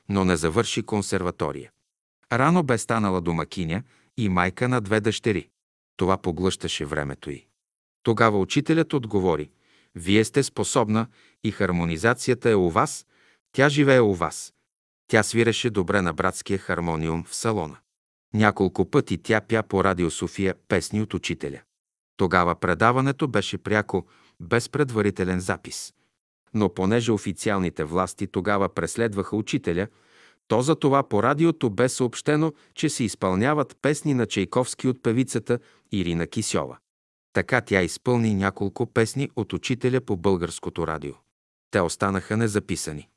но 0.08 0.24
не 0.24 0.36
завърши 0.36 0.82
консерватория. 0.82 1.70
Рано 2.32 2.62
бе 2.62 2.78
станала 2.78 3.20
домакиня 3.20 3.82
и 4.16 4.28
майка 4.28 4.68
на 4.68 4.80
две 4.80 5.00
дъщери. 5.00 5.48
Това 5.96 6.18
поглъщаше 6.18 6.84
времето 6.84 7.30
й. 7.30 7.46
Тогава 8.02 8.38
учителят 8.38 8.92
отговори, 8.92 9.50
вие 9.94 10.24
сте 10.24 10.42
способна 10.42 11.06
и 11.44 11.50
хармонизацията 11.50 12.50
е 12.50 12.54
у 12.54 12.70
вас, 12.70 13.06
тя 13.52 13.68
живее 13.68 14.00
у 14.00 14.14
вас. 14.14 14.52
Тя 15.08 15.22
свиреше 15.22 15.70
добре 15.70 16.02
на 16.02 16.12
братския 16.12 16.58
хармониум 16.58 17.24
в 17.24 17.34
салона. 17.34 17.76
Няколко 18.34 18.90
пъти 18.90 19.18
тя 19.18 19.40
пя 19.40 19.62
по 19.62 19.84
радио 19.84 20.10
София 20.10 20.54
песни 20.68 21.02
от 21.02 21.14
учителя. 21.14 21.60
Тогава 22.16 22.54
предаването 22.54 23.28
беше 23.28 23.58
пряко, 23.58 24.06
без 24.40 24.68
предварителен 24.68 25.40
запис. 25.40 25.92
Но 26.54 26.74
понеже 26.74 27.12
официалните 27.12 27.84
власти 27.84 28.26
тогава 28.26 28.68
преследваха 28.68 29.36
учителя, 29.36 29.86
то 30.48 30.62
за 30.62 30.76
това 30.76 31.02
по 31.02 31.22
радиото 31.22 31.70
бе 31.70 31.88
съобщено, 31.88 32.52
че 32.74 32.88
се 32.88 33.04
изпълняват 33.04 33.76
песни 33.82 34.14
на 34.14 34.26
Чайковски 34.26 34.88
от 34.88 35.02
певицата 35.02 35.58
Ирина 35.92 36.26
Кисьова. 36.26 36.78
Така 37.32 37.60
тя 37.60 37.82
изпълни 37.82 38.34
няколко 38.34 38.86
песни 38.86 39.30
от 39.36 39.52
учителя 39.52 40.00
по 40.00 40.16
българското 40.16 40.86
радио. 40.86 41.14
Те 41.70 41.80
останаха 41.80 42.36
незаписани. 42.36 43.08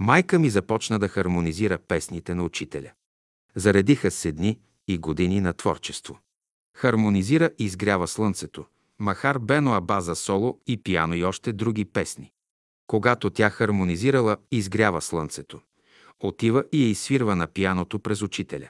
Майка 0.00 0.38
ми 0.38 0.50
започна 0.50 0.98
да 0.98 1.08
хармонизира 1.08 1.78
песните 1.78 2.34
на 2.34 2.44
учителя. 2.44 2.92
Заредиха 3.54 4.10
се 4.10 4.32
дни 4.32 4.58
и 4.88 4.98
години 4.98 5.40
на 5.40 5.52
творчество. 5.52 6.18
Хармонизира 6.76 7.50
и 7.58 7.64
изгрява 7.64 8.08
слънцето, 8.08 8.64
Махар 8.98 9.38
Бено 9.38 9.74
Абаза 9.74 10.14
соло 10.14 10.60
и 10.66 10.82
пиано 10.82 11.14
и 11.14 11.24
още 11.24 11.52
други 11.52 11.84
песни. 11.84 12.32
Когато 12.86 13.30
тя 13.30 13.50
хармонизирала 13.50 14.36
изгрява 14.52 15.02
слънцето, 15.02 15.60
отива 16.20 16.64
и 16.72 16.82
я 16.82 16.88
изсвирва 16.88 17.36
на 17.36 17.46
пияното 17.46 17.98
през 17.98 18.22
учителя. 18.22 18.68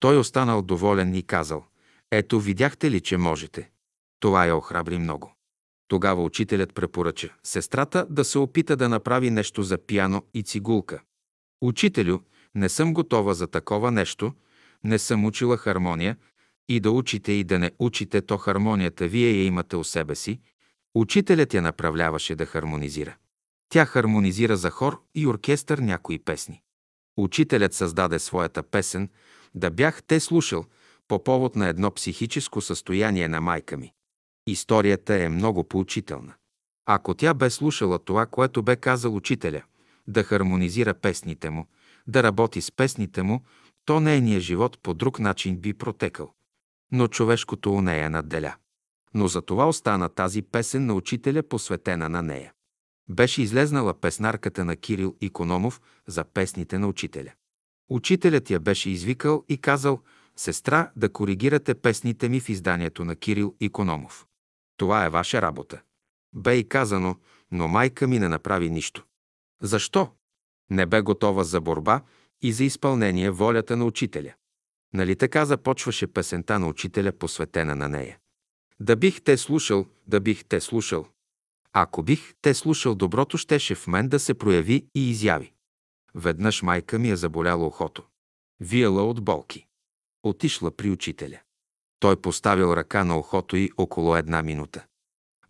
Той 0.00 0.18
останал 0.18 0.62
доволен 0.62 1.14
и 1.14 1.22
казал, 1.22 1.64
ето 2.10 2.40
видяхте 2.40 2.90
ли, 2.90 3.00
че 3.00 3.16
можете. 3.16 3.70
Това 4.20 4.46
я 4.46 4.56
охрабри 4.56 4.98
много. 4.98 5.32
Тогава 5.88 6.22
учителят 6.22 6.74
препоръча 6.74 7.34
сестрата 7.42 8.06
да 8.10 8.24
се 8.24 8.38
опита 8.38 8.76
да 8.76 8.88
направи 8.88 9.30
нещо 9.30 9.62
за 9.62 9.78
пиано 9.78 10.22
и 10.34 10.42
цигулка. 10.42 11.00
Учителю, 11.60 12.18
не 12.54 12.68
съм 12.68 12.94
готова 12.94 13.34
за 13.34 13.46
такова 13.46 13.90
нещо, 13.90 14.32
не 14.84 14.98
съм 14.98 15.24
учила 15.24 15.56
хармония, 15.56 16.16
и 16.68 16.80
да 16.80 16.90
учите 16.90 17.32
и 17.32 17.44
да 17.44 17.58
не 17.58 17.70
учите, 17.78 18.22
то 18.22 18.38
хармонията 18.38 19.08
вие 19.08 19.30
я 19.30 19.44
имате 19.44 19.76
у 19.76 19.84
себе 19.84 20.14
си. 20.14 20.40
Учителят 20.94 21.54
я 21.54 21.62
направляваше 21.62 22.34
да 22.34 22.46
хармонизира. 22.46 23.16
Тя 23.68 23.86
хармонизира 23.86 24.56
за 24.56 24.70
хор 24.70 25.02
и 25.14 25.26
оркестър 25.26 25.78
някои 25.78 26.18
песни. 26.18 26.62
Учителят 27.16 27.74
създаде 27.74 28.18
своята 28.18 28.62
песен 28.62 29.08
«Да 29.54 29.70
бях 29.70 30.02
те 30.02 30.20
слушал» 30.20 30.64
по 31.08 31.24
повод 31.24 31.56
на 31.56 31.68
едно 31.68 31.90
психическо 31.90 32.60
състояние 32.60 33.28
на 33.28 33.40
майка 33.40 33.76
ми. 33.76 33.92
Историята 34.46 35.22
е 35.22 35.28
много 35.28 35.64
поучителна. 35.64 36.34
Ако 36.86 37.14
тя 37.14 37.34
бе 37.34 37.50
слушала 37.50 37.98
това, 37.98 38.26
което 38.26 38.62
бе 38.62 38.76
казал 38.76 39.16
учителя, 39.16 39.62
да 40.06 40.22
хармонизира 40.22 40.94
песните 40.94 41.50
му, 41.50 41.66
да 42.06 42.22
работи 42.22 42.60
с 42.60 42.72
песните 42.72 43.22
му, 43.22 43.44
то 43.84 44.00
нейният 44.00 44.42
живот 44.42 44.78
по 44.82 44.94
друг 44.94 45.18
начин 45.18 45.56
би 45.56 45.74
протекал. 45.74 46.32
Но 46.92 47.08
човешкото 47.08 47.72
у 47.72 47.82
нея 47.82 48.10
надделя. 48.10 48.54
Но 49.14 49.28
за 49.28 49.42
това 49.42 49.68
остана 49.68 50.08
тази 50.08 50.42
песен 50.42 50.86
на 50.86 50.94
учителя, 50.94 51.42
посветена 51.42 52.08
на 52.08 52.22
нея. 52.22 52.52
Беше 53.08 53.42
излезнала 53.42 53.94
песнарката 53.94 54.64
на 54.64 54.76
Кирил 54.76 55.16
Икономов 55.20 55.80
за 56.06 56.24
песните 56.24 56.78
на 56.78 56.88
учителя. 56.88 57.32
Учителят 57.88 58.50
я 58.50 58.60
беше 58.60 58.90
извикал 58.90 59.44
и 59.48 59.58
казал, 59.58 60.00
сестра, 60.36 60.90
да 60.96 61.12
коригирате 61.12 61.74
песните 61.74 62.28
ми 62.28 62.40
в 62.40 62.48
изданието 62.48 63.04
на 63.04 63.16
Кирил 63.16 63.54
Икономов. 63.60 64.26
Това 64.76 65.04
е 65.04 65.10
ваша 65.10 65.42
работа. 65.42 65.82
Бе 66.34 66.56
и 66.56 66.68
казано, 66.68 67.16
но 67.52 67.68
майка 67.68 68.06
ми 68.06 68.18
не 68.18 68.28
направи 68.28 68.70
нищо. 68.70 69.04
Защо? 69.62 70.12
Не 70.70 70.86
бе 70.86 71.00
готова 71.00 71.44
за 71.44 71.60
борба 71.60 72.02
и 72.42 72.52
за 72.52 72.64
изпълнение 72.64 73.30
волята 73.30 73.76
на 73.76 73.84
учителя. 73.84 74.34
Нали 74.94 75.16
така 75.16 75.44
започваше 75.44 76.06
песента 76.06 76.58
на 76.58 76.68
учителя, 76.68 77.12
посветена 77.12 77.76
на 77.76 77.88
нея? 77.88 78.18
Да 78.80 78.96
бих 78.96 79.22
те 79.22 79.36
слушал, 79.36 79.86
да 80.06 80.20
бих 80.20 80.44
те 80.44 80.60
слушал. 80.60 81.06
Ако 81.72 82.02
бих 82.02 82.34
те 82.42 82.54
слушал, 82.54 82.94
доброто 82.94 83.38
щеше 83.38 83.74
в 83.74 83.86
мен 83.86 84.08
да 84.08 84.18
се 84.18 84.34
прояви 84.34 84.86
и 84.94 85.10
изяви. 85.10 85.52
Веднъж 86.14 86.62
майка 86.62 86.98
ми 86.98 87.10
е 87.10 87.16
заболяла 87.16 87.66
ухото. 87.66 88.02
Виела 88.60 89.02
от 89.02 89.24
болки. 89.24 89.66
Отишла 90.22 90.70
при 90.70 90.90
учителя. 90.90 91.40
Той 92.00 92.20
поставил 92.20 92.76
ръка 92.76 93.04
на 93.04 93.18
ухото 93.18 93.56
й 93.56 93.70
около 93.76 94.16
една 94.16 94.42
минута. 94.42 94.84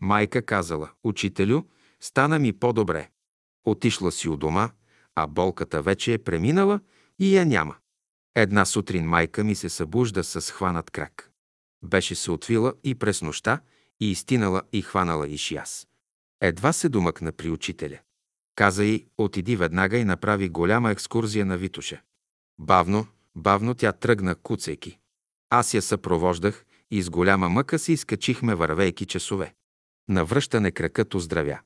Майка 0.01 0.43
казала, 0.43 0.91
учителю, 1.05 1.63
стана 2.01 2.39
ми 2.39 2.53
по-добре. 2.53 3.11
Отишла 3.65 4.13
си 4.13 4.29
у 4.29 4.37
дома, 4.37 4.71
а 5.15 5.27
болката 5.27 5.83
вече 5.83 6.13
е 6.13 6.19
преминала 6.19 6.81
и 7.19 7.37
я 7.37 7.47
няма. 7.47 7.77
Една 8.35 8.65
сутрин 8.65 9.05
майка 9.05 9.45
ми 9.45 9.55
се 9.55 9.69
събужда 9.69 10.25
с 10.25 10.51
хванат 10.51 10.91
крак. 10.91 11.31
Беше 11.83 12.15
се 12.15 12.31
отвила 12.31 12.75
и 12.85 12.95
през 12.95 13.23
нощта 13.23 13.61
и 14.01 14.11
изтинала 14.11 14.63
и 14.73 14.83
хванала 14.83 15.29
и 15.29 15.39
шияс. 15.39 15.87
Едва 16.41 16.73
се 16.73 16.89
домъкна 16.89 17.33
при 17.33 17.51
учителя. 17.51 17.99
Каза 18.55 18.85
й, 18.85 19.07
отиди 19.19 19.57
веднага 19.57 19.99
и 19.99 20.05
направи 20.05 20.49
голяма 20.49 20.91
екскурзия 20.91 21.47
на 21.47 21.57
Витуша. 21.57 22.01
Бавно, 22.59 23.07
бавно 23.35 23.75
тя 23.75 23.93
тръгна, 23.93 24.35
куцайки. 24.35 24.99
Аз 25.51 25.75
я 25.75 25.83
съпровождах 25.83 26.65
и 26.91 27.03
с 27.03 27.11
голяма 27.11 27.49
мъка 27.49 27.79
се 27.79 27.93
изкачихме 27.93 28.55
вървейки 28.55 29.07
часове. 29.07 29.55
Навръщане 30.09 30.71
кракът 30.71 31.15
оздравя. 31.15 31.59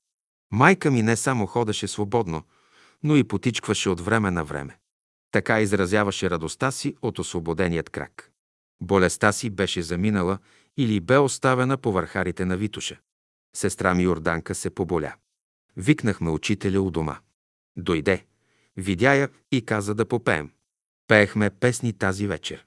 Майка 0.53 0.91
ми 0.91 1.03
не 1.03 1.17
само 1.17 1.47
ходеше 1.47 1.89
свободно, 1.89 2.43
но 3.03 3.17
и 3.17 3.25
потичкваше 3.25 3.89
от 3.89 4.01
време 4.01 4.31
на 4.31 4.45
време. 4.45 4.79
Така 5.33 5.61
изразяваше 5.61 6.31
радостта 6.31 6.71
си 6.71 6.97
от 7.03 7.19
освободеният 7.19 7.91
крак. 7.91 8.31
Болестта 8.81 9.33
си 9.33 9.51
беше 9.51 9.83
заминала 9.83 10.39
или 10.77 11.01
бе 11.01 11.19
оставена 11.19 11.77
по 11.77 11.93
върхарите 11.93 12.45
на 12.45 12.57
Витуша. 12.57 13.01
Сестра 13.57 13.95
ми 13.95 14.03
Йорданка 14.03 14.55
се 14.55 14.71
поболя. 14.71 15.15
Викнахме 15.77 16.31
учителя 16.31 16.81
у 16.81 16.91
дома. 16.91 17.19
Дойде, 17.77 18.25
видя 18.77 19.15
я 19.15 19.29
и 19.53 19.65
каза 19.65 19.95
да 19.95 20.07
попеем. 20.07 20.51
Пеехме 21.09 21.51
песни 21.51 21.93
тази 21.93 22.27
вечер. 22.27 22.67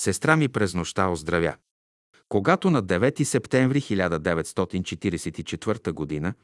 Сестра 0.00 0.36
ми 0.36 0.48
през 0.48 0.74
нощта 0.74 1.08
оздравя. 1.08 1.56
Когато 2.28 2.70
на 2.70 2.82
9 2.82 3.22
септември 3.22 3.80
1944 3.80 6.22
г. 6.22 6.34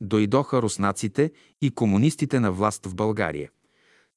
дойдоха 0.00 0.62
руснаците 0.62 1.32
и 1.62 1.70
комунистите 1.70 2.40
на 2.40 2.52
власт 2.52 2.86
в 2.86 2.94
България, 2.94 3.50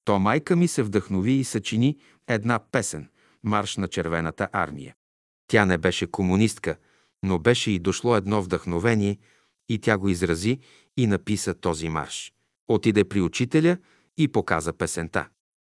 то 0.06 0.20
майка 0.20 0.56
ми 0.56 0.68
се 0.68 0.84
вдъхнови 0.84 1.32
и 1.32 1.44
съчини 1.44 1.98
една 2.28 2.60
песен 2.72 3.10
«Марш 3.44 3.78
на 3.78 3.88
червената 3.88 4.50
армия». 4.52 4.96
Тя 5.48 5.66
не 5.66 5.78
беше 5.78 6.08
комунистка, 6.08 6.78
но 7.24 7.40
беше 7.40 7.72
и 7.72 7.80
дошло 7.80 8.16
едно 8.16 8.42
вдъхновение 8.42 9.18
и 9.70 9.80
тя 9.80 9.98
го 9.98 10.10
изрази 10.10 10.60
и 10.98 11.08
написа 11.08 11.54
този 11.54 11.90
марш. 11.90 12.34
Отиде 12.68 13.04
при 13.04 13.22
учителя 13.22 13.78
и 14.18 14.28
показа 14.28 14.74
песента. 14.74 15.28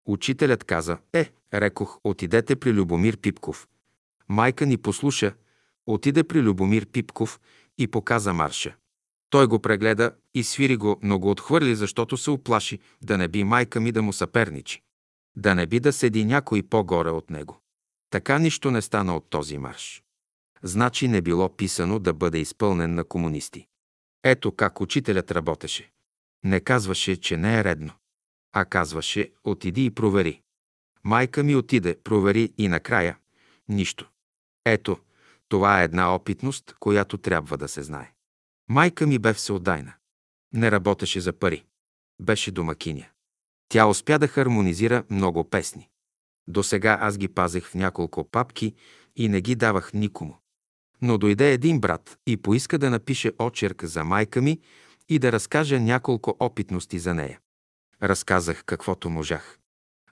Учителят 0.06 0.64
каза, 0.64 0.97
е, 1.14 1.30
рекох, 1.54 1.99
отидете 2.04 2.56
при 2.56 2.74
Любомир 2.74 3.18
Пипков. 3.18 3.68
Майка 4.30 4.66
ни 4.66 4.78
послуша, 4.78 5.34
отиде 5.86 6.24
при 6.24 6.41
Любомир 6.41 6.86
Пипков 6.86 7.39
и 7.78 7.88
показа 7.88 8.34
марша. 8.34 8.76
Той 9.30 9.47
го 9.47 9.60
прегледа 9.60 10.12
и 10.34 10.43
свири 10.43 10.78
го, 10.78 10.99
но 11.04 11.20
го 11.20 11.32
отхвърли, 11.32 11.76
защото 11.76 12.18
се 12.18 12.32
оплаши 12.32 12.80
да 13.01 13.18
не 13.18 13.28
би 13.28 13.43
майка 13.43 13.80
ми 13.80 13.91
да 13.91 14.01
му 14.01 14.14
съперничи. 14.14 14.82
Да 15.36 15.56
не 15.56 15.68
би 15.68 15.80
да 15.80 15.93
седи 15.93 16.26
някой 16.26 16.64
по-горе 16.64 17.10
от 17.10 17.30
него. 17.30 17.62
Така 18.10 18.39
нищо 18.39 18.72
не 18.72 18.82
стана 18.82 19.16
от 19.16 19.30
този 19.30 19.58
марш. 19.58 20.04
Значи 20.64 21.08
не 21.08 21.22
било 21.22 21.56
писано 21.56 21.99
да 21.99 22.14
бъде 22.14 22.38
изпълнен 22.38 22.95
на 22.95 23.04
комунисти. 23.04 23.68
Ето 24.24 24.51
как 24.51 24.82
учителят 24.82 25.32
работеше. 25.32 25.91
Не 26.43 26.60
казваше, 26.60 27.16
че 27.18 27.38
не 27.38 27.60
е 27.60 27.64
редно, 27.64 27.93
а 28.54 28.66
казваше, 28.66 29.32
отиди 29.43 29.86
и 29.86 29.91
провери. 29.91 30.41
Майка 31.04 31.43
ми 31.43 31.56
отиде, 31.56 31.97
провери 32.04 32.54
и 32.58 32.68
накрая– 32.68 33.18
нищо. 33.70 34.10
Ето, 34.66 34.97
това 35.49 35.82
е 35.82 35.84
една 35.84 36.16
опитност, 36.16 36.76
която 36.80 37.18
трябва 37.18 37.58
да 37.58 37.68
се 37.68 37.84
знае. 37.84 38.12
Майка 38.70 39.08
ми 39.08 39.20
бе 39.20 39.34
всеотдайна. 39.34 39.93
Не 40.54 40.72
работеше 40.72 41.22
за 41.22 41.34
пари. 41.34 41.66
Беше 42.22 42.51
домакиня. 42.51 43.06
Тя 43.70 43.88
успя 43.88 44.20
да 44.20 44.28
хармонизира 44.28 45.04
много 45.10 45.49
песни. 45.49 45.89
До 46.47 46.64
сега 46.64 46.97
аз 47.01 47.18
ги 47.18 47.28
пазех 47.28 47.66
в 47.66 47.76
няколко 47.76 48.24
папки 48.24 48.74
и 49.16 49.30
не 49.30 49.41
ги 49.41 49.56
давах 49.56 49.93
никому. 49.93 50.38
Но 51.01 51.18
дойде 51.18 51.54
един 51.54 51.80
брат 51.80 52.18
и 52.28 52.38
поиска 52.38 52.78
да 52.78 52.89
напише 52.89 53.32
очерк 53.39 53.86
за 53.86 54.04
майка 54.04 54.41
ми 54.41 54.60
и 55.10 55.20
да 55.20 55.32
разкаже 55.32 55.80
няколко 55.80 56.36
опитности 56.39 56.99
за 56.99 57.14
нея. 57.14 57.39
Разказах 58.04 58.64
каквото 58.66 59.10
можах. 59.10 59.60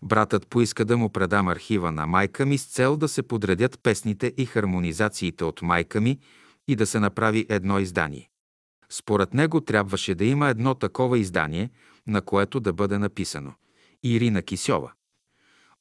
Братът 0.04 0.48
поиска 0.48 0.86
да 0.86 0.98
му 0.98 1.10
предам 1.10 1.48
архива 1.48 1.92
на 1.92 2.08
майка 2.08 2.46
ми 2.46 2.58
с 2.58 2.66
цел 2.66 2.98
да 2.98 3.08
се 3.08 3.24
подредят 3.24 3.80
песните 3.84 4.34
и 4.38 4.46
хармонизациите 4.46 5.44
от 5.44 5.62
майка 5.62 6.02
ми 6.02 6.20
и 6.68 6.76
да 6.76 6.86
се 6.86 7.00
направи 7.00 7.46
едно 7.50 7.80
издание. 7.80 8.30
Според 8.90 9.34
него 9.34 9.62
трябваше 9.62 10.16
да 10.16 10.26
има 10.26 10.50
едно 10.50 10.76
такова 10.76 11.20
издание, 11.20 11.70
на 12.08 12.22
което 12.22 12.60
да 12.60 12.74
бъде 12.74 12.98
написано 12.98 13.54
Ирина 14.04 14.42
Кисьова. 14.42 14.92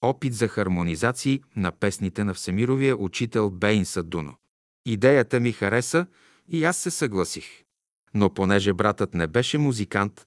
Опит 0.03 0.35
за 0.35 0.49
хармонизации 0.49 1.43
на 1.57 1.73
песните 1.73 2.25
на 2.25 2.35
всемировия 2.35 2.97
учител 2.97 3.51
Бейн 3.51 3.85
Садуно. 3.85 4.35
Идеята 4.87 5.41
ми 5.41 5.53
хареса 5.53 6.07
и 6.49 6.65
аз 6.65 6.77
се 6.77 6.91
съгласих. 6.91 7.47
Но 8.15 8.35
понеже 8.35 8.73
братът 8.73 9.15
не 9.15 9.27
беше 9.27 9.59
музикант, 9.59 10.27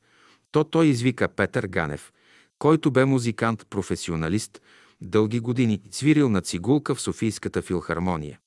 то 0.53 0.63
той 0.63 0.87
извика 0.87 1.27
Петър 1.27 1.67
Ганев, 1.67 2.11
който 2.59 2.91
бе 2.91 3.05
музикант-професионалист, 3.05 4.61
дълги 5.01 5.39
години 5.39 5.81
свирил 5.91 6.29
на 6.29 6.41
цигулка 6.41 6.95
в 6.95 7.01
Софийската 7.01 7.61
филхармония, 7.61 8.39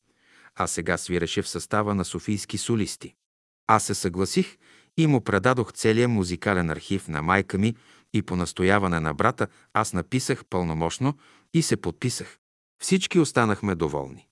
а 0.55 0.67
сега 0.67 0.97
свиреше 0.97 1.43
в 1.43 1.49
състава 1.49 1.95
на 1.95 2.05
софийски 2.05 2.59
солисти. 2.59 3.15
Аз 3.67 3.85
се 3.85 3.95
съгласих 3.95 4.57
и 4.97 5.07
му 5.07 5.21
предадох 5.21 5.73
целия 5.73 6.09
музикален 6.09 6.71
архив 6.71 7.09
на 7.09 7.23
майка 7.23 7.59
ми 7.59 7.77
и 8.15 8.23
по 8.23 8.37
настояване 8.37 9.01
на 9.01 9.15
брата 9.15 9.47
аз 9.75 9.93
написах 9.93 10.45
пълномощно 10.51 11.15
и 11.55 11.63
се 11.63 11.77
подписах. 11.77 12.39
Всички 12.83 13.19
останахме 13.19 13.75
доволни. 13.75 14.27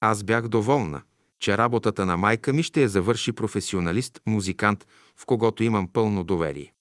Аз 0.00 0.22
бях 0.22 0.48
доволна, 0.48 1.02
че 1.40 1.58
работата 1.58 2.06
на 2.06 2.16
майка 2.16 2.52
ми 2.52 2.62
ще 2.62 2.82
я 2.82 2.88
завърши 2.88 3.32
професионалист, 3.32 4.20
музикант, 4.26 4.86
в 5.16 5.26
когото 5.26 5.62
имам 5.62 5.88
пълно 5.88 6.24
доверие. 6.24 6.72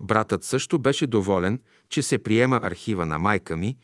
Братът 0.00 0.44
също 0.44 0.78
беше 0.78 1.06
доволен, 1.06 1.60
че 1.88 2.02
се 2.02 2.18
приема 2.18 2.60
архива 2.62 3.06
на 3.06 3.18
майка 3.18 3.56
ми 3.56 3.76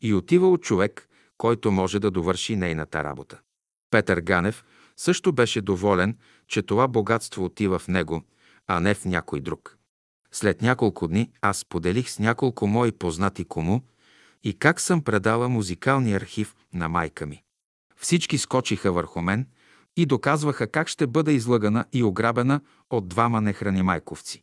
и 0.00 0.14
отива 0.14 0.50
от 0.50 0.62
човек, 0.62 1.08
който 1.38 1.70
може 1.70 1.98
да 1.98 2.10
довърши 2.10 2.56
нейната 2.56 3.04
работа. 3.04 3.40
Петър 3.90 4.20
Ганев 4.20 4.64
също 4.96 5.32
беше 5.32 5.60
доволен, 5.60 6.16
че 6.48 6.62
това 6.62 6.88
богатство 6.88 7.44
отива 7.44 7.78
в 7.78 7.88
него, 7.88 8.22
а 8.66 8.80
не 8.80 8.94
в 8.94 9.04
някой 9.04 9.40
друг. 9.40 9.76
След 10.32 10.62
няколко 10.62 11.08
дни 11.08 11.30
аз 11.40 11.64
поделих 11.64 12.10
с 12.10 12.18
няколко 12.18 12.66
мои 12.66 12.92
познати 12.92 13.44
кому 13.44 13.80
и 14.44 14.58
как 14.58 14.80
съм 14.80 15.02
предала 15.02 15.48
музикалния 15.48 16.16
архив 16.16 16.54
на 16.74 16.88
майка 16.88 17.26
ми. 17.26 17.42
Всички 17.96 18.38
скочиха 18.38 18.92
върху 18.92 19.20
мен 19.20 19.46
и 19.96 20.06
доказваха 20.06 20.66
как 20.66 20.88
ще 20.88 21.06
бъда 21.06 21.32
излъгана 21.32 21.84
и 21.92 22.02
ограбена 22.02 22.60
от 22.90 23.08
двама 23.08 23.40
нехрани 23.40 23.82
майковци. 23.82 24.42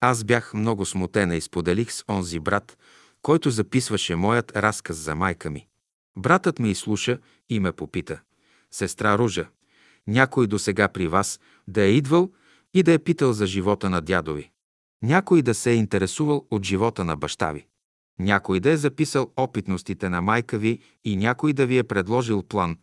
Аз 0.00 0.24
бях 0.24 0.54
много 0.54 0.86
смутена 0.86 1.36
и 1.36 1.40
споделих 1.40 1.92
с 1.92 2.04
онзи 2.08 2.40
брат, 2.40 2.78
който 3.22 3.50
записваше 3.50 4.16
моят 4.16 4.56
разказ 4.56 4.96
за 4.96 5.14
майка 5.14 5.50
ми. 5.50 5.66
Братът 6.18 6.58
ми 6.58 6.70
изслуша 6.70 7.18
и 7.48 7.60
ме 7.60 7.72
попита. 7.72 8.20
Сестра 8.70 9.18
Ружа, 9.18 9.48
някой 10.06 10.46
до 10.46 10.58
сега 10.58 10.88
при 10.88 11.08
вас 11.08 11.40
да 11.68 11.82
е 11.82 11.92
идвал 11.92 12.32
и 12.74 12.82
да 12.82 12.92
е 12.92 12.98
питал 12.98 13.32
за 13.32 13.46
живота 13.46 13.90
на 13.90 14.00
дядо 14.00 14.34
ви. 14.34 14.50
Някой 15.02 15.42
да 15.42 15.54
се 15.54 15.70
е 15.70 15.74
интересувал 15.74 16.46
от 16.50 16.64
живота 16.64 17.04
на 17.04 17.16
баща 17.16 17.52
ви. 17.52 17.66
Някой 18.18 18.60
да 18.60 18.70
е 18.70 18.76
записал 18.76 19.32
опитностите 19.36 20.08
на 20.08 20.22
майка 20.22 20.58
ви 20.58 20.78
и 21.04 21.16
някой 21.16 21.52
да 21.52 21.66
ви 21.66 21.78
е 21.78 21.84
предложил 21.84 22.42
план, 22.42 22.78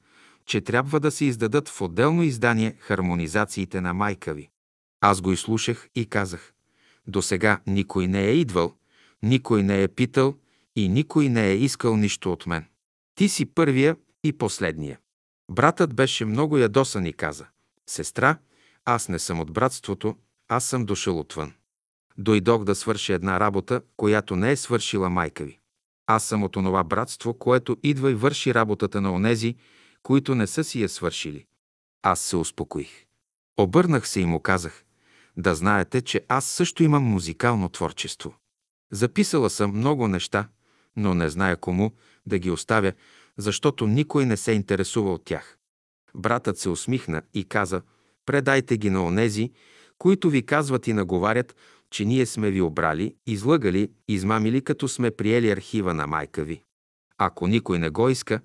че 0.45 0.61
трябва 0.61 0.99
да 0.99 1.11
се 1.11 1.25
издадат 1.25 1.69
в 1.69 1.81
отделно 1.81 2.23
издание 2.23 2.75
хармонизациите 2.79 3.81
на 3.81 3.93
майка 3.93 4.33
ви. 4.33 4.49
Аз 5.01 5.21
го 5.21 5.31
изслушах 5.31 5.89
и 5.95 6.05
казах. 6.05 6.54
До 7.07 7.21
сега 7.21 7.61
никой 7.67 8.07
не 8.07 8.25
е 8.25 8.31
идвал, 8.31 8.73
никой 9.23 9.63
не 9.63 9.83
е 9.83 9.87
питал 9.87 10.35
и 10.75 10.89
никой 10.89 11.29
не 11.29 11.47
е 11.47 11.55
искал 11.55 11.97
нищо 11.97 12.31
от 12.31 12.45
мен. 12.45 12.65
Ти 13.15 13.29
си 13.29 13.45
първия 13.45 13.97
и 14.23 14.33
последния. 14.33 14.99
Братът 15.51 15.95
беше 15.95 16.25
много 16.25 16.57
ядосан 16.57 17.05
и 17.05 17.13
каза. 17.13 17.45
Сестра, 17.89 18.37
аз 18.85 19.09
не 19.09 19.19
съм 19.19 19.39
от 19.39 19.51
братството, 19.51 20.15
аз 20.47 20.65
съм 20.65 20.85
дошъл 20.85 21.19
отвън. 21.19 21.53
Дойдох 22.17 22.63
да 22.63 22.75
свърши 22.75 23.13
една 23.13 23.39
работа, 23.39 23.81
която 23.97 24.35
не 24.35 24.51
е 24.51 24.55
свършила 24.55 25.09
майка 25.09 25.43
ви. 25.43 25.59
Аз 26.07 26.23
съм 26.23 26.43
от 26.43 26.55
онова 26.55 26.83
братство, 26.83 27.33
което 27.33 27.77
идва 27.83 28.11
и 28.11 28.15
върши 28.15 28.53
работата 28.53 29.01
на 29.01 29.13
онези, 29.13 29.55
които 30.03 30.35
не 30.35 30.47
са 30.47 30.63
си 30.63 30.81
я 30.81 30.89
свършили. 30.89 31.45
Аз 32.03 32.19
се 32.19 32.35
успокоих. 32.35 33.05
Обърнах 33.57 34.07
се 34.07 34.19
и 34.19 34.25
му 34.25 34.39
казах, 34.39 34.84
да 35.37 35.55
знаете, 35.55 36.01
че 36.01 36.25
аз 36.27 36.45
също 36.45 36.83
имам 36.83 37.03
музикално 37.03 37.69
творчество. 37.69 38.35
Записала 38.91 39.49
съм 39.49 39.77
много 39.77 40.07
неща, 40.07 40.47
но 40.95 41.13
не 41.13 41.29
зная 41.29 41.57
кому 41.57 41.91
да 42.25 42.39
ги 42.39 42.51
оставя, 42.51 42.93
защото 43.37 43.87
никой 43.87 44.25
не 44.25 44.37
се 44.37 44.51
интересува 44.51 45.13
от 45.13 45.25
тях. 45.25 45.57
Братът 46.15 46.57
се 46.57 46.69
усмихна 46.69 47.21
и 47.33 47.43
каза, 47.43 47.81
предайте 48.25 48.77
ги 48.77 48.89
на 48.89 49.05
онези, 49.05 49.51
които 49.97 50.29
ви 50.29 50.45
казват 50.45 50.87
и 50.87 50.93
наговарят, 50.93 51.55
че 51.89 52.05
ние 52.05 52.25
сме 52.25 52.51
ви 52.51 52.61
обрали, 52.61 53.15
излъгали, 53.27 53.91
измамили, 54.07 54.61
като 54.61 54.87
сме 54.87 55.11
приели 55.11 55.51
архива 55.51 55.93
на 55.93 56.07
майка 56.07 56.43
ви. 56.43 56.61
Ако 57.17 57.47
никой 57.47 57.79
не 57.79 57.89
го 57.89 58.09
иска, 58.09 58.39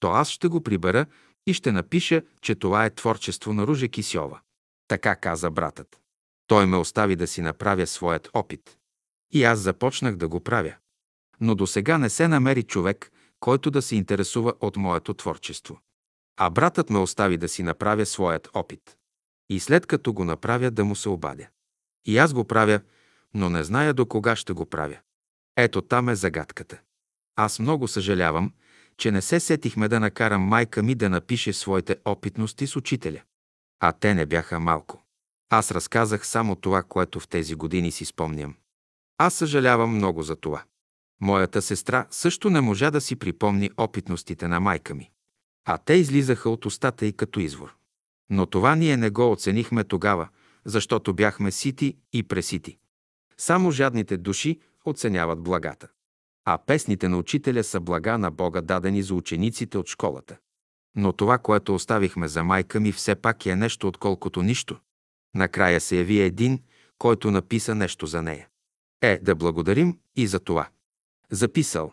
то 0.00 0.10
аз 0.10 0.28
ще 0.28 0.48
го 0.48 0.60
прибера 0.60 1.06
и 1.46 1.54
ще 1.54 1.72
напиша, 1.72 2.22
че 2.42 2.54
това 2.54 2.84
е 2.84 2.94
творчество 2.94 3.52
на 3.52 3.66
Ружа 3.66 3.88
Кисьова. 3.88 4.40
Така 4.88 5.16
каза 5.16 5.50
братът. 5.50 6.00
Той 6.46 6.66
ме 6.66 6.76
остави 6.76 7.16
да 7.16 7.26
си 7.26 7.42
направя 7.42 7.86
своят 7.86 8.28
опит. 8.34 8.78
И 9.32 9.44
аз 9.44 9.58
започнах 9.58 10.16
да 10.16 10.28
го 10.28 10.40
правя. 10.40 10.74
Но 11.40 11.54
до 11.54 11.66
сега 11.66 11.98
не 11.98 12.10
се 12.10 12.28
намери 12.28 12.62
човек, 12.62 13.12
който 13.40 13.70
да 13.70 13.82
се 13.82 13.96
интересува 13.96 14.54
от 14.60 14.76
моето 14.76 15.14
творчество. 15.14 15.80
А 16.36 16.50
братът 16.50 16.90
ме 16.90 16.98
остави 16.98 17.36
да 17.36 17.48
си 17.48 17.62
направя 17.62 18.06
своят 18.06 18.48
опит. 18.54 18.96
И 19.50 19.60
след 19.60 19.86
като 19.86 20.12
го 20.12 20.24
направя, 20.24 20.70
да 20.70 20.84
му 20.84 20.96
се 20.96 21.08
обадя. 21.08 21.46
И 22.06 22.18
аз 22.18 22.32
го 22.32 22.44
правя, 22.44 22.80
но 23.34 23.50
не 23.50 23.64
зная 23.64 23.94
до 23.94 24.06
кога 24.06 24.36
ще 24.36 24.52
го 24.52 24.66
правя. 24.66 24.98
Ето 25.56 25.82
там 25.82 26.08
е 26.08 26.14
загадката. 26.14 26.80
Аз 27.36 27.58
много 27.58 27.88
съжалявам, 27.88 28.52
че 28.96 29.10
не 29.10 29.22
се 29.22 29.40
сетихме 29.40 29.88
да 29.88 30.00
накарам 30.00 30.42
майка 30.42 30.82
ми 30.82 30.94
да 30.94 31.10
напише 31.10 31.52
своите 31.52 31.96
опитности 32.04 32.66
с 32.66 32.76
учителя. 32.76 33.22
А 33.80 33.92
те 33.92 34.14
не 34.14 34.26
бяха 34.26 34.60
малко. 34.60 35.05
Аз 35.50 35.70
разказах 35.70 36.26
само 36.26 36.56
това, 36.56 36.82
което 36.82 37.20
в 37.20 37.28
тези 37.28 37.54
години 37.54 37.90
си 37.90 38.04
спомням. 38.04 38.54
Аз 39.18 39.34
съжалявам 39.34 39.94
много 39.94 40.22
за 40.22 40.36
това. 40.36 40.64
Моята 41.20 41.62
сестра 41.62 42.06
също 42.10 42.50
не 42.50 42.60
можа 42.60 42.90
да 42.90 43.00
си 43.00 43.16
припомни 43.16 43.70
опитностите 43.76 44.48
на 44.48 44.60
майка 44.60 44.94
ми. 44.94 45.10
А 45.64 45.78
те 45.78 45.94
излизаха 45.94 46.50
от 46.50 46.66
устата 46.66 47.06
и 47.06 47.12
като 47.12 47.40
извор. 47.40 47.76
Но 48.30 48.46
това 48.46 48.74
ние 48.74 48.96
не 48.96 49.10
го 49.10 49.32
оценихме 49.32 49.84
тогава, 49.84 50.28
защото 50.64 51.14
бяхме 51.14 51.50
сити 51.50 51.96
и 52.12 52.22
пресити. 52.22 52.78
Само 53.36 53.70
жадните 53.70 54.16
души 54.16 54.60
оценяват 54.84 55.42
благата. 55.42 55.88
А 56.44 56.58
песните 56.58 57.08
на 57.08 57.18
учителя 57.18 57.64
са 57.64 57.80
блага 57.80 58.18
на 58.18 58.30
Бога, 58.30 58.60
дадени 58.60 59.02
за 59.02 59.14
учениците 59.14 59.78
от 59.78 59.88
школата. 59.88 60.36
Но 60.96 61.12
това, 61.12 61.38
което 61.38 61.74
оставихме 61.74 62.28
за 62.28 62.44
майка 62.44 62.80
ми, 62.80 62.92
все 62.92 63.14
пак 63.14 63.46
е 63.46 63.56
нещо 63.56 63.88
отколкото 63.88 64.42
нищо. 64.42 64.80
Накрая 65.36 65.80
се 65.80 65.96
яви 65.96 66.20
един, 66.20 66.62
който 66.98 67.30
написа 67.30 67.74
нещо 67.74 68.06
за 68.06 68.22
нея. 68.22 68.48
Е, 69.02 69.18
да 69.18 69.34
благодарим 69.34 69.98
и 70.16 70.26
за 70.26 70.40
това. 70.40 70.68
Записал 71.30 71.92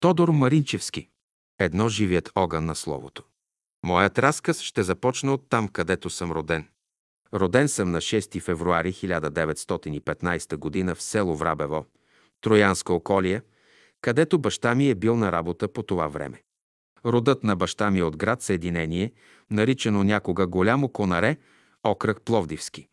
Тодор 0.00 0.28
Маринчевски. 0.28 1.08
Едно 1.58 1.88
живият 1.88 2.30
огън 2.34 2.64
на 2.64 2.74
Словото. 2.74 3.22
Моят 3.84 4.18
разказ 4.18 4.60
ще 4.60 4.82
започна 4.82 5.34
от 5.34 5.48
там, 5.48 5.68
където 5.68 6.10
съм 6.10 6.32
роден. 6.32 6.68
Роден 7.34 7.68
съм 7.68 7.90
на 7.90 8.00
6 8.00 8.40
февруари 8.40 8.92
1915 8.92 10.86
г. 10.86 10.94
в 10.94 11.02
село 11.02 11.36
Врабево, 11.36 11.86
Троянска 12.40 12.92
околие, 12.92 13.42
където 14.00 14.38
баща 14.38 14.74
ми 14.74 14.90
е 14.90 14.94
бил 14.94 15.16
на 15.16 15.32
работа 15.32 15.68
по 15.68 15.82
това 15.82 16.08
време. 16.08 16.42
Родът 17.06 17.44
на 17.44 17.56
баща 17.56 17.90
ми 17.90 18.02
от 18.02 18.16
град 18.16 18.42
Съединение, 18.42 19.12
наричано 19.50 20.04
някога 20.04 20.46
Голямо 20.46 20.88
Конаре, 20.88 21.36
окръг 21.84 22.22
Пловдивски. 22.22 22.88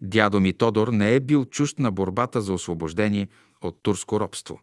Дядо 0.00 0.40
ми 0.40 0.52
Тодор 0.52 0.88
не 0.88 1.14
е 1.14 1.20
бил 1.20 1.44
чужд 1.44 1.78
на 1.78 1.90
борбата 1.90 2.40
за 2.40 2.52
освобождение 2.52 3.28
от 3.60 3.78
турско 3.82 4.20
робство. 4.20 4.60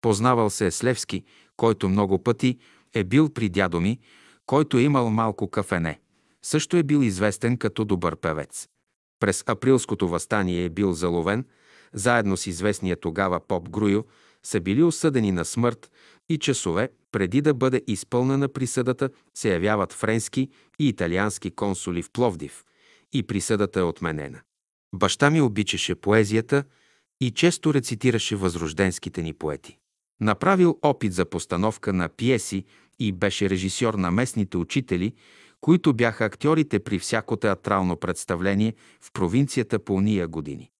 Познавал 0.00 0.50
се 0.50 0.66
е 0.66 0.70
с 0.70 0.84
Левски, 0.84 1.24
който 1.56 1.88
много 1.88 2.22
пъти 2.22 2.58
е 2.94 3.04
бил 3.04 3.28
при 3.28 3.48
дядо 3.48 3.80
ми, 3.80 4.00
който 4.46 4.78
е 4.78 4.82
имал 4.82 5.10
малко 5.10 5.50
кафене. 5.50 6.00
Също 6.42 6.76
е 6.76 6.82
бил 6.82 6.98
известен 6.98 7.56
като 7.56 7.84
добър 7.84 8.16
певец. 8.16 8.68
През 9.20 9.44
априлското 9.46 10.08
възстание 10.08 10.64
е 10.64 10.70
бил 10.70 10.92
заловен, 10.92 11.44
заедно 11.92 12.36
с 12.36 12.46
известния 12.46 12.96
тогава 13.00 13.40
поп 13.40 13.68
Груйо, 13.68 14.04
са 14.42 14.60
били 14.60 14.82
осъдени 14.82 15.32
на 15.32 15.44
смърт 15.44 15.90
и 16.28 16.38
часове 16.38 16.88
преди 17.12 17.40
да 17.40 17.54
бъде 17.54 17.82
изпълнена 17.86 18.48
присъдата 18.48 19.10
се 19.34 19.52
явяват 19.52 19.92
френски 19.92 20.48
и 20.78 20.88
италиански 20.88 21.50
консули 21.50 22.02
в 22.02 22.10
Пловдив 22.10 22.64
и 23.12 23.22
присъдата 23.22 23.80
е 23.80 23.82
отменена. 23.82 24.40
Баща 24.94 25.30
ми 25.30 25.40
обичаше 25.40 25.94
поезията 25.94 26.64
и 27.20 27.30
често 27.30 27.74
рецитираше 27.74 28.36
възрожденските 28.36 29.22
ни 29.22 29.32
поети. 29.32 29.78
Направил 30.20 30.78
опит 30.82 31.12
за 31.12 31.24
постановка 31.24 31.92
на 31.92 32.08
пиеси 32.08 32.64
и 32.98 33.12
беше 33.12 33.50
режисьор 33.50 33.94
на 33.94 34.10
местните 34.10 34.56
учители, 34.56 35.14
които 35.60 35.94
бяха 35.94 36.24
актьорите 36.24 36.80
при 36.80 36.98
всяко 36.98 37.36
театрално 37.36 37.96
представление 37.96 38.74
в 39.00 39.12
провинцията 39.12 39.78
по 39.78 39.94
уния 39.94 40.28
години. 40.28 40.70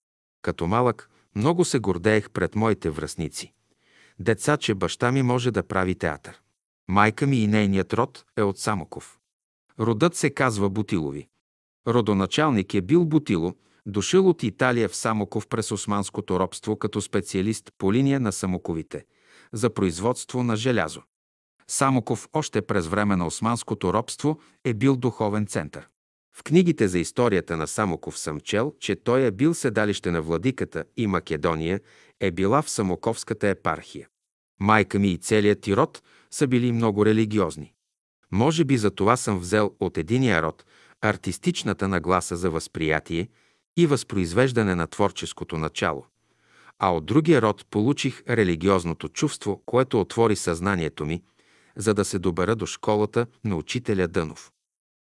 Като 0.42 0.66
малък, 0.66 1.10
много 1.36 1.64
се 1.64 1.78
гордеех 1.78 2.30
пред 2.30 2.54
моите 2.54 2.90
връзници. 2.90 3.52
Деца, 4.22 4.56
че 4.56 4.74
баща 4.74 5.12
ми 5.12 5.22
може 5.22 5.50
да 5.50 5.62
прави 5.62 5.94
театър. 5.94 6.40
Майка 6.88 7.26
ми 7.26 7.36
и 7.36 7.46
нейният 7.46 7.92
род 7.92 8.24
е 8.36 8.42
от 8.42 8.58
Самоков. 8.58 9.18
Родът 9.80 10.14
се 10.14 10.30
казва 10.30 10.70
Бутилови. 10.70 11.28
Родоначалник 11.88 12.74
е 12.74 12.80
бил 12.80 13.04
Бутило, 13.04 13.54
дошъл 13.86 14.28
от 14.28 14.42
Италия 14.42 14.88
в 14.88 14.96
Самоков 14.96 15.48
през 15.48 15.72
османското 15.72 16.40
робство 16.40 16.76
като 16.76 17.00
специалист 17.00 17.70
по 17.78 17.92
линия 17.92 18.20
на 18.20 18.32
самоковите 18.32 19.04
за 19.52 19.70
производство 19.70 20.42
на 20.42 20.56
желязо. 20.56 21.02
Самоков 21.68 22.28
още 22.32 22.62
през 22.62 22.86
време 22.86 23.16
на 23.16 23.26
османското 23.26 23.92
робство 23.92 24.40
е 24.64 24.74
бил 24.74 24.96
духовен 24.96 25.46
център. 25.46 25.88
В 26.36 26.42
книгите 26.42 26.88
за 26.88 26.98
историята 26.98 27.56
на 27.56 27.66
Самоков 27.66 28.18
съм 28.18 28.40
чел, 28.40 28.74
че 28.80 28.96
той 28.96 29.26
е 29.26 29.30
бил 29.30 29.54
седалище 29.54 30.10
на 30.10 30.22
владиката 30.22 30.84
и 30.96 31.06
Македония 31.06 31.80
е 32.20 32.30
била 32.30 32.62
в 32.62 32.70
Самоковската 32.70 33.48
епархия. 33.48 34.08
Майка 34.60 34.98
ми 34.98 35.08
и 35.08 35.18
целият 35.18 35.60
ти 35.60 35.76
род 35.76 36.02
са 36.30 36.46
били 36.46 36.72
много 36.72 37.06
религиозни. 37.06 37.72
Може 38.32 38.64
би 38.64 38.76
за 38.76 38.90
това 38.90 39.16
съм 39.16 39.38
взел 39.38 39.72
от 39.80 39.98
единия 39.98 40.42
род 40.42 40.64
артистичната 41.02 41.88
нагласа 41.88 42.36
за 42.36 42.50
възприятие 42.50 43.28
и 43.76 43.86
възпроизвеждане 43.86 44.74
на 44.74 44.86
творческото 44.86 45.58
начало, 45.58 46.06
а 46.78 46.94
от 46.94 47.06
другия 47.06 47.42
род 47.42 47.66
получих 47.70 48.22
религиозното 48.28 49.08
чувство, 49.08 49.62
което 49.66 50.00
отвори 50.00 50.36
съзнанието 50.36 51.06
ми, 51.06 51.22
за 51.76 51.94
да 51.94 52.04
се 52.04 52.18
добера 52.18 52.56
до 52.56 52.66
школата 52.66 53.26
на 53.44 53.56
учителя 53.56 54.08
Дънов. 54.08 54.50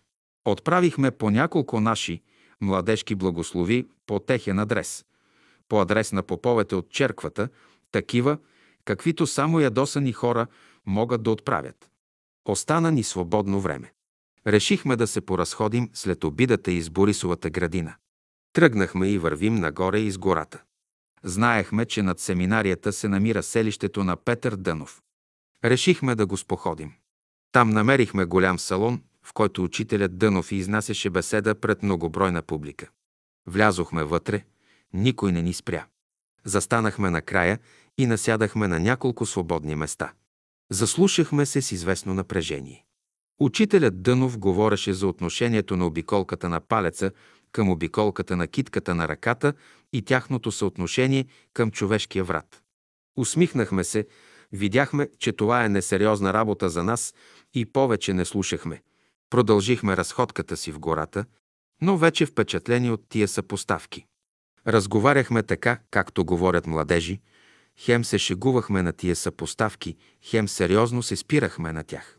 Отправихме 0.44 1.10
по 1.10 1.30
няколко 1.30 1.80
наши 1.80 2.22
младежки 2.60 3.14
благослови 3.14 3.88
по 4.06 4.18
техен 4.18 4.58
адрес. 4.58 5.04
По 5.68 5.80
адрес 5.80 6.12
на 6.12 6.22
поповете 6.22 6.74
от 6.74 6.90
черквата, 6.90 7.48
такива, 7.92 8.38
каквито 8.84 9.26
само 9.26 9.60
ядосани 9.60 10.12
хора 10.12 10.46
могат 10.86 11.22
да 11.22 11.30
отправят. 11.30 11.90
Остана 12.44 12.92
ни 12.92 13.02
свободно 13.02 13.60
време. 13.60 13.92
Решихме 14.46 14.96
да 14.96 15.06
се 15.06 15.20
поразходим 15.20 15.90
след 15.94 16.24
обидата 16.24 16.72
из 16.72 16.90
Борисовата 16.90 17.50
градина. 17.50 17.94
Тръгнахме 18.52 19.08
и 19.08 19.18
вървим 19.18 19.54
нагоре 19.54 19.98
из 19.98 20.18
гората. 20.18 20.62
Знаехме, 21.22 21.84
че 21.84 22.02
над 22.02 22.20
семинарията 22.20 22.92
се 22.92 23.08
намира 23.08 23.42
селището 23.42 24.04
на 24.04 24.16
Петър 24.16 24.56
Дънов. 24.56 25.02
Решихме 25.64 26.14
да 26.14 26.26
го 26.26 26.36
споходим. 26.36 26.92
Там 27.52 27.70
намерихме 27.70 28.24
голям 28.24 28.58
салон, 28.58 29.02
в 29.22 29.32
който 29.32 29.64
учителят 29.64 30.18
Дънов 30.18 30.52
изнасяше 30.52 31.10
беседа 31.10 31.54
пред 31.54 31.82
многобройна 31.82 32.42
публика. 32.42 32.88
Влязохме 33.46 34.04
вътре, 34.04 34.44
никой 34.92 35.32
не 35.32 35.42
ни 35.42 35.52
спря. 35.52 35.86
Застанахме 36.44 37.10
на 37.10 37.22
края 37.22 37.58
и 37.98 38.06
насядахме 38.06 38.68
на 38.68 38.80
няколко 38.80 39.26
свободни 39.26 39.74
места. 39.74 40.12
Заслушахме 40.70 41.46
се 41.46 41.62
с 41.62 41.72
известно 41.72 42.14
напрежение. 42.14 42.84
Учителят 43.40 44.02
Дънов 44.02 44.38
говореше 44.38 44.92
за 44.92 45.06
отношението 45.06 45.76
на 45.76 45.86
обиколката 45.86 46.48
на 46.48 46.60
палеца 46.60 47.10
към 47.52 47.70
обиколката 47.70 48.36
на 48.36 48.46
китката 48.46 48.94
на 48.94 49.08
ръката 49.08 49.52
и 49.92 50.02
тяхното 50.02 50.52
съотношение 50.52 51.26
към 51.54 51.70
човешкия 51.70 52.24
врат. 52.24 52.62
Усмихнахме 53.16 53.84
се, 53.84 54.06
видяхме, 54.52 55.08
че 55.18 55.32
това 55.32 55.64
е 55.64 55.68
несериозна 55.68 56.32
работа 56.32 56.68
за 56.68 56.84
нас 56.84 57.14
и 57.54 57.66
повече 57.66 58.14
не 58.14 58.24
слушахме. 58.24 58.82
Продължихме 59.30 59.96
разходката 59.96 60.56
си 60.56 60.72
в 60.72 60.78
гората, 60.78 61.24
но 61.82 61.96
вече 61.96 62.26
впечатлени 62.26 62.90
от 62.90 63.08
тия 63.08 63.28
съпоставки. 63.28 64.06
Разговаряхме 64.66 65.42
така, 65.42 65.78
както 65.90 66.24
говорят 66.24 66.66
младежи, 66.66 67.20
хем 67.76 68.04
се 68.04 68.18
шегувахме 68.18 68.82
на 68.82 68.92
тия 68.92 69.16
съпоставки, 69.16 69.96
хем 70.22 70.48
сериозно 70.48 71.02
се 71.02 71.16
спирахме 71.16 71.72
на 71.72 71.84
тях. 71.84 72.18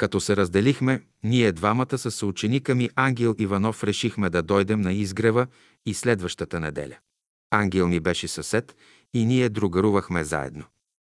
Като 0.00 0.20
се 0.20 0.36
разделихме, 0.36 1.02
ние 1.22 1.52
двамата 1.52 1.98
с 1.98 2.10
съученика 2.10 2.74
ми 2.74 2.90
Ангел 2.96 3.34
Иванов 3.38 3.84
решихме 3.84 4.30
да 4.30 4.42
дойдем 4.42 4.80
на 4.80 4.92
изгрева 4.92 5.46
и 5.86 5.94
следващата 5.94 6.60
неделя. 6.60 6.96
Ангел 7.50 7.88
ми 7.88 8.00
беше 8.00 8.28
съсед 8.28 8.76
и 9.14 9.26
ние 9.26 9.48
другарувахме 9.48 10.24
заедно. 10.24 10.64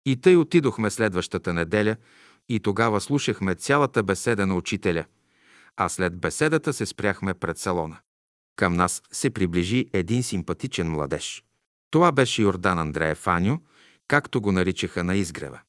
И 0.06 0.22
тъй 0.22 0.36
отидохме 0.36 0.90
следващата 0.90 1.54
неделя 1.54 1.96
и 2.50 2.60
тогава 2.60 3.02
слушахме 3.02 3.56
цялата 3.56 4.04
беседа 4.04 4.46
на 4.46 4.56
учителя, 4.56 5.06
а 5.78 5.90
след 5.90 6.18
беседата 6.18 6.74
се 6.74 6.86
спряхме 6.86 7.34
пред 7.34 7.58
салона. 7.58 7.98
Към 8.56 8.76
нас 8.76 9.02
се 9.12 9.30
приближи 9.30 9.90
един 9.94 10.24
симпатичен 10.24 10.92
младеж. 10.92 11.44
Това 11.92 12.12
беше 12.12 12.42
Йордан 12.42 12.80
Андреев 12.80 13.28
Аню, 13.28 13.58
както 14.08 14.42
го 14.42 14.52
наричаха 14.52 15.04
на 15.04 15.16
изгрева. 15.16 15.60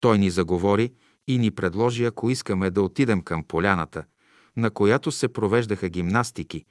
Той 0.00 0.18
ни 0.18 0.30
заговори 0.30 0.92
и 1.34 1.38
ни 1.38 1.50
предложи, 1.50 2.04
ако 2.04 2.30
искаме 2.30 2.70
да 2.70 2.82
отидем 2.82 3.22
към 3.22 3.44
поляната, 3.44 4.04
на 4.56 4.70
която 4.70 5.12
се 5.12 5.28
провеждаха 5.28 5.88
гимнастики, 5.88 6.64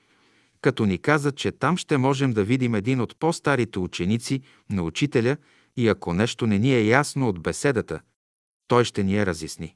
като 0.62 0.86
ни 0.86 0.98
каза, 0.98 1.32
че 1.32 1.52
там 1.52 1.78
ще 1.78 1.98
можем 1.98 2.34
да 2.34 2.44
видим 2.44 2.76
един 2.76 3.02
от 3.02 3.20
по-старите 3.20 3.80
ученици 3.80 4.42
на 4.70 4.84
учителя 4.84 5.38
и 5.78 5.88
ако 5.88 6.14
нещо 6.14 6.48
не 6.48 6.60
ни 6.60 6.74
е 6.74 6.86
ясно 6.86 7.30
от 7.30 7.42
беседата, 7.42 8.02
той 8.68 8.86
ще 8.86 9.04
ни 9.04 9.16
я 9.16 9.26
разясни. 9.26 9.76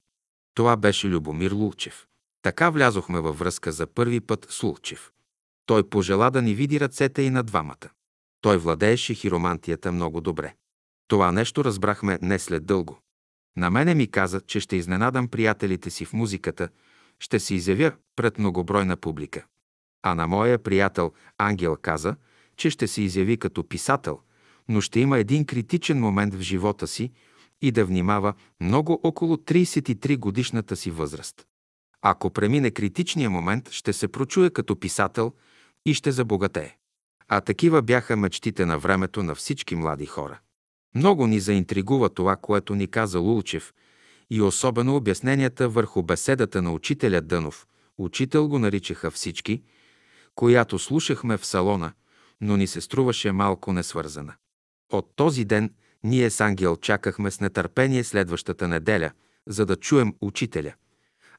Това 0.55 0.77
беше 0.77 1.09
Любомир 1.09 1.51
Лулчев. 1.51 2.07
Така 2.41 2.69
влязохме 2.69 3.19
във 3.19 3.39
връзка 3.39 3.71
за 3.71 3.87
първи 3.87 4.19
път 4.19 4.47
с 4.49 4.63
Лулчев. 4.63 5.11
Той 5.65 5.89
пожела 5.89 6.31
да 6.31 6.41
ни 6.41 6.53
види 6.53 6.79
ръцете 6.79 7.21
и 7.21 7.29
на 7.29 7.43
двамата. 7.43 7.89
Той 8.41 8.57
владееше 8.57 9.13
хиромантията 9.13 9.91
много 9.91 10.21
добре. 10.21 10.53
Това 11.07 11.31
нещо 11.31 11.63
разбрахме 11.63 12.19
не 12.21 12.39
след 12.39 12.65
дълго. 12.65 12.99
На 13.57 13.69
мене 13.69 13.95
ми 13.95 14.07
каза, 14.07 14.41
че 14.41 14.59
ще 14.59 14.75
изненадам 14.75 15.27
приятелите 15.27 15.89
си 15.89 16.05
в 16.05 16.13
музиката, 16.13 16.69
ще 17.19 17.39
се 17.39 17.55
изявя 17.55 17.91
пред 18.15 18.39
многобройна 18.39 18.97
публика. 18.97 19.45
А 20.03 20.15
на 20.15 20.27
моя 20.27 20.63
приятел 20.63 21.13
Ангел 21.37 21.77
каза, 21.81 22.15
че 22.57 22.69
ще 22.69 22.87
се 22.87 23.01
изяви 23.01 23.37
като 23.37 23.67
писател, 23.67 24.19
но 24.69 24.81
ще 24.81 24.99
има 24.99 25.17
един 25.17 25.45
критичен 25.45 25.99
момент 25.99 26.35
в 26.35 26.41
живота 26.41 26.87
си 26.87 27.11
и 27.61 27.71
да 27.71 27.85
внимава 27.85 28.33
много 28.61 28.99
около 29.03 29.35
33 29.35 30.17
годишната 30.17 30.75
си 30.75 30.91
възраст. 30.91 31.47
Ако 32.01 32.29
премине 32.29 32.71
критичния 32.71 33.29
момент, 33.29 33.69
ще 33.69 33.93
се 33.93 34.07
прочуе 34.07 34.49
като 34.49 34.79
писател 34.79 35.33
и 35.85 35.93
ще 35.93 36.11
забогатее. 36.11 36.77
А 37.27 37.41
такива 37.41 37.81
бяха 37.81 38.17
мечтите 38.17 38.65
на 38.65 38.79
времето 38.79 39.23
на 39.23 39.35
всички 39.35 39.75
млади 39.75 40.05
хора. 40.05 40.39
Много 40.95 41.27
ни 41.27 41.39
заинтригува 41.39 42.09
това, 42.09 42.35
което 42.35 42.75
ни 42.75 42.87
каза 42.87 43.19
Лулчев 43.19 43.73
и 44.29 44.41
особено 44.41 44.95
обясненията 44.95 45.69
върху 45.69 46.03
беседата 46.03 46.61
на 46.61 46.73
учителя 46.73 47.21
Дънов. 47.21 47.67
Учител 47.97 48.47
го 48.47 48.59
наричаха 48.59 49.11
всички, 49.11 49.61
която 50.35 50.79
слушахме 50.79 51.37
в 51.37 51.45
салона, 51.45 51.93
но 52.41 52.57
ни 52.57 52.67
се 52.67 52.81
струваше 52.81 53.31
малко 53.31 53.73
несвързана. 53.73 54.33
От 54.91 55.11
този 55.15 55.45
ден 55.45 55.73
ние 56.03 56.29
с 56.29 56.41
Ангел 56.41 56.77
чакахме 56.77 57.31
с 57.31 57.39
нетърпение 57.39 58.03
следващата 58.03 58.67
неделя, 58.67 59.11
за 59.47 59.65
да 59.65 59.75
чуем 59.75 60.15
учителя, 60.21 60.73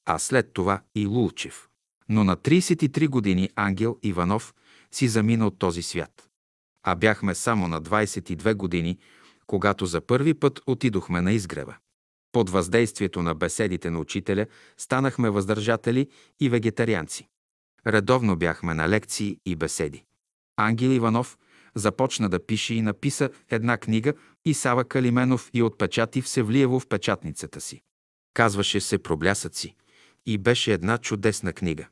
а 0.05 0.18
след 0.18 0.52
това 0.52 0.81
и 0.94 1.06
Лулчев. 1.06 1.68
Но 2.09 2.24
на 2.24 2.36
33 2.36 3.09
години 3.09 3.51
Ангел 3.56 3.98
Иванов 4.02 4.55
си 4.93 5.09
замина 5.09 5.47
от 5.47 5.59
този 5.59 5.82
свят. 5.82 6.28
А 6.82 6.94
бяхме 6.94 7.35
само 7.35 7.68
на 7.68 7.82
22 7.82 8.55
години, 8.55 8.98
когато 9.46 9.86
за 9.86 10.00
първи 10.00 10.34
път 10.34 10.60
отидохме 10.66 11.20
на 11.20 11.32
изгрева. 11.32 11.76
Под 12.32 12.50
въздействието 12.50 13.22
на 13.22 13.34
беседите 13.34 13.90
на 13.90 13.98
учителя 13.98 14.46
станахме 14.76 15.30
въздържатели 15.30 16.08
и 16.40 16.48
вегетарианци. 16.48 17.28
Редовно 17.86 18.36
бяхме 18.36 18.74
на 18.74 18.88
лекции 18.88 19.38
и 19.46 19.56
беседи. 19.56 20.04
Ангел 20.56 20.88
Иванов 20.88 21.38
започна 21.74 22.28
да 22.28 22.46
пише 22.46 22.74
и 22.74 22.82
написа 22.82 23.30
една 23.50 23.76
книга 23.76 24.12
и 24.44 24.54
Сава 24.54 24.84
Калименов 24.84 25.50
и 25.54 25.62
отпечати 25.62 26.22
в 26.22 26.28
Севлиево 26.28 26.80
в 26.80 26.86
печатницата 26.86 27.60
си. 27.60 27.82
Казваше 28.34 28.80
се 28.80 28.98
«Проблясъци» 28.98 29.76
и 30.26 30.38
беше 30.38 30.72
една 30.72 30.98
чудесна 30.98 31.52
книга. 31.52 31.86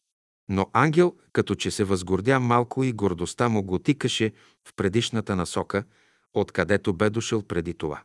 Но 0.49 0.67
Ангел, 0.73 1.15
като 1.33 1.55
че 1.55 1.71
се 1.71 1.85
възгордя 1.85 2.41
малко 2.41 2.85
и 2.85 2.93
гордостта 2.93 3.49
му 3.49 3.63
го 3.63 3.79
тикаше 3.79 4.33
в 4.69 4.75
предишната 4.77 5.37
насока, 5.37 5.85
откъдето 6.35 6.93
бе 6.93 7.11
дошъл 7.11 7.43
преди 7.43 7.75
това. 7.75 8.03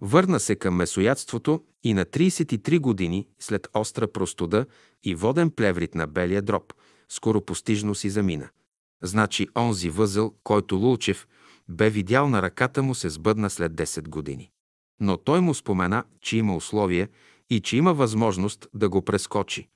Върна 0.00 0.40
се 0.40 0.56
към 0.56 0.74
месоядството 0.74 1.64
и 1.84 1.94
на 1.94 2.04
33 2.04 2.78
години, 2.78 3.28
след 3.38 3.68
остра 3.74 4.12
простуда 4.12 4.66
и 5.04 5.14
воден 5.14 5.50
плеврит 5.50 5.94
на 5.94 6.06
белия 6.06 6.42
дроб, 6.42 6.72
скоро 7.08 7.40
постижно 7.40 7.94
си 7.94 8.10
замина. 8.10 8.48
Значи 9.02 9.48
онзи 9.56 9.90
възъл, 9.90 10.34
който 10.44 10.76
Лулчев 10.76 11.26
бе 11.68 11.90
видял 11.90 12.28
на 12.28 12.42
ръката 12.42 12.82
му, 12.82 12.94
се 12.94 13.10
сбъдна 13.10 13.50
след 13.50 13.72
10 13.72 14.08
години. 14.08 14.50
Но 15.00 15.16
той 15.16 15.40
му 15.40 15.54
спомена, 15.54 16.04
че 16.20 16.36
има 16.36 16.56
условия 16.56 17.08
и 17.50 17.60
че 17.60 17.76
има 17.76 17.94
възможност 17.94 18.68
да 18.74 18.88
го 18.88 19.02
прескочи. 19.02 19.68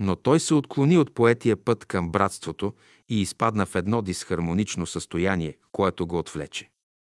Но 0.00 0.16
той 0.16 0.40
се 0.40 0.54
отклони 0.54 0.98
от 0.98 1.14
поетия 1.14 1.56
път 1.56 1.84
към 1.84 2.10
братството 2.10 2.74
и 3.08 3.20
изпадна 3.20 3.66
в 3.66 3.74
едно 3.74 4.02
дисхармонично 4.02 4.86
състояние, 4.86 5.56
което 5.72 6.06
го 6.06 6.18
отвлече. 6.18 6.70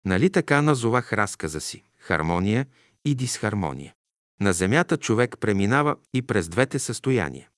Нали 0.09 0.31
така 0.31 0.63
назовах 0.63 1.13
разказа 1.13 1.61
си– 1.61 1.83
хармония 1.99 2.67
и 3.05 3.15
дисхармония. 3.15 3.95
На 4.41 4.53
Земята 4.53 4.97
човек 4.97 5.37
преминава 5.41 5.97
и 6.15 6.23
през 6.23 6.49
двете 6.49 6.79
състояния. 6.79 7.49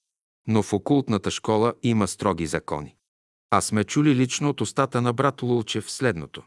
Но 0.49 0.63
в 0.63 0.73
окултната 0.73 1.31
школа 1.31 1.75
има 1.83 2.09
строги 2.09 2.47
закони. 2.47 2.97
А 3.51 3.61
сме 3.61 3.85
чули 3.85 4.15
лично 4.15 4.49
от 4.49 4.61
устата 4.61 5.03
на 5.03 5.13
брат 5.13 5.43
Лулчев 5.43 5.91
следното. 5.91 6.43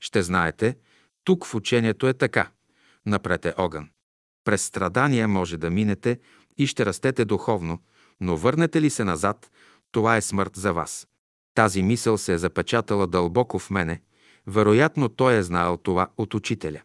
Ще 0.00 0.22
знаете, 0.22 0.76
тук 1.24 1.46
в 1.46 1.54
учението 1.54 2.08
е 2.08 2.14
така. 2.14 2.50
Напред 3.06 3.46
е 3.46 3.54
огън. 3.56 3.88
През 4.44 4.62
страдания 4.62 5.28
може 5.28 5.56
да 5.56 5.70
минете 5.70 6.20
и 6.56 6.66
ще 6.66 6.86
растете 6.86 7.24
духовно, 7.24 7.78
но 8.20 8.36
върнете 8.36 8.82
ли 8.82 8.90
се 8.90 9.04
назад, 9.04 9.50
това 9.92 10.16
е 10.16 10.22
смърт 10.22 10.56
за 10.56 10.72
вас. 10.72 11.08
Тази 11.54 11.82
мисъл 11.82 12.18
се 12.18 12.32
е 12.32 12.38
запечатала 12.38 13.06
дълбоко 13.06 13.58
в 13.58 13.70
мене. 13.70 14.00
Вероятно 14.48 15.08
той 15.08 15.36
е 15.36 15.42
знаел 15.42 15.76
това 15.76 16.08
от 16.16 16.34
учителя. 16.34 16.82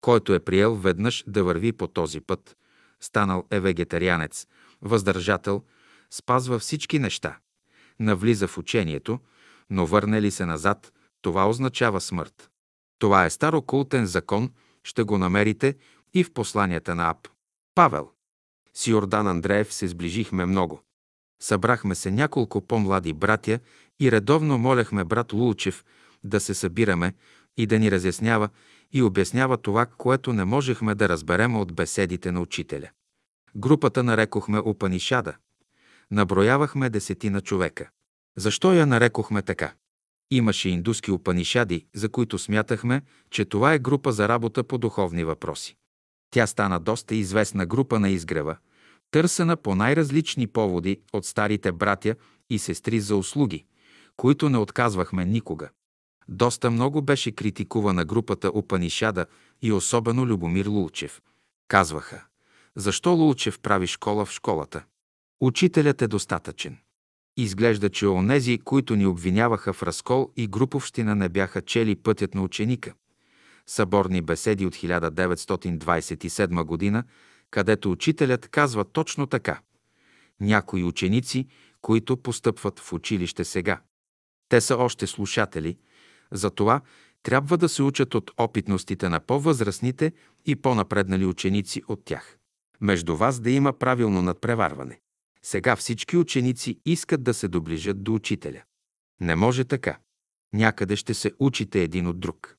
Който 0.00 0.34
е 0.34 0.40
приел 0.40 0.74
веднъж 0.74 1.24
да 1.26 1.44
върви 1.44 1.72
по 1.72 1.86
този 1.86 2.20
път, 2.20 2.56
станал 3.00 3.44
е 3.50 3.60
вегетарианец, 3.60 4.46
въздържател, 4.82 5.62
спазва 6.10 6.58
всички 6.58 6.98
неща 6.98 7.38
навлиза 8.00 8.48
в 8.48 8.58
учението, 8.58 9.18
но 9.70 9.86
върне 9.86 10.22
ли 10.22 10.30
се 10.30 10.46
назад, 10.46 10.92
това 11.22 11.48
означава 11.48 12.00
смърт. 12.00 12.50
Това 12.98 13.24
е 13.24 13.30
старокултен 13.30 14.06
закон, 14.06 14.50
ще 14.84 15.02
го 15.02 15.18
намерите 15.18 15.74
и 16.14 16.24
в 16.24 16.32
посланията 16.32 16.94
на 16.94 17.10
Ап. 17.10 17.28
Павел. 17.74 18.10
С 18.74 18.86
Йордан 18.86 19.26
Андреев 19.26 19.74
се 19.74 19.88
сближихме 19.88 20.46
много. 20.46 20.80
Събрахме 21.42 21.94
се 21.94 22.10
няколко 22.10 22.66
по-млади 22.66 23.12
братя 23.12 23.58
и 24.00 24.12
редовно 24.12 24.58
моляхме 24.58 25.04
брат 25.04 25.32
Лулчев 25.32 25.84
да 26.24 26.40
се 26.40 26.54
събираме 26.54 27.14
и 27.56 27.66
да 27.66 27.78
ни 27.78 27.90
разяснява 27.90 28.48
и 28.92 29.02
обяснява 29.02 29.56
това, 29.56 29.86
което 29.86 30.32
не 30.32 30.44
можехме 30.44 30.94
да 30.94 31.08
разберем 31.08 31.56
от 31.56 31.74
беседите 31.74 32.32
на 32.32 32.40
учителя. 32.40 32.88
Групата 33.56 34.02
нарекохме 34.02 34.58
Опанишада. 34.58 35.36
Наброявахме 36.10 36.90
десетина 36.90 37.40
човека. 37.40 37.88
Защо 38.36 38.72
я 38.72 38.86
нарекохме 38.86 39.42
така? 39.42 39.72
Имаше 40.30 40.68
индуски 40.68 41.10
опанишади, 41.10 41.86
за 41.94 42.08
които 42.08 42.38
смятахме, 42.38 43.02
че 43.30 43.44
това 43.44 43.74
е 43.74 43.78
група 43.78 44.12
за 44.12 44.28
работа 44.28 44.64
по 44.64 44.78
духовни 44.78 45.24
въпроси. 45.24 45.76
Тя 46.30 46.46
стана 46.46 46.80
доста 46.80 47.14
известна 47.14 47.66
група 47.66 48.00
на 48.00 48.08
изгрева, 48.08 48.56
търсена 49.10 49.56
по 49.56 49.74
най-различни 49.74 50.46
поводи 50.46 51.00
от 51.12 51.26
старите 51.26 51.72
братя 51.72 52.14
и 52.50 52.58
сестри 52.58 53.00
за 53.00 53.16
услуги, 53.16 53.64
които 54.16 54.48
не 54.48 54.58
отказвахме 54.58 55.24
никога. 55.24 55.70
Доста 56.28 56.70
много 56.70 57.02
беше 57.02 57.32
критикувана 57.32 58.04
групата 58.04 58.48
Опанишада 58.54 59.26
и 59.62 59.72
особено 59.72 60.26
Любомир 60.26 60.66
Лулчев. 60.66 61.22
Казваха, 61.68 62.24
защо 62.76 63.12
Лулчев 63.12 63.60
прави 63.60 63.86
школа 63.86 64.24
в 64.24 64.32
школата? 64.32 64.84
Учителят 65.40 66.02
е 66.02 66.08
достатъчен. 66.08 66.78
Изглежда, 67.36 67.90
че 67.90 68.06
онези, 68.06 68.58
които 68.58 68.96
ни 68.96 69.06
обвиняваха 69.06 69.72
в 69.72 69.82
разкол 69.82 70.32
и 70.36 70.46
груповщина 70.46 71.14
не 71.14 71.28
бяха 71.28 71.62
чели 71.62 71.96
пътят 71.96 72.34
на 72.34 72.42
ученика. 72.42 72.94
Съборни 73.66 74.22
беседи 74.22 74.66
от 74.66 74.74
1927 74.74 76.64
година, 76.64 77.04
където 77.50 77.90
учителят 77.90 78.48
казва 78.48 78.84
точно 78.84 79.26
така. 79.26 79.60
Някои 80.40 80.84
ученици, 80.84 81.46
които 81.80 82.16
постъпват 82.16 82.80
в 82.80 82.92
училище 82.92 83.44
сега. 83.44 83.80
Те 84.48 84.60
са 84.60 84.76
още 84.76 85.06
слушатели, 85.06 85.78
затова 86.32 86.80
трябва 87.22 87.58
да 87.58 87.68
се 87.68 87.82
учат 87.82 88.14
от 88.14 88.30
опитностите 88.38 89.08
на 89.08 89.20
по-възрастните 89.20 90.12
и 90.46 90.56
по-напреднали 90.56 91.26
ученици 91.26 91.82
от 91.88 92.04
тях. 92.04 92.38
Между 92.80 93.16
вас 93.16 93.40
да 93.40 93.50
има 93.50 93.72
правилно 93.72 94.22
надпреварване. 94.22 95.00
Сега 95.42 95.76
всички 95.76 96.16
ученици 96.16 96.80
искат 96.86 97.22
да 97.22 97.34
се 97.34 97.48
доближат 97.48 98.02
до 98.02 98.14
учителя. 98.14 98.62
Не 99.20 99.36
може 99.36 99.64
така. 99.64 99.98
Някъде 100.52 100.96
ще 100.96 101.14
се 101.14 101.32
учите 101.38 101.82
един 101.82 102.06
от 102.06 102.20
друг. 102.20 102.56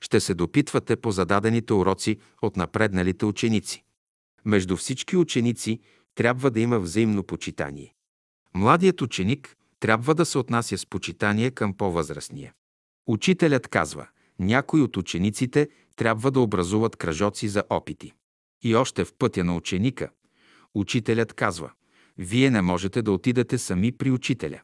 Ще 0.00 0.20
се 0.20 0.34
допитвате 0.34 0.96
по 0.96 1.10
зададените 1.10 1.72
уроци 1.72 2.18
от 2.42 2.56
напредналите 2.56 3.24
ученици. 3.24 3.84
Между 4.44 4.76
всички 4.76 5.16
ученици 5.16 5.80
трябва 6.14 6.50
да 6.50 6.60
има 6.60 6.80
взаимно 6.80 7.22
почитание. 7.22 7.94
Младият 8.54 9.02
ученик 9.02 9.56
трябва 9.80 10.14
да 10.14 10.24
се 10.24 10.38
отнася 10.38 10.78
с 10.78 10.86
почитание 10.86 11.50
към 11.50 11.74
по-възрастния. 11.74 12.52
Учителят 13.08 13.68
казва, 13.68 14.06
някои 14.38 14.82
от 14.82 14.96
учениците 14.96 15.68
трябва 15.96 16.30
да 16.30 16.40
образуват 16.40 16.96
кръжоци 16.96 17.48
за 17.48 17.64
опити. 17.70 18.12
И 18.62 18.74
още 18.74 19.04
в 19.04 19.14
пътя 19.18 19.44
на 19.44 19.56
ученика, 19.56 20.10
учителят 20.74 21.32
казва, 21.32 21.70
вие 22.18 22.50
не 22.50 22.62
можете 22.62 23.02
да 23.02 23.12
отидете 23.12 23.58
сами 23.58 23.92
при 23.92 24.10
учителя. 24.10 24.60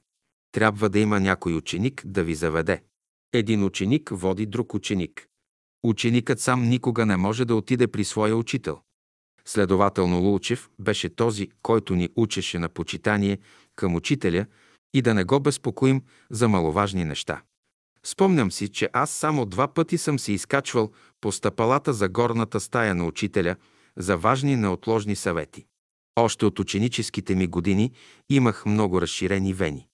Трябва 0.53 0.89
да 0.89 0.99
има 0.99 1.21
някой 1.21 1.55
ученик 1.55 2.03
да 2.07 2.25
ви 2.25 2.35
заведе. 2.35 2.83
Един 3.33 3.65
ученик 3.65 4.11
води 4.13 4.47
друг 4.47 4.75
ученик. 4.75 5.27
Ученикът 5.83 6.41
сам 6.41 6.69
никога 6.69 7.07
не 7.07 7.17
може 7.17 7.45
да 7.45 7.55
отиде 7.55 7.87
при 7.87 8.05
своя 8.05 8.37
учител. 8.37 8.81
Следователно 9.45 10.21
Лулчев 10.21 10.71
беше 10.79 11.09
този, 11.09 11.49
който 11.63 11.95
ни 11.95 12.09
учеше 12.17 12.59
на 12.59 12.69
почитание 12.69 13.39
към 13.77 13.95
учителя 13.95 14.47
и 14.95 15.03
да 15.03 15.15
не 15.15 15.25
го 15.25 15.41
безпокоим 15.41 16.03
за 16.31 16.49
маловажни 16.49 17.05
неща. 17.05 17.43
Спомням 18.07 18.53
си, 18.53 18.69
че 18.69 18.89
аз 18.93 19.11
само 19.11 19.47
два 19.47 19.69
пъти 19.69 19.99
съм 19.99 20.19
се 20.19 20.33
изкачвал 20.33 20.93
по 21.21 21.33
стъпалата 21.33 21.93
за 21.93 22.09
горната 22.09 22.61
стая 22.61 22.95
на 22.95 23.07
учителя 23.07 23.57
за 23.97 24.17
важни 24.17 24.57
неотложни 24.57 25.17
съвети. 25.17 25.67
Още 26.17 26.47
от 26.47 26.59
ученическите 26.59 27.35
ми 27.35 27.47
години 27.47 27.93
имах 28.29 28.67
много 28.67 29.01
разширени 29.01 29.55
вени. 29.55 29.89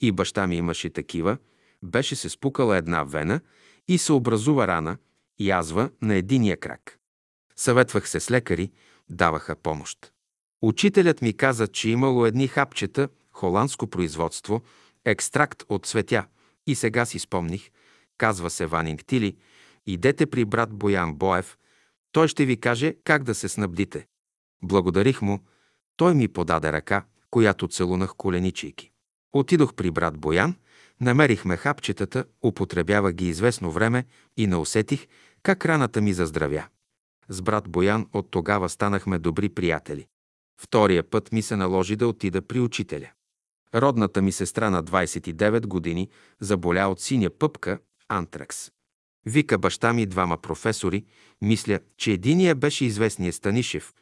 И 0.00 0.12
баща 0.12 0.46
ми 0.46 0.56
имаше 0.56 0.90
такива, 0.90 1.38
беше 1.82 2.16
се 2.16 2.28
спукала 2.28 2.76
една 2.76 3.04
вена 3.04 3.40
и 3.88 3.98
се 3.98 4.12
образува 4.12 4.66
рана, 4.66 4.96
язва 5.38 5.90
на 6.02 6.14
единия 6.14 6.56
крак. 6.56 6.98
Съветвах 7.56 8.08
се 8.08 8.20
с 8.20 8.30
лекари, 8.30 8.70
даваха 9.10 9.56
помощ. 9.56 10.12
Учителят 10.62 11.22
ми 11.22 11.32
каза, 11.32 11.68
че 11.68 11.90
имало 11.90 12.26
едни 12.26 12.48
хапчета, 12.48 13.08
холандско 13.32 13.86
производство, 13.86 14.62
екстракт 15.04 15.62
от 15.68 15.86
цветя. 15.86 16.26
И 16.66 16.74
сега 16.74 17.06
си 17.06 17.18
спомних, 17.18 17.70
казва 18.18 18.50
се 18.50 18.66
Ванинг 18.66 19.04
Тили, 19.04 19.36
идете 19.86 20.26
при 20.26 20.44
брат 20.44 20.72
Боян 20.72 21.14
Боев, 21.14 21.56
той 22.12 22.28
ще 22.28 22.44
ви 22.44 22.60
каже 22.60 22.94
как 23.04 23.22
да 23.22 23.34
се 23.34 23.48
снабдите. 23.48 24.06
Благодарих 24.62 25.22
му, 25.22 25.40
той 25.96 26.14
ми 26.14 26.28
подаде 26.28 26.72
ръка, 26.72 27.04
която 27.30 27.68
целунах 27.68 28.14
коленичейки. 28.16 28.90
Отидох 29.32 29.74
при 29.74 29.90
брат 29.90 30.18
Боян, 30.18 30.54
намерихме 31.00 31.56
хапчетата, 31.56 32.24
употребява 32.44 33.12
ги 33.12 33.28
известно 33.28 33.70
време 33.70 34.04
и 34.36 34.46
не 34.46 34.56
усетих 34.56 35.06
как 35.42 35.64
раната 35.64 36.00
ми 36.00 36.12
заздравя. 36.12 36.66
С 37.28 37.42
брат 37.42 37.68
Боян 37.68 38.06
от 38.12 38.30
тогава 38.30 38.68
станахме 38.68 39.18
добри 39.18 39.48
приятели. 39.48 40.06
Втория 40.60 41.10
път 41.10 41.32
ми 41.32 41.42
се 41.42 41.56
наложи 41.56 41.96
да 41.96 42.08
отида 42.08 42.42
при 42.42 42.60
учителя. 42.60 43.10
Родната 43.76 44.22
ми 44.22 44.32
сестра 44.32 44.70
на 44.70 44.84
29 44.84 45.66
години 45.66 46.08
заболя 46.40 46.88
от 46.88 47.00
синя 47.00 47.30
пъпка, 47.30 47.78
антракс. 48.08 48.70
Вика 49.26 49.58
баща 49.58 49.92
ми 49.92 50.06
двама 50.06 50.38
професори, 50.38 51.04
мисля, 51.42 51.80
че 51.96 52.12
единия 52.12 52.54
беше 52.54 52.84
известния 52.84 53.32
Станишев, 53.32 53.94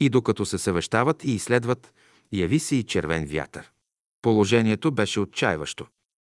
и 0.00 0.08
докато 0.08 0.46
се 0.46 0.58
съвещават 0.58 1.24
и 1.24 1.32
изследват, 1.32 1.94
яви 2.32 2.58
се 2.58 2.76
и 2.76 2.82
червен 2.82 3.26
вятър. 3.26 3.70
Положението 4.22 4.92
беше 4.92 5.20
отчаиващо. 5.20 5.86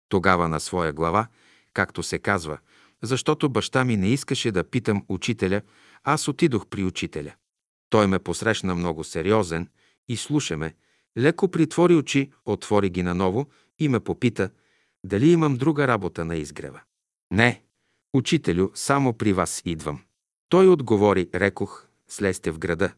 Тогава 0.09 0.49
на 0.49 0.61
своя 0.61 0.93
глава, 0.93 1.27
както 1.73 2.03
се 2.03 2.19
казва, 2.19 2.59
защото 3.03 3.49
баща 3.49 3.85
ми 3.85 3.97
не 3.97 4.09
искаше 4.09 4.53
да 4.53 4.71
питам 4.71 5.05
учителя, 5.09 5.63
аз 6.05 6.29
отидох 6.29 6.67
при 6.67 6.85
учителя. 6.85 7.35
Той 7.91 8.07
ме 8.07 8.19
посрещна 8.19 8.75
много 8.75 9.05
сериозен 9.05 9.69
и 10.09 10.17
слуша 10.17 10.57
ме, 10.57 10.75
леко 11.19 11.49
притвори 11.51 11.95
очи, 11.95 12.31
отвори 12.45 12.91
ги 12.91 13.03
наново 13.03 13.47
и 13.79 13.89
ме 13.89 14.01
попита, 14.01 14.51
дали 15.05 15.31
имам 15.31 15.57
друга 15.57 15.89
работа 15.89 16.25
на 16.25 16.37
изгрева. 16.37 16.81
Не, 17.31 17.63
учителю, 18.15 18.71
само 18.75 19.13
при 19.13 19.33
вас 19.33 19.63
идвам. 19.65 20.01
Той 20.49 20.69
отговори, 20.69 21.29
рекох, 21.35 21.87
слезте 22.09 22.51
в 22.51 22.59
града. 22.59 22.93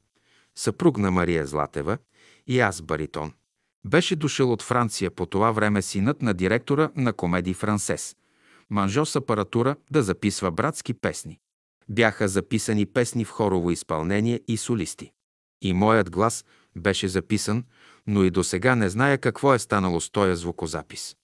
съпруг 0.56 0.98
на 0.98 1.12
Мария 1.12 1.48
Златева 1.48 1.98
и 2.48 2.60
аз 2.60 2.82
баритон. 2.82 3.34
Беше 3.86 4.16
дошъл 4.16 4.52
от 4.52 4.62
Франция 4.62 5.12
по 5.12 5.26
това 5.26 5.52
време 5.52 5.82
синът 5.82 6.22
на 6.22 6.34
директора 6.34 6.90
на 6.96 7.14
комедии 7.14 7.54
Франсес. 7.54 8.16
Манжо 8.70 9.06
с 9.06 9.16
апаратура 9.16 9.76
да 9.92 10.04
записва 10.04 10.52
братски 10.52 10.94
песни. 10.94 11.40
Бяха 11.90 12.28
записани 12.28 12.86
песни 12.86 13.26
в 13.26 13.30
хорово 13.30 13.72
изпълнение 13.72 14.42
и 14.48 14.58
солисти. 14.58 15.12
И 15.62 15.74
моят 15.74 16.12
глас 16.12 16.46
беше 16.76 17.08
записан, 17.08 17.66
но 18.08 18.24
и 18.24 18.30
до 18.30 18.44
сега 18.44 18.76
не 18.76 18.90
зная 18.90 19.18
какво 19.18 19.54
е 19.54 19.60
станало 19.60 20.02
с 20.02 20.10
този 20.10 20.36
звукозапис. 20.36 21.16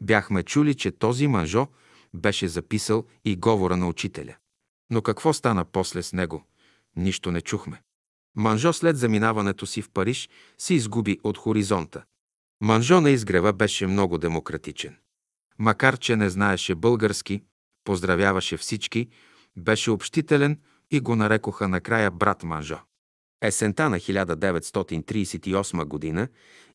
Бяхме 0.00 0.42
чули, 0.42 0.74
че 0.74 0.90
този 0.90 1.26
манжо 1.26 1.68
беше 2.14 2.48
записал 2.48 3.04
и 3.24 3.36
говора 3.36 3.76
на 3.76 3.88
учителя. 3.88 4.36
Но 4.90 5.02
какво 5.02 5.32
стана 5.32 5.64
после 5.64 6.02
с 6.02 6.12
него? 6.12 6.44
Нищо 6.96 7.30
не 7.30 7.40
чухме. 7.40 7.82
Манжо 8.38 8.72
след 8.72 8.96
заминаването 8.96 9.66
си 9.66 9.82
в 9.82 9.90
Париж 9.90 10.28
се 10.58 10.74
изгуби 10.74 11.18
от 11.24 11.38
хоризонта. 11.38 12.04
Манжо 12.60 13.00
на 13.00 13.10
изгрева 13.10 13.52
беше 13.52 13.86
много 13.86 14.18
демократичен. 14.18 14.96
Макар, 15.58 15.98
че 15.98 16.16
не 16.16 16.30
знаеше 16.30 16.74
български, 16.74 17.42
поздравяваше 17.84 18.56
всички, 18.56 19.08
беше 19.56 19.90
общителен 19.90 20.60
и 20.90 21.00
го 21.00 21.16
нарекоха 21.16 21.68
накрая 21.68 22.10
брат 22.10 22.42
Манжо. 22.42 22.78
Есента 23.42 23.90
на 23.90 23.96
1938 23.96 25.84
година 25.84 26.28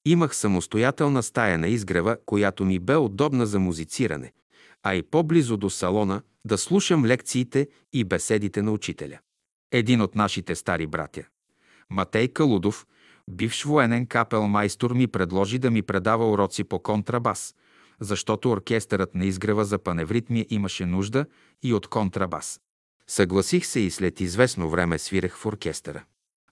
имах 0.06 0.36
самостоятелна 0.36 1.24
стая 1.24 1.58
на 1.58 1.68
изгрева, 1.68 2.18
която 2.26 2.66
ми 2.66 2.80
бе 2.80 2.96
удобна 2.96 3.46
за 3.46 3.60
музициране, 3.60 4.34
а 4.84 4.96
и 4.96 5.04
по-близо 5.04 5.58
до 5.58 5.70
салона 5.70 6.22
да 6.46 6.58
слушам 6.58 7.06
лекциите 7.06 7.68
и 7.94 8.04
беседите 8.04 8.62
на 8.62 8.72
учителя. 8.72 9.20
Един 9.72 10.02
от 10.02 10.16
нашите 10.16 10.56
стари 10.56 10.88
братя, 10.88 11.24
Матей 11.94 12.28
Калудов, 12.28 12.88
бивш 13.30 13.64
военен 13.64 14.06
капел 14.06 14.48
майстор, 14.48 14.92
ми 14.92 15.08
предложи 15.08 15.60
да 15.60 15.72
ми 15.72 15.82
предава 15.82 16.32
уроци 16.32 16.64
по 16.64 16.80
контрабас, 16.80 17.56
защото 18.00 18.52
оркестърът 18.52 19.16
на 19.16 19.26
изгрева 19.26 19.66
за 19.66 19.80
паневритмия 19.80 20.46
имаше 20.50 20.86
нужда 20.86 21.26
и 21.64 21.74
от 21.74 21.88
контрабас. 21.88 22.62
Съгласих 23.08 23.66
се 23.66 23.80
и 23.80 23.92
след 23.92 24.22
известно 24.22 24.70
време 24.70 25.00
свирех 25.00 25.38
в 25.38 25.46
оркестъра. 25.46 26.04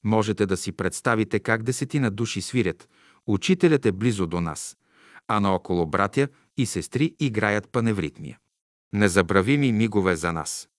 Можете 0.03 0.45
да 0.45 0.57
си 0.57 0.71
представите 0.71 1.39
как 1.39 1.63
десетина 1.63 2.11
души 2.11 2.41
свирят. 2.41 2.89
Учителят 3.27 3.85
е 3.85 3.91
близо 3.91 4.27
до 4.27 4.41
нас, 4.41 4.77
а 5.27 5.39
наоколо 5.39 5.85
братя 5.85 6.27
и 6.57 6.65
сестри 6.65 7.15
играят 7.19 7.69
паневритмия. 7.69 8.39
Незабравими 8.93 9.71
мигове 9.71 10.15
за 10.15 10.33
нас. 10.33 10.69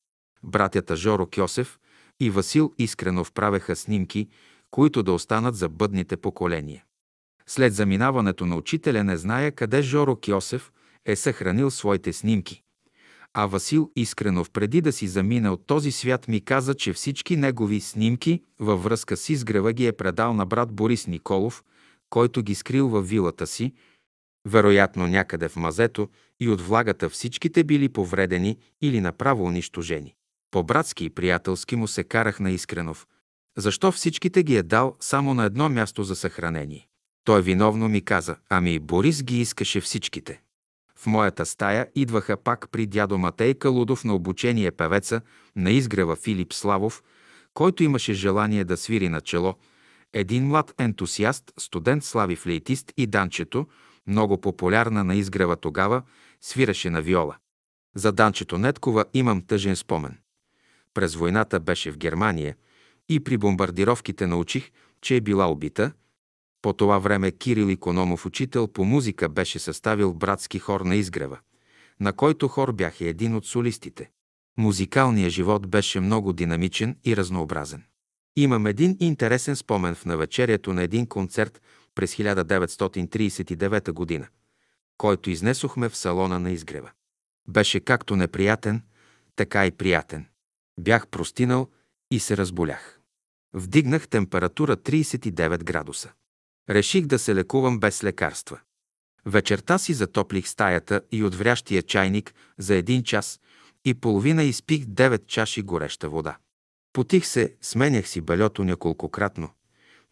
Братята 0.43 0.97
Жоро 0.97 1.27
Кьосев 1.27 1.79
и 2.21 2.31
Васил 2.31 2.73
Искренов 2.79 3.33
правеха 3.33 3.77
снимки, 3.77 4.29
които 4.73 5.03
да 5.03 5.13
останат 5.13 5.57
за 5.57 5.69
бъдните 5.69 6.17
поколения. 6.17 6.85
След 7.47 7.75
заминаването 7.75 8.47
на 8.47 8.57
учителя 8.57 9.05
не 9.05 9.17
зная 9.17 9.53
къде 9.53 9.83
Жоро 9.83 10.17
Кьосев 10.17 10.73
е 11.07 11.17
съхранил 11.17 11.71
своите 11.71 12.13
снимки. 12.13 12.63
А 13.35 13.47
Васил 13.47 13.91
Искренов 13.97 14.51
преди 14.51 14.81
да 14.81 14.93
си 14.93 15.09
замине 15.09 15.51
от 15.51 15.67
този 15.67 15.93
свят 15.93 16.29
ми 16.29 16.41
каза, 16.41 16.75
че 16.75 16.93
всички 16.93 17.37
негови 17.37 17.81
снимки 17.81 18.43
във 18.59 18.85
връзка 18.85 19.17
с 19.17 19.29
изгрева 19.29 19.73
ги 19.73 19.87
е 19.87 19.93
предал 19.93 20.35
на 20.35 20.47
брат 20.47 20.73
Борис 20.73 21.07
Николов, 21.07 21.65
който 22.11 22.43
ги 22.43 22.55
скрил 22.55 22.89
във 22.89 23.09
вилата 23.09 23.47
си, 23.47 23.73
вероятно 24.49 25.07
някъде 25.07 25.49
в 25.49 25.57
мазето 25.57 26.09
и 26.41 26.49
от 26.49 26.61
влагата 26.61 27.09
всичките 27.09 27.65
били 27.65 27.89
повредени 27.89 28.59
или 28.83 29.01
направо 29.01 29.45
унищожени. 29.45 30.15
По-братски 30.51 31.05
и 31.05 31.11
приятелски 31.11 31.77
му 31.77 31.89
се 31.89 32.05
карах 32.05 32.41
на 32.41 32.51
Искренов. 32.51 33.07
Защо 33.57 33.93
всичките 33.93 34.43
ги 34.43 34.57
е 34.57 34.63
дал 34.63 34.97
само 35.01 35.35
на 35.35 35.45
едно 35.45 35.69
място 35.69 36.05
за 36.05 36.17
съхранение? 36.17 36.89
Той 37.25 37.43
виновно 37.43 37.89
ми 37.89 38.05
каза, 38.05 38.37
ами 38.49 38.79
Борис 38.79 39.23
ги 39.23 39.41
искаше 39.41 39.81
всичките. 39.81 40.43
В 40.97 41.07
моята 41.07 41.47
стая 41.47 41.89
идваха 41.95 42.37
пак 42.37 42.69
при 42.73 42.87
дядо 42.87 43.19
Матей 43.19 43.55
Калудов 43.55 44.05
на 44.05 44.15
обучение 44.15 44.71
певеца 44.71 45.21
на 45.57 45.71
изгрева 45.71 46.17
Филип 46.17 46.53
Славов, 46.53 47.03
който 47.55 47.83
имаше 47.83 48.13
желание 48.13 48.65
да 48.65 48.77
свири 48.77 49.09
на 49.09 49.21
чело, 49.21 49.55
един 50.13 50.47
млад 50.47 50.75
ентусиаст, 50.79 51.53
студент 51.59 52.05
Слави 52.05 52.37
флейтист 52.37 52.93
и 52.97 53.07
Данчето, 53.07 53.67
много 54.07 54.41
популярна 54.41 55.05
на 55.05 55.15
изгрева 55.15 55.57
тогава, 55.57 56.03
свираше 56.41 56.91
на 56.91 57.03
виола. 57.03 57.37
За 57.95 58.13
Данчето 58.13 58.59
Неткова 58.59 59.05
имам 59.15 59.43
тъжен 59.43 59.77
спомен. 59.77 60.19
През 60.95 61.15
войната 61.15 61.61
беше 61.61 61.91
в 61.91 61.99
Германия 61.99 62.57
и 63.09 63.21
при 63.21 63.37
бомбардировките 63.37 64.27
научих, 64.27 64.71
че 65.01 65.17
е 65.17 65.21
била 65.21 65.51
убита. 65.51 65.93
По 66.63 66.73
това 66.73 66.99
време 66.99 67.31
Кирил 67.31 67.69
Икономов, 67.69 68.27
учител 68.27 68.69
по 68.69 68.85
музика, 68.85 69.29
беше 69.29 69.59
съставил 69.59 70.15
братски 70.15 70.59
хор 70.59 70.81
на 70.81 70.97
изгрева, 70.97 71.39
на 72.01 72.13
който 72.13 72.49
хор 72.49 72.73
бях 72.73 73.01
един 73.01 73.35
от 73.37 73.47
солистите. 73.47 74.11
Музикалният 74.59 75.33
живот 75.33 75.69
беше 75.69 76.01
много 76.01 76.33
динамичен 76.33 76.97
и 77.05 77.17
разнообразен. 77.17 77.83
Имам 78.37 78.67
един 78.67 78.97
интересен 79.01 79.57
спомен 79.57 79.95
в 79.95 80.05
навечерието 80.05 80.73
на 80.73 80.83
един 80.83 81.07
концерт 81.07 81.63
през 81.95 82.15
1939 82.15 83.93
година, 83.93 84.29
който 84.99 85.31
изнесохме 85.31 85.89
в 85.89 85.97
салона 85.97 86.39
на 86.39 86.51
изгрева. 86.51 86.91
Беше 87.49 87.81
както 87.81 88.17
неприятен, 88.17 88.83
така 89.37 89.67
и 89.67 89.71
приятен. 89.71 90.27
Бях 90.81 91.09
простинал 91.09 91.69
и 92.13 92.21
се 92.21 92.37
разболях. 92.37 93.01
Вдигнах 93.55 94.09
температура 94.09 94.77
39 94.77 95.65
градуса. 95.65 96.13
Реших 96.71 97.07
да 97.07 97.19
се 97.19 97.35
лекувам 97.35 97.81
без 97.81 98.05
лекарства. 98.05 98.61
Вечерта 99.27 99.79
си 99.79 99.95
затоплих 99.95 100.49
стаята 100.49 101.01
и 101.13 101.25
от 101.25 101.35
врящия 101.35 101.83
чайник 101.83 102.35
за 102.59 102.75
един 102.75 103.03
час 103.03 103.41
и 103.85 103.95
половина 103.95 104.43
изпих 104.43 104.85
9 104.85 105.27
чаши 105.27 105.63
гореща 105.63 106.09
вода. 106.09 106.37
Потих 106.93 107.27
се, 107.27 107.57
сменях 107.61 108.09
си 108.09 108.21
бельото 108.21 108.65
няколкократно. 108.65 109.51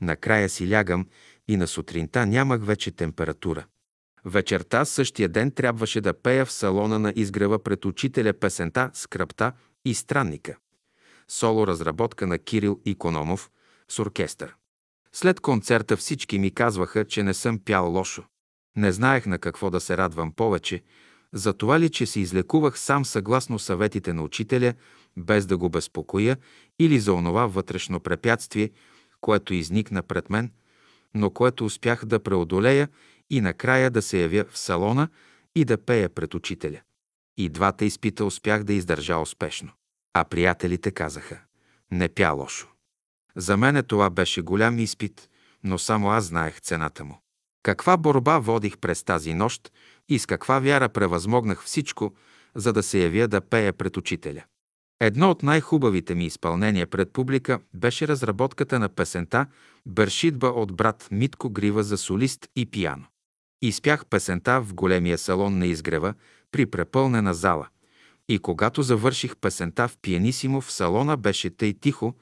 Накрая 0.01 0.49
си 0.49 0.71
лягам 0.71 1.07
и 1.49 1.57
на 1.57 1.67
сутринта 1.67 2.27
нямах 2.27 2.65
вече 2.65 2.91
температура. 2.91 3.67
Вечерта 4.25 4.85
същия 4.85 5.29
ден 5.29 5.51
трябваше 5.51 6.01
да 6.01 6.15
пея 6.15 6.47
в 6.47 6.53
салона 6.53 6.99
на 6.99 7.13
изгрева 7.17 7.63
пред 7.63 7.85
учителя 7.85 8.33
песента 8.33 8.91
«Скръпта» 8.95 9.53
и 9.85 9.95
«Странника». 9.95 10.57
Соло 11.33 11.67
разработка 11.67 12.27
на 12.27 12.39
Кирил 12.39 12.81
Икономов 12.85 13.51
с 13.89 13.99
оркестър. 13.99 14.55
След 15.13 15.41
концерта 15.41 15.97
всички 15.97 16.39
ми 16.39 16.51
казваха, 16.51 17.05
че 17.05 17.23
не 17.23 17.35
съм 17.35 17.59
пял 17.59 17.93
лошо. 17.93 18.25
Не 18.77 18.93
знаех 18.93 19.27
на 19.27 19.39
какво 19.39 19.71
да 19.71 19.81
се 19.81 19.97
радвам 19.97 20.33
повече, 20.33 20.83
за 21.33 21.53
това 21.53 21.81
ли, 21.81 21.91
че 21.91 22.07
се 22.07 22.21
излекувах 22.21 22.79
сам 22.79 23.05
съгласно 23.05 23.59
съветите 23.59 24.13
на 24.13 24.23
учителя, 24.23 24.75
без 25.17 25.47
да 25.47 25.57
го 25.57 25.69
безпокоя, 25.69 26.37
или 26.79 27.01
за 27.01 27.13
онова 27.13 27.47
вътрешно 27.47 28.01
препятствие, 28.01 28.71
което 29.21 29.55
изникна 29.55 30.03
пред 30.03 30.31
мен, 30.31 30.53
но 31.15 31.31
което 31.31 31.65
успях 31.65 32.05
да 32.05 32.23
преодолея 32.23 32.89
и 33.31 33.41
накрая 33.41 33.91
да 33.91 34.03
се 34.03 34.23
явя 34.23 34.45
в 34.51 34.59
салона 34.59 35.09
и 35.55 35.65
да 35.65 35.79
пея 35.79 36.09
пред 36.09 36.35
учителя. 36.35 36.81
И 37.37 37.49
двата 37.49 37.85
изпита 37.85 38.25
успях 38.25 38.65
да 38.65 38.73
издържа 38.73 39.19
успешно. 39.19 39.73
А 40.15 40.25
приятелите 40.25 40.91
казаха, 40.91 41.41
не 41.91 42.09
пя 42.09 42.31
лошо. 42.31 42.69
За 43.37 43.57
мене 43.57 43.83
това 43.83 44.11
беше 44.11 44.43
голям 44.43 44.79
изпит, 44.79 45.29
но 45.65 45.79
само 45.79 46.11
аз 46.11 46.25
знаех 46.25 46.61
цената 46.61 47.05
му. 47.05 47.21
Каква 47.63 47.97
борба 47.97 48.39
водих 48.39 48.79
през 48.79 49.03
тази 49.03 49.35
нощ 49.35 49.73
и 50.09 50.19
с 50.19 50.27
каква 50.27 50.59
вяра 50.59 50.89
превъзмогнах 50.89 51.65
всичко, 51.65 52.15
за 52.55 52.73
да 52.73 52.83
се 52.83 53.03
явя 53.03 53.29
да 53.29 53.41
пея 53.41 53.73
пред 53.73 53.97
учителя. 53.97 54.45
Едно 55.01 55.31
от 55.31 55.43
най-хубавите 55.43 56.15
ми 56.15 56.27
изпълнения 56.27 56.87
пред 56.87 57.13
публика 57.13 57.61
беше 57.75 58.09
разработката 58.09 58.79
на 58.79 58.89
песента 58.89 59.47
«Бършитба» 59.87 60.47
от 60.47 60.77
брат 60.77 61.09
Митко 61.11 61.51
Грива 61.51 61.83
за 61.83 61.99
солист 61.99 62.49
и 62.57 62.67
пияно. 62.67 63.07
Изпях 63.63 64.07
песента 64.07 64.61
в 64.61 64.75
големия 64.75 65.19
салон 65.19 65.59
на 65.59 65.67
изгрева 65.67 66.15
при 66.53 66.67
препълнена 66.67 67.35
зала. 67.35 67.69
И 68.31 68.39
когато 68.39 68.83
завърших 68.83 69.37
песента 69.37 69.89
в 69.89 69.99
пианисимо, 70.03 70.61
в 70.61 70.73
салона 70.73 71.17
беше 71.17 71.51
тъй 71.51 71.75
тихо, 71.75 72.15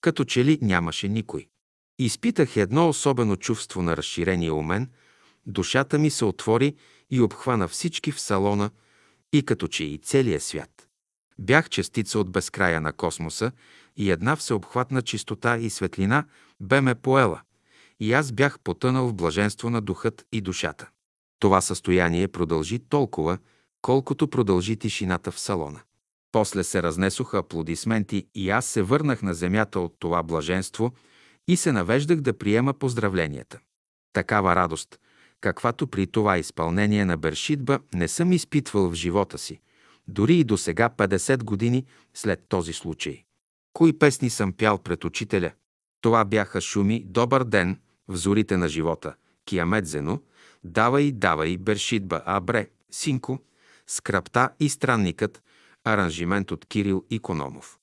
като 0.00 0.24
че 0.24 0.44
ли 0.44 0.58
нямаше 0.62 1.08
никой. 1.08 1.48
Изпитах 1.98 2.56
едно 2.56 2.88
особено 2.88 3.36
чувство 3.36 3.82
на 3.82 3.96
разширение 3.96 4.50
у 4.50 4.62
мен, 4.62 4.90
душата 5.46 5.98
ми 5.98 6.10
се 6.10 6.24
отвори 6.24 6.76
и 7.10 7.20
обхвана 7.20 7.68
всички 7.68 8.12
в 8.12 8.20
салона 8.20 8.70
и 9.32 9.42
като 9.42 9.68
че 9.68 9.84
и 9.84 9.98
целия 9.98 10.40
свят. 10.40 10.88
Бях 11.38 11.68
частица 11.68 12.18
от 12.18 12.30
безкрая 12.30 12.80
на 12.80 12.92
космоса 12.92 13.52
и 13.96 14.10
една 14.10 14.36
всеобхватна 14.36 15.02
чистота 15.02 15.58
и 15.58 15.70
светлина 15.70 16.24
бе 16.60 16.80
ме 16.80 16.94
поела, 16.94 17.40
и 18.00 18.12
аз 18.12 18.32
бях 18.32 18.60
потънал 18.60 19.08
в 19.08 19.14
блаженство 19.14 19.70
на 19.70 19.80
духът 19.80 20.26
и 20.32 20.40
душата. 20.40 20.88
Това 21.38 21.60
състояние 21.60 22.28
продължи 22.28 22.78
толкова, 22.78 23.38
колкото 23.82 24.28
продължи 24.28 24.76
тишината 24.76 25.30
в 25.30 25.40
салона. 25.40 25.80
После 26.32 26.64
се 26.64 26.82
разнесоха 26.82 27.38
аплодисменти 27.38 28.26
и 28.34 28.50
аз 28.50 28.66
се 28.66 28.82
върнах 28.82 29.22
на 29.22 29.34
земята 29.34 29.80
от 29.80 29.96
това 29.98 30.22
блаженство 30.22 30.92
и 31.48 31.56
се 31.56 31.72
навеждах 31.72 32.20
да 32.20 32.38
приема 32.38 32.74
поздравленията. 32.74 33.58
Такава 34.12 34.56
радост, 34.56 35.00
каквато 35.40 35.86
при 35.86 36.06
това 36.06 36.38
изпълнение 36.38 37.04
на 37.04 37.16
Бершитба 37.16 37.78
не 37.94 38.08
съм 38.08 38.32
изпитвал 38.32 38.90
в 38.90 38.94
живота 38.94 39.38
си, 39.38 39.60
дори 40.08 40.34
и 40.36 40.44
до 40.44 40.56
сега 40.56 40.88
50 40.88 41.44
години 41.44 41.84
след 42.14 42.40
този 42.48 42.72
случай. 42.72 43.24
Кои 43.72 43.98
песни 43.98 44.30
съм 44.30 44.52
пял 44.52 44.78
пред 44.78 45.04
учителя? 45.04 45.50
Това 46.00 46.24
бяха 46.24 46.60
шуми 46.60 47.04
«Добър 47.06 47.44
ден», 47.44 47.80
в 48.08 48.16
зорите 48.16 48.56
на 48.56 48.68
живота, 48.68 49.14
Киамет 49.44 49.86
Зено, 49.86 50.22
Давай, 50.64 51.12
давай, 51.12 51.56
Бершитба, 51.56 52.22
Абре, 52.26 52.68
Синко, 52.90 53.38
Скрапта 53.86 54.50
и 54.60 54.68
Странникът, 54.68 55.42
аранжимент 55.84 56.50
от 56.50 56.66
Кирил 56.66 57.04
Икономов. 57.10 57.78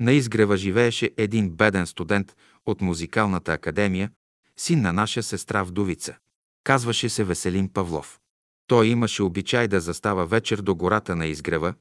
На 0.00 0.12
изгрева 0.12 0.56
живееше 0.56 1.10
един 1.16 1.50
беден 1.50 1.86
студент 1.86 2.36
от 2.66 2.80
музикалната 2.80 3.52
академия, 3.52 4.10
син 4.56 4.80
на 4.80 4.92
наша 4.92 5.22
сестра 5.22 5.62
Вдовица. 5.62 6.16
Казваше 6.64 7.08
се 7.08 7.24
Веселин 7.24 7.68
Павлов. 7.68 8.20
Той 8.66 8.86
имаше 8.86 9.22
обичай 9.22 9.68
да 9.68 9.80
застава 9.80 10.26
вечер 10.26 10.58
до 10.58 10.74
гората 10.74 11.16
на 11.16 11.26
изгрева, 11.26 11.74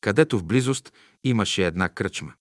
където 0.00 0.38
в 0.38 0.44
близост 0.44 0.92
имаше 1.24 1.66
една 1.66 1.88
кръчма. 1.88 2.32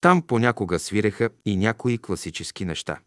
Там 0.00 0.22
понякога 0.22 0.78
свиреха 0.78 1.30
и 1.44 1.56
някои 1.56 1.98
класически 1.98 2.64
неща. 2.64 2.98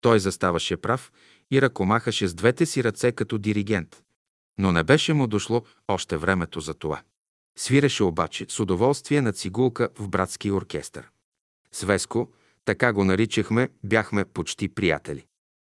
Той 0.00 0.20
заставаше 0.20 0.76
прав 0.76 1.12
и 1.50 1.62
ръкомахаше 1.62 2.28
с 2.28 2.34
двете 2.34 2.66
си 2.66 2.84
ръце 2.84 3.12
като 3.12 3.38
диригент. 3.38 4.02
Но 4.58 4.72
не 4.72 4.84
беше 4.84 5.14
му 5.14 5.26
дошло 5.26 5.62
още 5.88 6.16
времето 6.16 6.60
за 6.60 6.74
това. 6.74 7.02
Свиреше 7.58 8.02
обаче 8.02 8.46
с 8.48 8.60
удоволствие 8.60 9.20
на 9.20 9.32
цигулка 9.32 9.88
в 9.98 10.08
братски 10.08 10.50
оркестър. 10.50 11.08
Свеско, 11.72 12.28
така 12.64 12.92
го 12.92 13.04
наричахме, 13.04 13.68
бяхме 13.84 14.24
почти 14.24 14.68
приятели. 14.68 15.24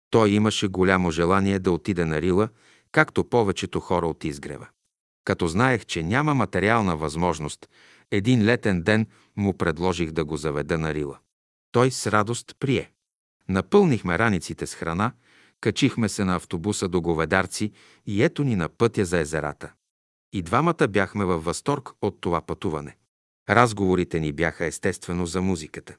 Той 0.10 0.30
имаше 0.30 0.68
голямо 0.68 1.11
желание 1.11 1.60
да 1.60 1.72
отиде 1.72 2.06
на 2.06 2.22
Рила, 2.22 2.49
както 2.91 3.24
повечето 3.24 3.80
хора 3.80 4.07
от 4.07 4.24
изгрева. 4.24 4.68
Като 5.24 5.48
знаех, 5.48 5.86
че 5.86 6.03
няма 6.03 6.34
материална 6.34 6.98
възможност, 6.98 7.70
един 8.11 8.45
летен 8.45 8.82
ден 8.82 9.07
му 9.36 9.57
предложих 9.57 10.11
да 10.11 10.26
го 10.26 10.38
заведа 10.38 10.78
на 10.78 10.94
Рила. 10.94 11.18
Той 11.72 11.91
с 11.91 12.07
радост 12.07 12.56
прие. 12.60 12.91
Напълнихме 13.49 14.20
раниците 14.20 14.68
с 14.68 14.76
храна, 14.76 15.11
качихме 15.61 16.10
се 16.10 16.26
на 16.26 16.36
автобуса 16.36 16.88
до 16.88 17.02
Говедарци 17.02 17.72
и 18.06 18.23
ето 18.23 18.44
ни 18.44 18.56
на 18.56 18.69
пътя 18.69 19.06
за 19.06 19.19
езерата. 19.19 19.72
И 20.34 20.41
двамата 20.41 20.88
бяхме 20.90 21.26
във 21.26 21.44
възторг 21.44 21.90
от 22.02 22.22
това 22.22 22.41
пътуване. 22.41 22.98
Разговорите 23.49 24.19
ни 24.19 24.34
бяха 24.34 24.65
естествено 24.65 25.26
за 25.26 25.41
музиката. 25.41 25.95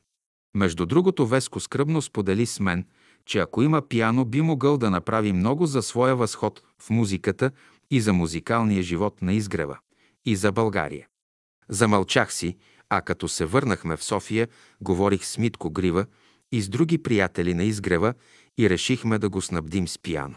Между 0.55 0.87
другото, 0.87 1.27
Веско 1.27 1.61
скръбно 1.61 2.03
сподели 2.03 2.47
с 2.47 2.61
мен, 2.61 2.87
че 3.27 3.39
ако 3.39 3.63
има 3.63 3.83
пиано, 3.83 4.25
би 4.25 4.41
могъл 4.41 4.79
да 4.79 4.91
направи 4.91 5.33
много 5.33 5.67
за 5.67 5.83
своя 5.83 6.17
възход 6.17 6.63
в 6.79 6.91
музиката 6.91 7.51
и 7.91 8.01
за 8.01 8.13
музикалния 8.13 8.83
живот 8.83 9.23
на 9.23 9.33
изгрева, 9.33 9.79
и 10.25 10.37
за 10.37 10.53
България. 10.53 11.07
Замълчах 11.69 12.33
си, 12.33 12.57
а 12.89 13.01
като 13.03 13.29
се 13.29 13.45
върнахме 13.45 13.97
в 13.97 14.05
София, 14.05 14.49
говорих 14.81 15.25
с 15.25 15.39
Митко 15.39 15.71
Грива 15.71 16.07
и 16.53 16.63
с 16.63 16.69
други 16.69 17.03
приятели 17.03 17.55
на 17.55 17.65
изгрева 17.65 18.15
и 18.59 18.71
решихме 18.71 19.19
да 19.19 19.29
го 19.29 19.43
снабдим 19.43 19.89
с 19.89 19.99
пиано. 19.99 20.37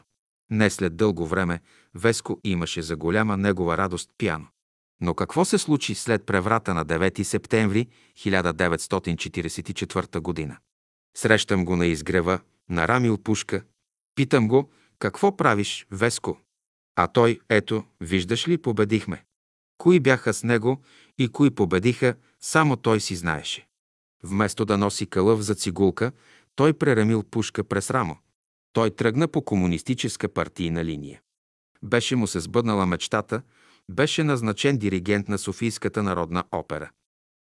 Не 0.49 0.69
след 0.69 0.95
дълго 0.95 1.26
време 1.26 1.61
Веско 1.95 2.40
имаше 2.44 2.81
за 2.81 2.95
голяма 2.95 3.38
негова 3.38 3.77
радост 3.77 4.10
пиано. 4.18 4.48
Но 5.02 5.14
какво 5.14 5.45
се 5.45 5.57
случи 5.57 5.95
след 5.95 6.26
преврата 6.26 6.73
на 6.73 6.85
9 6.85 7.23
септември 7.23 7.88
1944 8.18 10.19
година? 10.19 10.57
Срещам 11.18 11.65
го 11.65 11.76
на 11.76 11.85
изгрева, 11.85 12.40
на 12.69 12.88
Рамил 12.88 13.18
Пушка. 13.18 13.64
Питам 14.15 14.48
го, 14.48 14.72
какво 14.99 15.38
правиш, 15.38 15.88
Веско? 15.91 16.38
А 16.95 17.07
той, 17.07 17.40
ето, 17.49 17.84
виждаш 18.02 18.48
ли, 18.48 18.57
победихме. 18.57 19.23
Кои 19.77 19.99
бяха 19.99 20.34
с 20.34 20.44
него 20.44 20.81
и 21.18 21.27
кои 21.27 21.49
победиха, 21.49 22.15
само 22.40 22.77
той 22.77 22.99
си 22.99 23.15
знаеше. 23.15 23.68
Вместо 24.23 24.65
да 24.65 24.77
носи 24.77 25.05
кълъв 25.05 25.41
за 25.41 25.55
цигулка, 25.55 26.11
той 26.55 26.73
прерамил 26.73 27.23
пушка 27.23 27.63
през 27.63 27.91
рамо. 27.91 28.17
Той 28.73 28.89
тръгна 28.89 29.27
по 29.27 29.41
комунистическа 29.41 30.29
партийна 30.29 30.85
линия. 30.85 31.21
Беше 31.83 32.15
му 32.15 32.27
се 32.27 32.39
сбъднала 32.39 32.85
мечтата, 32.85 33.41
беше 33.91 34.23
назначен 34.23 34.77
диригент 34.77 35.29
на 35.29 35.37
Софийската 35.37 36.03
народна 36.03 36.43
опера. 36.51 36.91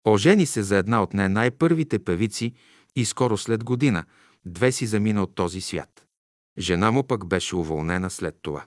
Ожени 0.05 0.47
се 0.47 0.62
за 0.62 0.77
една 0.77 1.02
от 1.02 1.15
не 1.15 1.28
най-първите 1.28 1.98
певици 1.98 2.52
и 2.97 3.05
скоро 3.05 3.36
след 3.36 3.65
година, 3.65 4.05
две 4.47 4.73
си 4.73 4.86
замина 4.86 5.23
от 5.23 5.35
този 5.35 5.61
свят. 5.61 6.07
Жена 6.59 6.90
му 6.90 7.07
пък 7.07 7.27
беше 7.27 7.57
уволнена 7.57 8.11
след 8.11 8.36
това. 8.43 8.65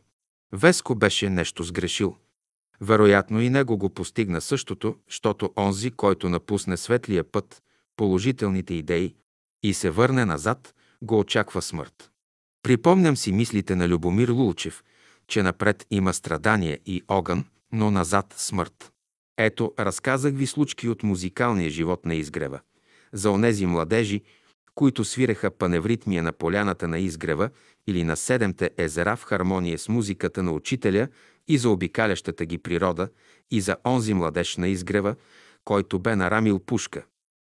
Веско 0.52 0.96
беше 0.96 1.30
нещо 1.30 1.64
сгрешил. 1.64 2.16
Вероятно 2.82 3.42
и 3.42 3.50
него 3.50 3.78
го 3.78 3.90
постигна 3.90 4.42
същото, 4.42 4.96
защото 5.08 5.54
онзи, 5.58 5.92
който 5.92 6.30
напусне 6.30 6.78
светлия 6.78 7.24
път, 7.32 7.64
положителните 7.98 8.74
идеи 8.74 9.16
и 9.64 9.74
се 9.74 9.90
върне 9.90 10.26
назад, 10.26 10.74
го 11.02 11.20
очаква 11.20 11.62
смърт. 11.62 12.12
Припомням 12.64 13.18
си 13.18 13.32
мислите 13.32 13.76
на 13.76 13.90
Любомир 13.90 14.30
Лулчев, 14.30 14.84
че 15.28 15.44
напред 15.44 15.86
има 15.92 16.14
страдание 16.14 16.80
и 16.86 17.04
огън, 17.08 17.46
но 17.72 17.92
назад 17.92 18.34
смърт. 18.38 18.92
Ето, 19.38 19.74
разказах 19.80 20.34
ви 20.34 20.48
случки 20.48 20.90
от 20.90 21.04
музикалния 21.04 21.70
живот 21.70 22.06
на 22.06 22.16
изгрева. 22.16 22.60
За 23.14 23.32
онези 23.32 23.66
младежи, 23.66 24.22
които 24.76 25.04
свиреха 25.04 25.52
паневритмия 25.52 26.24
на 26.24 26.32
поляната 26.32 26.88
на 26.88 27.00
изгрева 27.00 27.50
или 27.88 28.04
на 28.04 28.16
седемте 28.18 28.70
езера 28.78 29.16
в 29.16 29.24
хармония 29.24 29.80
с 29.80 29.90
музиката 29.90 30.44
на 30.44 30.52
учителя 30.52 31.08
и 31.48 31.58
за 31.58 31.70
обикалящата 31.70 32.46
ги 32.46 32.58
природа, 32.58 33.10
и 33.52 33.62
за 33.62 33.76
онзи 33.86 34.14
младеж 34.14 34.58
на 34.58 34.68
изгрева, 34.68 35.16
който 35.66 36.00
бе 36.00 36.16
нарамил 36.16 36.60
пушка. 36.60 37.06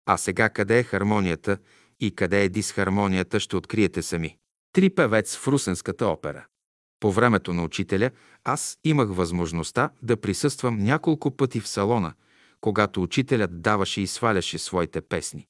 А 0.06 0.16
сега 0.16 0.48
къде 0.48 0.78
е 0.78 0.82
хармонията 0.82 1.58
и 2.00 2.14
къде 2.14 2.44
е 2.44 2.48
дисхармонията, 2.48 3.40
ще 3.40 3.56
откриете 3.56 4.02
сами. 4.02 4.36
Три 4.72 4.90
певец 4.90 5.36
в 5.36 5.48
Русенската 5.48 6.06
опера. 6.06 6.46
По 7.00 7.12
времето 7.12 7.52
на 7.54 7.64
учителя 7.64 8.10
аз 8.44 8.78
имах 8.84 9.08
възможността 9.14 9.90
да 10.02 10.16
присъствам 10.16 10.78
няколко 10.78 11.36
пъти 11.36 11.60
в 11.60 11.68
салона, 11.68 12.14
когато 12.60 13.02
учителят 13.02 13.62
даваше 13.62 14.00
и 14.00 14.06
сваляше 14.06 14.58
своите 14.58 15.00
песни. 15.00 15.46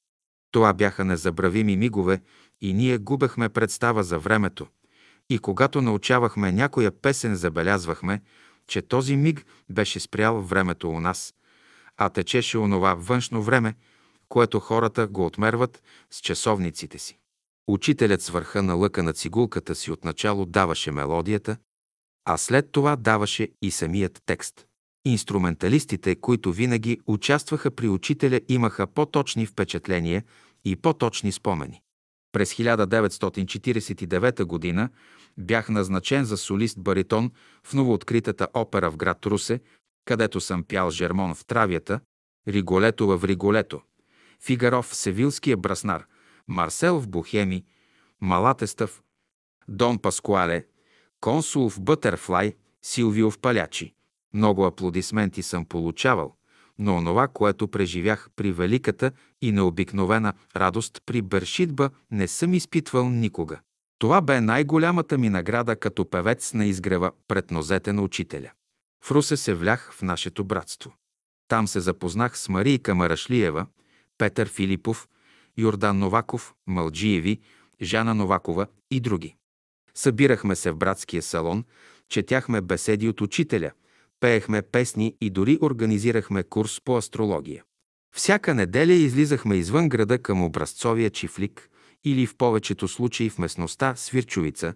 Това 0.51 0.73
бяха 0.73 1.05
незабравими 1.05 1.77
мигове 1.77 2.21
и 2.61 2.73
ние 2.73 2.97
губехме 2.97 3.49
представа 3.49 4.03
за 4.03 4.19
времето. 4.19 4.67
И 5.29 5.39
когато 5.39 5.81
научавахме 5.81 6.51
някоя 6.51 6.91
песен, 6.91 7.35
забелязвахме, 7.35 8.21
че 8.67 8.81
този 8.81 9.15
миг 9.15 9.45
беше 9.69 9.99
спрял 9.99 10.41
времето 10.41 10.89
у 10.89 10.99
нас, 10.99 11.33
а 11.97 12.09
течеше 12.09 12.57
онова 12.57 12.93
външно 12.93 13.43
време, 13.43 13.75
което 14.33 14.59
хората 14.59 15.07
го 15.07 15.25
отмерват 15.25 15.83
с 16.11 16.19
часовниците 16.19 16.97
си. 16.97 17.17
Учителят 17.67 18.21
с 18.21 18.29
върха 18.29 18.63
на 18.63 18.73
лъка 18.73 19.03
на 19.03 19.13
цигулката 19.13 19.75
си 19.75 19.91
отначало 19.91 20.45
даваше 20.45 20.91
мелодията, 20.91 21.57
а 22.25 22.37
след 22.37 22.71
това 22.71 22.95
даваше 22.95 23.49
и 23.61 23.71
самият 23.71 24.21
текст. 24.25 24.65
Инструменталистите, 25.05 26.15
които 26.15 26.51
винаги 26.51 26.99
участваха 27.07 27.71
при 27.71 27.87
учителя, 27.87 28.41
имаха 28.49 28.87
по-точни 28.87 29.45
впечатления 29.45 30.23
и 30.65 30.75
по-точни 30.75 31.31
спомени. 31.31 31.81
През 32.31 32.53
1949 32.53 34.75
г. 34.75 34.89
бях 35.37 35.69
назначен 35.69 36.25
за 36.25 36.37
солист-баритон 36.37 37.31
в 37.63 37.73
новооткритата 37.73 38.47
опера 38.53 38.91
в 38.91 38.97
град 38.97 39.25
Русе, 39.25 39.59
където 40.05 40.41
съм 40.41 40.63
пял 40.63 40.91
Жермон 40.91 41.35
в 41.35 41.45
Травята, 41.45 41.99
Риголето 42.47 43.07
в 43.07 43.23
Риголето, 43.23 43.81
Фигаров 44.45 44.85
в 44.85 44.95
Севилския 44.95 45.57
браснар, 45.57 46.05
Марсел 46.47 46.99
в 46.99 47.07
Бухеми, 47.07 47.65
Малатестъв, 48.21 49.03
Дон 49.67 49.99
Паскуале, 49.99 50.65
Консул 51.21 51.69
в 51.69 51.81
Бътерфлай, 51.81 52.55
Силвио 52.81 53.31
в 53.31 53.39
Палячи. 53.39 53.93
Много 54.33 54.65
аплодисменти 54.65 55.43
съм 55.43 55.65
получавал, 55.65 56.35
но 56.79 56.95
онова, 56.95 57.27
което 57.27 57.67
преживях 57.67 58.29
при 58.35 58.51
великата 58.51 59.11
и 59.41 59.51
необикновена 59.51 60.33
радост 60.55 61.01
при 61.05 61.21
Бершитба, 61.21 61.89
не 62.11 62.27
съм 62.27 62.53
изпитвал 62.53 63.09
никога. 63.09 63.59
Това 63.99 64.21
бе 64.21 64.41
най-голямата 64.41 65.17
ми 65.17 65.29
награда 65.29 65.75
като 65.75 66.09
певец 66.09 66.53
на 66.53 66.65
изгрева 66.65 67.11
пред 67.27 67.51
нозете 67.51 67.93
на 67.93 68.01
учителя. 68.01 68.51
В 69.03 69.11
Русе 69.11 69.37
се 69.37 69.53
влях 69.53 69.93
в 69.93 70.01
нашето 70.01 70.43
братство. 70.43 70.93
Там 71.47 71.67
се 71.67 71.79
запознах 71.79 72.37
с 72.37 72.49
Марийка 72.49 72.95
Марашлиева, 72.95 73.65
Петър 74.23 74.49
Филипов, 74.49 75.07
Йордан 75.57 75.99
Новаков, 75.99 76.53
Малджиеви, 76.67 77.39
Жана 77.81 78.15
Новакова 78.15 78.67
и 78.91 78.99
други. 78.99 79.35
Събирахме 79.95 80.55
се 80.55 80.71
в 80.71 80.77
братския 80.77 81.21
салон, 81.21 81.63
четяхме 82.09 82.61
беседи 82.61 83.09
от 83.09 83.21
учителя, 83.21 83.71
пеехме 84.19 84.61
песни 84.61 85.15
и 85.21 85.29
дори 85.29 85.57
организирахме 85.61 86.43
курс 86.43 86.81
по 86.85 86.97
астрология. 86.97 87.63
Всяка 88.15 88.53
неделя 88.53 88.93
излизахме 88.93 89.55
извън 89.55 89.89
града 89.89 90.19
към 90.21 90.43
образцовия 90.43 91.09
чифлик 91.09 91.69
или 92.03 92.25
в 92.25 92.35
повечето 92.35 92.87
случаи 92.87 93.29
в 93.29 93.37
местността 93.37 93.95
Свирчовица, 93.95 94.73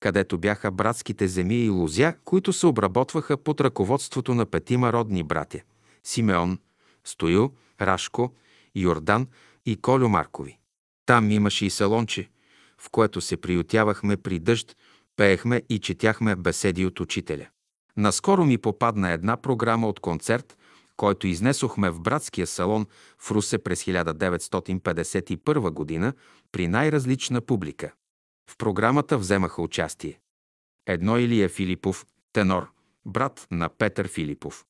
където 0.00 0.38
бяха 0.38 0.70
братските 0.70 1.28
земи 1.28 1.64
и 1.64 1.70
лузя, 1.70 2.14
които 2.24 2.52
се 2.52 2.66
обработваха 2.66 3.36
под 3.36 3.60
ръководството 3.60 4.34
на 4.34 4.46
петима 4.46 4.92
родни 4.92 5.22
братя– 5.22 5.60
Симеон, 6.04 6.58
Стоил, 7.04 7.52
Рашко, 7.80 8.32
Йордан 8.80 9.26
и 9.66 9.76
Колю 9.76 10.08
Маркови. 10.08 10.58
Там 11.06 11.30
имаше 11.30 11.66
и 11.66 11.70
салонче, 11.70 12.30
в 12.78 12.90
което 12.90 13.20
се 13.20 13.36
приютявахме 13.36 14.16
при 14.16 14.38
дъжд, 14.38 14.76
пеехме 15.16 15.62
и 15.68 15.78
четяхме 15.78 16.36
беседи 16.36 16.86
от 16.86 17.00
учителя. 17.00 17.46
Наскоро 17.96 18.44
ми 18.44 18.58
попадна 18.58 19.10
една 19.10 19.36
програма 19.36 19.88
от 19.88 20.00
концерт, 20.00 20.58
който 20.96 21.26
изнесохме 21.26 21.90
в 21.90 22.00
братския 22.00 22.46
салон 22.46 22.86
в 23.18 23.30
Русе 23.30 23.58
през 23.58 23.84
1951 23.84 25.70
година 25.70 26.12
при 26.52 26.68
най-различна 26.68 27.40
публика. 27.40 27.92
В 28.50 28.56
програмата 28.56 29.18
вземаха 29.18 29.62
участие. 29.62 30.20
Едно 30.86 31.18
Илия 31.18 31.48
Филипов, 31.48 32.06
тенор, 32.32 32.70
брат 33.06 33.46
на 33.50 33.68
Петър 33.68 34.08
Филипов. 34.08 34.64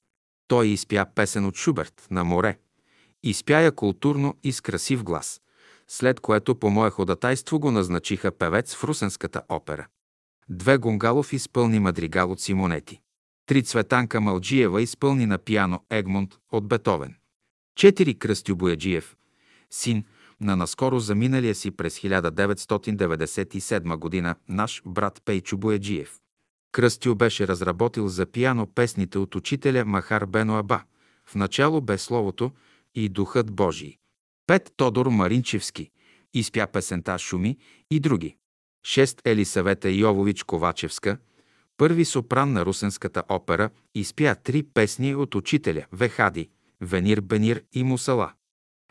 Той 0.48 0.66
изпя 0.66 1.06
песен 1.14 1.44
от 1.44 1.56
Шуберт 1.56 2.06
на 2.10 2.24
море. 2.24 2.58
Изпя 3.28 3.72
културно 3.72 4.34
и 4.44 4.52
с 4.52 4.60
красив 4.60 5.04
глас, 5.04 5.40
след 5.88 6.20
което 6.20 6.54
по 6.54 6.70
мое 6.70 6.90
ходатайство 6.90 7.60
го 7.60 7.70
назначиха 7.70 8.30
певец 8.30 8.74
в 8.74 8.84
Русенската 8.84 9.42
опера. 9.48 9.86
Две 10.48 10.78
Гонгалов 10.78 11.32
изпълни 11.32 11.78
мадригал 11.78 12.30
от 12.32 12.40
Симонети. 12.40 13.00
Три 13.46 13.62
Цветанка 13.62 14.20
Малджиева 14.20 14.82
изпълни 14.82 15.26
на 15.26 15.38
пиано 15.38 15.80
Егмонт 15.90 16.34
от 16.52 16.68
Бетовен. 16.68 17.14
Четири 17.76 18.18
Кръстю 18.18 18.56
Бояджиев, 18.56 19.16
син 19.70 20.04
на 20.40 20.56
наскоро 20.56 20.98
заминалия 20.98 21.54
си 21.54 21.70
през 21.70 21.98
1997 21.98 23.96
година 23.96 24.34
наш 24.48 24.82
брат 24.86 25.22
Пейчо 25.24 25.56
Бояджиев. 25.56 26.18
Кръстю 26.72 27.14
беше 27.14 27.48
разработил 27.48 28.08
за 28.08 28.26
пиано 28.26 28.66
песните 28.66 29.18
от 29.18 29.34
учителя 29.34 29.84
Махар 29.84 30.26
Бено 30.26 30.58
Аба. 30.58 30.82
В 31.24 31.34
начало 31.34 31.80
бе 31.80 31.98
словото 31.98 32.50
и 32.96 33.08
Духът 33.08 33.52
Божий. 33.52 33.96
Пет 34.46 34.72
Тодор 34.76 35.06
Маринчевски 35.06 35.90
изпя 36.34 36.66
песента 36.66 37.18
Шуми 37.18 37.58
и 37.90 38.00
други. 38.00 38.36
Шест 38.86 39.22
Елисавета 39.24 39.90
Йовович 39.90 40.42
Ковачевска, 40.42 41.18
първи 41.76 42.04
сопран 42.04 42.52
на 42.52 42.66
Русенската 42.66 43.22
опера, 43.28 43.70
изпя 43.94 44.36
три 44.44 44.62
песни 44.62 45.14
от 45.14 45.34
учителя 45.34 45.84
Вехади, 45.92 46.50
Венир 46.80 47.20
Бенир 47.20 47.62
и 47.72 47.82
Мусала. 47.82 48.32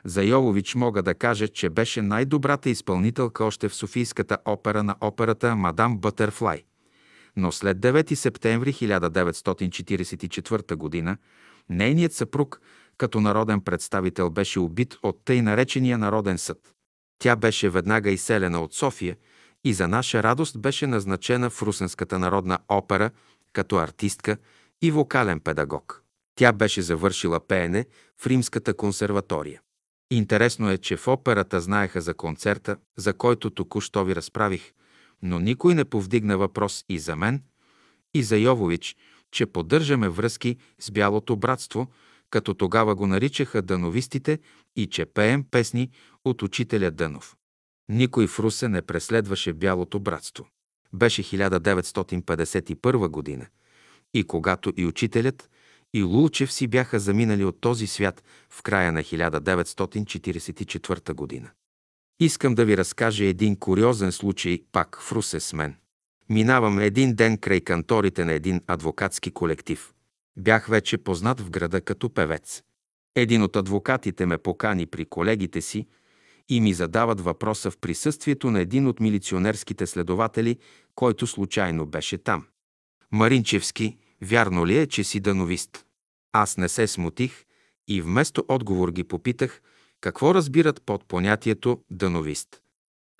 За 0.06 0.24
Йовович 0.24 0.76
мога 0.76 1.04
да 1.04 1.16
кажа, 1.16 1.48
че 1.48 1.70
беше 1.70 2.02
най-добрата 2.02 2.70
изпълнителка 2.70 3.46
още 3.46 3.70
в 3.70 3.76
Софийската 3.76 4.38
опера 4.46 4.84
на 4.84 4.96
операта 5.02 5.56
Мадам 5.56 5.98
Бътерфлай. 5.98 6.64
Но 7.36 7.52
след 7.52 7.78
9 7.78 8.14
септември 8.14 8.74
1944 8.74 11.06
г. 11.06 11.18
нейният 11.70 12.14
съпруг 12.14 12.62
като 12.98 13.22
народен 13.22 13.62
представител 13.62 14.30
беше 14.30 14.60
убит 14.60 14.98
от 15.04 15.22
тъй 15.26 15.42
наречения 15.42 15.98
Народен 15.98 16.38
съд. 16.38 16.74
Тя 17.20 17.36
беше 17.36 17.70
веднага 17.70 18.12
изселена 18.12 18.62
от 18.62 18.74
София 18.74 19.18
и 19.64 19.74
за 19.74 19.88
наша 19.88 20.24
радост 20.24 20.60
беше 20.60 20.88
назначена 20.88 21.50
в 21.50 21.62
Русенската 21.62 22.20
народна 22.20 22.60
опера 22.70 23.12
като 23.54 23.78
артистка 23.78 24.38
и 24.82 24.92
вокален 24.92 25.40
педагог. 25.40 26.04
Тя 26.36 26.54
беше 26.54 26.82
завършила 26.82 27.40
пеене 27.40 27.86
в 28.22 28.28
Римската 28.28 28.74
консерватория. 28.74 29.62
Интересно 30.12 30.72
е, 30.72 30.78
че 30.78 30.98
в 30.98 31.08
операта 31.08 31.62
знаеха 31.62 32.02
за 32.02 32.14
концерта, 32.14 32.78
за 32.98 33.14
който 33.14 33.50
току-що 33.50 34.06
ви 34.06 34.16
разправих, 34.16 34.72
но 35.22 35.40
никой 35.40 35.76
не 35.76 35.86
повдигна 35.86 36.38
въпрос 36.38 36.86
и 36.90 37.00
за 37.00 37.16
мен, 37.16 37.44
и 38.14 38.24
за 38.24 38.38
Йовович, 38.38 38.96
че 39.32 39.46
поддържаме 39.46 40.10
връзки 40.10 40.58
с 40.80 40.92
Бялото 40.92 41.36
братство, 41.36 41.88
като 42.30 42.54
тогава 42.54 42.96
го 42.96 43.08
наричаха 43.08 43.62
дановистите 43.62 44.40
и 44.76 44.88
че 44.88 45.06
пеем 45.06 45.46
песни 45.52 45.90
от 46.26 46.42
учителя 46.42 46.92
Дънов. 46.92 47.36
Никой 47.90 48.28
в 48.28 48.40
Русе 48.40 48.68
не 48.68 48.82
преследваше 48.82 49.54
Бялото 49.54 50.00
братство. 50.00 50.48
Беше 50.94 51.24
1951 51.24 53.08
година 53.08 53.48
и 54.16 54.24
когато 54.24 54.74
и 54.78 54.86
учителят, 54.86 55.50
и 55.94 56.04
Лулчев 56.04 56.54
си 56.54 56.68
бяха 56.68 57.00
заминали 57.00 57.46
от 57.46 57.62
този 57.62 57.88
свят 57.88 58.24
в 58.50 58.64
края 58.64 58.92
на 58.92 59.04
1944 59.04 61.14
година. 61.14 61.50
Искам 62.20 62.56
да 62.56 62.66
ви 62.66 62.78
разкажа 62.78 63.26
един 63.26 63.56
куриозен 63.56 64.12
случай 64.12 64.64
пак 64.72 65.00
в 65.02 65.12
Русе 65.12 65.40
с 65.40 65.54
мен. 65.54 65.76
Минавам 66.30 66.80
един 66.80 67.16
ден 67.16 67.38
край 67.38 67.62
канторите 67.62 68.26
на 68.26 68.34
един 68.34 68.62
адвокатски 68.68 69.32
колектив. 69.32 69.94
Бях 70.38 70.68
вече 70.68 70.98
познат 70.98 71.42
в 71.42 71.50
града 71.50 71.82
като 71.82 72.10
певец. 72.10 72.64
Един 73.16 73.44
от 73.44 73.56
адвокатите 73.56 74.26
ме 74.26 74.38
покани 74.38 74.86
при 74.86 75.06
колегите 75.06 75.62
си 75.62 75.88
и 76.50 76.62
ми 76.62 76.74
задават 76.74 77.22
въпроса 77.22 77.72
в 77.72 77.78
присъствието 77.78 78.52
на 78.52 78.60
един 78.60 78.88
от 78.88 79.00
милиционерските 79.00 79.88
следователи, 79.88 80.58
който 80.96 81.28
случайно 81.28 81.86
беше 81.86 82.18
там. 82.18 82.48
Маринчевски, 83.12 83.98
вярно 84.22 84.68
ли 84.68 84.78
е, 84.78 84.88
че 84.88 85.04
си 85.04 85.20
дановист? 85.20 85.86
Аз 86.34 86.58
не 86.58 86.70
се 86.70 86.88
смутих 86.88 87.46
и 87.88 88.02
вместо 88.02 88.46
отговор 88.48 88.92
ги 88.92 89.04
попитах 89.04 89.62
какво 90.02 90.34
разбират 90.34 90.82
под 90.86 91.06
понятието 91.08 91.84
дановист. 91.92 92.62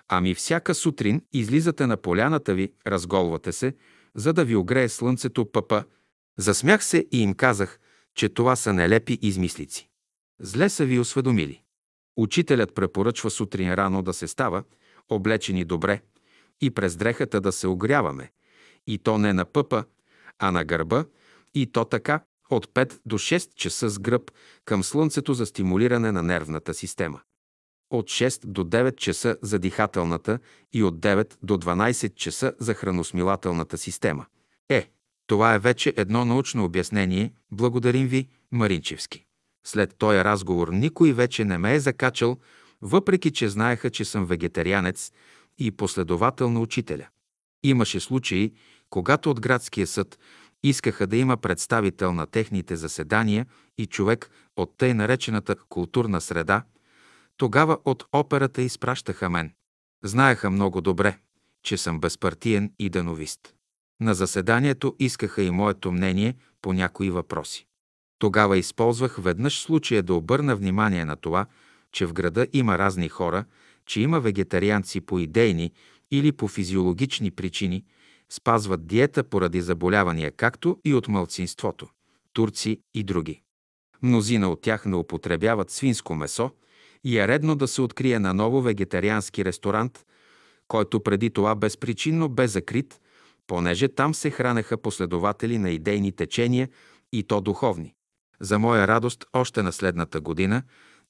Ами 0.08 0.34
всяка 0.34 0.74
сутрин 0.74 1.22
излизате 1.32 1.86
на 1.86 1.96
поляната 1.96 2.54
ви, 2.54 2.72
разголвате 2.86 3.52
се, 3.52 3.74
за 4.14 4.32
да 4.32 4.44
ви 4.44 4.56
огрее 4.56 4.88
слънцето 4.88 5.52
пъпа. 5.52 5.84
Засмях 6.38 6.84
се 6.84 7.06
и 7.12 7.22
им 7.22 7.34
казах, 7.34 7.78
че 8.14 8.28
това 8.28 8.56
са 8.56 8.72
нелепи 8.72 9.18
измислици. 9.22 9.88
Зле 10.40 10.68
са 10.68 10.84
ви 10.84 10.98
осведомили. 10.98 11.62
Учителят 12.16 12.74
препоръчва 12.74 13.30
сутрин 13.30 13.74
рано 13.74 14.02
да 14.02 14.12
се 14.12 14.28
става, 14.28 14.64
облечени 15.08 15.64
добре, 15.64 16.00
и 16.60 16.70
през 16.70 16.96
дрехата 16.96 17.40
да 17.40 17.52
се 17.52 17.66
огряваме, 17.66 18.32
и 18.86 18.98
то 18.98 19.18
не 19.18 19.32
на 19.32 19.44
пъпа, 19.44 19.84
а 20.38 20.50
на 20.50 20.64
гърба, 20.64 21.04
и 21.54 21.72
то 21.72 21.84
така 21.84 22.20
от 22.50 22.66
5 22.66 23.00
до 23.06 23.18
6 23.18 23.54
часа 23.54 23.88
с 23.88 23.98
гръб 23.98 24.30
към 24.64 24.84
слънцето 24.84 25.34
за 25.34 25.46
стимулиране 25.46 26.12
на 26.12 26.22
нервната 26.22 26.74
система. 26.74 27.20
От 27.90 28.06
6 28.06 28.46
до 28.46 28.64
9 28.64 28.96
часа 28.96 29.36
за 29.42 29.58
дихателната 29.58 30.38
и 30.72 30.82
от 30.82 31.00
9 31.00 31.36
до 31.42 31.56
12 31.56 32.14
часа 32.14 32.52
за 32.58 32.74
храносмилателната 32.74 33.78
система. 33.78 34.26
Е, 34.68 34.90
това 35.26 35.54
е 35.54 35.58
вече 35.58 35.94
едно 35.96 36.24
научно 36.24 36.64
обяснение. 36.64 37.32
Благодарим 37.52 38.08
ви, 38.08 38.28
Маринчевски. 38.52 39.24
След 39.66 39.96
този 39.98 40.18
разговор 40.18 40.68
никой 40.68 41.12
вече 41.12 41.44
не 41.44 41.58
ме 41.58 41.74
е 41.74 41.80
закачал, 41.80 42.36
въпреки 42.82 43.30
че 43.30 43.48
знаеха, 43.48 43.90
че 43.90 44.04
съм 44.04 44.26
вегетарианец 44.26 45.12
и 45.58 45.70
последовател 45.70 46.50
на 46.50 46.60
учителя. 46.60 47.08
Имаше 47.62 48.00
случаи, 48.00 48.52
когато 48.90 49.30
от 49.30 49.40
градския 49.40 49.86
съд 49.86 50.18
искаха 50.62 51.06
да 51.06 51.16
има 51.16 51.36
представител 51.36 52.12
на 52.12 52.26
техните 52.26 52.76
заседания 52.76 53.46
и 53.78 53.86
човек 53.86 54.30
от 54.56 54.74
тъй 54.78 54.94
наречената 54.94 55.56
културна 55.68 56.20
среда, 56.20 56.62
тогава 57.36 57.78
от 57.84 58.04
операта 58.12 58.62
изпращаха 58.62 59.30
мен. 59.30 59.52
Знаеха 60.04 60.50
много 60.50 60.80
добре, 60.80 61.18
че 61.62 61.76
съм 61.76 62.00
безпартиен 62.00 62.72
и 62.78 62.90
дановист. 62.90 63.55
На 64.00 64.14
заседанието 64.14 64.96
искаха 64.98 65.42
и 65.42 65.50
моето 65.50 65.92
мнение 65.92 66.34
по 66.62 66.72
някои 66.72 67.10
въпроси. 67.10 67.66
Тогава 68.18 68.58
използвах 68.58 69.16
веднъж 69.18 69.60
случая 69.60 70.02
да 70.02 70.14
обърна 70.14 70.56
внимание 70.56 71.04
на 71.04 71.16
това, 71.16 71.46
че 71.92 72.06
в 72.06 72.12
града 72.12 72.46
има 72.52 72.78
разни 72.78 73.08
хора, 73.08 73.44
че 73.86 74.00
има 74.00 74.20
вегетарианци 74.20 75.00
по 75.00 75.18
идейни 75.18 75.72
или 76.10 76.32
по 76.32 76.48
физиологични 76.48 77.30
причини, 77.30 77.84
спазват 78.30 78.86
диета 78.86 79.24
поради 79.24 79.60
заболявания, 79.60 80.32
както 80.32 80.78
и 80.84 80.94
от 80.94 81.08
мълцинството, 81.08 81.88
турци 82.32 82.80
и 82.94 83.02
други. 83.02 83.42
Мнозина 84.02 84.50
от 84.50 84.60
тях 84.60 84.86
не 84.86 84.96
употребяват 84.96 85.70
свинско 85.70 86.14
месо 86.14 86.50
и 87.04 87.18
е 87.18 87.28
редно 87.28 87.56
да 87.56 87.68
се 87.68 87.82
открие 87.82 88.18
на 88.18 88.34
ново 88.34 88.62
вегетариански 88.62 89.44
ресторант, 89.44 90.06
който 90.68 91.02
преди 91.02 91.30
това 91.30 91.54
безпричинно 91.54 92.28
бе 92.28 92.48
закрит, 92.48 93.00
понеже 93.46 93.88
там 93.88 94.14
се 94.14 94.30
хранеха 94.30 94.76
последователи 94.76 95.58
на 95.58 95.70
идейни 95.70 96.12
течения 96.12 96.68
и 97.12 97.22
то 97.22 97.40
духовни. 97.40 97.94
За 98.40 98.58
моя 98.58 98.88
радост, 98.88 99.24
още 99.32 99.62
на 99.62 99.72
следната 99.72 100.20
година 100.20 100.62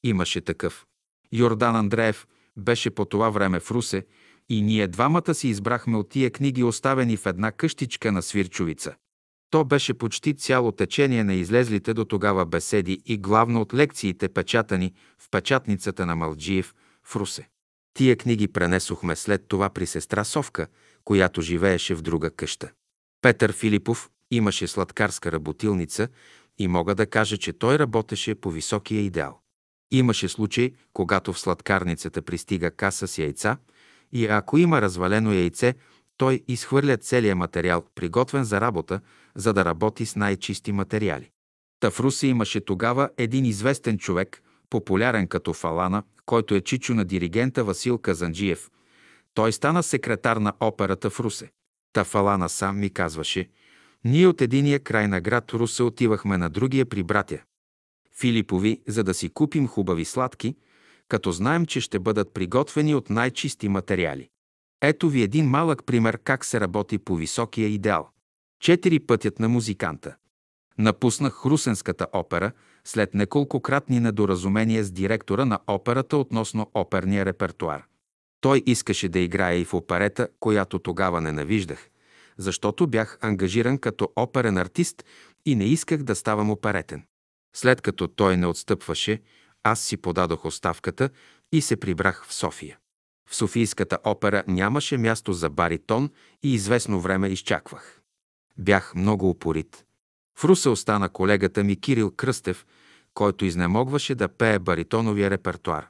имаше 0.04 0.40
такъв. 0.40 0.86
Йордан 1.32 1.76
Андреев 1.76 2.26
беше 2.56 2.90
по 2.90 3.04
това 3.04 3.30
време 3.30 3.60
в 3.60 3.70
Русе 3.70 4.06
и 4.48 4.62
ние 4.62 4.88
двамата 4.88 5.34
си 5.34 5.48
избрахме 5.48 5.96
от 5.96 6.08
тия 6.08 6.30
книги, 6.30 6.62
оставени 6.62 7.16
в 7.16 7.26
една 7.26 7.52
къщичка 7.52 8.12
на 8.12 8.22
Свирчовица. 8.22 8.94
То 9.50 9.64
беше 9.64 9.94
почти 9.94 10.34
цяло 10.34 10.72
течение 10.72 11.24
на 11.24 11.34
излезлите 11.34 11.94
до 11.94 12.04
тогава 12.04 12.46
беседи 12.46 13.00
и 13.06 13.18
главно 13.18 13.60
от 13.60 13.74
лекциите, 13.74 14.28
печатани 14.28 14.94
в 15.18 15.30
печатницата 15.30 16.06
на 16.06 16.16
Малджиев 16.16 16.74
в 17.04 17.16
Русе. 17.16 17.48
Тия 17.94 18.16
книги 18.16 18.48
пренесохме 18.48 19.16
след 19.16 19.48
това 19.48 19.70
при 19.70 19.86
сестра 19.86 20.24
Совка, 20.24 20.66
която 21.06 21.42
живееше 21.42 21.94
в 21.94 22.02
друга 22.02 22.30
къща. 22.30 22.70
Петър 23.22 23.52
Филипов 23.52 24.10
имаше 24.30 24.66
сладкарска 24.66 25.32
работилница 25.32 26.08
и 26.58 26.68
мога 26.68 26.94
да 26.94 27.06
кажа, 27.06 27.38
че 27.38 27.52
той 27.52 27.78
работеше 27.78 28.34
по 28.34 28.50
високия 28.50 29.00
идеал. 29.00 29.40
Имаше 29.90 30.28
случай, 30.28 30.72
когато 30.92 31.32
в 31.32 31.38
сладкарницата 31.38 32.22
пристига 32.22 32.70
каса 32.70 33.08
с 33.08 33.18
яйца 33.18 33.56
и 34.12 34.26
ако 34.26 34.58
има 34.58 34.82
развалено 34.82 35.32
яйце, 35.32 35.74
той 36.16 36.42
изхвърля 36.48 36.96
целия 36.96 37.36
материал, 37.36 37.84
приготвен 37.94 38.44
за 38.44 38.60
работа, 38.60 39.00
за 39.34 39.52
да 39.52 39.64
работи 39.64 40.06
с 40.06 40.16
най-чисти 40.16 40.72
материали. 40.72 41.30
Та 41.80 41.90
имаше 42.22 42.64
тогава 42.64 43.08
един 43.16 43.44
известен 43.44 43.98
човек, 43.98 44.42
популярен 44.70 45.26
като 45.26 45.52
Фалана, 45.52 46.02
който 46.26 46.54
е 46.54 46.60
чичо 46.60 46.94
на 46.94 47.04
диригента 47.04 47.64
Васил 47.64 47.98
Казанджиев. 47.98 48.70
Той 49.36 49.52
стана 49.52 49.82
секретар 49.82 50.36
на 50.36 50.52
операта 50.60 51.10
в 51.10 51.20
Русе. 51.20 51.50
Та 51.92 52.04
Фалана 52.04 52.48
сам 52.48 52.78
ми 52.78 52.90
казваше, 52.90 53.48
ние 54.04 54.26
от 54.26 54.40
единия 54.40 54.80
край 54.80 55.08
на 55.08 55.20
град 55.20 55.52
Русе 55.52 55.82
отивахме 55.82 56.38
на 56.38 56.50
другия 56.50 56.86
при 56.86 57.02
братя. 57.02 57.38
Филипови, 58.20 58.82
за 58.88 59.04
да 59.04 59.14
си 59.14 59.28
купим 59.28 59.66
хубави 59.68 60.04
сладки, 60.04 60.56
като 61.08 61.32
знаем, 61.32 61.66
че 61.66 61.80
ще 61.80 61.98
бъдат 61.98 62.34
приготвени 62.34 62.94
от 62.94 63.10
най-чисти 63.10 63.68
материали. 63.68 64.28
Ето 64.82 65.08
ви 65.08 65.22
един 65.22 65.46
малък 65.46 65.84
пример 65.86 66.18
как 66.24 66.44
се 66.44 66.60
работи 66.60 66.98
по 66.98 67.16
високия 67.16 67.68
идеал. 67.68 68.08
Четири 68.60 69.00
пътят 69.00 69.38
на 69.38 69.48
музиканта. 69.48 70.16
Напуснах 70.78 71.46
Русенската 71.46 72.06
опера 72.12 72.52
след 72.84 73.14
неколкократни 73.14 74.00
недоразумения 74.00 74.84
с 74.84 74.90
директора 74.90 75.44
на 75.44 75.58
операта 75.66 76.16
относно 76.16 76.70
оперния 76.74 77.24
репертуар. 77.24 77.84
Той 78.40 78.62
искаше 78.66 79.08
да 79.08 79.18
играе 79.18 79.58
и 79.58 79.64
в 79.64 79.74
оперета, 79.74 80.28
която 80.40 80.78
тогава 80.78 81.20
ненавиждах, 81.20 81.88
защото 82.38 82.86
бях 82.86 83.18
ангажиран 83.20 83.78
като 83.78 84.12
оперен 84.16 84.58
артист 84.58 85.04
и 85.46 85.54
не 85.54 85.64
исках 85.64 86.02
да 86.02 86.14
ставам 86.14 86.50
оперетен. 86.50 87.04
След 87.56 87.80
като 87.80 88.08
той 88.08 88.36
не 88.36 88.46
отстъпваше, 88.46 89.22
аз 89.62 89.80
си 89.80 89.96
подадох 89.96 90.44
оставката 90.44 91.10
и 91.52 91.60
се 91.60 91.76
прибрах 91.76 92.26
в 92.26 92.34
София. 92.34 92.78
В 93.28 93.36
Софийската 93.36 93.98
опера 94.04 94.44
нямаше 94.48 94.96
място 94.98 95.32
за 95.32 95.50
баритон 95.50 96.10
и 96.42 96.54
известно 96.54 97.00
време 97.00 97.28
изчаквах. 97.28 98.00
Бях 98.58 98.94
много 98.94 99.30
упорит. 99.30 99.84
В 100.38 100.44
Руса 100.44 100.70
остана 100.70 101.08
колегата 101.08 101.64
ми 101.64 101.80
Кирил 101.80 102.10
Кръстев, 102.10 102.66
който 103.14 103.44
изнемогваше 103.44 104.14
да 104.14 104.28
пее 104.28 104.58
баритоновия 104.58 105.30
репертуар. 105.30 105.88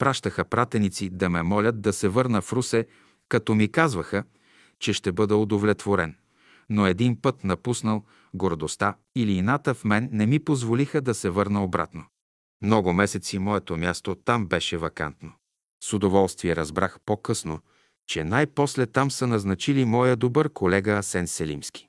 Пращаха 0.00 0.44
пратеници 0.44 1.10
да 1.10 1.28
ме 1.28 1.42
молят 1.42 1.80
да 1.80 1.92
се 1.92 2.08
върна 2.08 2.40
в 2.40 2.52
Русе, 2.52 2.86
като 3.28 3.54
ми 3.54 3.68
казваха, 3.68 4.24
че 4.78 4.92
ще 4.92 5.12
бъда 5.12 5.36
удовлетворен. 5.36 6.16
Но 6.70 6.86
един 6.86 7.20
път 7.20 7.44
напуснал 7.44 8.04
гордостта 8.34 8.96
или 9.14 9.32
ината 9.32 9.74
в 9.74 9.84
мен 9.84 10.08
не 10.12 10.26
ми 10.26 10.38
позволиха 10.38 11.00
да 11.00 11.14
се 11.14 11.30
върна 11.30 11.64
обратно. 11.64 12.04
Много 12.62 12.92
месеци 12.92 13.38
моето 13.38 13.76
място 13.76 14.14
там 14.14 14.46
беше 14.46 14.76
вакантно. 14.76 15.32
С 15.84 15.92
удоволствие 15.92 16.56
разбрах 16.56 16.98
по-късно, 17.06 17.60
че 18.06 18.24
най-после 18.24 18.86
там 18.86 19.10
са 19.10 19.26
назначили 19.26 19.84
моя 19.84 20.16
добър 20.16 20.48
колега 20.48 20.92
Асен 20.92 21.26
Селимски. 21.26 21.88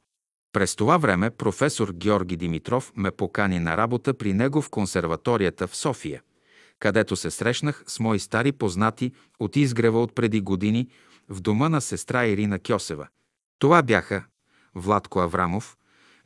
През 0.54 0.76
това 0.76 0.98
време 0.98 1.30
професор 1.30 1.92
Георги 1.94 2.38
Димитров 2.38 2.92
ме 2.96 3.12
покани 3.12 3.60
на 3.60 3.78
работа 3.78 4.14
при 4.14 4.34
него 4.34 4.62
в 4.62 4.70
консерваторията 4.70 5.68
в 5.68 5.76
София, 5.76 6.22
където 6.82 7.16
се 7.16 7.32
срещнах 7.32 7.84
с 7.88 8.00
мои 8.00 8.20
стари 8.20 8.52
познати 8.52 9.12
от 9.40 9.56
изгрева 9.56 10.02
от 10.02 10.16
преди 10.16 10.42
години 10.42 10.90
в 11.30 11.42
дома 11.42 11.70
на 11.70 11.82
сестра 11.82 12.28
Ирина 12.28 12.60
Кьосева. 12.60 13.08
Това 13.60 13.82
бяха 13.82 14.24
Владко 14.76 15.20
Аврамов, 15.20 15.78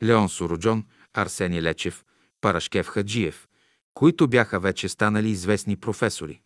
Леон 0.02 0.28
Сороджон, 0.28 0.84
Арсений 1.14 1.62
Лечев, 1.62 2.04
Парашкев 2.40 2.86
Хаджиев, 2.86 3.48
които 3.94 4.28
бяха 4.28 4.60
вече 4.60 4.88
станали 4.88 5.28
известни 5.28 5.76
професори. 5.76 6.40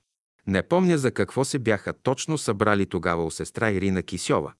Не 0.46 0.62
помня 0.62 0.98
за 0.98 1.10
какво 1.10 1.44
се 1.44 1.58
бяха 1.58 1.92
точно 1.92 2.38
събрали 2.38 2.86
тогава 2.86 3.24
у 3.24 3.30
сестра 3.30 3.70
Ирина 3.70 4.02
Кисьова 4.02 4.52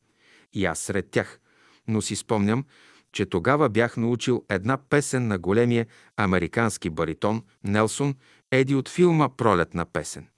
и 0.53 0.65
аз 0.65 0.79
сред 0.79 1.11
тях, 1.11 1.41
но 1.89 2.03
си 2.03 2.17
спомням, 2.17 2.65
че 3.13 3.27
тогава 3.27 3.69
бях 3.69 3.97
научил 3.97 4.45
една 4.49 4.77
песен 4.77 5.27
на 5.27 5.39
големия 5.39 5.87
американски 6.17 6.91
баритон 6.91 7.43
Нелсон 7.65 8.15
Еди 8.53 8.75
от 8.75 8.89
филма 8.89 9.29
«Пролетна 9.29 9.87
песен». 9.87 10.29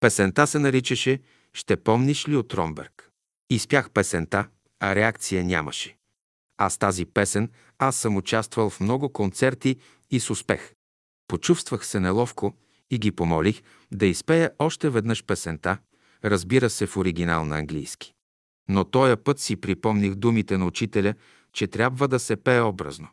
Песента 0.00 0.46
се 0.46 0.58
наричаше 0.58 1.20
«Ще 1.52 1.76
помниш 1.76 2.28
ли 2.28 2.36
от 2.36 2.54
Ромберг?» 2.54 3.10
Изпях 3.50 3.90
песента, 3.90 4.48
а 4.80 4.94
реакция 4.94 5.44
нямаше. 5.44 5.96
А 6.58 6.70
с 6.70 6.78
тази 6.78 7.04
песен 7.04 7.50
аз 7.78 7.96
съм 7.96 8.16
участвал 8.16 8.70
в 8.70 8.80
много 8.80 9.12
концерти 9.12 9.76
и 10.10 10.20
с 10.20 10.30
успех. 10.30 10.74
Почувствах 11.28 11.86
се 11.86 12.00
неловко 12.00 12.54
и 12.90 12.98
ги 12.98 13.12
помолих 13.12 13.62
да 13.92 14.06
изпея 14.06 14.50
още 14.58 14.90
веднъж 14.90 15.24
песента, 15.24 15.78
разбира 16.24 16.70
се 16.70 16.86
в 16.86 16.96
оригинал 16.96 17.44
на 17.44 17.58
английски. 17.58 18.14
Но 18.68 18.84
тоя 18.84 19.16
път 19.16 19.40
си 19.40 19.56
припомних 19.56 20.14
думите 20.14 20.58
на 20.58 20.66
учителя, 20.66 21.14
че 21.52 21.66
трябва 21.66 22.08
да 22.08 22.18
се 22.18 22.36
пее 22.36 22.60
образно. 22.60 23.08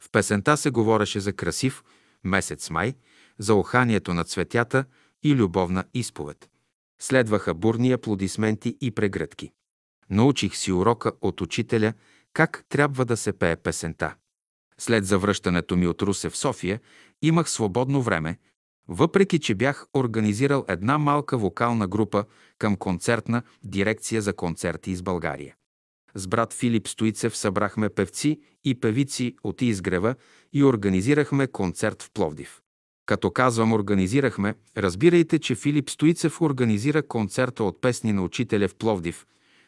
В 0.00 0.10
песента 0.10 0.56
се 0.56 0.70
говореше 0.70 1.20
за 1.20 1.32
красив 1.32 1.82
месец 2.24 2.70
май, 2.70 2.94
за 3.38 3.54
оханието 3.54 4.14
на 4.14 4.24
цветята 4.24 4.84
и 5.22 5.34
любовна 5.34 5.84
изповед. 5.94 6.50
Следваха 7.00 7.54
бурни 7.54 7.92
аплодисменти 7.92 8.76
и 8.80 8.90
прегръдки. 8.90 9.50
Научих 10.10 10.56
си 10.56 10.72
урока 10.72 11.12
от 11.20 11.40
учителя 11.40 11.92
как 12.32 12.64
трябва 12.68 13.04
да 13.04 13.16
се 13.16 13.32
пее 13.32 13.56
песента. 13.56 14.14
След 14.78 15.06
завръщането 15.06 15.76
ми 15.76 15.86
от 15.86 16.02
Русе 16.02 16.30
в 16.30 16.36
София 16.36 16.80
имах 17.22 17.50
свободно 17.50 18.02
време, 18.02 18.38
въпреки 18.88 19.38
че 19.38 19.54
бях 19.54 19.86
организирал 19.96 20.64
една 20.68 20.98
малка 20.98 21.38
вокална 21.38 21.88
група 21.88 22.24
към 22.58 22.76
концертна 22.76 23.42
дирекция 23.62 24.22
за 24.22 24.32
концерти 24.32 24.90
из 24.90 25.02
България. 25.02 25.54
С 26.14 26.26
брат 26.26 26.52
Филип 26.52 26.88
Стоицев 26.88 27.36
събрахме 27.36 27.88
певци 27.88 28.40
и 28.64 28.80
певици 28.80 29.36
от 29.44 29.62
Изгрева 29.62 30.14
и 30.54 30.64
организирахме 30.64 31.46
концерт 31.46 32.02
в 32.02 32.10
Пловдив. 32.14 32.60
Като 33.06 33.30
казвам 33.30 33.72
организирахме, 33.72 34.54
разбирайте, 34.76 35.38
че 35.38 35.54
Филип 35.54 35.90
Стоицев 35.90 36.40
организира 36.40 37.02
концерта 37.02 37.64
от 37.64 37.80
песни 37.80 38.12
на 38.12 38.22
учителя 38.22 38.68
в 38.68 38.74
Пловдив, 38.74 39.26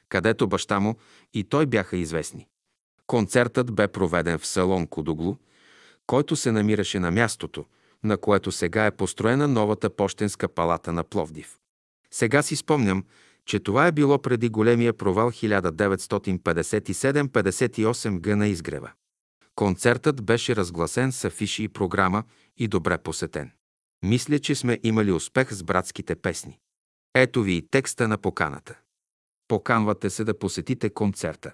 където 0.09 0.49
баща 0.49 0.81
му 0.81 0.97
и 1.35 1.45
той 1.45 1.67
бяха 1.67 1.97
известни. 1.97 2.47
Концертът 3.07 3.75
бе 3.75 3.89
проведен 3.89 4.39
в 4.39 4.47
салон 4.47 4.87
Кодоглу, 4.87 5.37
който 6.07 6.37
се 6.37 6.53
намираше 6.53 6.99
на 6.99 7.11
мястото, 7.11 7.65
на 8.05 8.17
което 8.17 8.53
сега 8.53 8.87
е 8.87 8.97
построена 8.97 9.49
новата 9.49 9.91
почтенска 9.91 10.49
палата 10.49 10.93
на 10.93 11.05
Пловдив. 11.05 11.59
Сега 12.11 12.43
си 12.43 12.57
спомням, 12.57 13.05
че 13.47 13.61
това 13.61 13.87
е 13.87 13.93
било 13.93 14.19
преди 14.19 14.49
големия 14.49 14.93
провал 14.93 15.31
1957-58 15.31 18.21
г 18.21 18.37
на 18.37 18.47
изгрева. 18.47 18.91
Концертът 19.57 20.25
беше 20.25 20.57
разгласен 20.57 21.13
с 21.13 21.25
афиши 21.25 21.63
и 21.63 21.69
програма 21.69 22.25
и 22.57 22.69
добре 22.69 22.99
посетен. 22.99 23.53
Мисля, 24.03 24.39
че 24.39 24.55
сме 24.55 24.81
имали 24.83 25.13
успех 25.13 25.53
с 25.53 25.63
братските 25.63 26.17
песни. 26.17 26.59
Ето 27.15 27.43
ви 27.43 27.53
и 27.53 27.69
текста 27.69 28.09
на 28.09 28.19
поканата. 28.19 28.79
Поканвате 29.49 30.11
се 30.11 30.25
да 30.25 30.39
посетите 30.39 30.91
концерта. 30.91 31.53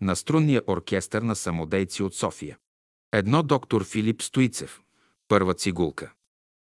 На 0.00 0.16
струнния 0.16 0.62
оркестър 0.66 1.22
на 1.22 1.36
самодейци 1.36 2.02
от 2.02 2.14
София. 2.14 2.58
Едно 3.12 3.42
доктор 3.42 3.84
Филип 3.84 4.22
Стоицев. 4.22 4.80
Първа 5.28 5.54
цигулка. 5.54 6.12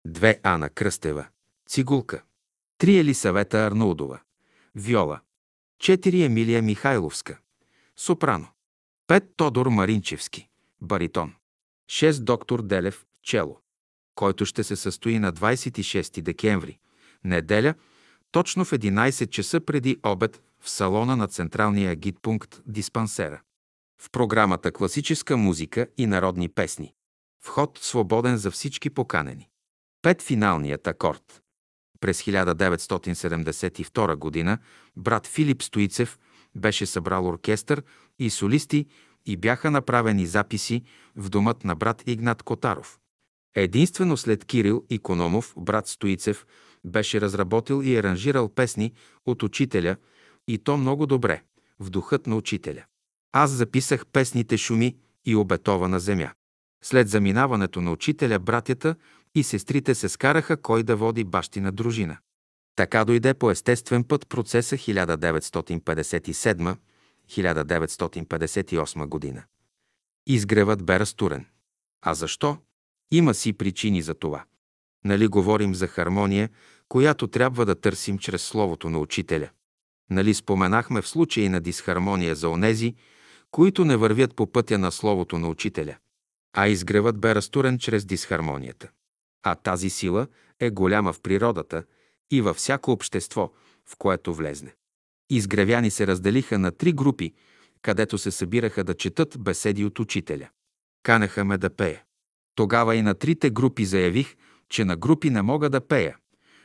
Две 0.06 0.40
Ана 0.42 0.70
Кръстева. 0.70 1.26
Цигулка. 1.68 2.22
Три 2.78 2.98
Елисавета 2.98 3.58
Арнаудова. 3.58 4.20
Виола. 4.74 5.20
Четири 5.78 6.22
Емилия 6.22 6.62
Михайловска. 6.62 7.38
Сопрано. 7.96 8.48
Пет 9.06 9.24
Тодор 9.36 9.66
Маринчевски. 9.66 10.48
Баритон. 10.82 11.34
Шест 11.88 12.24
Доктор 12.24 12.62
Делев. 12.62 13.04
Чело. 13.22 13.58
Който 14.14 14.46
ще 14.46 14.64
се 14.64 14.76
състои 14.76 15.18
на 15.18 15.32
26 15.32 16.20
декември. 16.20 16.78
Неделя. 17.24 17.74
Точно 18.30 18.64
в 18.64 18.70
11 18.70 19.30
часа 19.30 19.60
преди 19.60 19.96
обед 20.02 20.42
в 20.60 20.70
салона 20.70 21.16
на 21.16 21.28
централния 21.28 21.94
гидпункт 21.94 22.62
диспансера. 22.66 23.40
В 24.02 24.10
програмата 24.10 24.72
класическа 24.72 25.36
музика 25.36 25.86
и 25.98 26.06
народни 26.06 26.48
песни. 26.48 26.94
Вход 27.44 27.78
свободен 27.82 28.36
за 28.36 28.50
всички 28.50 28.90
поканени. 28.90 29.48
Пет 30.02 30.22
финалният 30.22 30.86
акорд. 30.86 31.42
През 32.00 32.22
1972 32.22 34.46
г. 34.46 34.58
брат 34.96 35.26
Филип 35.26 35.62
Стоицев 35.62 36.18
беше 36.54 36.86
събрал 36.86 37.26
оркестър 37.26 37.82
и 38.18 38.30
солисти 38.30 38.86
и 39.26 39.36
бяха 39.36 39.70
направени 39.70 40.26
записи 40.26 40.82
в 41.16 41.28
домът 41.28 41.64
на 41.64 41.74
брат 41.74 42.02
Игнат 42.06 42.42
Котаров. 42.42 42.98
Единствено 43.54 44.16
след 44.16 44.44
Кирил 44.44 44.84
Икономов, 44.90 45.54
брат 45.56 45.88
Стоицев 45.88 46.46
беше 46.84 47.20
разработил 47.20 47.82
и 47.84 47.96
аранжирал 47.96 48.48
песни 48.48 48.92
от 49.26 49.42
учителя 49.42 49.96
и 50.48 50.58
то 50.58 50.76
много 50.76 51.06
добре, 51.06 51.42
в 51.80 51.90
духът 51.90 52.26
на 52.26 52.36
учителя. 52.36 52.84
Аз 53.32 53.50
записах 53.50 54.06
песните 54.06 54.56
Шуми 54.56 54.96
и 55.24 55.36
Обетована 55.36 56.00
земя. 56.00 56.32
След 56.84 57.08
заминаването 57.08 57.80
на 57.80 57.92
учителя, 57.92 58.38
братята 58.38 58.96
и 59.34 59.42
сестрите 59.42 59.94
се 59.94 60.08
скараха 60.08 60.56
кой 60.56 60.82
да 60.82 60.96
води 60.96 61.24
бащина 61.24 61.72
дружина. 61.72 62.18
Така 62.76 63.04
дойде 63.04 63.34
по 63.34 63.50
естествен 63.50 64.04
път 64.04 64.28
процеса 64.28 64.76
1957-1958 67.30 69.06
година. 69.06 69.44
Изгревът 70.26 70.84
бе 70.84 71.00
разтурен. 71.00 71.46
А 72.02 72.14
защо? 72.14 72.58
Има 73.12 73.34
си 73.34 73.52
причини 73.52 74.02
за 74.02 74.14
това. 74.14 74.44
Нали 75.04 75.26
говорим 75.26 75.74
за 75.74 75.86
хармония, 75.86 76.48
която 76.88 77.26
трябва 77.26 77.66
да 77.66 77.80
търсим 77.80 78.18
чрез 78.18 78.42
Словото 78.42 78.90
на 78.90 78.98
Учителя? 78.98 79.50
Нали 80.10 80.34
споменахме 80.34 81.02
в 81.02 81.08
случай 81.08 81.48
на 81.48 81.60
дисхармония 81.60 82.34
за 82.34 82.48
онези, 82.48 82.94
които 83.50 83.84
не 83.84 83.96
вървят 83.96 84.36
по 84.36 84.52
пътя 84.52 84.78
на 84.78 84.92
Словото 84.92 85.38
на 85.38 85.48
Учителя? 85.48 85.96
А 86.56 86.68
изгревът 86.68 87.20
бе 87.20 87.34
разтурен 87.34 87.78
чрез 87.78 88.04
дисхармонията. 88.04 88.90
А 89.42 89.54
тази 89.54 89.90
сила 89.90 90.26
е 90.60 90.70
голяма 90.70 91.12
в 91.12 91.20
природата 91.20 91.84
и 92.30 92.40
във 92.40 92.56
всяко 92.56 92.92
общество, 92.92 93.52
в 93.86 93.96
което 93.98 94.34
влезне. 94.34 94.74
Изгревяни 95.34 95.90
се 95.90 96.06
разделиха 96.06 96.58
на 96.58 96.72
три 96.72 96.92
групи, 96.92 97.32
където 97.82 98.18
се 98.18 98.30
събираха 98.30 98.84
да 98.84 98.94
четат 98.94 99.36
беседи 99.40 99.84
от 99.84 99.98
учителя. 99.98 100.48
Канеха 101.02 101.44
ме 101.44 101.58
да 101.58 101.70
пея. 101.70 102.02
Тогава 102.54 102.96
и 102.96 103.02
на 103.02 103.14
трите 103.14 103.50
групи 103.50 103.84
заявих, 103.84 104.36
че 104.68 104.84
на 104.84 104.96
групи 104.96 105.30
не 105.30 105.42
мога 105.42 105.70
да 105.70 105.80
пея, 105.80 106.16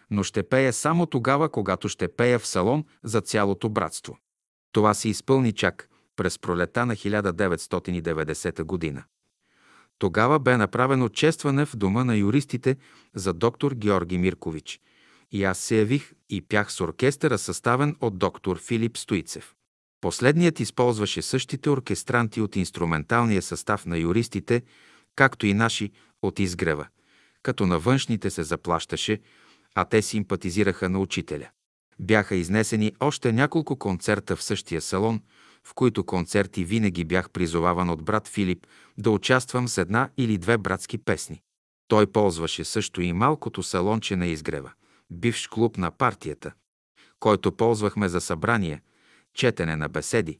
но 0.09 0.23
ще 0.23 0.43
пея 0.43 0.73
само 0.73 1.05
тогава, 1.05 1.49
когато 1.49 1.89
ще 1.89 2.07
пея 2.07 2.39
в 2.39 2.47
салон 2.47 2.85
за 3.03 3.21
цялото 3.21 3.69
братство. 3.69 4.17
Това 4.71 4.93
се 4.93 5.09
изпълни 5.09 5.53
чак 5.53 5.89
през 6.15 6.39
пролета 6.39 6.85
на 6.85 6.95
1990 6.95 8.63
година. 8.63 9.03
Тогава 9.99 10.39
бе 10.39 10.57
направено 10.57 11.09
честване 11.09 11.65
в 11.65 11.75
дома 11.75 12.03
на 12.03 12.15
юристите 12.15 12.77
за 13.15 13.33
доктор 13.33 13.71
Георги 13.71 14.17
Миркович. 14.17 14.79
И 15.31 15.43
аз 15.43 15.59
се 15.59 15.77
явих 15.77 16.13
и 16.29 16.41
пях 16.41 16.71
с 16.71 16.81
оркестъра, 16.81 17.37
съставен 17.37 17.95
от 18.01 18.17
доктор 18.17 18.59
Филип 18.59 18.97
Стоицев. 18.97 19.53
Последният 20.01 20.59
използваше 20.59 21.21
същите 21.21 21.69
оркестранти 21.69 22.41
от 22.41 22.55
инструменталния 22.55 23.41
състав 23.41 23.85
на 23.85 23.97
юристите, 23.97 24.61
както 25.15 25.45
и 25.45 25.53
наши 25.53 25.91
от 26.21 26.39
изгрева, 26.39 26.87
като 27.43 27.65
на 27.65 27.79
външните 27.79 28.29
се 28.29 28.43
заплащаше, 28.43 29.19
а 29.75 29.85
те 29.85 30.01
симпатизираха 30.01 30.89
на 30.89 30.99
учителя. 30.99 31.49
Бяха 31.99 32.35
изнесени 32.35 32.91
още 32.99 33.31
няколко 33.31 33.79
концерта 33.79 34.35
в 34.35 34.43
същия 34.43 34.81
салон– 34.81 35.21
в 35.67 35.73
които 35.73 36.03
концерти 36.03 36.63
винаги 36.63 37.03
бях 37.03 37.29
призоваван 37.29 37.89
от 37.89 38.03
брат 38.03 38.27
Филип 38.27 38.67
да 38.97 39.11
участвам 39.11 39.67
с 39.67 39.77
една 39.77 40.09
или 40.17 40.37
две 40.37 40.57
братски 40.57 40.97
песни. 40.97 41.41
Той 41.87 42.07
ползваше 42.07 42.63
също 42.63 43.01
и 43.01 43.13
малкото 43.13 43.63
салонче 43.63 44.15
на 44.15 44.27
изгрева, 44.27 44.71
бивш 45.11 45.47
клуб 45.47 45.77
на 45.77 45.91
партията, 45.91 46.53
който 47.19 47.51
ползвахме 47.51 48.09
за 48.09 48.21
събрание, 48.21 48.81
четене 49.33 49.75
на 49.75 49.89
беседи, 49.89 50.39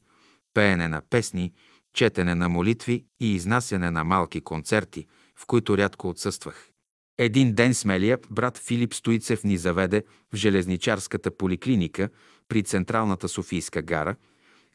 пеене 0.54 0.88
на 0.88 1.02
песни, 1.10 1.52
четене 1.92 2.34
на 2.34 2.48
молитви 2.48 3.04
и 3.20 3.34
изнасяне 3.34 3.90
на 3.90 4.04
малки 4.04 4.40
концерти, 4.40 5.06
в 5.36 5.46
които 5.46 5.78
рядко 5.78 6.08
отсъствах. 6.08 6.70
Един 7.18 7.54
ден 7.54 7.74
смелия 7.74 8.18
брат 8.30 8.58
Филип 8.58 8.94
Стоицев 8.94 9.44
ни 9.44 9.56
заведе 9.56 10.04
в 10.32 10.36
железничарската 10.36 11.36
поликлиника 11.36 12.08
при 12.48 12.62
Централната 12.62 13.28
Софийска 13.28 13.82
гара– 13.82 14.16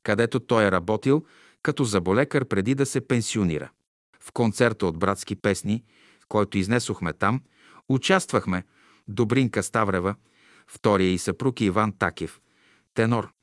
където 0.03 0.40
той 0.40 0.65
е 0.65 0.72
работил 0.72 1.26
като 1.64 1.84
заболекар 1.84 2.45
преди 2.45 2.76
да 2.76 2.86
се 2.86 3.07
пенсионира. 3.07 3.70
В 4.20 4.32
концерта 4.32 4.86
от 4.86 4.99
братски 4.99 5.36
песни, 5.36 5.84
който 6.28 6.57
изнесохме 6.57 7.14
там, 7.14 7.41
участвахме 7.90 8.64
Добринка 9.07 9.63
Ставрева, 9.63 10.15
втория 10.67 11.11
и 11.11 11.17
съпруг 11.17 11.61
Иван 11.61 11.93
Такев, 11.99 12.41
тенор, 12.93 13.34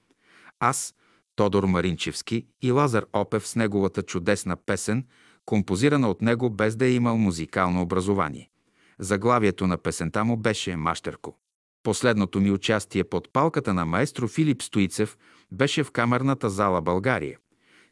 аз, 0.60 0.94
Тодор 1.36 1.64
Маринчевски 1.64 2.46
и 2.62 2.72
Лазар 2.72 3.04
Опев 3.12 3.48
с 3.48 3.56
неговата 3.56 4.02
чудесна 4.02 4.56
песен, 4.56 5.06
композирана 5.44 6.10
от 6.10 6.22
него 6.22 6.50
без 6.50 6.76
да 6.76 6.86
е 6.86 6.92
имал 6.92 7.16
музикално 7.18 7.82
образование. 7.82 8.50
Заглавието 8.98 9.66
на 9.66 9.78
песента 9.78 10.24
му 10.24 10.36
беше 10.36 10.76
«Мащерко». 10.76 11.38
Последното 11.82 12.40
ми 12.40 12.50
участие 12.50 13.04
под 13.04 13.32
палката 13.32 13.74
на 13.74 13.84
маестро 13.86 14.28
Филип 14.28 14.62
Стоицев 14.62 15.18
беше 15.52 15.84
в 15.84 15.90
камерната 15.90 16.50
зала 16.50 16.82
България, 16.82 17.38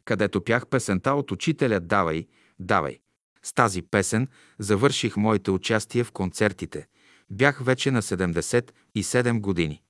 където 0.05 0.43
пях 0.43 0.67
песента 0.67 1.13
от 1.13 1.31
учителя 1.31 1.79
«Давай, 1.79 2.27
давай». 2.59 2.99
С 3.43 3.53
тази 3.53 3.81
песен 3.81 4.27
завърших 4.59 5.17
моите 5.17 5.51
участия 5.51 6.05
в 6.05 6.11
концертите. 6.11 6.87
Бях 7.31 7.63
вече 7.63 7.91
на 7.91 8.01
77 8.01 9.39
години. 9.39 9.81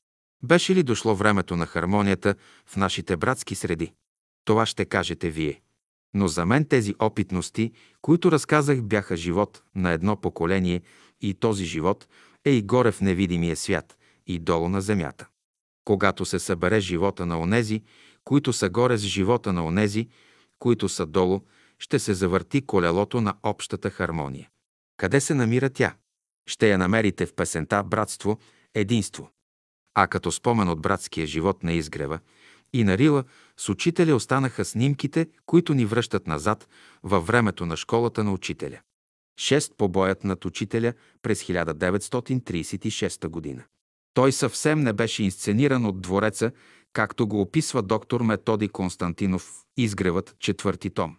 Беше 0.44 0.76
ли 0.76 0.84
дошло 0.84 1.16
времето 1.16 1.56
на 1.56 1.66
хармонията 1.66 2.36
в 2.66 2.76
нашите 2.76 3.18
братски 3.18 3.56
среди? 3.56 3.94
Това 4.46 4.66
ще 4.66 4.86
кажете 4.86 5.30
вие. 5.30 5.62
Но 6.14 6.28
за 6.28 6.46
мен 6.46 6.66
тези 6.66 6.96
опитности, 7.00 7.72
които 8.02 8.32
разказах, 8.32 8.82
бяха 8.82 9.18
живот 9.18 9.64
на 9.76 9.92
едно 9.92 10.16
поколение 10.16 10.82
и 11.22 11.34
този 11.34 11.66
живот 11.66 12.08
е 12.46 12.52
и 12.52 12.62
горе 12.62 12.92
в 12.92 13.02
невидимия 13.02 13.56
свят, 13.56 13.98
и 14.28 14.40
долу 14.40 14.70
на 14.70 14.82
земята. 14.82 15.28
Когато 15.86 16.26
се 16.26 16.40
събере 16.40 16.80
живота 16.80 17.26
на 17.26 17.40
онези, 17.40 17.84
които 18.24 18.54
са 18.54 18.70
горе 18.70 18.98
с 18.98 19.02
живота 19.02 19.54
на 19.54 19.66
онези, 19.66 20.08
които 20.60 20.90
са 20.90 21.06
долу, 21.06 21.42
ще 21.80 22.00
се 22.00 22.14
завърти 22.14 22.62
колелото 22.62 23.22
на 23.22 23.34
общата 23.44 23.90
хармония. 23.90 24.50
Къде 24.98 25.22
се 25.22 25.34
намира 25.34 25.70
тя? 25.70 25.96
Ще 26.50 26.70
я 26.70 26.78
намерите 26.78 27.26
в 27.26 27.34
песента 27.34 27.84
«Братство, 27.84 28.40
единство». 28.74 29.32
А 29.96 30.08
като 30.08 30.32
спомен 30.32 30.70
от 30.70 30.82
братския 30.82 31.28
живот 31.28 31.64
на 31.64 31.74
изгрева 31.74 32.20
и 32.74 32.84
на 32.84 32.98
Рила, 32.98 33.24
с 33.58 33.70
учителя 33.70 34.16
останаха 34.16 34.66
снимките, 34.66 35.28
които 35.46 35.74
ни 35.74 35.86
връщат 35.86 36.28
назад 36.28 36.68
във 37.04 37.28
времето 37.28 37.66
на 37.66 37.78
школата 37.78 38.24
на 38.24 38.34
учителя. 38.34 38.80
Шест 39.40 39.74
побоят 39.78 40.24
над 40.24 40.46
учителя 40.46 40.94
през 41.22 41.44
1936 41.44 43.28
година. 43.28 43.64
Той 44.14 44.32
съвсем 44.32 44.80
не 44.80 44.94
беше 44.94 45.24
инсцениран 45.24 45.86
от 45.86 46.02
двореца, 46.02 46.52
както 46.94 47.28
го 47.28 47.42
описва 47.42 47.82
доктор 47.82 48.22
Методи 48.22 48.70
Константинов 48.70 49.64
Изгревът, 49.78 50.36
четвърти 50.40 50.90
том. 50.90 51.18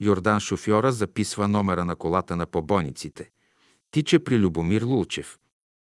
Йордан 0.00 0.40
шофьора 0.40 0.92
записва 0.92 1.48
номера 1.48 1.84
на 1.84 1.96
колата 1.96 2.36
на 2.36 2.46
побойниците. 2.46 3.30
Тича 3.90 4.24
при 4.24 4.38
Любомир 4.38 4.82
Лулчев. 4.82 5.38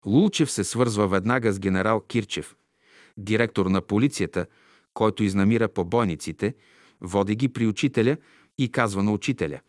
Лулчев 0.06 0.50
се 0.50 0.64
свързва 0.64 1.08
веднага 1.08 1.52
с 1.52 1.58
генерал 1.58 2.00
Кирчев, 2.00 2.56
директор 3.16 3.66
на 3.66 3.80
полицията, 3.80 4.46
който 4.94 5.24
изнамира 5.24 5.68
побойниците, 5.68 6.54
води 7.00 7.36
ги 7.36 7.48
при 7.48 7.66
учителя 7.66 8.16
и 8.58 8.70
казва 8.70 9.02
на 9.02 9.12
учителя 9.12 9.60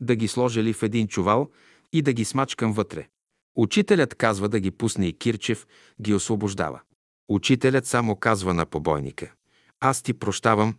да 0.00 0.16
ги 0.16 0.28
сложили 0.28 0.72
в 0.72 0.82
един 0.82 1.08
чувал 1.08 1.50
и 1.92 2.02
да 2.02 2.12
ги 2.12 2.24
смачкам 2.24 2.72
вътре. 2.72 3.08
Учителят 3.56 4.14
казва 4.14 4.48
да 4.48 4.60
ги 4.60 4.70
пусне 4.70 5.06
и 5.06 5.18
Кирчев 5.18 5.66
ги 6.00 6.14
освобождава. 6.14 6.80
Учителят 7.28 7.86
само 7.86 8.16
казва 8.16 8.54
на 8.54 8.66
побойника 8.66 9.32
«Аз 9.80 10.02
ти 10.02 10.14
прощавам, 10.14 10.74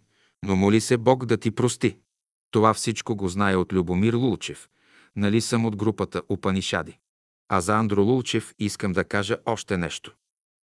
но 0.46 0.56
моли 0.56 0.82
се 0.82 0.98
Бог 0.98 1.26
да 1.26 1.38
ти 1.38 1.52
прости». 1.52 1.98
Това 2.52 2.74
всичко 2.74 3.16
го 3.16 3.28
знае 3.28 3.56
от 3.56 3.74
Любомир 3.74 4.14
Лулчев. 4.14 4.70
Нали 5.16 5.42
съм 5.42 5.66
от 5.66 5.76
групата 5.76 6.22
Упанишади. 6.30 7.00
А 7.50 7.62
за 7.62 7.78
Андро 7.78 8.04
Лулчев 8.04 8.54
искам 8.60 8.94
да 8.94 9.04
кажа 9.04 9.38
още 9.46 9.78
нещо. 9.78 10.16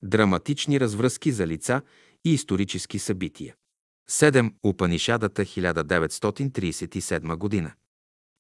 Драматични 0.03 0.79
развръзки 0.79 1.31
за 1.31 1.47
лица 1.47 1.81
и 2.25 2.33
исторически 2.33 2.99
събития. 2.99 3.55
7. 4.09 4.53
Упанишадата 4.63 5.45
1937 5.45 7.35
година. 7.35 7.71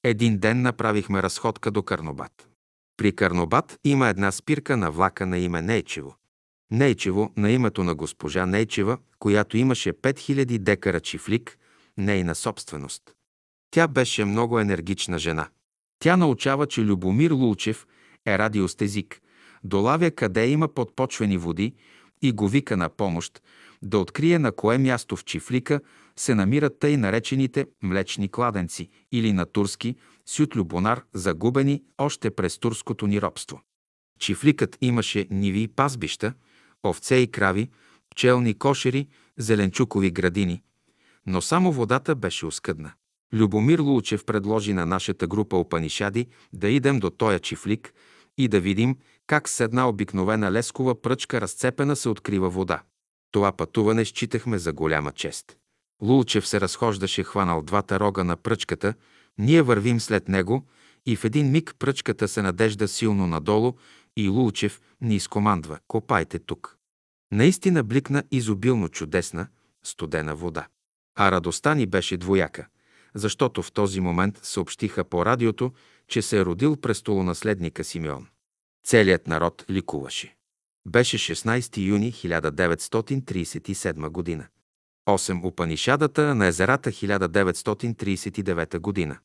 Един 0.03 0.37
ден 0.37 0.61
направихме 0.61 1.23
разходка 1.23 1.71
до 1.71 1.83
Карнобат. 1.83 2.49
При 2.97 3.15
Карнобат 3.15 3.79
има 3.83 4.07
една 4.07 4.31
спирка 4.31 4.77
на 4.77 4.91
влака 4.91 5.25
на 5.25 5.37
име 5.37 5.61
Нейчево. 5.61 6.15
Нейчево 6.71 7.33
на 7.37 7.51
името 7.51 7.83
на 7.83 7.95
госпожа 7.95 8.45
Нейчева, 8.45 8.97
която 9.19 9.57
имаше 9.57 9.93
5000 9.93 10.57
декара 10.57 10.99
чифлик, 10.99 11.57
нейна 11.97 12.35
собственост. 12.35 13.01
Тя 13.71 13.87
беше 13.87 14.25
много 14.25 14.59
енергична 14.59 15.19
жена. 15.19 15.49
Тя 15.99 16.17
научава, 16.17 16.67
че 16.67 16.83
Любомир 16.83 17.31
Лулчев 17.31 17.87
е 18.25 18.37
радиостезик, 18.37 19.21
долавя 19.63 20.11
къде 20.11 20.49
има 20.49 20.67
подпочвени 20.67 21.37
води 21.37 21.73
и 22.21 22.31
го 22.31 22.47
вика 22.47 22.77
на 22.77 22.89
помощ, 22.89 23.41
да 23.81 23.99
открие 23.99 24.39
на 24.39 24.51
кое 24.51 24.77
място 24.77 25.15
в 25.15 25.25
чифлика 25.25 25.81
се 26.15 26.35
намират 26.35 26.79
тъй 26.79 26.97
наречените 26.97 27.67
млечни 27.83 28.29
кладенци 28.29 28.89
или 29.11 29.33
на 29.33 29.45
турски 29.45 29.95
сютлюбонар, 30.25 31.03
загубени 31.13 31.83
още 31.97 32.31
през 32.31 32.57
турското 32.57 33.07
ни 33.07 33.21
робство. 33.21 33.61
Чифликът 34.19 34.77
имаше 34.81 35.27
ниви 35.31 35.61
и 35.61 35.67
пазбища, 35.67 36.33
овце 36.85 37.15
и 37.15 37.31
крави, 37.31 37.69
пчелни 38.09 38.53
кошери, 38.53 39.07
зеленчукови 39.37 40.11
градини, 40.11 40.63
но 41.25 41.41
само 41.41 41.71
водата 41.71 42.15
беше 42.15 42.45
оскъдна. 42.45 42.91
Любомир 43.33 43.79
Лулчев 43.79 44.25
предложи 44.25 44.73
на 44.73 44.85
нашата 44.85 45.27
група 45.27 45.57
опанишади 45.57 46.27
да 46.53 46.69
идем 46.69 46.99
до 46.99 47.09
тоя 47.09 47.39
чифлик 47.39 47.93
и 48.37 48.47
да 48.47 48.59
видим 48.59 48.97
как 49.27 49.49
с 49.49 49.59
една 49.59 49.89
обикновена 49.89 50.51
лескова 50.51 51.01
пръчка 51.01 51.41
разцепена 51.41 51.95
се 51.95 52.09
открива 52.09 52.49
вода. 52.49 52.81
Това 53.31 53.51
пътуване 53.51 54.05
считахме 54.05 54.57
за 54.57 54.73
голяма 54.73 55.11
чест. 55.11 55.57
Лулчев 56.01 56.47
се 56.47 56.61
разхождаше 56.61 57.23
хванал 57.23 57.61
двата 57.61 57.99
рога 57.99 58.23
на 58.23 58.37
пръчката, 58.37 58.93
ние 59.37 59.61
вървим 59.61 59.99
след 59.99 60.27
него 60.29 60.65
и 61.05 61.15
в 61.15 61.25
един 61.25 61.51
миг 61.51 61.75
пръчката 61.79 62.27
се 62.27 62.41
надежда 62.41 62.87
силно 62.87 63.27
надолу 63.27 63.73
И 64.19 64.29
Лулчев 64.29 64.81
ни 65.01 65.15
изкомандва– 65.15 65.79
копайте 65.87 66.39
тук. 66.39 66.77
Наистина 67.31 67.83
бликна 67.83 68.23
изобилно 68.31 68.89
чудесна, 68.89 69.47
студена 69.83 70.35
вода. 70.35 70.67
А 71.15 71.31
радостта 71.31 71.75
ни 71.75 71.85
беше 71.85 72.17
двояка, 72.17 72.67
защото 73.15 73.63
в 73.63 73.71
този 73.71 73.99
момент 73.99 74.39
съобщиха 74.43 75.03
по 75.03 75.25
радиото, 75.25 75.73
че 76.07 76.21
се 76.21 76.39
е 76.39 76.45
родил 76.45 76.75
престолонаследника 76.75 77.83
Симеон. 77.83 78.27
Целият 78.85 79.27
народ 79.27 79.65
ликуваше. 79.69 80.35
Беше 80.87 81.17
16 81.17 81.77
юни 81.77 82.13
1937 82.13 84.09
година. 84.09 84.47
8. 85.07 85.45
Упанишадата 85.45 86.35
на 86.35 86.45
езерата 86.45 86.91
1939 86.91 88.79
година. 88.79 89.19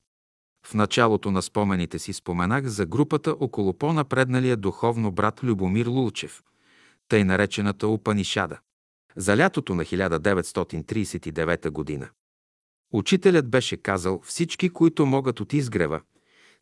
В 0.66 0.74
началото 0.74 1.30
на 1.30 1.43
спомените 1.43 1.98
си 1.98 2.12
споменах 2.12 2.66
за 2.66 2.86
групата 2.86 3.36
около 3.40 3.78
по-напредналия 3.78 4.56
духовно 4.56 5.12
брат 5.12 5.43
Любомир 5.44 5.86
Лулчев, 5.86 6.43
тъй 7.09 7.24
наречената 7.24 7.89
Упанишада. 7.89 8.59
За 9.16 9.36
лятото 9.36 9.74
на 9.74 9.84
1939 9.84 11.70
година. 11.70 12.09
Учителят 12.93 13.51
беше 13.51 13.76
казал 13.76 14.20
всички, 14.24 14.68
които 14.68 15.06
могат 15.06 15.40
от 15.40 15.52
изгрева, 15.52 16.01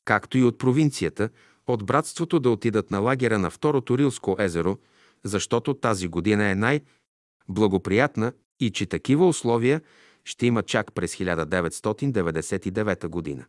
както 0.05 0.39
и 0.39 0.43
от 0.43 0.59
провинцията, 0.59 1.29
от 1.67 1.87
братството 1.87 2.41
да 2.41 2.51
отидат 2.51 2.91
на 2.91 2.99
лагера 2.99 3.39
на 3.39 3.51
Второто 3.51 3.99
Рилско 3.99 4.37
езеро, 4.39 4.79
защото 5.25 5.75
тази 5.75 6.09
година 6.09 6.51
е 6.51 6.55
най-благоприятна 6.55 8.33
и 8.61 8.71
че 8.71 8.87
такива 8.87 9.29
условия 9.29 9.81
ще 10.25 10.47
има 10.47 10.63
чак 10.63 10.93
през 10.93 11.17
1999 11.17 13.09
година. 13.09 13.45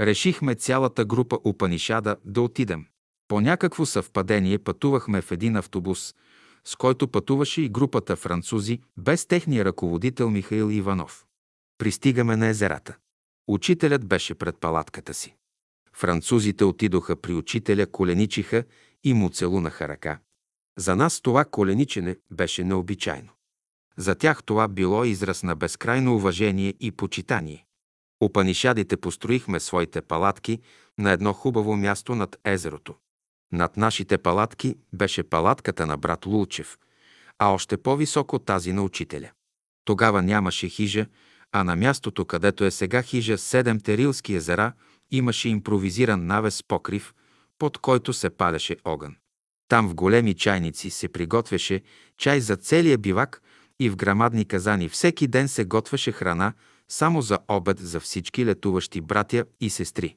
Решихме 0.00 0.54
цялата 0.54 1.04
група 1.04 1.38
Упанишада 1.44 2.16
да 2.24 2.42
отидем. 2.42 2.86
По 3.28 3.40
някакво 3.40 3.86
съвпадение 3.86 4.58
пътувахме 4.58 5.20
в 5.20 5.32
един 5.32 5.56
автобус, 5.56 6.14
с 6.64 6.76
който 6.76 7.08
пътуваше 7.08 7.62
и 7.62 7.68
групата 7.68 8.16
французи, 8.16 8.80
без 8.96 9.26
техния 9.26 9.64
ръководител 9.64 10.30
Михаил 10.30 10.70
Иванов. 10.70 11.26
Пристигаме 11.78 12.36
на 12.36 12.46
езерата. 12.46 12.96
Учителят 13.48 14.06
беше 14.06 14.34
пред 14.34 14.56
палатката 14.60 15.14
си. 15.14 15.34
Французите 15.92 16.64
отидоха 16.64 17.16
при 17.16 17.34
учителя, 17.34 17.86
коленичиха 17.86 18.64
и 19.04 19.14
му 19.14 19.30
целунаха 19.30 19.88
ръка. 19.88 20.18
За 20.78 20.96
нас 20.96 21.20
това 21.20 21.44
коленичене 21.44 22.16
беше 22.30 22.64
необичайно. 22.64 23.28
За 23.96 24.14
тях 24.14 24.44
това 24.44 24.68
било 24.68 25.04
израз 25.04 25.42
на 25.42 25.56
безкрайно 25.56 26.14
уважение 26.14 26.74
и 26.80 26.92
почитание. 26.92 27.66
Опанишадите 28.22 28.96
построихме 28.96 29.60
своите 29.60 30.00
палатки 30.00 30.60
на 30.98 31.10
едно 31.10 31.32
хубаво 31.32 31.76
място 31.76 32.14
над 32.14 32.36
езерото. 32.44 32.94
Над 33.52 33.76
нашите 33.76 34.18
палатки 34.18 34.76
беше 34.92 35.22
палатката 35.22 35.86
на 35.86 35.96
брат 35.96 36.26
Лулчев, 36.26 36.78
а 37.38 37.48
още 37.48 37.76
по-високо 37.76 38.38
тази 38.38 38.72
на 38.72 38.82
учителя. 38.82 39.30
Тогава 39.84 40.22
нямаше 40.22 40.68
хижа, 40.68 41.06
а 41.52 41.64
на 41.64 41.76
мястото, 41.76 42.24
където 42.24 42.64
е 42.64 42.70
сега 42.70 43.02
хижа 43.02 43.38
Седем 43.38 43.80
Терилски 43.80 44.34
езера, 44.34 44.72
имаше 45.10 45.48
импровизиран 45.48 46.26
навес 46.26 46.62
покрив, 46.68 47.14
под 47.58 47.78
който 47.78 48.12
се 48.12 48.30
палеше 48.30 48.76
огън. 48.84 49.16
Там 49.68 49.88
в 49.88 49.94
големи 49.94 50.34
чайници 50.34 50.90
се 50.90 51.08
приготвяше 51.08 51.82
чай 52.18 52.40
за 52.40 52.56
целия 52.56 52.98
бивак 52.98 53.42
и 53.80 53.90
в 53.90 53.96
грамадни 53.96 54.44
казани 54.44 54.88
всеки 54.88 55.26
ден 55.26 55.48
се 55.48 55.64
готвеше 55.64 56.12
храна 56.12 56.52
само 56.92 57.22
за 57.22 57.38
обед 57.48 57.78
за 57.78 58.00
всички 58.00 58.46
летуващи 58.46 59.00
братя 59.00 59.44
и 59.60 59.70
сестри. 59.70 60.16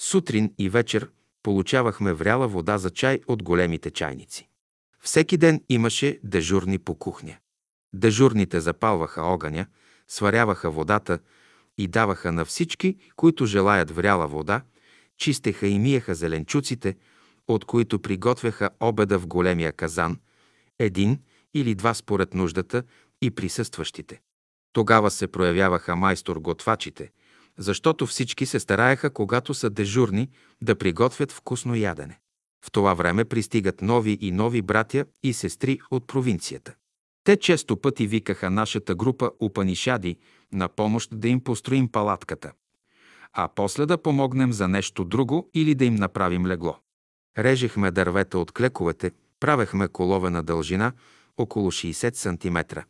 Сутрин 0.00 0.54
и 0.58 0.68
вечер 0.68 1.10
получавахме 1.42 2.12
вряла 2.12 2.48
вода 2.48 2.78
за 2.78 2.90
чай 2.90 3.20
от 3.26 3.42
големите 3.42 3.90
чайници. 3.90 4.48
Всеки 5.00 5.36
ден 5.36 5.60
имаше 5.68 6.20
дежурни 6.24 6.78
по 6.78 6.94
кухня. 6.94 7.36
Дежурните 7.94 8.60
запалваха 8.60 9.22
огъня, 9.22 9.66
сваряваха 10.08 10.70
водата 10.70 11.18
и 11.78 11.88
даваха 11.88 12.32
на 12.32 12.44
всички, 12.44 12.96
които 13.16 13.46
желаят 13.46 13.90
вряла 13.90 14.28
вода, 14.28 14.62
чистеха 15.18 15.66
и 15.66 15.78
миеха 15.78 16.14
зеленчуците, 16.14 16.96
от 17.48 17.64
които 17.64 18.02
приготвяха 18.02 18.70
обеда 18.80 19.18
в 19.18 19.26
големия 19.26 19.72
казан, 19.72 20.18
един 20.78 21.18
или 21.54 21.74
два 21.74 21.94
според 21.94 22.34
нуждата 22.34 22.82
и 23.22 23.30
присъстващите. 23.30 24.20
Тогава 24.76 25.10
се 25.10 25.26
проявяваха 25.26 25.96
майстор-готвачите, 25.96 27.10
защото 27.58 28.06
всички 28.06 28.46
се 28.46 28.60
стараеха, 28.60 29.10
когато 29.10 29.54
са 29.54 29.70
дежурни, 29.70 30.28
да 30.62 30.78
приготвят 30.78 31.32
вкусно 31.32 31.74
ядене. 31.74 32.18
В 32.64 32.70
това 32.70 32.94
време 32.94 33.24
пристигат 33.24 33.82
нови 33.82 34.18
и 34.20 34.32
нови 34.32 34.62
братя 34.62 35.04
и 35.22 35.32
сестри 35.32 35.78
от 35.90 36.06
провинцията. 36.06 36.74
Те 37.24 37.36
често 37.36 37.76
пъти 37.76 38.06
викаха 38.06 38.50
нашата 38.50 38.94
група 38.94 39.30
Упанишади 39.42 40.16
на 40.52 40.68
помощ 40.68 41.10
да 41.12 41.28
им 41.28 41.40
построим 41.40 41.88
палатката, 41.88 42.52
а 43.32 43.48
после 43.54 43.86
да 43.86 44.02
помогнем 44.02 44.52
за 44.52 44.68
нещо 44.68 45.04
друго 45.04 45.50
или 45.54 45.74
да 45.74 45.84
им 45.84 45.94
направим 45.94 46.46
легло. 46.46 46.78
Режехме 47.38 47.90
дървета 47.90 48.38
от 48.38 48.52
клековете, 48.52 49.10
правехме 49.40 49.88
колове 49.88 50.30
на 50.30 50.42
дължина 50.42 50.92
около 51.38 51.70
60 51.70 52.14
см. 52.14 52.80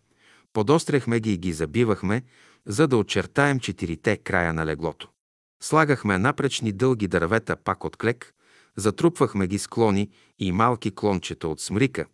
Подостряхме 0.57 1.20
ги 1.20 1.33
и 1.33 1.39
ги 1.39 1.53
забивахме, 1.53 2.23
за 2.66 2.89
да 2.89 2.97
очертаем 2.97 3.61
четирите 3.61 4.16
края 4.16 4.53
на 4.53 4.66
леглото. 4.66 5.09
Слагахме 5.62 6.19
напречни 6.19 6.73
дълги 6.73 7.09
дървета 7.09 7.57
пак 7.57 7.85
от 7.85 7.97
клек, 7.97 8.35
затрупвахме 8.77 9.47
ги 9.47 9.59
склони 9.59 10.11
и 10.39 10.53
малки 10.53 10.95
клончета 10.95 11.49
от 11.49 11.61
смрика, 11.61 12.07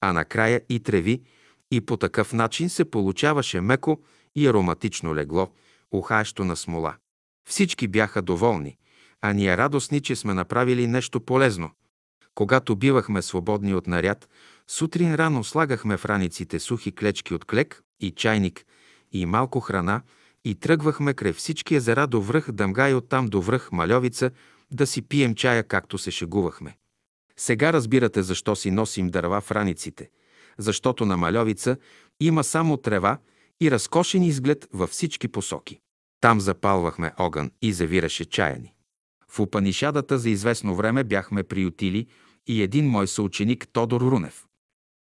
а 0.00 0.12
накрая 0.12 0.60
и 0.68 0.80
треви, 0.80 1.22
и 1.70 1.80
по 1.80 1.96
такъв 1.96 2.32
начин 2.32 2.70
се 2.70 2.90
получаваше 2.90 3.60
меко 3.60 4.00
и 4.36 4.46
ароматично 4.46 5.14
легло, 5.14 5.48
ухаещо 5.92 6.44
на 6.44 6.56
смола. 6.56 6.96
Всички 7.48 7.88
бяха 7.88 8.22
доволни, 8.22 8.76
а 9.20 9.32
ние 9.32 9.56
радостни, 9.56 10.00
че 10.00 10.16
сме 10.16 10.34
направили 10.34 10.86
нещо 10.86 11.20
полезно. 11.20 11.70
Когато 12.34 12.76
бивахме 12.76 13.22
свободни 13.22 13.74
от 13.74 13.86
наряд, 13.86 14.28
сутрин 14.70 15.14
рано 15.14 15.44
слагахме 15.44 15.96
в 15.96 16.04
раниците 16.04 16.60
сухи 16.60 16.92
клечки 16.92 17.34
от 17.34 17.44
клек 17.44 17.82
и 18.00 18.10
чайник 18.10 18.64
и 19.12 19.26
малко 19.26 19.60
храна 19.60 20.02
и 20.44 20.54
тръгвахме 20.54 21.14
край 21.14 21.32
всички 21.32 21.74
езера 21.74 22.06
до 22.06 22.20
връх 22.20 22.50
Дъмга 22.50 22.90
и 22.90 22.94
оттам 22.94 23.26
до 23.26 23.40
връх 23.40 23.72
Малевица 23.72 24.30
да 24.70 24.86
си 24.86 25.02
пием 25.02 25.34
чая, 25.34 25.64
както 25.64 25.98
се 25.98 26.10
шегувахме. 26.10 26.76
Сега 27.36 27.72
разбирате 27.72 28.22
защо 28.22 28.56
си 28.56 28.70
носим 28.70 29.08
дърва 29.08 29.40
в 29.40 29.50
раниците, 29.50 30.10
защото 30.58 31.06
на 31.06 31.16
Малевица 31.16 31.76
има 32.20 32.44
само 32.44 32.76
трева 32.76 33.18
и 33.60 33.70
разкошен 33.70 34.22
изглед 34.22 34.68
във 34.72 34.90
всички 34.90 35.28
посоки. 35.28 35.80
Там 36.20 36.40
запалвахме 36.40 37.12
огън 37.18 37.50
и 37.62 37.72
завираше 37.72 38.24
чая 38.24 38.58
ни. 38.58 38.74
В 39.28 39.40
Упанишадата 39.40 40.18
за 40.18 40.30
известно 40.30 40.74
време 40.74 41.04
бяхме 41.04 41.42
приютили 41.42 42.06
и 42.46 42.62
един 42.62 42.88
мой 42.88 43.06
съученик 43.06 43.68
Тодор 43.72 44.00
Рунев. 44.00 44.46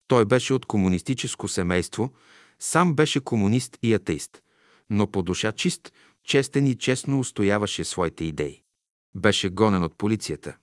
Той 0.10 0.26
беше 0.26 0.54
от 0.54 0.66
комунистическо 0.66 1.48
семейство, 1.48 2.14
сам 2.60 2.94
беше 2.94 3.20
комунист 3.20 3.78
и 3.84 3.94
атеист, 3.94 4.42
но 4.90 5.08
по 5.08 5.24
душа 5.24 5.52
чист, 5.52 5.94
честен 6.24 6.68
и 6.68 6.76
честно 6.76 7.20
устояваше 7.20 7.84
своите 7.84 8.26
идеи. 8.26 8.62
Беше 9.16 9.50
гонен 9.50 9.84
от 9.84 9.98
полицията. 9.98 10.56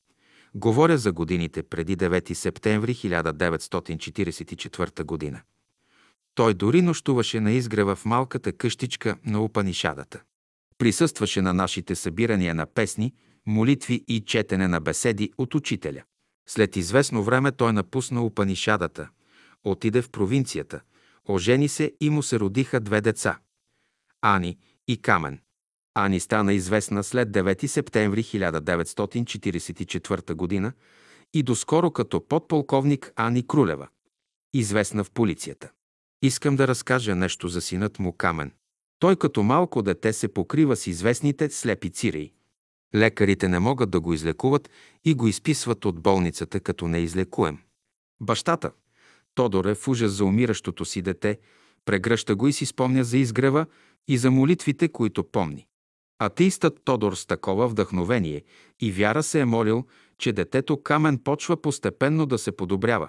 Говоря 0.54 0.98
за 0.98 1.12
годините 1.12 1.62
преди 1.62 1.96
9 1.96 2.32
септември 2.32 2.94
1944 2.94 5.04
година. 5.04 5.40
Той 6.34 6.54
дори 6.54 6.82
нощуваше 6.82 7.40
на 7.40 7.52
изгрева 7.52 7.96
в 7.96 8.04
малката 8.04 8.52
къщичка 8.52 9.16
на 9.26 9.44
Упанишадата. 9.44 10.22
Присъстваше 10.78 11.42
на 11.42 11.54
нашите 11.54 11.94
събирания 11.94 12.54
на 12.54 12.66
песни, 12.66 13.14
молитви 13.46 14.04
и 14.08 14.20
четене 14.20 14.68
на 14.68 14.80
беседи 14.80 15.32
от 15.38 15.54
учителя. 15.54 16.02
След 16.48 16.76
известно 16.76 17.22
време 17.22 17.52
той 17.52 17.72
напусна 17.72 18.24
Упанишадата, 18.24 19.08
отиде 19.64 20.02
в 20.02 20.10
провинцията, 20.10 20.80
ожени 21.28 21.68
се 21.68 21.92
и 22.00 22.10
му 22.10 22.22
се 22.22 22.38
родиха 22.38 22.80
две 22.80 23.00
деца– 23.00 23.38
Ани 24.22 24.58
и 24.88 25.02
Камен. 25.02 25.40
Ани 25.94 26.20
стана 26.20 26.52
известна 26.52 27.04
след 27.04 27.28
9 27.28 27.66
септември 27.66 28.22
1944 28.22 30.62
г. 30.62 30.72
и 31.34 31.42
доскоро 31.42 31.90
като 31.90 32.28
подполковник 32.28 33.12
Ани 33.16 33.46
Крулева, 33.46 33.88
известна 34.54 35.04
в 35.04 35.10
полицията. 35.10 35.70
Искам 36.22 36.56
да 36.56 36.68
разкажа 36.68 37.14
нещо 37.14 37.48
за 37.48 37.60
синът 37.60 37.98
му 37.98 38.12
Камен. 38.12 38.52
Той 38.98 39.16
като 39.16 39.42
малко 39.42 39.82
дете 39.82 40.12
се 40.12 40.28
покрива 40.28 40.76
с 40.76 40.86
известните 40.86 41.50
слепи 41.50 41.90
цирии. 41.90 42.32
Лекарите 42.94 43.48
не 43.48 43.58
могат 43.58 43.90
да 43.90 44.00
го 44.00 44.14
излекуват 44.14 44.70
и 45.04 45.14
го 45.14 45.28
изписват 45.28 45.84
от 45.84 46.00
болницата 46.00 46.60
като 46.60 46.88
неизлекуем. 46.88 47.58
Бащата, 48.20 48.70
Тодор 49.36 49.64
е 49.64 49.74
в 49.74 49.88
ужас 49.88 50.12
за 50.12 50.24
умиращото 50.24 50.84
си 50.84 51.02
дете, 51.02 51.38
прегръща 51.84 52.36
го 52.36 52.48
и 52.48 52.52
си 52.52 52.66
спомня 52.66 53.04
за 53.04 53.18
изгрева 53.18 53.66
и 54.08 54.18
за 54.18 54.30
молитвите, 54.30 54.88
които 54.88 55.24
помни. 55.24 55.66
Атеистът 56.18 56.80
Тодор 56.84 57.14
с 57.14 57.26
такова 57.26 57.68
вдъхновение 57.68 58.42
и 58.80 58.92
вяра 58.92 59.22
се 59.22 59.40
е 59.40 59.44
молил, 59.44 59.84
че 60.18 60.32
детето 60.32 60.82
Камен 60.82 61.18
почва 61.18 61.62
постепенно 61.62 62.26
да 62.26 62.38
се 62.38 62.52
подобрява 62.52 63.08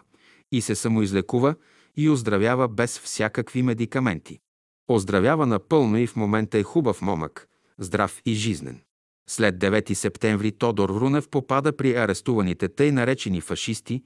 и 0.51 0.61
се 0.61 0.75
самоизлекува 0.75 1.55
и 1.97 2.09
оздравява 2.09 2.67
без 2.67 2.99
всякакви 2.99 3.63
медикаменти. 3.63 4.39
Оздравява 4.87 5.45
напълно 5.45 5.97
и 5.97 6.07
в 6.07 6.15
момента 6.15 6.57
е 6.57 6.63
хубав 6.63 7.01
момък, 7.01 7.47
здрав 7.79 8.21
и 8.25 8.33
жизнен. 8.33 8.81
След 9.29 9.55
9 9.55 9.93
септември 9.93 10.51
Тодор 10.51 10.89
Рунев 10.89 11.29
попада 11.29 11.77
при 11.77 11.95
арестуваните 11.95 12.69
тъй 12.69 12.91
наречени 12.91 13.41
фашисти, 13.41 14.03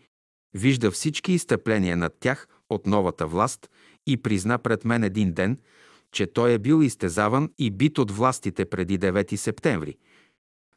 вижда 0.53 0.91
всички 0.91 1.33
изтъпления 1.33 1.97
над 1.97 2.13
тях 2.19 2.47
от 2.69 2.85
новата 2.85 3.27
власт 3.27 3.69
и 4.07 4.17
призна 4.17 4.57
пред 4.57 4.85
мен 4.85 5.03
един 5.03 5.33
ден, 5.33 5.57
че 6.11 6.33
той 6.33 6.53
е 6.53 6.59
бил 6.59 6.83
изтезаван 6.83 7.49
и 7.57 7.71
бит 7.71 7.97
от 7.97 8.11
властите 8.11 8.65
преди 8.65 8.99
9 8.99 9.35
септември. 9.35 9.97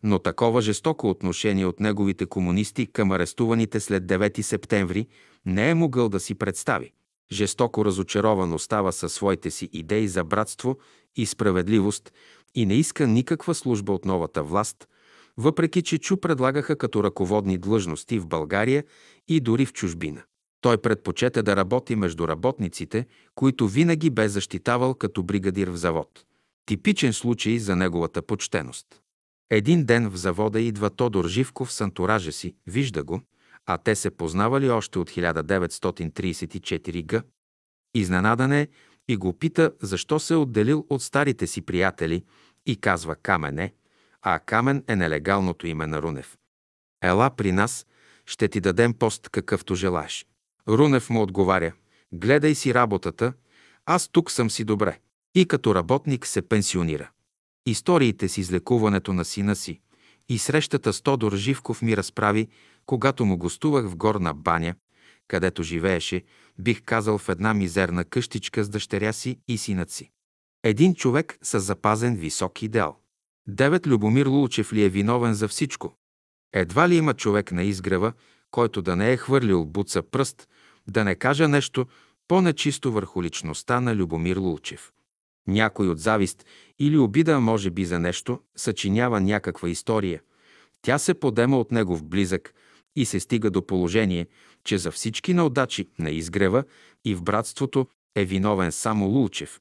Но 0.03 0.19
такова 0.19 0.61
жестоко 0.61 1.11
отношение 1.11 1.67
от 1.67 1.81
неговите 1.81 2.27
комунисти 2.27 2.87
към 2.87 3.11
арестуваните 3.11 3.81
след 3.81 4.07
9 4.07 4.41
септември 4.41 5.07
не 5.47 5.71
е 5.71 5.75
могъл 5.75 6.09
да 6.09 6.21
си 6.21 6.35
представи. 6.35 6.93
Жестоко 7.33 7.85
разочарован 7.85 8.53
остава 8.53 8.93
със 8.93 9.13
своите 9.13 9.51
си 9.51 9.69
идеи 9.73 10.09
за 10.09 10.25
братство 10.25 10.79
и 11.17 11.27
справедливост 11.27 12.13
и 12.55 12.67
не 12.67 12.75
иска 12.75 13.07
никаква 13.07 13.55
служба 13.55 13.93
от 13.93 14.05
новата 14.05 14.43
власт, 14.43 14.89
въпреки 15.37 15.83
че 15.83 15.99
Чу 15.99 16.17
предлагаха 16.17 16.77
като 16.77 17.05
ръководни 17.05 17.59
длъжности 17.59 18.19
в 18.19 18.27
България 18.27 18.85
и 19.29 19.41
дори 19.41 19.67
в 19.67 19.73
чужбина. 19.73 20.23
Той 20.61 20.79
предпочете 20.79 21.43
да 21.43 21.57
работи 21.57 21.97
между 21.97 22.29
работниците, 22.29 23.07
които 23.35 23.69
винаги 23.69 24.11
бе 24.11 24.29
защитавал 24.29 24.95
като 24.95 25.23
бригадир 25.23 25.69
в 25.69 25.77
завод. 25.77 26.25
Типичен 26.67 27.13
случай 27.13 27.59
за 27.59 27.77
неговата 27.77 28.23
почтеност. 28.23 28.87
Един 29.51 29.85
ден 29.85 30.11
в 30.11 30.17
завода 30.17 30.61
идва 30.61 30.91
Тодор 30.91 31.29
Живков 31.29 31.73
с 31.73 31.81
антуража 31.81 32.33
си, 32.33 32.55
вижда 32.67 33.05
го, 33.05 33.21
а 33.67 33.79
те 33.79 33.95
се 33.95 34.11
познавали 34.11 34.71
още 34.71 34.99
от 34.99 35.11
1934 35.11 37.07
г. 37.07 37.23
Изненадан 37.95 38.53
е 38.53 38.69
и 39.09 39.17
го 39.17 39.33
пита 39.33 39.73
защо 39.83 40.19
се 40.19 40.35
е 40.35 40.37
отделил 40.37 40.87
от 40.91 41.03
старите 41.03 41.47
си 41.47 41.63
приятели 41.63 42.25
и 42.67 42.77
казва 42.77 43.17
Камене, 43.17 43.73
а 44.27 44.39
Камен 44.39 44.85
е 44.89 44.97
нелегалното 44.97 45.67
име 45.67 45.87
на 45.87 46.03
Рунев. 46.03 46.37
Ела 47.03 47.31
при 47.31 47.53
нас, 47.53 47.87
ще 48.27 48.49
ти 48.49 48.61
дадем 48.61 48.95
пост 48.95 49.29
какъвто 49.29 49.75
желаеш. 49.75 50.27
Рунев 50.69 51.11
му 51.11 51.23
отговаря, 51.23 51.73
гледай 52.13 52.55
си 52.55 52.75
работата, 52.75 53.33
аз 53.87 54.09
тук 54.09 54.31
съм 54.31 54.51
си 54.51 54.65
добре. 54.65 54.99
И 55.35 55.47
като 55.49 55.75
работник 55.75 56.27
се 56.27 56.43
пенсионира. 56.43 57.11
Историите 57.67 58.29
с 58.29 58.39
излекуването 58.39 59.13
на 59.13 59.25
сина 59.25 59.57
си 59.57 59.81
и 60.29 60.39
срещата 60.39 60.93
с 60.93 61.03
Тодор 61.03 61.37
Живков 61.37 61.83
ми 61.83 61.97
разправи, 61.97 62.49
когато 62.87 63.25
му 63.25 63.39
гостувах 63.39 63.87
в 63.87 63.97
горна 63.97 64.35
баня, 64.35 64.75
където 65.29 65.63
живееше, 65.63 66.23
бих 66.59 66.83
казал 66.85 67.19
в 67.19 67.29
една 67.29 67.55
мизерна 67.55 68.05
къщичка 68.05 68.65
с 68.65 68.69
дъщеря 68.69 69.13
си 69.13 69.39
и 69.49 69.59
синът 69.59 69.91
си. 69.91 70.11
Един 70.63 70.95
човек 70.95 71.39
с 71.43 71.61
запазен 71.61 72.17
висок 72.17 72.63
идеал. 72.63 73.04
Девет 73.49 73.87
Любомир 73.87 74.27
Лулчев 74.27 74.73
ли 74.73 74.85
е 74.85 74.89
виновен 74.89 75.35
за 75.35 75.49
всичко? 75.49 75.97
Едва 76.53 76.89
ли 76.89 76.97
има 76.97 77.15
човек 77.15 77.53
на 77.53 77.63
изгрева, 77.63 78.13
който 78.51 78.83
да 78.83 78.97
не 78.97 79.13
е 79.13 79.17
хвърлил 79.17 79.65
буца 79.65 80.03
пръст, 80.03 80.49
да 80.87 81.05
не 81.05 81.15
кажа 81.15 81.49
нещо 81.49 81.87
по-нечисто 82.29 82.93
върху 82.93 83.23
личността 83.23 83.81
на 83.81 83.97
Любомир 83.97 84.37
Лулчев. 84.37 84.93
Някой 85.47 85.89
от 85.89 85.99
завист 85.99 86.45
или 86.79 86.99
обида, 86.99 87.41
може 87.41 87.71
би 87.71 87.85
за 87.85 87.99
нещо, 87.99 88.41
съчинява 88.57 89.21
някаква 89.21 89.69
история. 89.69 90.21
Тя 90.83 90.99
се 90.99 91.15
подема 91.15 91.59
от 91.59 91.73
негов 91.73 92.05
близък 92.05 92.55
и 92.97 93.05
се 93.05 93.21
стига 93.21 93.51
до 93.51 93.67
положение, 93.67 94.27
че 94.65 94.79
за 94.79 94.91
всички 94.91 95.35
неудачи 95.35 95.89
на 95.99 96.11
изгрева 96.11 96.65
и 97.05 97.15
в 97.15 97.23
братството 97.23 97.87
е 98.15 98.25
виновен 98.25 98.73
само 98.73 99.07
Лулчев. 99.07 99.61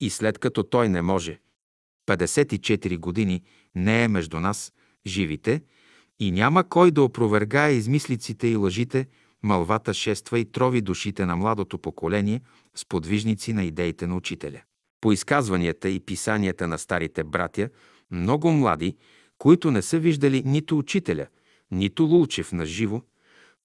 И 0.00 0.10
след 0.10 0.38
като 0.38 0.62
той 0.62 0.88
не 0.88 1.02
може, 1.02 1.40
54 2.06 2.98
години 2.98 3.42
не 3.74 4.04
е 4.04 4.08
между 4.08 4.40
нас, 4.40 4.72
живите, 5.06 5.62
и 6.18 6.30
няма 6.30 6.64
кой 6.68 6.90
да 6.90 7.02
опровергае 7.02 7.72
измислиците 7.72 8.48
и 8.48 8.56
лъжите, 8.56 9.06
мълвата 9.42 9.94
шества 9.94 10.38
и 10.38 10.44
трови 10.44 10.80
душите 10.80 11.26
на 11.26 11.36
младото 11.36 11.78
поколение 11.78 12.40
с 12.74 12.84
подвижници 12.84 13.52
на 13.52 13.64
идеите 13.64 14.06
на 14.06 14.16
учителя. 14.16 14.60
По 15.00 15.12
изказванията 15.12 15.88
и 15.88 16.00
писанията 16.00 16.68
на 16.68 16.78
старите 16.78 17.24
братя, 17.24 17.68
много 18.10 18.52
млади, 18.52 18.96
които 19.38 19.70
не 19.70 19.82
са 19.82 19.98
виждали 19.98 20.42
нито 20.46 20.78
учителя, 20.78 21.26
нито 21.70 22.02
Лулчев 22.02 22.52
на 22.52 22.66
живо, 22.66 23.02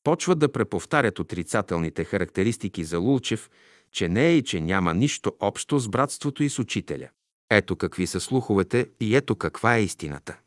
почват 0.03 0.39
да 0.39 0.51
преповтарят 0.51 1.19
отрицателните 1.19 2.03
характеристики 2.03 2.83
за 2.83 2.99
Лулчев, 2.99 3.49
че 3.91 4.09
не 4.09 4.27
е 4.27 4.37
и 4.37 4.43
че 4.43 4.61
няма 4.61 4.93
нищо 4.93 5.33
общо 5.39 5.79
с 5.79 5.89
братството 5.89 6.43
и 6.43 6.49
с 6.49 6.59
учителя. 6.59 7.09
Ето 7.49 7.75
какви 7.75 8.07
са 8.07 8.19
слуховете 8.19 8.89
и 8.99 9.15
ето 9.15 9.35
каква 9.35 9.75
е 9.75 9.83
истината. 9.83 10.37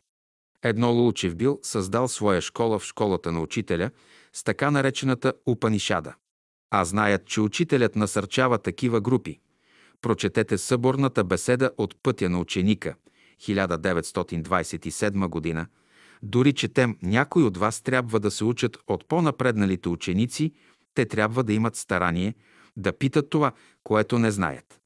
Едно 0.63 0.93
Лулчев 0.93 1.37
бил 1.37 1.59
създал 1.63 2.09
своя 2.09 2.41
школа 2.41 2.79
в 2.79 2.85
школата 2.85 3.33
на 3.33 3.41
учителя 3.41 3.91
с 4.33 4.45
така 4.45 4.71
наречената 4.71 5.33
Упанишада. 5.47 6.15
А 6.71 6.85
знаят, 6.85 7.27
че 7.27 7.41
учителят 7.41 7.97
насърчава 7.97 8.59
такива 8.59 9.01
групи. 9.01 9.41
Прочетете 10.03 10.59
съборната 10.59 11.25
беседа 11.25 11.71
от 11.79 12.03
пътя 12.03 12.29
на 12.29 12.41
ученика, 12.41 12.95
1927 13.41 15.29
година. 15.29 15.67
Дори 16.23 16.53
четем, 16.53 16.97
някои 17.03 17.43
от 17.43 17.57
вас 17.57 17.81
трябва 17.81 18.21
да 18.21 18.31
се 18.31 18.45
учат 18.45 18.79
от 18.87 19.09
по-напредналите 19.09 19.89
ученици, 19.89 20.53
те 20.95 21.07
трябва 21.07 21.45
да 21.45 21.53
имат 21.53 21.77
старание 21.77 22.35
да 22.77 22.93
питат 22.93 23.31
това, 23.31 23.53
което 23.85 24.19
не 24.19 24.31
знаят. 24.31 24.81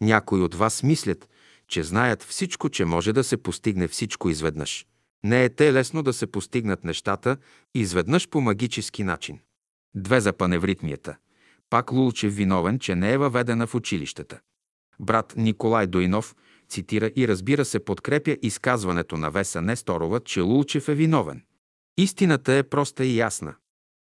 Някои 0.00 0.42
от 0.42 0.54
вас 0.54 0.82
мислят, 0.82 1.28
че 1.70 1.82
знаят 1.82 2.22
всичко, 2.22 2.68
че 2.68 2.84
може 2.84 3.12
да 3.12 3.24
се 3.24 3.36
постигне 3.36 3.88
всичко 3.88 4.30
изведнъж. 4.30 4.86
Не 5.24 5.44
е 5.44 5.48
те 5.48 5.72
лесно 5.72 6.02
да 6.02 6.12
се 6.12 6.26
постигнат 6.26 6.84
нещата 6.84 7.36
изведнъж 7.74 8.28
по 8.28 8.40
магически 8.40 9.04
начин. 9.04 9.38
Две 9.94 10.20
за 10.20 10.32
паневритмията. 10.32 11.16
Пак 11.70 11.92
Лулчев 11.92 12.36
виновен, 12.36 12.78
че 12.78 12.94
не 12.94 13.12
е 13.12 13.18
въведена 13.18 13.66
в 13.66 13.74
училищата. 13.74 14.40
Брат 15.00 15.34
Николай 15.36 15.86
Дойнов 15.86 16.36
цитира 16.68 17.10
и 17.16 17.28
разбира 17.28 17.64
се 17.64 17.84
подкрепя 17.84 18.36
изказването 18.42 19.16
на 19.16 19.30
Веса 19.30 19.62
Несторова, 19.62 20.20
че 20.20 20.40
Лулчев 20.40 20.88
е 20.88 20.94
виновен. 20.94 21.42
Истината 21.98 22.52
е 22.52 22.62
проста 22.62 23.04
и 23.04 23.16
ясна. 23.16 23.54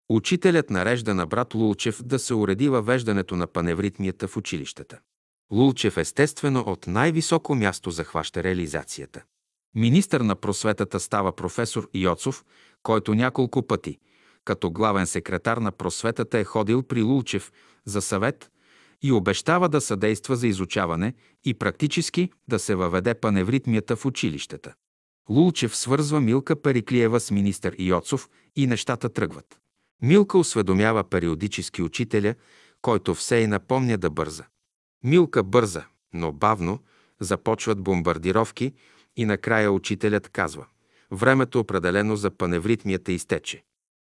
Учителят 0.08 0.70
нарежда 0.70 1.14
на 1.14 1.26
брат 1.26 1.54
Лулчев 1.54 2.02
да 2.02 2.18
се 2.18 2.34
уреди 2.34 2.68
въвеждането 2.68 3.36
на 3.36 3.46
паневритмията 3.46 4.28
в 4.28 4.36
училищата. 4.36 4.98
Лулчев 5.52 5.96
естествено 5.96 6.60
от 6.60 6.86
най-високо 6.86 7.54
място 7.54 7.90
захваща 7.90 8.42
реализацията. 8.42 9.22
Министър 9.74 10.20
на 10.20 10.36
просветата 10.36 11.00
става 11.00 11.36
професор 11.36 11.88
Йоцов, 11.94 12.44
който 12.82 13.14
няколко 13.14 13.66
пъти, 13.66 13.98
като 14.44 14.70
главен 14.70 15.06
секретар 15.06 15.56
на 15.56 15.72
просветата 15.72 16.38
е 16.38 16.44
ходил 16.44 16.82
при 16.82 17.02
Лулчев 17.02 17.52
за 17.84 18.02
съвет 18.02 18.50
и 19.02 19.12
обещава 19.12 19.68
да 19.68 19.80
съдейства 19.80 20.36
за 20.36 20.46
изучаване 20.46 21.14
и 21.44 21.54
практически 21.54 22.30
да 22.48 22.58
се 22.58 22.74
въведе 22.74 23.14
паневритмията 23.14 23.96
в 23.96 24.06
училищата. 24.06 24.74
Лулчев 25.30 25.76
свързва 25.76 26.20
Милка 26.20 26.62
Периклиева 26.62 27.20
с 27.20 27.30
министър 27.30 27.76
Йоцов 27.78 28.28
и 28.56 28.66
нещата 28.66 29.08
тръгват. 29.08 29.58
Милка 30.02 30.38
осведомява 30.38 31.04
периодически 31.04 31.82
учителя, 31.82 32.34
който 32.82 33.14
все 33.14 33.36
и 33.36 33.46
напомня 33.46 33.98
да 33.98 34.10
бърза. 34.10 34.44
Милка 35.04 35.42
бърза, 35.42 35.84
но 36.12 36.32
бавно 36.32 36.78
започват 37.20 37.80
бомбардировки 37.80 38.72
и 39.16 39.24
накрая 39.24 39.72
учителят 39.72 40.28
казва 40.28 40.66
«Времето 41.10 41.60
определено 41.60 42.16
за 42.16 42.30
паневритмията 42.30 43.12
изтече». 43.12 43.64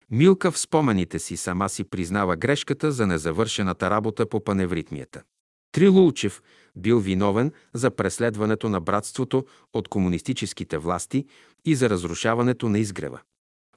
Милка 0.09 0.51
в 0.51 0.59
спомените 0.59 1.19
си 1.19 1.37
сама 1.37 1.69
си 1.69 1.83
признава 1.83 2.35
грешката 2.35 2.91
за 2.91 3.07
незавършената 3.07 3.89
работа 3.89 4.29
по 4.29 4.43
паневритмията. 4.43 5.23
Трилулчев 5.71 6.41
бил 6.75 6.99
виновен 6.99 7.51
за 7.73 7.91
преследването 7.91 8.69
на 8.69 8.81
братството 8.81 9.45
от 9.73 9.87
комунистическите 9.87 10.77
власти 10.77 11.25
и 11.65 11.75
за 11.75 11.89
разрушаването 11.89 12.69
на 12.69 12.79
изгрева. 12.79 13.19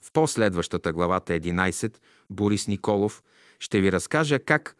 В 0.03 0.12
последващата 0.12 0.93
главата 0.93 1.32
11 1.32 1.97
Борис 2.31 2.69
Николов 2.69 3.23
ще 3.61 3.81
ви 3.81 3.93
разкаже 3.93 4.39
как 4.39 4.77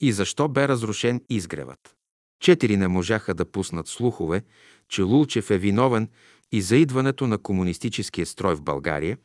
и 0.00 0.12
защо 0.12 0.48
бе 0.48 0.68
разрушен 0.68 1.20
изгревът. 1.28 1.96
Четири 2.40 2.76
не 2.76 2.88
можаха 2.88 3.34
да 3.34 3.50
пуснат 3.50 3.88
слухове, 3.88 4.42
че 4.88 5.02
Лулчев 5.02 5.50
е 5.50 5.58
виновен 5.58 6.08
и 6.52 6.62
за 6.62 6.76
идването 6.76 7.26
на 7.26 7.38
комунистическия 7.38 8.26
строй 8.26 8.54
в 8.54 8.62
България, 8.62 9.18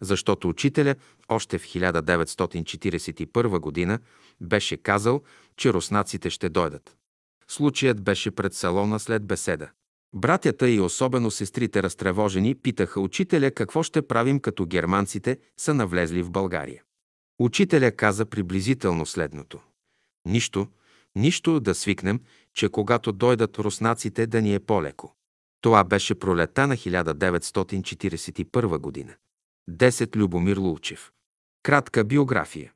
защото 0.00 0.48
учителя 0.48 0.94
още 1.28 1.58
в 1.58 1.64
1941 1.64 3.58
година 3.58 3.98
беше 4.40 4.76
казал, 4.76 5.22
че 5.56 5.72
руснаците 5.72 6.30
ще 6.30 6.48
дойдат. 6.48 6.96
Случаят 7.48 8.02
беше 8.02 8.30
пред 8.30 8.54
салона 8.54 8.98
след 8.98 9.26
беседа. 9.26 9.68
Братята 10.14 10.70
и 10.70 10.80
особено 10.80 11.30
сестрите 11.30 11.82
разтревожени 11.82 12.54
питаха 12.54 13.00
учителя 13.00 13.50
какво 13.50 13.82
ще 13.82 14.02
правим 14.02 14.40
като 14.40 14.66
германците 14.66 15.38
са 15.56 15.74
навлезли 15.74 16.22
в 16.22 16.30
България. 16.30 16.82
Учителя 17.38 17.92
каза 17.92 18.26
приблизително 18.26 19.06
следното. 19.06 19.60
Нищо, 20.28 20.66
нищо 21.16 21.60
да 21.60 21.74
свикнем, 21.74 22.20
че 22.54 22.68
когато 22.68 23.12
дойдат 23.12 23.58
руснаците 23.58 24.26
да 24.26 24.42
ни 24.42 24.54
е 24.54 24.60
по-леко. 24.60 25.14
Това 25.60 25.84
беше 25.84 26.14
пролета 26.14 26.66
на 26.66 26.76
1941 26.76 28.78
година. 28.78 29.14
10 29.70 30.16
Любомир 30.16 30.56
Лулчев. 30.56 31.12
Кратка 31.62 32.04
биография. 32.04 32.72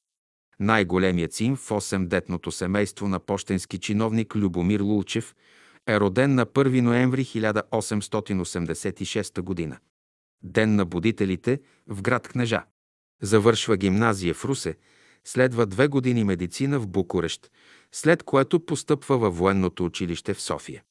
Най-големият 0.61 1.33
син 1.33 1.57
в 1.57 1.69
8-детното 1.69 2.51
семейство 2.51 3.09
на 3.09 3.19
почтенски 3.19 3.79
чиновник 3.79 4.37
Любомир 4.37 4.81
Лулчев 4.81 5.35
е 5.89 6.01
роден 6.01 6.35
на 6.35 6.47
1 6.47 6.81
ноември 6.81 7.25
1886 7.25 9.41
година. 9.41 9.79
Ден 10.43 10.75
на 10.75 10.85
будителите 10.85 11.61
в 11.87 12.03
град 12.03 12.29
Кнежа. 12.29 12.65
Завършва 13.23 13.77
гимназия 13.77 14.35
в 14.35 14.45
Русе, 14.45 14.77
следва 15.25 15.67
две 15.67 15.89
години 15.89 16.25
медицина 16.25 16.79
в 16.79 16.89
Букурещ, 16.89 17.51
след 17.93 18.23
което 18.23 18.61
постъпва 18.61 19.19
във 19.19 19.39
военното 19.39 19.85
училище 19.85 20.35
в 20.35 20.41
София. 20.41 20.83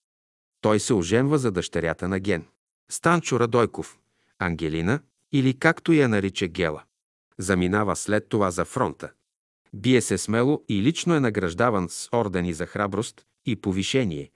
Той 0.60 0.81
се 0.81 0.94
оженва 0.94 1.39
за 1.39 1.51
дъщерята 1.51 2.09
на 2.09 2.20
Ген. 2.20 2.44
Станчо 2.90 3.40
Радойков, 3.40 3.98
Ангелина 4.38 5.00
или 5.32 5.58
както 5.58 5.92
я 5.92 6.08
нарича 6.08 6.48
Гела. 6.48 6.82
Заминава 7.38 7.96
след 7.96 8.28
това 8.28 8.50
за 8.50 8.64
фронта. 8.64 9.10
Бие 9.74 10.00
се 10.00 10.18
смело 10.18 10.64
и 10.68 10.82
лично 10.82 11.14
е 11.14 11.20
награждаван 11.20 11.88
с 11.88 12.08
ордени 12.12 12.52
за 12.52 12.66
храброст 12.66 13.26
и 13.46 13.56
повишение, 13.56 14.30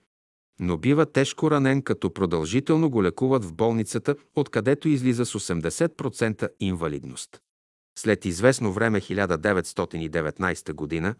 но 0.59 0.77
бива 0.77 1.05
тежко 1.05 1.51
ранен, 1.51 1.81
като 1.81 2.13
продължително 2.13 2.89
го 2.89 3.03
лекуват 3.03 3.45
в 3.45 3.53
болницата, 3.53 4.15
откъдето 4.35 4.87
излиза 4.87 5.25
с 5.25 5.33
80% 5.33 6.49
инвалидност. 6.59 7.41
След 7.99 8.25
известно 8.25 8.73
време 8.73 9.01
1919 9.01 10.73
година 10.73 11.15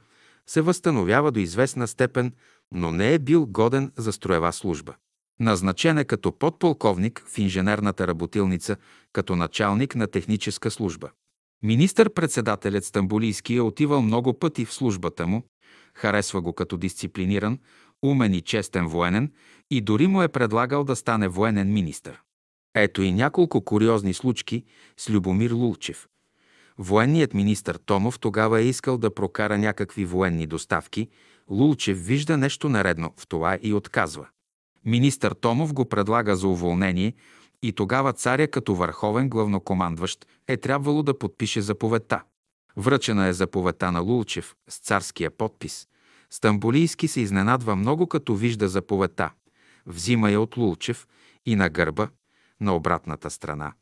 се 0.48 0.62
възстановява 0.62 1.32
до 1.32 1.40
известна 1.40 1.88
степен, 1.88 2.34
но 2.72 2.92
не 2.92 3.14
е 3.14 3.20
бил 3.20 3.46
годен 3.46 3.92
за 3.98 4.14
строева 4.14 4.54
служба. 4.54 4.96
Назначен 5.42 5.98
е 5.98 6.04
като 6.04 6.32
подполковник 6.32 7.24
в 7.28 7.38
инженерната 7.38 8.08
работилница, 8.08 8.76
като 9.14 9.36
началник 9.36 9.96
на 9.96 10.08
техническа 10.08 10.72
служба. 10.72 11.10
Министър-председателят 11.64 12.86
Стамбулийски 12.86 13.56
е 13.56 13.62
отивал 13.62 14.02
много 14.02 14.40
пъти 14.40 14.66
в 14.66 14.74
службата 14.74 15.28
му, 15.28 15.44
харесва 15.96 16.42
го 16.42 16.54
като 16.54 16.78
дисциплиниран, 16.78 17.60
умен 18.02 18.34
и 18.34 18.42
честен 18.42 18.88
военен 18.88 19.32
и 19.72 19.82
дори 19.82 20.08
му 20.08 20.22
е 20.22 20.28
предлагал 20.28 20.84
да 20.84 20.96
стане 20.96 21.28
военен 21.28 21.74
министър. 21.74 22.22
Ето 22.76 23.02
и 23.02 23.12
няколко 23.12 23.66
куриозни 23.66 24.14
случки 24.14 24.64
с 24.98 25.10
Любомир 25.10 25.52
Лулчев. 25.52 26.08
Военният 26.78 27.34
министър 27.34 27.76
Томов 27.76 28.20
тогава 28.20 28.60
е 28.60 28.66
искал 28.66 28.98
да 28.98 29.14
прокара 29.14 29.58
някакви 29.58 30.06
военни 30.06 30.48
доставки. 30.48 31.10
Лулчев 31.50 32.06
вижда 32.06 32.38
нещо 32.38 32.70
наредно 32.70 33.14
в 33.18 33.28
това 33.28 33.58
и 33.62 33.74
отказва. 33.74 34.28
Министър 34.86 35.32
Томов 35.32 35.74
го 35.74 35.86
предлага 35.86 36.36
за 36.36 36.48
уволнение 36.48 37.14
и 37.62 37.74
тогава 37.74 38.14
царя 38.14 38.48
като 38.48 38.76
върховен 38.76 39.30
главнокомандващ 39.30 40.26
е 40.48 40.58
трябвало 40.58 41.04
да 41.04 41.18
подпише 41.18 41.62
заповедта. 41.62 42.24
Връчена 42.78 43.28
е 43.28 43.34
заповедта 43.34 43.92
на 43.92 44.00
Лулчев 44.00 44.56
с 44.70 44.80
царския 44.80 45.32
подпис. 45.32 45.88
Стамбулийски 46.30 47.08
се 47.08 47.22
изненадва 47.22 47.76
много, 47.76 48.08
като 48.08 48.36
вижда 48.36 48.68
заповедта. 48.68 49.32
Взима 49.86 50.32
я 50.32 50.42
от 50.42 50.58
Лулчев 50.58 51.08
и 51.46 51.56
на 51.56 51.70
гърба, 51.70 52.10
на 52.60 52.76
обратната 52.76 53.30
страна. 53.30 53.74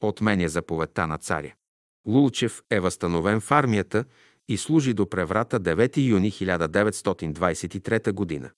Отменя 0.00 0.48
заповедта 0.48 1.06
на 1.06 1.18
царя. 1.18 1.54
Лулчев 2.06 2.62
е 2.70 2.80
възстановен 2.80 3.40
в 3.40 3.50
армията 3.50 4.04
и 4.48 4.56
служи 4.56 4.94
до 4.94 5.10
преврата 5.10 5.60
9 5.60 6.08
юни 6.08 6.32
1923 6.32 8.12
година. 8.12 8.50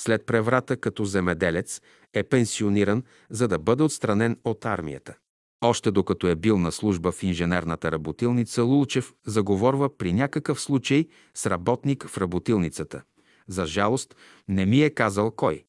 След 0.00 0.26
преврата 0.26 0.76
като 0.76 1.04
земеделец 1.04 1.80
е 2.14 2.22
пенсиониран, 2.22 3.02
за 3.30 3.48
да 3.48 3.58
бъде 3.58 3.82
отстранен 3.82 4.36
от 4.44 4.64
армията. 4.64 5.14
Още 5.60 5.90
докато 5.90 6.26
е 6.26 6.34
бил 6.34 6.58
на 6.58 6.72
служба 6.72 7.12
в 7.12 7.22
инженерната 7.22 7.92
работилница, 7.92 8.62
Лулчев 8.62 9.12
заговорва 9.26 9.96
при 9.96 10.12
някакъв 10.12 10.60
случай 10.60 11.06
с 11.34 11.46
работник 11.46 12.08
в 12.08 12.18
работилницата. 12.18 13.02
За 13.48 13.66
жалост, 13.66 14.16
не 14.48 14.66
ми 14.66 14.82
е 14.82 14.90
казал 14.90 15.30
кой, 15.30 15.64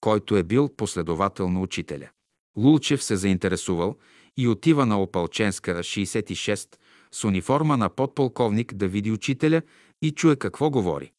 който 0.00 0.36
е 0.36 0.42
бил 0.42 0.68
последовател 0.76 1.48
на 1.48 1.60
учителя. 1.60 2.08
Лулчев 2.56 3.02
се 3.02 3.16
заинтересувал 3.16 3.96
и 4.36 4.48
отива 4.48 4.86
на 4.86 5.02
Опалченска 5.02 5.78
66 5.78 6.76
с 7.12 7.24
униформа 7.24 7.76
на 7.76 7.88
подполковник 7.88 8.74
да 8.74 8.88
види 8.88 9.12
учителя 9.12 9.62
и 10.02 10.10
чуе 10.10 10.36
какво 10.36 10.70
говори. 10.70 11.12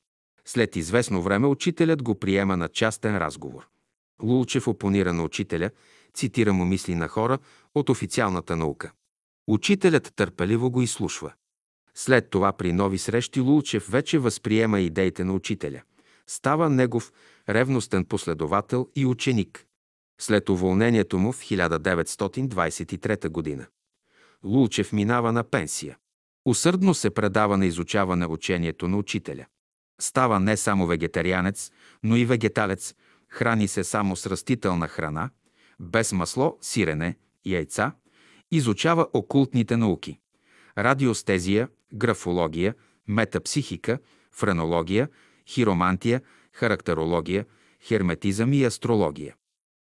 След 0.46 0.76
известно 0.76 1.22
време 1.22 1.48
учителят 1.48 2.04
го 2.04 2.16
приема 2.16 2.58
на 2.58 2.68
частен 2.68 3.18
разговор. 3.18 3.68
Лулчев 4.24 4.68
опонира 4.68 5.14
на 5.14 5.24
учителя, 5.24 5.70
цитира 6.14 6.54
му 6.54 6.66
мисли 6.66 6.96
на 6.96 7.08
хора 7.08 7.40
от 7.76 7.90
официалната 7.90 8.56
наука. 8.56 8.92
Учителят 9.48 10.14
търпеливо 10.16 10.72
го 10.72 10.82
изслушва. 10.82 11.34
След 11.96 12.30
това 12.30 12.54
при 12.54 12.74
нови 12.74 12.98
срещи 12.98 13.40
Лулчев 13.40 13.88
вече 13.92 14.20
възприема 14.20 14.80
идеите 14.80 15.24
на 15.24 15.34
учителя. 15.34 15.82
Става 16.28 16.70
негов 16.70 17.14
ревностен 17.50 18.06
последовател 18.06 18.90
и 18.96 19.06
ученик. 19.06 19.66
След 20.22 20.50
уволнението 20.50 21.20
му 21.20 21.32
в 21.32 21.40
1923 21.40 23.30
година. 23.30 23.66
Лулчев 24.44 24.94
минава 24.94 25.32
на 25.32 25.44
пенсия. 25.44 25.98
Усърдно 26.46 26.94
се 26.94 27.10
предава 27.10 27.58
на 27.58 27.66
изучаване 27.66 28.26
учението 28.26 28.88
на 28.88 28.98
учителя. 28.98 29.46
Става 30.02 30.40
не 30.40 30.58
само 30.58 30.88
вегетарианец, 30.88 31.72
но 32.04 32.16
и 32.16 32.26
вегеталец, 32.26 32.96
храни 33.30 33.68
се 33.68 33.84
само 33.84 34.16
с 34.16 34.28
растителна 34.28 34.88
храна, 34.88 35.30
без 35.80 36.12
масло, 36.12 36.58
сирене, 36.62 37.16
яйца, 37.46 37.92
изучава 38.52 39.08
окултните 39.14 39.78
науки– 39.78 40.20
радиостезия, 40.78 41.68
графология, 41.94 42.76
метапсихика, 43.08 44.00
френология, 44.32 45.10
хиромантия, 45.48 46.22
характерология, 46.54 47.46
херметизъм 47.84 48.54
и 48.54 48.64
астрология. 48.64 49.36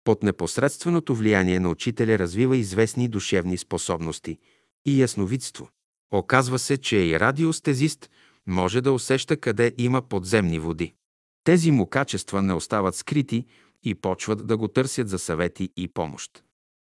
Под 0.03 0.23
непосредственото 0.23 1.15
влияние 1.15 1.60
на 1.60 1.69
учителя 1.69 2.19
развива 2.19 2.57
известни 2.57 3.07
душевни 3.07 3.57
способности 3.57 4.38
и 4.85 5.02
ясновидство. 5.02 5.69
Оказва 6.11 6.60
се, 6.60 6.77
че 6.77 6.98
и 6.98 7.19
радиостезист 7.19 8.10
може 8.47 8.81
да 8.81 8.91
усеща 8.91 9.37
къде 9.37 9.73
има 9.77 10.01
подземни 10.01 10.59
води. 10.59 10.93
Тези 11.43 11.71
му 11.71 11.85
качества 11.85 12.41
не 12.41 12.53
остават 12.53 12.95
скрити 12.95 13.45
и 13.83 13.95
почват 13.95 14.47
да 14.47 14.57
го 14.57 14.67
търсят 14.67 15.09
за 15.09 15.19
съвети 15.19 15.69
и 15.77 15.87
помощ. 15.87 16.43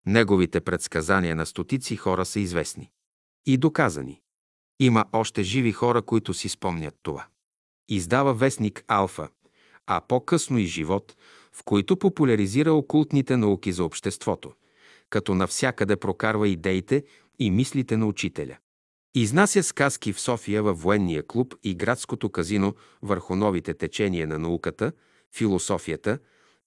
Неговите 0.05 0.61
предсказания 0.61 1.35
на 1.35 1.45
стотици 1.45 1.95
хора 1.95 2.25
са 2.25 2.39
известни 2.39 2.91
и 3.45 3.57
доказани. 3.57 4.21
Има 4.79 5.05
още 5.13 5.43
живи 5.43 5.71
хора, 5.71 6.01
които 6.01 6.33
си 6.33 6.49
спомнят 6.49 6.95
това. 7.03 7.27
Издава 7.89 8.33
вестник 8.33 8.83
Алфа, 8.87 9.29
а 9.87 10.01
по-късно 10.07 10.57
и 10.57 10.65
Живот, 10.65 11.15
в 11.51 11.63
които 11.63 11.97
популяризира 11.97 12.73
окултните 12.73 13.37
науки 13.37 13.71
за 13.71 13.83
обществото, 13.83 14.53
като 15.09 15.35
навсякъде 15.35 15.95
прокарва 15.95 16.47
идеите 16.47 17.03
и 17.39 17.51
мислите 17.51 17.97
на 17.97 18.05
учителя. 18.05 18.57
Изнася 19.15 19.63
сказки 19.63 20.13
в 20.13 20.21
София 20.21 20.63
във 20.63 20.81
военния 20.81 21.27
клуб 21.27 21.55
и 21.63 21.75
градското 21.75 22.29
казино 22.29 22.75
върху 23.01 23.35
новите 23.35 23.73
течения 23.73 24.27
на 24.27 24.39
науката, 24.39 24.91
философията, 25.35 26.19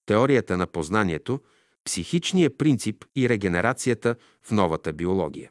теорията 0.07 0.57
на 0.57 0.67
познанието, 0.67 1.41
психичния 1.85 2.57
принцип 2.57 3.05
и 3.17 3.29
регенерацията 3.29 4.17
в 4.43 4.51
новата 4.51 4.93
биология. 4.93 5.51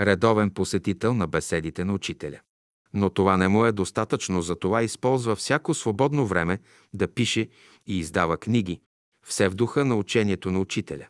Редовен 0.00 0.50
посетител 0.50 1.14
на 1.14 1.26
беседите 1.26 1.84
на 1.84 1.94
учителя. 1.94 2.40
Но 2.94 3.10
това 3.10 3.36
не 3.36 3.48
му 3.48 3.64
е 3.64 3.72
достатъчно, 3.72 4.42
затова 4.42 4.82
използва 4.82 5.36
всяко 5.36 5.74
свободно 5.74 6.26
време 6.26 6.58
да 6.94 7.08
пише 7.08 7.48
и 7.86 7.98
издава 7.98 8.36
книги, 8.36 8.80
все 9.26 9.48
в 9.48 9.54
духа 9.54 9.84
на 9.84 9.96
учението 9.96 10.50
на 10.50 10.60
учителя. 10.60 11.06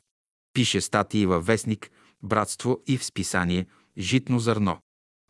Пише 0.53 0.81
статии 0.81 1.27
във 1.27 1.47
вестник, 1.47 1.91
братство 2.23 2.83
и 2.87 2.99
в 2.99 3.05
списание 3.05 3.67
«Житно 3.99 4.39
зърно». 4.39 4.79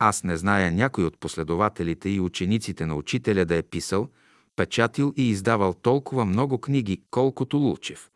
Аз 0.05 0.23
не 0.23 0.37
зная 0.37 0.71
някой 0.71 1.03
от 1.03 1.17
последователите 1.17 2.09
и 2.09 2.19
учениците 2.19 2.85
на 2.85 2.95
учителя 2.95 3.45
да 3.45 3.55
е 3.55 3.63
писал, 3.63 4.09
печатил 4.55 5.13
и 5.17 5.29
издавал 5.29 5.73
толкова 5.73 6.25
много 6.25 6.57
книги, 6.57 7.01
колкото 7.11 7.57
Лулчев. 7.57 8.09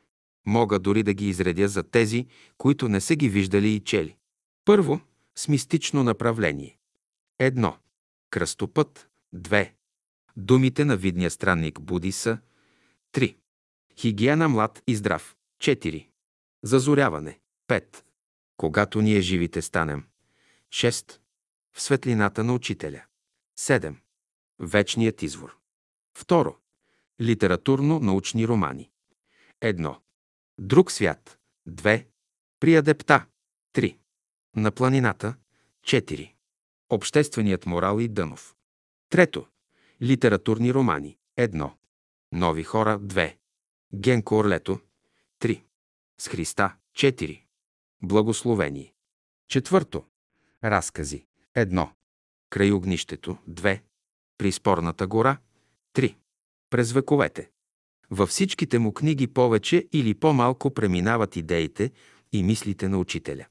Мога 0.45 0.79
дори 0.79 1.03
да 1.03 1.13
ги 1.13 1.29
изредя 1.29 1.67
за 1.67 1.83
тези, 1.83 2.27
които 2.57 2.89
не 2.89 3.01
са 3.01 3.15
ги 3.15 3.29
виждали 3.29 3.69
и 3.69 3.79
чели. 3.79 4.15
Първо, 4.65 5.01
с 5.35 5.47
мистично 5.47 6.03
направление. 6.03 6.77
Едно. 7.39 7.77
Кръстопът. 8.29 9.09
Две. 9.33 9.73
Думите 10.37 10.85
на 10.85 10.97
видния 10.97 11.31
странник 11.31 11.81
Буди 11.81 12.11
са. 12.11 12.37
Три. 13.11 13.37
Хигиена 13.99 14.49
млад 14.49 14.83
и 14.87 14.95
здрав. 14.95 15.35
4. 15.61 16.07
Зазоряване. 16.63 17.39
5. 17.67 17.83
Когато 18.57 19.01
ние 19.01 19.21
живите 19.21 19.61
станем. 19.61 20.03
6. 20.73 21.19
В 21.73 21.81
светлината 21.81 22.43
на 22.43 22.53
учителя. 22.53 23.03
7. 23.59 23.95
Вечният 24.59 25.21
извор. 25.21 25.57
2. 26.15 26.55
Литературно-научни 27.21 28.47
романи. 28.47 28.91
1. 29.61 29.95
Друг 30.59 30.91
свят. 30.91 31.39
2. 31.67 32.05
При 32.59 32.75
адепта. 32.75 33.25
3. 33.73 33.97
На 34.55 34.71
планината. 34.71 35.35
4. 35.83 36.33
Общественият 36.89 37.65
морал 37.65 37.99
и 37.99 38.07
Дънов. 38.07 38.55
Трето. 39.09 39.47
Литературни 40.01 40.73
романи. 40.73 41.17
1. 41.37 41.71
Нови 42.31 42.63
хора. 42.63 42.99
2. 42.99 43.35
Генко 43.93 44.35
Орлето. 44.35 44.79
3. 45.39 45.63
С 46.17 46.27
Христа. 46.27 46.75
4. 46.93 47.43
Благословение. 48.01 48.93
Четвърто. 49.47 50.05
Разкази. 50.63 51.26
1. 51.57 51.89
Край 52.49 52.71
огнището. 52.71 53.37
2. 53.49 53.79
При 54.37 54.51
спорната 54.51 55.07
гора. 55.07 55.37
3. 55.95 56.15
През 56.69 56.91
вековете. 56.91 57.49
Във 58.09 58.29
всичките 58.29 58.79
му 58.79 58.93
книги 58.93 59.27
повече 59.27 59.87
или 59.93 60.13
по-малко 60.13 60.73
преминават 60.73 61.35
идеите 61.35 61.91
и 62.31 62.43
мислите 62.43 62.87
на 62.87 62.97
учителя. 62.97 63.45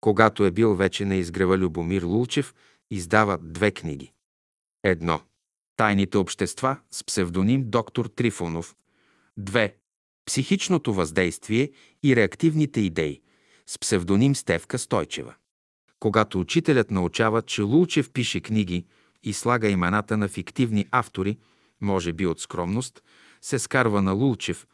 Когато 0.00 0.44
е 0.44 0.50
бил 0.50 0.74
вече 0.74 1.04
на 1.04 1.14
изгрева 1.14 1.58
Любомир 1.58 2.02
Лулчев, 2.02 2.54
издава 2.90 3.38
две 3.38 3.70
книги. 3.70 4.12
Едно. 4.82 5.20
Тайните 5.76 6.18
общества 6.18 6.80
с 6.90 7.04
псевдоним 7.04 7.70
доктор 7.70 8.06
Трифонов. 8.06 8.76
2. 9.40 9.74
Психичното 10.26 10.94
въздействие 10.94 11.72
и 12.02 12.16
реактивните 12.16 12.80
идеи 12.80 13.20
с 13.66 13.78
псевдоним 13.78 14.34
Стевка 14.34 14.78
Стойчева. 14.78 15.34
Когато 16.04 16.40
учителят 16.40 16.90
научава, 16.90 17.42
че 17.42 17.62
Лулчев 17.62 18.10
пише 18.10 18.40
книги 18.40 18.84
и 19.22 19.32
слага 19.32 19.68
имената 19.68 20.16
на 20.16 20.28
фиктивни 20.28 20.86
автори, 20.90 21.38
може 21.80 22.12
би 22.12 22.26
от 22.26 22.40
скромност, 22.40 23.02
се 23.42 23.58
скарва 23.58 24.02
на 24.02 24.12
Лулчев 24.12 24.66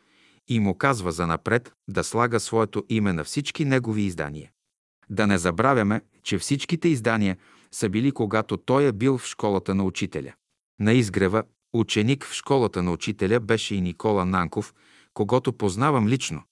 и 0.48 0.60
му 0.60 0.74
казва 0.74 1.12
за 1.12 1.26
напред 1.26 1.72
да 1.88 2.04
слага 2.04 2.40
своето 2.40 2.84
име 2.88 3.12
на 3.12 3.24
всички 3.24 3.64
негови 3.64 4.02
издания. 4.02 4.50
Да 5.10 5.26
не 5.26 5.38
забравяме, 5.38 6.00
че 6.22 6.38
всичките 6.38 6.88
издания 6.88 7.36
са 7.72 7.88
били 7.88 8.12
когато 8.12 8.56
той 8.56 8.84
е 8.84 8.92
бил 8.92 9.18
в 9.18 9.26
школата 9.26 9.74
на 9.74 9.84
учителя. 9.84 10.32
На 10.80 10.92
изгрева 10.92 11.42
ученик 11.72 12.24
в 12.24 12.34
школата 12.34 12.82
на 12.82 12.92
учителя 12.92 13.40
беше 13.40 13.74
и 13.74 13.80
Никола 13.80 14.24
Нанков, 14.24 14.74
когато 15.14 15.52
познавам 15.52 16.08
лично. 16.08 16.42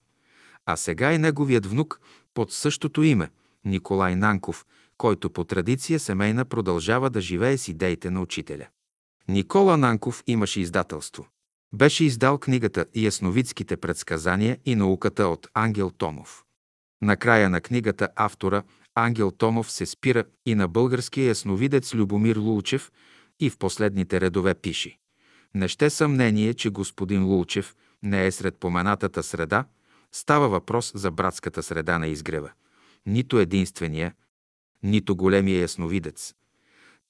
А 0.66 0.76
сега 0.76 1.12
и 1.12 1.18
неговият 1.18 1.66
внук 1.66 2.00
под 2.34 2.52
същото 2.52 3.02
име– 3.02 3.30
Николай 3.64 4.16
Нанков, 4.16 4.66
който 4.98 5.30
по 5.30 5.44
традиция 5.44 6.00
семейна 6.00 6.44
продължава 6.44 7.10
да 7.10 7.20
живее 7.20 7.58
с 7.58 7.68
идеите 7.68 8.10
на 8.10 8.20
учителя. 8.20 8.66
Никола 9.28 9.76
Нанков 9.76 10.22
имаше 10.26 10.60
издателство. 10.60 11.28
Беше 11.74 12.04
издал 12.04 12.38
книгата 12.38 12.86
Ясновидските 12.96 13.76
предсказания 13.76 14.58
и 14.64 14.74
науката 14.74 15.26
от 15.26 15.48
Ангел 15.54 15.90
Томов. 15.90 16.44
Накрая 17.02 17.50
на 17.50 17.60
книгата 17.60 18.08
автора 18.16 18.62
Ангел 18.94 19.30
Томов 19.30 19.72
се 19.72 19.86
спира 19.86 20.24
и 20.46 20.54
на 20.54 20.68
българския 20.68 21.26
ясновидец 21.26 21.94
Любомир 21.94 22.36
Лулчев 22.36 22.92
и 23.40 23.50
в 23.50 23.58
последните 23.58 24.20
редове 24.20 24.54
пише. 24.54 24.98
Не 25.54 25.68
ще 25.68 25.90
съмнение, 25.90 26.54
че 26.54 26.70
господин 26.70 27.24
Лулчев 27.24 27.76
не 28.02 28.26
е 28.26 28.32
сред 28.32 28.56
поменатата 28.56 29.22
среда, 29.22 29.64
става 30.12 30.48
въпрос 30.48 30.92
за 30.94 31.10
братската 31.10 31.62
среда 31.62 31.98
на 31.98 32.06
изгрева. 32.06 32.50
Нито 33.08 33.38
единствения, 33.38 34.14
нито 34.82 35.16
големия 35.16 35.60
ясновидец. 35.60 36.34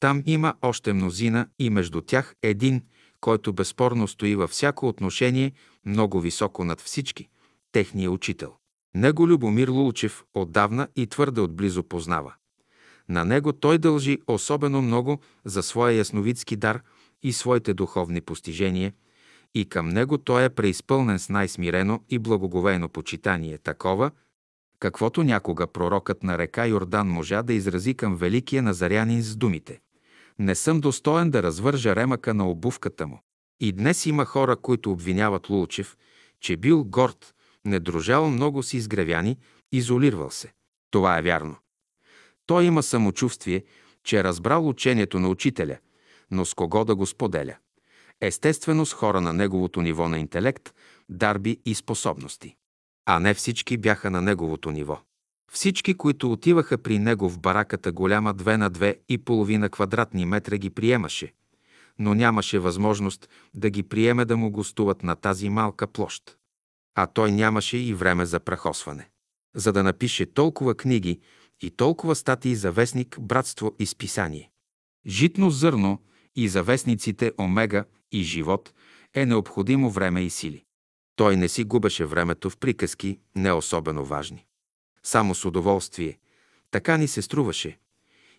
Там 0.00 0.22
има 0.26 0.54
още 0.62 0.92
мнозина 0.92 1.48
и 1.58 1.70
между 1.70 2.00
тях 2.00 2.34
един, 2.42 2.82
който 3.20 3.52
безспорно 3.52 4.08
стои 4.08 4.34
във 4.36 4.50
всяко 4.50 4.88
отношение 4.88 5.52
много 5.84 6.20
високо 6.20 6.64
над 6.64 6.80
всички, 6.80 7.28
техния 7.72 8.10
учител. 8.10 8.54
Него 8.94 9.28
Любомир 9.28 9.68
Лулчев 9.68 10.24
отдавна 10.34 10.88
и 10.96 11.06
твърде 11.06 11.40
отблизо 11.40 11.82
познава. 11.82 12.34
На 13.08 13.24
него 13.24 13.52
той 13.52 13.78
дължи 13.78 14.18
особено 14.26 14.82
много 14.82 15.20
за 15.44 15.62
своя 15.62 15.96
ясновидски 15.96 16.56
дар 16.56 16.82
и 17.22 17.32
своите 17.32 17.74
духовни 17.74 18.20
постижения, 18.20 18.92
и 19.54 19.68
към 19.68 19.88
него 19.88 20.18
той 20.18 20.44
е 20.44 20.50
преизпълнен 20.50 21.18
с 21.18 21.28
най-смирено 21.28 22.04
и 22.08 22.18
благоговейно 22.18 22.88
почитание, 22.88 23.58
такова, 23.58 24.10
каквото 24.80 25.22
някога 25.22 25.66
пророкът 25.66 26.22
на 26.22 26.38
река 26.38 26.66
Йордан 26.66 27.08
можа 27.08 27.42
да 27.42 27.52
изрази 27.52 27.94
към 27.94 28.16
великия 28.16 28.62
назарянин 28.62 29.22
с 29.22 29.36
думите 29.36 29.80
«Не 30.38 30.54
съм 30.54 30.80
достоен 30.80 31.30
да 31.30 31.42
развържа 31.42 31.96
ремъка 31.96 32.34
на 32.34 32.50
обувката 32.50 33.06
му». 33.06 33.22
И 33.60 33.72
днес 33.72 34.06
има 34.06 34.24
хора, 34.24 34.56
които 34.56 34.92
обвиняват 34.92 35.50
Лулчев, 35.50 35.96
че 36.40 36.56
бил 36.56 36.84
горд, 36.84 37.34
не 37.64 37.80
дружал 37.80 38.30
много 38.30 38.62
с 38.62 38.74
изгревяни, 38.74 39.38
изолирал 39.72 40.30
се. 40.30 40.52
Това 40.90 41.18
е 41.18 41.22
вярно. 41.22 41.56
Той 42.46 42.64
има 42.64 42.82
самочувствие, 42.82 43.64
че 44.04 44.18
е 44.18 44.24
разбрал 44.24 44.68
учението 44.68 45.18
на 45.18 45.28
учителя, 45.28 45.78
но 46.30 46.44
с 46.44 46.54
кого 46.54 46.84
да 46.84 46.94
го 46.94 47.06
споделя? 47.06 47.56
Естествено 48.20 48.86
с 48.86 48.92
хора 48.92 49.20
на 49.20 49.32
неговото 49.32 49.82
ниво 49.82 50.08
на 50.08 50.18
интелект, 50.18 50.74
дарби 51.08 51.60
и 51.64 51.74
способности. 51.74 52.56
А 53.08 53.18
не 53.20 53.34
всички 53.34 53.76
бяха 53.76 54.10
на 54.10 54.22
неговото 54.22 54.70
ниво. 54.70 55.00
Всички, 55.52 55.94
които 55.94 56.32
отиваха 56.32 56.78
при 56.78 56.98
него 56.98 57.28
в 57.28 57.38
бараката 57.38 57.92
голяма 57.92 58.34
две 58.34 58.56
на 58.56 58.70
две 58.70 58.96
и 59.08 59.18
половина 59.18 59.68
квадратни 59.68 60.24
метра 60.24 60.56
ги 60.56 60.70
приемаше, 60.70 61.32
но 61.98 62.14
нямаше 62.14 62.58
възможност 62.58 63.28
да 63.54 63.70
ги 63.70 63.82
приеме 63.82 64.24
да 64.24 64.36
му 64.36 64.50
гостуват 64.50 65.02
на 65.02 65.16
тази 65.16 65.48
малка 65.48 65.86
площ 65.86 66.38
а 67.00 67.06
той 67.06 67.32
нямаше 67.32 67.78
и 67.78 67.94
време 67.94 68.26
за 68.26 68.40
прахосване. 68.40 69.08
За 69.54 69.72
да 69.72 69.82
напише 69.82 70.26
толкова 70.26 70.74
книги 70.74 71.20
и 71.60 71.70
толкова 71.70 72.14
статии 72.14 72.54
за 72.54 72.72
вестник 72.72 73.20
«Братство 73.20 73.74
и 73.78 73.86
списание». 73.86 74.50
Житно 75.06 75.50
зърно 75.50 76.02
и 76.36 76.48
за 76.48 76.62
вестниците 76.62 77.32
«Омега» 77.40 77.84
и 78.12 78.22
«Живот» 78.22 78.72
е 79.14 79.26
необходимо 79.26 79.90
време 79.90 80.22
и 80.22 80.30
сили. 80.30 80.64
Той 81.18 81.36
не 81.36 81.48
си 81.48 81.64
губеше 81.64 82.04
времето 82.04 82.50
в 82.50 82.56
приказки, 82.56 83.18
не 83.36 83.52
особено 83.52 84.04
важни. 84.04 84.46
Само 85.02 85.34
с 85.34 85.44
удоволствие. 85.44 86.18
Така 86.70 86.96
ни 86.96 87.08
се 87.08 87.22
струваше. 87.22 87.78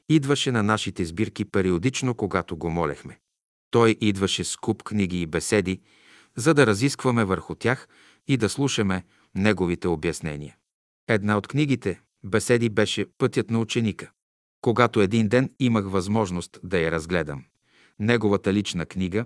Идваше 0.10 0.52
на 0.52 0.64
нашите 0.64 1.06
сбирки 1.06 1.46
периодично, 1.46 2.16
когато 2.16 2.58
го 2.58 2.70
молехме. 2.70 3.20
Той 3.72 3.98
идваше 4.02 4.44
с 4.44 4.56
куп 4.58 4.84
книги 4.84 5.22
и 5.22 5.26
беседи, 5.26 5.82
за 6.36 6.54
да 6.54 6.68
разискваме 6.68 7.26
върху 7.26 7.56
тях 7.56 7.88
и 8.28 8.38
да 8.38 8.50
слушаме 8.50 9.04
неговите 9.36 9.88
обяснения. 9.88 10.56
Една 11.08 11.38
от 11.38 11.48
книгите, 11.48 12.02
беседи, 12.24 12.70
беше 12.70 13.06
Пътят 13.18 13.50
на 13.50 13.60
ученика. 13.60 14.12
Когато 14.62 15.02
един 15.02 15.28
ден 15.28 15.52
имах 15.60 15.86
възможност 15.86 16.60
да 16.64 16.80
я 16.80 16.92
разгледам, 16.92 17.46
неговата 18.00 18.54
лична 18.54 18.86
книга, 18.86 19.26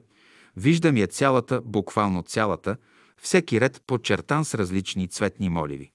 виждам 0.58 0.98
я 0.98 1.08
цялата, 1.08 1.62
буквално 1.62 2.24
цялата, 2.24 2.78
всеки 3.24 3.62
ред 3.62 3.82
подчертан 3.88 4.46
с 4.46 4.56
различни 4.56 5.08
цветни 5.08 5.50
моливи. 5.50 5.92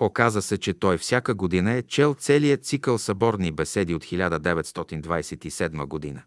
Оказа 0.00 0.42
се, 0.42 0.58
че 0.58 0.74
той 0.74 0.98
всяка 0.98 1.34
година 1.34 1.72
е 1.72 1.82
чел 1.82 2.14
целият 2.18 2.64
цикъл 2.64 2.98
съборни 2.98 3.52
беседи 3.52 3.94
от 3.94 4.04
1927 4.04 5.86
година. 5.86 6.22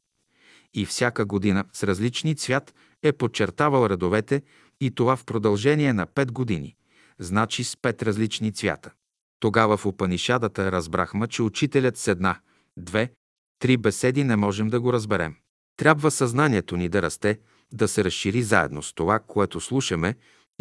И 0.74 0.86
всяка 0.86 1.26
година 1.26 1.66
с 1.74 1.84
различни 1.84 2.36
цвят 2.36 2.74
е 3.04 3.12
подчертавал 3.12 3.90
редовете 3.90 4.42
и 4.82 4.92
това 4.92 5.16
в 5.16 5.26
продължение 5.26 5.94
на 5.94 6.06
пет 6.06 6.32
години, 6.32 6.76
значи 7.20 7.64
с 7.64 7.78
пет 7.78 8.04
различни 8.04 8.54
цвята. 8.54 8.92
Тогава 9.40 9.78
в 9.78 9.86
Упанишадата 9.86 10.72
разбрахме, 10.72 11.28
че 11.28 11.44
учителят 11.44 11.98
с 11.98 12.08
една, 12.08 12.40
две, 12.78 13.12
три 13.60 13.78
беседи 13.78 14.24
не 14.24 14.36
можем 14.36 14.68
да 14.68 14.82
го 14.82 14.94
разберем. 14.94 15.36
Трябва 15.78 16.12
съзнанието 16.12 16.78
ни 16.78 16.90
да 16.90 17.02
расте, 17.02 17.40
да 17.74 17.88
се 17.88 18.04
разшири 18.04 18.44
заедно 18.44 18.84
с 18.84 18.94
това, 18.94 19.20
което 19.20 19.60
слушаме 19.60 20.16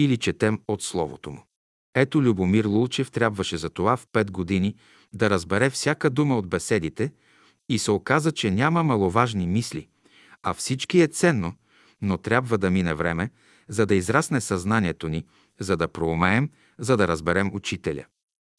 или 0.05 0.17
четем 0.17 0.61
от 0.69 0.83
Словото 0.83 1.31
му. 1.31 1.43
Ето 1.95 2.23
Любомир 2.23 2.65
Лулчев 2.65 3.11
трябваше 3.11 3.57
за 3.57 3.71
това 3.71 3.97
в 3.97 4.07
пет 4.13 4.31
години 4.31 4.75
да 5.13 5.31
разбере 5.31 5.71
всяка 5.71 6.11
дума 6.11 6.39
от 6.39 6.49
беседите 6.49 7.13
и 7.69 7.79
се 7.79 7.91
оказа, 7.91 8.33
че 8.33 8.51
няма 8.51 8.83
маловажни 8.83 9.47
мисли, 9.47 9.89
а 10.43 10.55
всички 10.55 11.01
е 11.01 11.09
ценно, 11.09 11.55
но 12.03 12.19
трябва 12.19 12.59
да 12.59 12.71
мине 12.71 12.95
време, 12.95 13.31
за 13.69 13.87
да 13.87 13.95
израсне 13.95 14.41
съзнанието 14.41 15.09
ни, 15.09 15.25
за 15.61 15.77
да 15.77 15.89
проумеем, 15.89 16.51
за 16.79 16.97
да 16.97 17.09
разберем 17.09 17.51
учителя. 17.55 18.05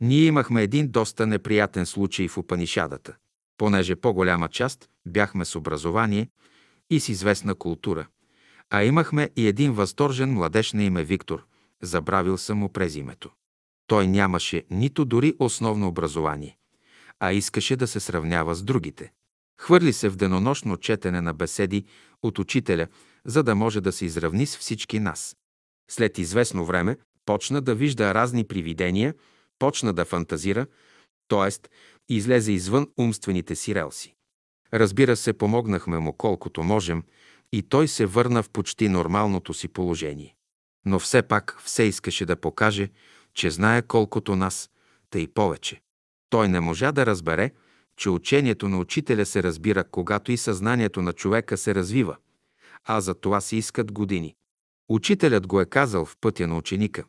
Ние 0.01 0.25
имахме 0.25 0.63
един 0.63 0.91
доста 0.91 1.27
неприятен 1.27 1.85
случай 1.85 2.27
в 2.27 2.37
Упанишадата, 2.37 3.15
понеже 3.57 3.95
по-голяма 3.95 4.49
част 4.49 4.89
бяхме 5.05 5.45
с 5.45 5.55
образование 5.55 6.27
и 6.89 6.99
с 6.99 7.09
известна 7.09 7.55
култура, 7.55 8.07
а 8.71 8.83
имахме 8.83 9.29
и 9.35 9.47
един 9.47 9.73
възторжен 9.73 10.33
младеж 10.33 10.73
на 10.73 10.83
име 10.83 11.03
Виктор, 11.03 11.45
забравил 11.81 12.37
съм 12.37 12.57
му 12.57 12.69
през 12.69 12.95
името. 12.95 13.29
Той 13.87 14.07
нямаше 14.07 14.63
нито 14.69 15.05
дори 15.05 15.33
основно 15.39 15.87
образование, 15.87 16.57
а 17.19 17.31
искаше 17.31 17.75
да 17.75 17.87
се 17.87 17.99
сравнява 17.99 18.55
с 18.55 18.63
другите. 18.63 19.11
Хвърли 19.59 19.93
се 19.93 20.09
в 20.09 20.15
денонощно 20.15 20.77
четене 20.77 21.21
на 21.21 21.33
беседи 21.33 21.85
от 22.23 22.39
учителя, 22.39 22.87
за 23.25 23.43
да 23.43 23.55
може 23.55 23.81
да 23.81 23.91
се 23.91 24.05
изравни 24.05 24.45
с 24.45 24.57
всички 24.57 24.99
нас. 24.99 25.35
След 25.91 26.17
известно 26.17 26.65
време 26.65 26.97
почна 27.25 27.61
да 27.61 27.75
вижда 27.75 28.13
разни 28.13 28.43
привидения, 28.43 29.13
почна 29.59 29.93
да 29.93 30.05
фантазира, 30.05 30.65
т.е. 31.27 31.69
излезе 32.09 32.51
извън 32.51 32.87
умствените 32.99 33.55
си 33.55 33.75
релси. 33.75 34.15
Разбира 34.73 35.15
се, 35.15 35.33
помогнахме 35.33 35.99
му 35.99 36.13
колкото 36.13 36.63
можем 36.63 37.03
и 37.51 37.61
той 37.61 37.87
се 37.87 38.05
върна 38.05 38.43
в 38.43 38.49
почти 38.49 38.89
нормалното 38.89 39.53
си 39.53 39.67
положение. 39.67 40.35
Но 40.85 40.99
все 40.99 41.21
пак 41.21 41.57
все 41.63 41.83
искаше 41.83 42.25
да 42.25 42.35
покаже, 42.35 42.89
че 43.33 43.51
знае 43.51 43.81
колкото 43.81 44.35
нас, 44.35 44.69
тъй 45.09 45.27
повече. 45.27 45.81
Той 46.29 46.47
не 46.47 46.59
можа 46.59 46.91
да 46.91 47.05
разбере, 47.05 47.51
че 47.97 48.09
учението 48.09 48.69
на 48.69 48.79
учителя 48.79 49.25
се 49.25 49.43
разбира, 49.43 49.83
когато 49.83 50.31
и 50.31 50.37
съзнанието 50.37 51.01
на 51.01 51.13
човека 51.13 51.57
се 51.57 51.75
развива, 51.75 52.17
а 52.85 53.01
за 53.01 53.13
това 53.13 53.41
се 53.41 53.55
искат 53.55 53.91
години. 53.91 54.35
Учителят 54.89 55.47
го 55.47 55.61
е 55.61 55.65
казал 55.65 56.05
в 56.05 56.17
пътя 56.21 56.47
на 56.47 56.57
ученика. 56.57 57.03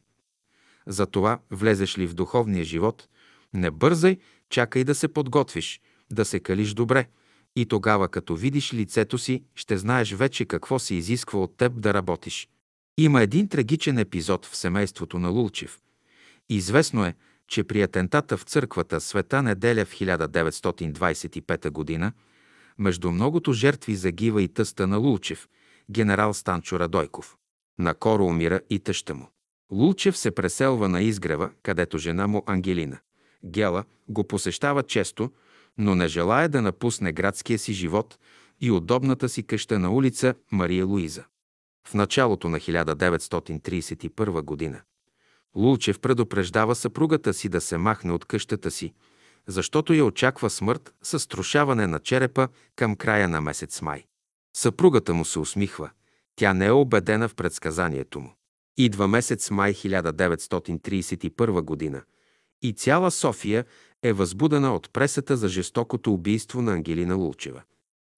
Затова 0.87 1.39
влезеш 1.51 1.99
ли 1.99 2.07
в 2.07 2.15
духовния 2.15 2.65
живот, 2.65 3.09
не 3.55 3.71
бързай, 3.71 4.19
чакай 4.51 4.85
да 4.85 4.95
се 4.95 5.09
подготвиш, 5.09 5.81
да 6.11 6.25
се 6.25 6.41
калиш 6.41 6.75
добре, 6.75 7.09
и 7.57 7.67
тогава, 7.67 8.09
като 8.09 8.37
видиш 8.37 8.75
лицето 8.75 9.19
си, 9.19 9.43
ще 9.55 9.79
знаеш 9.79 10.13
вече 10.13 10.45
какво 10.45 10.79
се 10.79 10.95
изисква 10.95 11.41
от 11.41 11.57
теб 11.57 11.81
да 11.81 11.95
работиш. 11.95 12.49
Има 12.99 13.23
един 13.23 13.49
трагичен 13.49 13.99
епизод 13.99 14.47
в 14.47 14.57
семейството 14.57 15.19
на 15.19 15.29
Лулчев. 15.29 15.79
Известно 16.49 17.05
е, 17.05 17.15
че 17.49 17.65
при 17.65 17.83
атентата 17.83 18.37
в 18.37 18.43
църквата 18.43 19.01
Света 19.01 19.43
неделя 19.43 19.85
в 19.85 19.95
1925 19.95 22.01
г. 22.01 22.13
между 22.79 23.11
многото 23.11 23.53
жертви 23.53 23.95
загива 23.95 24.43
и 24.43 24.49
тъста 24.49 24.87
на 24.87 24.97
Лулчев, 24.97 25.49
генерал 25.91 26.35
Станчо 26.35 26.81
Радойков. 26.81 27.37
Накоро 27.79 28.25
умира 28.25 28.61
и 28.71 28.79
тъща 28.79 29.15
му. 29.15 29.29
Лулчев 29.73 30.17
се 30.17 30.31
преселва 30.31 30.89
на 30.89 31.03
изгрева, 31.03 31.51
където 31.63 31.99
жена 31.99 32.27
му 32.27 32.43
Ангелина. 32.47 32.99
Гела 33.45 33.85
го 34.09 34.25
посещава 34.25 34.83
често, 34.83 35.31
но 35.79 35.95
не 35.95 36.09
желая 36.09 36.49
да 36.49 36.63
напусне 36.63 37.13
градския 37.13 37.59
си 37.59 37.73
живот 37.73 38.19
и 38.61 38.71
удобната 38.71 39.29
си 39.29 39.43
къща 39.43 39.79
на 39.79 39.93
улица 39.93 40.35
Мария 40.53 40.87
Луиза. 40.87 41.25
В 41.89 41.95
началото 41.95 42.49
на 42.49 42.59
1931 42.59 44.43
година 44.43 44.83
Лулчев 45.57 46.01
предупреждава 46.01 46.75
съпругата 46.75 47.35
си 47.35 47.49
да 47.49 47.61
се 47.61 47.79
махне 47.79 48.13
от 48.13 48.25
къщата 48.25 48.71
си, 48.71 48.95
защото 49.47 49.93
я 49.93 50.05
очаква 50.05 50.51
смърт 50.51 50.95
с 51.03 51.19
струшаване 51.19 51.87
на 51.87 51.99
черепа 51.99 52.49
към 52.77 52.97
края 52.97 53.29
на 53.29 53.41
месец 53.41 53.83
май. 53.83 54.05
Съпругата 54.57 55.15
му 55.15 55.25
се 55.25 55.39
усмихва. 55.39 55.91
Тя 56.37 56.55
не 56.55 56.67
е 56.67 56.71
убедена 56.71 57.29
в 57.29 57.35
предсказанието 57.35 58.21
му. 58.21 58.35
Идва 58.77 59.09
месец 59.09 59.51
май 59.51 59.75
1931 59.75 61.61
година 61.63 62.03
и 62.63 62.73
цяла 62.73 63.11
София 63.11 63.65
е 64.03 64.13
възбудена 64.13 64.75
от 64.75 64.91
пресата 64.93 65.37
за 65.37 65.49
жестокото 65.49 66.13
убийство 66.13 66.63
на 66.63 66.73
Ангелина 66.73 67.15
Лулчева. 67.15 67.63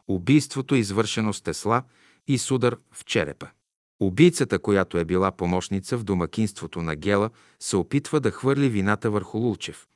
Убийството 0.08 0.74
е 0.74 0.78
извършено 0.78 1.32
с 1.32 1.42
тесла 1.42 1.82
и 2.26 2.38
с 2.38 2.50
удар 2.50 2.76
в 2.92 3.04
черепа. 3.04 3.48
Убийцата, 4.00 4.58
която 4.58 4.98
е 4.98 5.04
била 5.04 5.32
помощница 5.32 5.98
в 5.98 6.04
домакинството 6.04 6.82
на 6.82 6.96
Гела, 6.96 7.30
се 7.60 7.76
опитва 7.76 8.20
да 8.20 8.30
хвърли 8.30 8.68
вината 8.68 9.10
върху 9.10 9.38
Лулчев. 9.38 9.86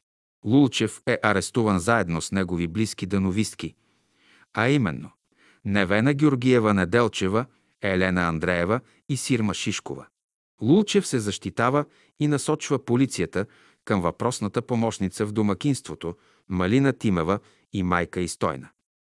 Лулчев 0.45 1.03
е 1.07 1.19
арестуван 1.23 1.79
заедно 1.79 2.21
с 2.21 2.33
негови 2.33 2.67
близки 2.67 3.07
дановистки, 3.07 3.75
а 4.55 4.69
именно 4.69 5.11
Невена 5.65 6.15
Георгиева 6.15 6.75
Неделчева, 6.75 7.47
Елена 7.83 8.23
Андреева 8.23 8.81
и 9.09 9.17
Сирма 9.17 9.55
Шишкова. 9.55 10.07
Лулчев 10.63 11.07
се 11.07 11.19
защитава 11.19 11.85
и 12.21 12.29
насочва 12.29 12.85
полицията 12.85 13.47
към 13.89 14.01
въпросната 14.01 14.63
помощница 14.63 15.27
в 15.27 15.33
домакинството, 15.33 16.17
Малина 16.49 16.93
Тимева 16.93 17.39
и 17.73 17.83
майка 17.83 18.21
Истойна. 18.21 18.69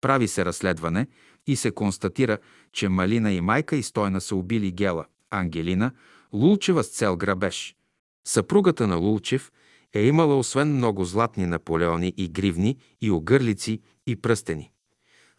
Прави 0.00 0.28
се 0.28 0.44
разследване 0.44 1.06
и 1.46 1.56
се 1.56 1.70
констатира, 1.70 2.38
че 2.72 2.88
Малина 2.88 3.32
и 3.32 3.40
майка 3.40 3.76
Истойна 3.76 4.20
са 4.20 4.36
убили 4.36 4.70
Гела, 4.70 5.06
Ангелина, 5.30 5.92
Лулчева 6.32 6.84
с 6.84 6.88
цел 6.88 7.16
грабеж. 7.16 7.76
Съпругата 8.24 8.86
на 8.86 8.96
Лулчев 8.96 9.52
е 9.94 10.02
имала 10.02 10.38
освен 10.38 10.76
много 10.76 11.04
златни 11.04 11.46
наполеони 11.46 12.14
и 12.16 12.28
гривни, 12.28 12.76
и 13.00 13.10
огърлици, 13.10 13.80
и 14.06 14.16
пръстени. 14.16 14.70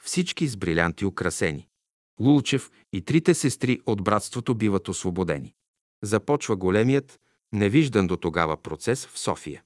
Всички 0.03 0.47
с 0.47 0.57
брилянти 0.57 1.05
украсени. 1.05 1.67
Лулчев 2.19 2.71
и 2.93 3.01
трите 3.01 3.33
сестри 3.33 3.79
от 3.85 4.03
братството 4.03 4.55
биват 4.55 4.87
освободени. 4.87 5.53
Започва 6.01 6.55
големият, 6.55 7.19
невиждан 7.53 8.07
до 8.07 8.17
тогава 8.17 8.57
процес 8.57 9.05
в 9.05 9.19
София. 9.19 9.63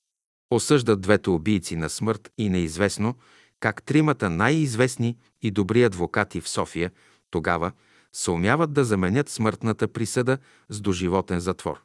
Осъждат 0.51 1.01
двете 1.01 1.29
убийци 1.29 1.75
на 1.75 1.89
смърт 1.89 2.31
и 2.37 2.49
неизвестно 2.49 3.15
как 3.59 3.83
тримата 3.83 4.29
най-известни 4.29 5.17
и 5.41 5.51
добри 5.51 5.83
адвокати 5.83 6.41
в 6.41 6.49
София 6.49 6.91
тогава 7.31 7.71
се 8.13 8.31
умяват 8.31 8.73
да 8.73 8.83
заменят 8.83 9.29
смъртната 9.29 9.87
присъда 9.87 10.37
с 10.69 10.81
доживотен 10.81 11.39
затвор. 11.39 11.81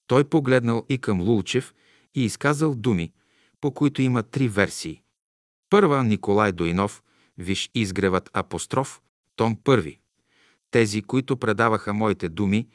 той 0.08 0.24
погледнал 0.24 0.86
и 0.90 0.98
към 0.98 1.22
Лулчев 1.22 1.74
и 2.16 2.26
изказал 2.26 2.76
думи, 2.76 3.12
по 3.62 3.72
които 3.72 4.02
има 4.02 4.24
три 4.24 4.48
версии. 4.48 5.02
Първа 5.70 6.04
Николай 6.04 6.52
Дойнов, 6.52 7.04
Виж 7.38 7.70
изгревът 7.76 8.30
апостроф, 8.34 9.02
том 9.36 9.58
първи. 9.64 10.00
Тези, 10.72 11.02
които 11.02 11.38
предаваха 11.38 11.94
моите 11.94 12.30
думи, 12.30 12.68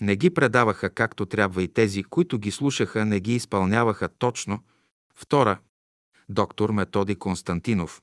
не 0.00 0.16
ги 0.16 0.30
предаваха 0.30 0.90
както 0.90 1.26
трябва 1.26 1.62
и 1.62 1.68
тези, 1.68 2.02
които 2.02 2.38
ги 2.38 2.50
слушаха, 2.50 3.04
не 3.04 3.20
ги 3.20 3.34
изпълняваха 3.34 4.08
точно. 4.08 4.62
Втора. 5.14 5.58
Доктор 6.28 6.70
Методи 6.70 7.14
Константинов. 7.14 8.02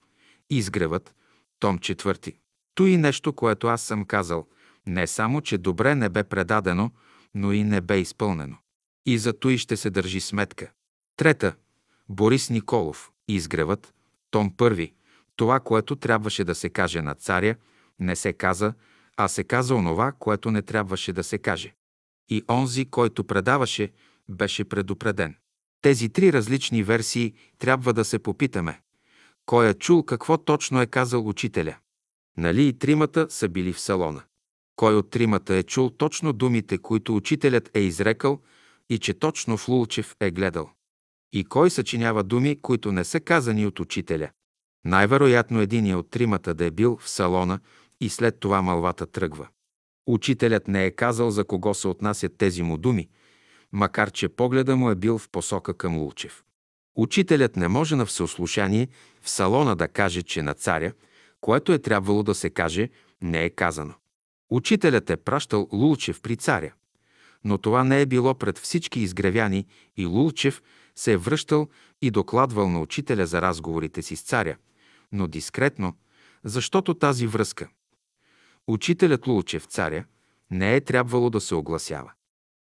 Изгревът. 0.49 1.15
Том 1.59 1.77
четвърти. 1.79 2.39
То 2.75 2.85
и 2.85 2.97
нещо, 2.97 3.33
което 3.33 3.67
аз 3.67 3.81
съм 3.81 4.05
казал, 4.05 4.47
не 4.87 5.07
само, 5.07 5.41
че 5.41 5.57
добре 5.57 5.95
не 5.95 6.09
бе 6.09 6.23
предадено, 6.23 6.91
но 7.35 7.51
и 7.51 7.63
не 7.63 7.81
бе 7.81 7.99
изпълнено. 7.99 8.57
И 9.05 9.17
за 9.17 9.39
той 9.39 9.57
ще 9.57 9.77
се 9.77 9.89
държи 9.89 10.19
сметка. 10.19 10.71
Трета. 11.17 11.55
Борис 12.09 12.49
Николов. 12.49 13.11
Изгревът. 13.27 13.93
Том 14.31 14.53
първи. 14.57 14.93
Това, 15.35 15.59
което 15.59 15.95
трябваше 15.95 16.43
да 16.43 16.55
се 16.55 16.69
каже 16.69 17.01
на 17.01 17.15
царя, 17.15 17.55
не 17.99 18.15
се 18.15 18.33
каза, 18.33 18.73
а 19.21 19.27
се 19.27 19.43
каза 19.43 19.75
онова, 19.75 20.11
което 20.19 20.51
не 20.51 20.61
трябваше 20.61 21.13
да 21.13 21.23
се 21.23 21.37
каже. 21.37 21.73
И 22.29 22.43
онзи, 22.49 22.85
който 22.85 23.23
предаваше, 23.23 23.91
беше 24.29 24.63
предупреден. 24.63 25.35
Тези 25.81 26.09
три 26.09 26.33
различни 26.33 26.83
версии 26.83 27.33
трябва 27.57 27.93
да 27.93 28.05
се 28.05 28.19
попитаме. 28.19 28.81
Кой 29.45 29.69
е 29.69 29.73
чул 29.73 30.03
какво 30.03 30.37
точно 30.37 30.81
е 30.81 30.85
казал 30.85 31.27
учителя? 31.27 31.77
Нали 32.37 32.67
и 32.67 32.73
тримата 32.73 33.27
са 33.29 33.49
били 33.49 33.73
в 33.73 33.79
салона? 33.79 34.23
Кой 34.75 34.95
от 34.95 35.09
тримата 35.09 35.55
е 35.55 35.63
чул 35.63 35.89
точно 35.89 36.33
думите, 36.33 36.77
които 36.77 37.15
учителят 37.15 37.69
е 37.73 37.79
изрекал 37.79 38.41
и 38.89 38.99
че 38.99 39.13
точно 39.13 39.57
в 39.57 39.67
Лулчев 39.67 40.15
е 40.19 40.31
гледал? 40.31 40.69
И 41.33 41.43
кой 41.43 41.69
съчинява 41.69 42.23
думи, 42.23 42.61
които 42.61 42.91
не 42.91 43.03
са 43.03 43.19
казани 43.19 43.65
от 43.65 43.79
учителя? 43.79 44.29
Най-вероятно 44.85 45.61
един 45.61 45.95
от 45.95 46.09
тримата 46.09 46.53
да 46.53 46.65
е 46.65 46.71
бил 46.71 46.97
в 47.01 47.09
салона 47.09 47.59
и 47.99 48.09
след 48.09 48.39
това 48.39 48.61
мълвата 48.61 49.05
тръгва. 49.05 49.47
Учителят 50.07 50.67
не 50.67 50.85
е 50.85 50.91
казал 50.91 51.31
за 51.31 51.43
кого 51.43 51.73
се 51.73 51.87
отнасят 51.87 52.37
тези 52.37 52.63
му 52.63 52.77
думи, 52.77 53.09
макар 53.71 54.11
че 54.11 54.29
погледа 54.29 54.75
му 54.75 54.89
е 54.89 54.95
бил 54.95 55.17
в 55.17 55.29
посока 55.29 55.73
към 55.73 55.97
Лулчев. 55.97 56.43
Учителят 56.95 57.55
не 57.55 57.67
може 57.67 57.95
на 57.95 58.05
всеослушание 58.05 58.87
в 59.21 59.29
салона 59.29 59.75
да 59.75 59.87
каже, 59.87 60.21
че 60.21 60.41
на 60.41 60.53
царя, 60.53 60.93
което 61.41 61.73
е 61.73 61.79
трябвало 61.79 62.23
да 62.23 62.35
се 62.35 62.49
каже, 62.49 62.89
не 63.21 63.43
е 63.43 63.49
казано. 63.49 63.93
Учителят 64.51 65.09
е 65.09 65.17
пращал 65.17 65.67
Лулчев 65.73 66.21
при 66.21 66.37
царя, 66.37 66.73
но 67.43 67.57
това 67.57 67.83
не 67.83 68.01
е 68.01 68.05
било 68.05 68.35
пред 68.35 68.57
всички 68.57 68.99
изгревяни 68.99 69.65
и 69.97 70.05
Лулчев 70.05 70.61
се 70.95 71.13
е 71.13 71.17
връщал 71.17 71.67
и 72.01 72.11
докладвал 72.11 72.69
на 72.69 72.81
учителя 72.81 73.25
за 73.25 73.41
разговорите 73.41 74.01
си 74.01 74.15
с 74.15 74.21
царя, 74.21 74.57
но 75.11 75.27
дискретно, 75.27 75.93
защото 76.43 76.93
тази 76.93 77.27
връзка. 77.27 77.69
Учителят 78.69 79.27
Лулчев 79.27 79.65
царя 79.65 80.05
не 80.51 80.75
е 80.75 80.81
трябвало 80.81 81.29
да 81.29 81.41
се 81.41 81.55
огласява. 81.55 82.11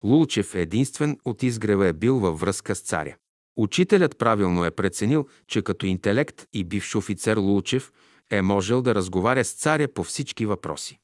Лулчев 0.04 0.56
единствен 0.56 1.18
от 1.26 1.44
изгрева 1.44 1.88
е 1.88 1.94
бил 1.94 2.20
във 2.20 2.40
връзка 2.40 2.76
с 2.76 2.82
царя. 2.82 3.16
Учителят 3.58 4.18
правилно 4.18 4.66
е 4.66 4.72
преценил, 4.72 5.28
че 5.48 5.62
като 5.62 5.86
интелект 5.86 6.46
и 6.54 6.64
бивш 6.64 6.96
офицер 6.96 7.38
Лулчев 7.38 7.92
е 8.32 8.42
можел 8.42 8.82
да 8.82 8.96
разговаря 8.96 9.46
с 9.46 9.54
царя 9.54 9.88
по 9.88 10.04
всички 10.04 10.46
въпроси. 10.46 11.00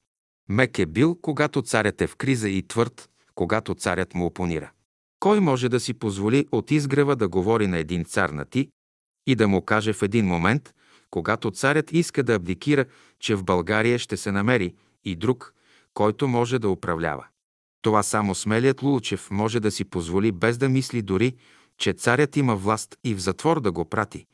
Мек 0.49 0.79
е 0.79 0.85
бил, 0.85 1.15
когато 1.21 1.61
царят 1.61 2.01
е 2.01 2.07
в 2.07 2.15
криза 2.15 2.49
и 2.49 2.67
твърд, 2.67 3.09
когато 3.35 3.75
царят 3.75 4.13
му 4.13 4.25
опонира. 4.25 4.71
Кой 5.19 5.39
може 5.39 5.69
да 5.69 5.79
си 5.79 5.93
позволи 5.93 6.47
от 6.51 6.71
изгрева 6.71 7.15
да 7.15 7.27
говори 7.27 7.67
на 7.67 7.77
един 7.77 8.05
цар 8.05 8.29
на 8.29 8.45
ти 8.45 8.69
и 9.27 9.35
да 9.35 9.47
му 9.47 9.61
каже 9.61 9.93
в 9.93 10.01
един 10.01 10.25
момент, 10.25 10.73
когато 11.09 11.51
царят 11.51 11.91
иска 11.91 12.23
да 12.23 12.33
абдикира, 12.33 12.85
че 13.19 13.35
в 13.35 13.43
България 13.43 13.99
ще 13.99 14.17
се 14.17 14.31
намери 14.31 14.73
и 15.03 15.15
друг, 15.15 15.53
който 15.93 16.27
може 16.27 16.59
да 16.59 16.69
управлява. 16.69 17.25
Това 17.81 18.03
само 18.03 18.35
смелият 18.35 18.81
Лулчев 18.81 19.31
може 19.31 19.59
да 19.59 19.71
си 19.71 19.83
позволи 19.83 20.31
без 20.31 20.57
да 20.57 20.69
мисли 20.69 21.01
дори, 21.01 21.35
че 21.77 21.93
царят 21.93 22.37
има 22.37 22.55
власт 22.55 22.95
и 23.03 23.15
в 23.15 23.19
затвор 23.19 23.61
да 23.61 23.71
го 23.71 23.85
прати, 23.85 24.25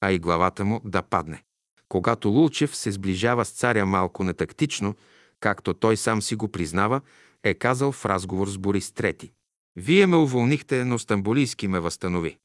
а 0.00 0.12
и 0.12 0.18
главата 0.18 0.64
му 0.64 0.80
да 0.84 1.02
падне. 1.02 1.42
Когато 1.88 2.28
Лулчев 2.28 2.76
се 2.76 2.92
сближава 2.92 3.44
с 3.44 3.50
царя 3.50 3.86
малко 3.86 4.24
нетактично, 4.24 4.94
както 5.40 5.74
той 5.74 5.96
сам 5.96 6.22
си 6.22 6.34
го 6.34 6.48
признава, 6.48 7.00
е 7.44 7.54
казал 7.54 7.92
в 7.92 8.06
разговор 8.06 8.48
с 8.48 8.58
Борис 8.58 8.90
III. 8.90 9.30
Вие 9.76 10.06
ме 10.06 10.16
уволнихте, 10.16 10.84
но 10.84 10.98
Стамбулийски 10.98 11.68
ме 11.68 11.80
възстанови. 11.80 12.38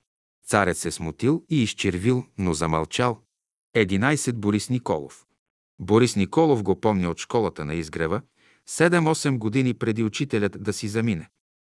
Царят 0.45 0.77
се 0.77 0.91
смутил 0.91 1.43
и 1.49 1.63
изчервил, 1.63 2.25
но 2.37 2.53
замълчал. 2.53 3.19
11. 3.75 4.33
Борис 4.33 4.69
Николов. 4.69 5.25
Борис 5.81 6.15
Николов 6.15 6.63
го 6.63 6.81
помня 6.81 7.09
от 7.09 7.19
школата 7.19 7.65
на 7.65 7.73
изгрева, 7.73 8.21
7-8 8.69 9.37
години 9.37 9.73
преди 9.73 10.03
учителят 10.03 10.63
да 10.63 10.73
си 10.73 10.87
замине. 10.87 11.29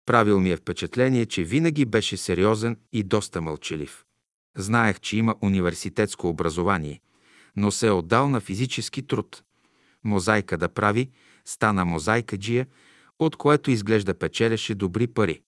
Правил 0.06 0.40
ми 0.40 0.50
е 0.50 0.56
впечатление, 0.56 1.26
че 1.26 1.44
винаги 1.44 1.84
беше 1.84 2.16
сериозен 2.16 2.76
и 2.92 3.02
доста 3.02 3.40
мълчалив. 3.40 4.04
Знаех, 4.56 5.00
че 5.00 5.16
има 5.16 5.34
университетско 5.42 6.28
образование, 6.28 7.00
но 7.56 7.70
се 7.70 7.86
е 7.86 7.90
отдал 7.90 8.28
на 8.28 8.40
физически 8.40 9.06
труд. 9.06 9.42
Мозайка 10.04 10.58
да 10.58 10.68
прави, 10.68 11.10
стана 11.44 11.84
мозайка 11.84 12.38
джия, 12.38 12.66
от 13.18 13.36
което 13.36 13.70
изглежда 13.70 14.14
печелеше 14.14 14.74
добри 14.74 15.06
пари. 15.06 15.42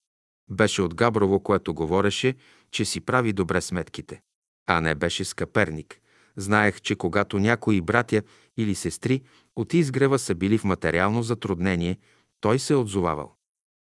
Беше 0.49 0.81
от 0.81 0.95
Габрово, 0.95 1.39
което 1.39 1.73
говореше, 1.73 2.35
че 2.71 2.85
си 2.85 3.01
прави 3.01 3.33
добре 3.33 3.61
сметките. 3.61 4.21
А 4.67 4.81
не 4.81 4.95
беше 4.95 5.25
скъперник. 5.25 5.99
Знаех, 6.37 6.81
че 6.81 6.95
когато 6.95 7.39
някои 7.39 7.81
братя 7.81 8.21
или 8.57 8.75
сестри 8.75 9.21
от 9.55 9.73
изгрева 9.73 10.19
са 10.19 10.35
били 10.35 10.57
в 10.57 10.63
материално 10.63 11.23
затруднение, 11.23 11.97
той 12.41 12.59
се 12.59 12.73
е 12.73 12.75
отзовавал. 12.75 13.35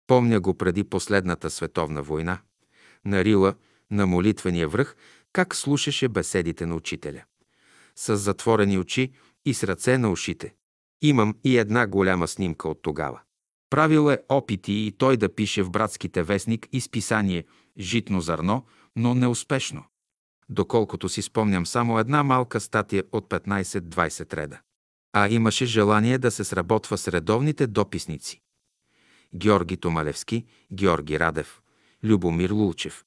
Помня 0.08 0.40
го 0.40 0.54
преди 0.58 0.84
последната 0.84 1.50
световна 1.50 2.04
война. 2.04 2.42
На 3.06 3.24
Рила, 3.24 3.56
на 3.92 4.08
молитвения 4.08 4.68
връх, 4.68 4.96
как 5.34 5.56
слушаше 5.56 6.08
беседите 6.08 6.66
на 6.66 6.76
учителя. 6.76 7.24
С 7.96 8.18
затворени 8.18 8.78
очи 8.78 9.12
и 9.46 9.54
с 9.54 9.64
ръце 9.64 9.98
на 9.98 10.12
ушите. 10.12 10.54
Имам 11.02 11.36
и 11.44 11.58
една 11.58 11.88
голяма 11.88 12.28
снимка 12.28 12.70
от 12.70 12.82
тогава. 12.82 13.22
Правил 13.70 14.12
е 14.12 14.20
опити 14.30 14.74
и 14.74 14.92
той 14.92 15.18
да 15.18 15.36
пише 15.36 15.64
в 15.64 15.72
братските 15.72 16.24
вестник 16.24 16.68
и 16.72 16.82
списание 16.82 17.46
«Житно 17.80 18.22
зърно», 18.22 18.66
но 18.96 19.16
неуспешно. 19.16 19.84
Доколкото 20.50 21.10
си 21.10 21.22
спомням 21.22 21.66
само 21.66 22.00
една 22.00 22.24
малка 22.24 22.60
статия 22.60 23.04
от 23.12 23.30
15-20 23.30 24.34
реда. 24.34 24.60
А 25.14 25.30
имаше 25.30 25.66
желание 25.66 26.18
да 26.18 26.32
се 26.32 26.44
сработва 26.44 26.98
с 26.98 27.08
редовните 27.08 27.68
дописници. 27.68 28.42
Георги 29.36 29.78
Томалевски, 29.78 30.46
Георги 30.74 31.20
Радев, 31.20 31.62
Любомир 32.04 32.50
Лулчев, 32.52 33.06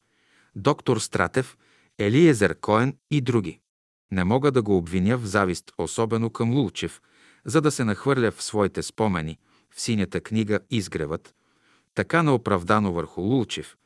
доктор 0.57 0.99
Стратев, 0.99 1.57
Елиезер 1.99 2.61
Коен 2.61 2.97
и 3.11 3.21
други. 3.21 3.61
Не 4.13 4.25
мога 4.25 4.53
да 4.53 4.63
го 4.63 4.77
обвиня 4.77 5.17
в 5.17 5.27
завист, 5.27 5.73
особено 5.79 6.31
към 6.31 6.55
Лулчев, 6.55 7.03
за 7.45 7.61
да 7.61 7.71
се 7.71 7.85
нахвърля 7.85 8.31
в 8.31 8.43
своите 8.43 8.83
спомени– 8.83 9.39
в 9.77 9.81
синята 9.81 10.21
книга 10.21 10.61
Изгревът, 10.71 11.35
така 11.95 12.23
неоправдано 12.23 12.93
върху 12.93 13.21
Лулчев, 13.21 13.77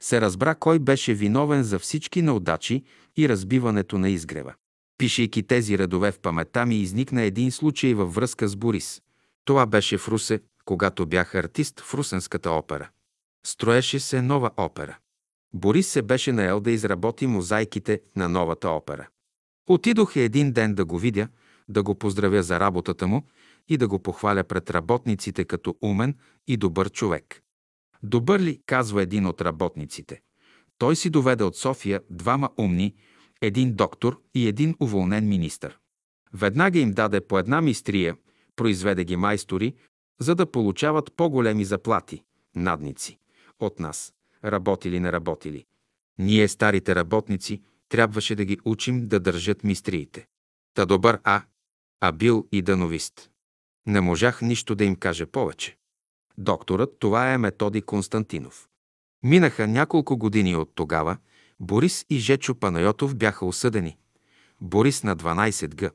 се 0.00 0.20
разбра 0.20 0.54
кой 0.54 0.78
беше 0.78 1.14
виновен 1.14 1.62
за 1.62 1.78
всички 1.78 2.22
неудачи 2.22 2.84
и 3.16 3.28
разбиването 3.28 3.98
на 3.98 4.10
изгрева. 4.10 4.54
Пишейки 4.98 5.42
тези 5.42 5.78
редове 5.78 6.12
в 6.12 6.20
памета 6.20 6.66
ми 6.66 6.76
изникна 6.76 7.22
един 7.22 7.52
случай 7.52 7.94
във 7.94 8.14
връзка 8.14 8.48
с 8.48 8.56
Борис. 8.56 9.02
Това 9.44 9.66
беше 9.66 9.98
в 9.98 10.08
Русе, 10.08 10.40
когато 10.64 11.06
бях 11.06 11.34
артист 11.34 11.80
в 11.80 11.94
Русенската 11.94 12.50
опера. 12.50 12.90
Строеше 13.46 14.00
се 14.00 14.22
нова 14.22 14.50
опера. 14.56 14.98
Борис 15.54 15.88
се 15.88 16.02
беше 16.02 16.32
наел 16.32 16.60
да 16.60 16.70
изработи 16.70 17.26
мозайките 17.26 18.00
на 18.16 18.28
новата 18.28 18.68
опера. 18.68 19.08
Отидох 19.68 20.16
един 20.16 20.52
ден 20.52 20.74
да 20.74 20.84
го 20.84 20.98
видя, 20.98 21.28
да 21.68 21.82
го 21.82 21.94
поздравя 21.94 22.42
за 22.42 22.60
работата 22.60 23.06
му 23.06 23.26
и 23.68 23.76
да 23.76 23.88
го 23.88 23.98
похваля 23.98 24.44
пред 24.44 24.70
работниците 24.70 25.44
като 25.44 25.76
умен 25.82 26.16
и 26.46 26.56
добър 26.56 26.90
човек. 26.90 27.42
Добър 28.02 28.40
ли, 28.40 28.60
казва 28.66 29.02
един 29.02 29.26
от 29.26 29.40
работниците. 29.40 30.20
Той 30.78 30.96
си 30.96 31.10
доведе 31.10 31.44
от 31.44 31.56
София 31.56 32.00
двама 32.10 32.50
умни, 32.58 32.94
един 33.40 33.74
доктор 33.74 34.20
и 34.34 34.48
един 34.48 34.74
уволнен 34.80 35.28
министър. 35.28 35.78
Веднага 36.34 36.78
им 36.78 36.92
даде 36.92 37.20
по 37.20 37.38
една 37.38 37.60
мистрия, 37.60 38.16
произведе 38.56 39.04
ги 39.04 39.16
майстори, 39.16 39.74
за 40.20 40.34
да 40.34 40.50
получават 40.50 41.12
по-големи 41.16 41.64
заплати, 41.64 42.22
надници, 42.56 43.18
от 43.60 43.80
нас 43.80 44.12
работили 44.44 45.00
не 45.00 45.12
работили. 45.12 45.64
Ние, 46.18 46.48
старите 46.48 46.94
работници, 46.94 47.62
трябваше 47.88 48.34
да 48.34 48.44
ги 48.44 48.58
учим 48.64 49.08
да 49.08 49.20
държат 49.20 49.64
мистриите. 49.64 50.26
Та 50.74 50.86
добър 50.86 51.20
А, 51.24 51.42
а 52.04 52.12
бил 52.12 52.48
и 52.52 52.62
дановист. 52.62 53.30
Не 53.86 54.00
можах 54.00 54.42
нищо 54.42 54.74
да 54.74 54.84
им 54.84 54.96
кажа 54.96 55.26
повече. 55.26 55.76
Докторът, 56.38 56.98
това 56.98 57.32
е 57.32 57.38
Методи 57.38 57.82
Константинов. 57.82 58.68
Минаха 59.22 59.66
няколко 59.66 60.16
години 60.16 60.56
от 60.56 60.72
тогава. 60.74 61.16
Борис 61.60 62.06
и 62.10 62.18
Жечо 62.18 62.54
Панайотов 62.54 63.16
бяха 63.16 63.46
осъдени. 63.46 63.96
Борис 64.60 65.02
на 65.02 65.16
12 65.16 65.74
г, 65.74 65.90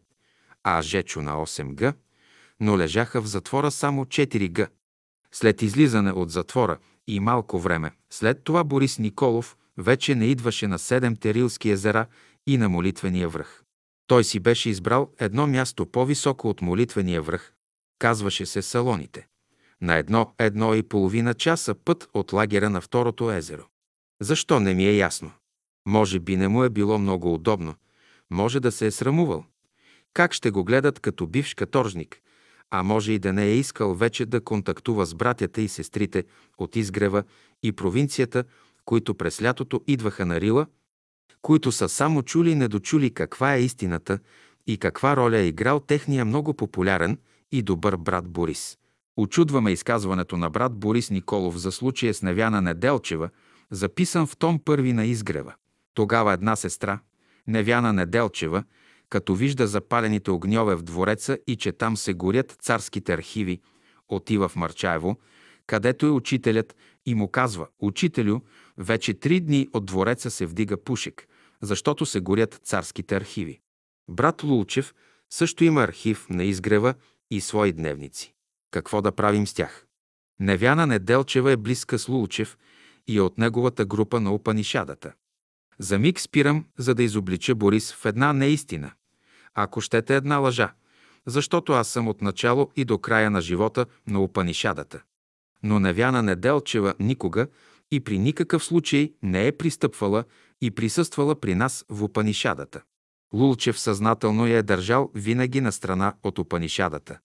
а 0.63 0.81
Жечо 0.81 1.21
на 1.21 1.31
8 1.31 1.75
г, 1.75 1.93
но 2.59 2.77
лежаха 2.77 3.21
в 3.21 3.27
затвора 3.27 3.71
само 3.71 4.05
4 4.05 4.53
г. 4.53 4.67
След 5.31 5.61
излизане 5.61 6.11
от 6.11 6.31
затвора 6.31 6.77
и 7.07 7.19
малко 7.19 7.59
време, 7.59 7.91
след 8.09 8.43
това 8.43 8.63
Борис 8.63 8.99
Николов 8.99 9.57
вече 9.77 10.15
не 10.15 10.25
идваше 10.25 10.67
на 10.67 10.79
Седемте 10.79 11.34
Рилски 11.34 11.69
езера 11.69 12.05
и 12.47 12.57
на 12.57 12.69
молитвения 12.69 13.29
връх. 13.29 13.63
Той 14.07 14.23
си 14.23 14.39
беше 14.39 14.69
избрал 14.69 15.11
едно 15.19 15.47
място 15.47 15.85
по-високо 15.85 16.49
от 16.49 16.61
молитвения 16.61 17.21
връх. 17.21 17.53
Казваше 17.99 18.45
се 18.45 18.61
Салоните. 18.61 19.27
На 19.81 19.95
едно, 19.95 20.34
едно 20.39 20.75
и 20.75 20.84
половина 20.84 21.34
часа 21.34 21.75
път 21.75 22.09
от 22.13 22.34
лагера 22.34 22.69
на 22.69 22.81
второто 22.81 23.31
езеро. 23.31 23.63
Защо 24.21 24.59
не 24.59 24.73
ми 24.73 24.85
е 24.85 24.95
ясно? 24.95 25.31
Може 25.88 26.19
би 26.19 26.38
не 26.38 26.47
му 26.47 26.63
е 26.63 26.69
било 26.69 26.97
много 26.97 27.34
удобно. 27.34 27.75
Може 28.29 28.59
да 28.59 28.71
се 28.71 28.85
е 28.85 28.91
срамувал. 28.91 29.45
Как 30.13 30.34
ще 30.34 30.51
го 30.51 30.63
гледат 30.63 30.99
като 30.99 31.27
бивш 31.27 31.53
каторжник? 31.53 32.21
А 32.69 32.84
може 32.84 33.11
и 33.11 33.19
да 33.19 33.34
не 33.34 33.45
е 33.45 33.55
искал 33.55 33.95
вече 33.95 34.25
да 34.25 34.43
контактува 34.43 35.05
с 35.05 35.15
братята 35.15 35.61
и 35.61 35.67
сестрите 35.67 36.23
от 36.57 36.75
изгрева 36.75 37.23
и 37.63 37.71
провинцията, 37.71 38.43
които 38.85 39.15
през 39.15 39.41
лятото 39.41 39.81
идваха 39.88 40.25
на 40.25 40.41
Рила, 40.41 40.67
които 41.41 41.71
са 41.71 41.89
само 41.89 42.23
чули 42.23 42.51
и 42.51 42.55
недочули 42.55 43.13
каква 43.13 43.55
е 43.55 43.61
истината 43.61 44.19
и 44.67 44.77
каква 44.77 45.15
роля 45.17 45.37
е 45.37 45.47
играл 45.47 45.79
техния 45.79 46.25
много 46.25 46.53
популярен 46.53 47.17
и 47.51 47.61
добър 47.61 47.97
брат 47.97 48.27
Борис. 48.27 48.77
Очудваме 49.17 49.71
изказването 49.71 50.37
на 50.37 50.49
брат 50.49 50.79
Борис 50.79 51.09
Николов 51.09 51.57
за 51.57 51.71
случая 51.71 52.13
с 52.13 52.21
Невяна 52.21 52.61
Неделчева, 52.61 53.29
записан 53.71 54.27
в 54.27 54.37
том 54.37 54.59
първи 54.59 54.93
на 54.93 55.05
изгрева. 55.05 55.53
Тогава 55.93 56.33
една 56.33 56.55
сестра, 56.55 56.99
Невяна 57.47 57.93
Неделчева, 57.93 58.63
като 59.09 59.35
вижда 59.35 59.67
запалените 59.67 60.31
огньове 60.31 60.75
в 60.75 60.83
двореца 60.83 61.37
и 61.47 61.55
че 61.55 61.71
там 61.71 61.97
се 61.97 62.13
горят 62.13 62.57
царските 62.61 63.13
архиви, 63.13 63.61
отива 64.09 64.49
в 64.49 64.55
Марчаево, 64.55 65.17
където 65.67 66.05
е 66.05 66.09
учителят 66.09 66.75
и 67.05 67.15
му 67.15 67.27
казва 67.27 67.67
«Учителю, 67.79 68.39
вече 68.77 69.13
три 69.13 69.39
дни 69.39 69.69
от 69.73 69.85
двореца 69.85 70.31
се 70.31 70.45
вдига 70.45 70.83
пушек, 70.83 71.27
защото 71.61 72.05
се 72.05 72.19
горят 72.19 72.59
царските 72.63 73.15
архиви». 73.15 73.59
Брат 74.09 74.43
Лулчев 74.43 74.93
също 75.29 75.63
има 75.63 75.83
архив 75.83 76.29
на 76.29 76.43
изгрева 76.43 76.93
и 77.31 77.41
свои 77.41 77.73
дневници. 77.73 78.33
Какво 78.71 79.01
да 79.01 79.11
правим 79.11 79.47
с 79.47 79.53
тях? 79.53 79.85
Невяна 80.39 80.87
Неделчева 80.87 81.51
е 81.51 81.57
близка 81.57 81.99
с 81.99 82.07
Лулчев 82.07 82.57
и 83.07 83.17
е 83.17 83.21
от 83.21 83.37
неговата 83.37 83.85
група 83.85 84.19
на 84.19 84.33
Упанишадата. 84.33 85.13
За 85.79 85.99
миг 85.99 86.19
спирам, 86.19 86.65
за 86.77 86.95
да 86.95 87.03
изоблича 87.03 87.55
Борис 87.55 87.93
в 87.93 88.05
една 88.05 88.33
неистина. 88.33 88.91
Ако 89.53 89.81
щете 89.81 90.15
една 90.15 90.37
лъжа, 90.37 90.73
защото 91.25 91.73
аз 91.73 91.87
съм 91.87 92.07
от 92.07 92.21
начало 92.21 92.71
и 92.75 92.85
до 92.85 92.97
края 92.97 93.31
на 93.31 93.41
живота 93.41 93.85
на 94.07 94.23
Упанишадата. 94.23 95.01
Но 95.63 95.79
Невяна 95.79 96.23
Неделчева 96.23 96.93
никога 96.99 97.47
и 97.91 97.99
при 97.99 98.19
никакъв 98.19 98.64
случай 98.64 99.14
не 99.23 99.47
е 99.47 99.51
пристъпвала 99.51 100.23
и 100.61 100.72
присъствала 100.72 101.39
при 101.39 101.55
нас 101.55 101.85
в 101.89 102.03
Упанишадата. 102.03 102.81
Лулчев 103.34 103.80
съзнателно 103.80 104.47
я 104.47 104.57
е 104.57 104.64
държал 104.64 105.11
винаги 105.15 105.61
на 105.61 105.72
страна 105.72 106.14
от 106.23 106.39
Упанишадата. 106.39 107.19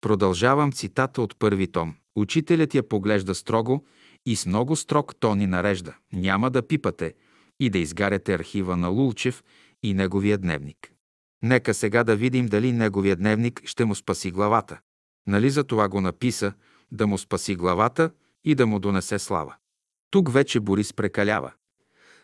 Продължавам 0.00 0.72
цитата 0.72 1.22
от 1.22 1.38
първи 1.38 1.66
том. 1.66 1.94
Учителят 2.16 2.74
я 2.74 2.88
поглежда 2.88 3.34
строго 3.34 3.84
и 4.26 4.36
с 4.36 4.46
много 4.46 4.76
строг 4.76 5.16
тони 5.20 5.46
нарежда. 5.46 5.96
Няма 6.12 6.50
да 6.50 6.66
пипате 6.66 7.14
и 7.60 7.70
да 7.70 7.78
изгаряте 7.78 8.34
архива 8.34 8.76
на 8.76 8.88
Лулчев 8.88 9.44
и 9.82 9.94
неговия 9.94 10.38
дневник. 10.38 10.92
Нека 11.42 11.74
сега 11.74 12.04
да 12.04 12.16
видим 12.16 12.46
дали 12.46 12.72
неговия 12.72 13.16
дневник 13.16 13.62
ще 13.64 13.84
му 13.84 13.94
спаси 13.94 14.30
главата. 14.30 14.80
Нали 15.26 15.50
за 15.50 15.64
това 15.64 15.88
го 15.88 16.00
написа, 16.00 16.52
да 16.92 17.06
му 17.06 17.18
спаси 17.18 17.56
главата 17.56 18.10
и 18.44 18.54
да 18.54 18.66
му 18.66 18.78
донесе 18.78 19.18
слава. 19.18 19.56
Тук 20.10 20.32
вече 20.32 20.60
Борис 20.60 20.92
прекалява. 20.92 21.52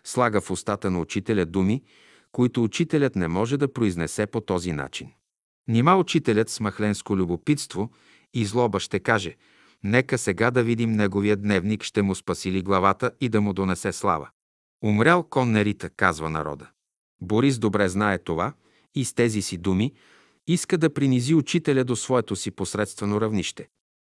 Слага 0.04 0.40
в 0.40 0.50
устата 0.50 0.90
на 0.90 1.00
учителя 1.00 1.46
думи, 1.46 1.82
които 2.32 2.64
учителят 2.64 3.16
не 3.16 3.28
може 3.28 3.56
да 3.56 3.72
произнесе 3.72 4.26
по 4.26 4.40
този 4.40 4.72
начин. 4.72 5.08
Нима 5.68 5.96
учителят 5.96 6.48
с 6.48 6.60
махленско 6.60 7.16
любопитство 7.16 7.90
и 8.34 8.44
злоба 8.44 8.80
ще 8.80 9.00
каже 9.00 9.36
«Нека 9.84 10.18
сега 10.18 10.50
да 10.50 10.62
видим 10.62 10.92
неговия 10.92 11.36
дневник, 11.36 11.82
ще 11.82 12.02
му 12.02 12.14
спаси 12.14 12.52
ли 12.52 12.62
главата 12.62 13.10
и 13.20 13.28
да 13.28 13.40
му 13.40 13.52
донесе 13.52 13.92
слава». 13.92 14.28
Умрял 14.84 15.22
кон 15.22 15.50
нерита, 15.50 15.90
казва 15.90 16.30
народа. 16.30 16.70
Борис 17.20 17.58
добре 17.58 17.88
знае 17.88 18.18
това 18.18 18.52
и 18.94 19.04
с 19.04 19.14
тези 19.14 19.42
си 19.42 19.58
думи 19.58 19.92
иска 20.46 20.78
да 20.78 20.94
принизи 20.94 21.34
учителя 21.34 21.84
до 21.84 21.96
своето 21.96 22.36
си 22.36 22.50
посредствено 22.50 23.20
равнище. 23.20 23.68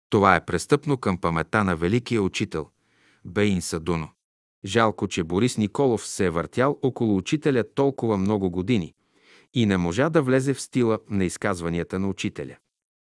Това 0.09 0.35
е 0.35 0.45
престъпно 0.45 0.97
към 0.97 1.17
памета 1.17 1.63
на 1.63 1.75
великия 1.75 2.21
учител 2.21 2.69
Бейн 3.25 3.61
Садуно. 3.61 4.09
Жалко, 4.65 5.07
че 5.07 5.23
Борис 5.23 5.57
Николов 5.57 6.07
се 6.07 6.25
е 6.25 6.29
въртял 6.29 6.79
около 6.81 7.17
учителя 7.17 7.63
толкова 7.75 8.17
много 8.17 8.49
години 8.49 8.93
и 9.53 9.65
не 9.65 9.77
можа 9.77 10.09
да 10.09 10.21
влезе 10.21 10.53
в 10.53 10.61
стила 10.61 10.99
на 11.09 11.25
изказванията 11.25 11.99
на 11.99 12.07
учителя. 12.07 12.55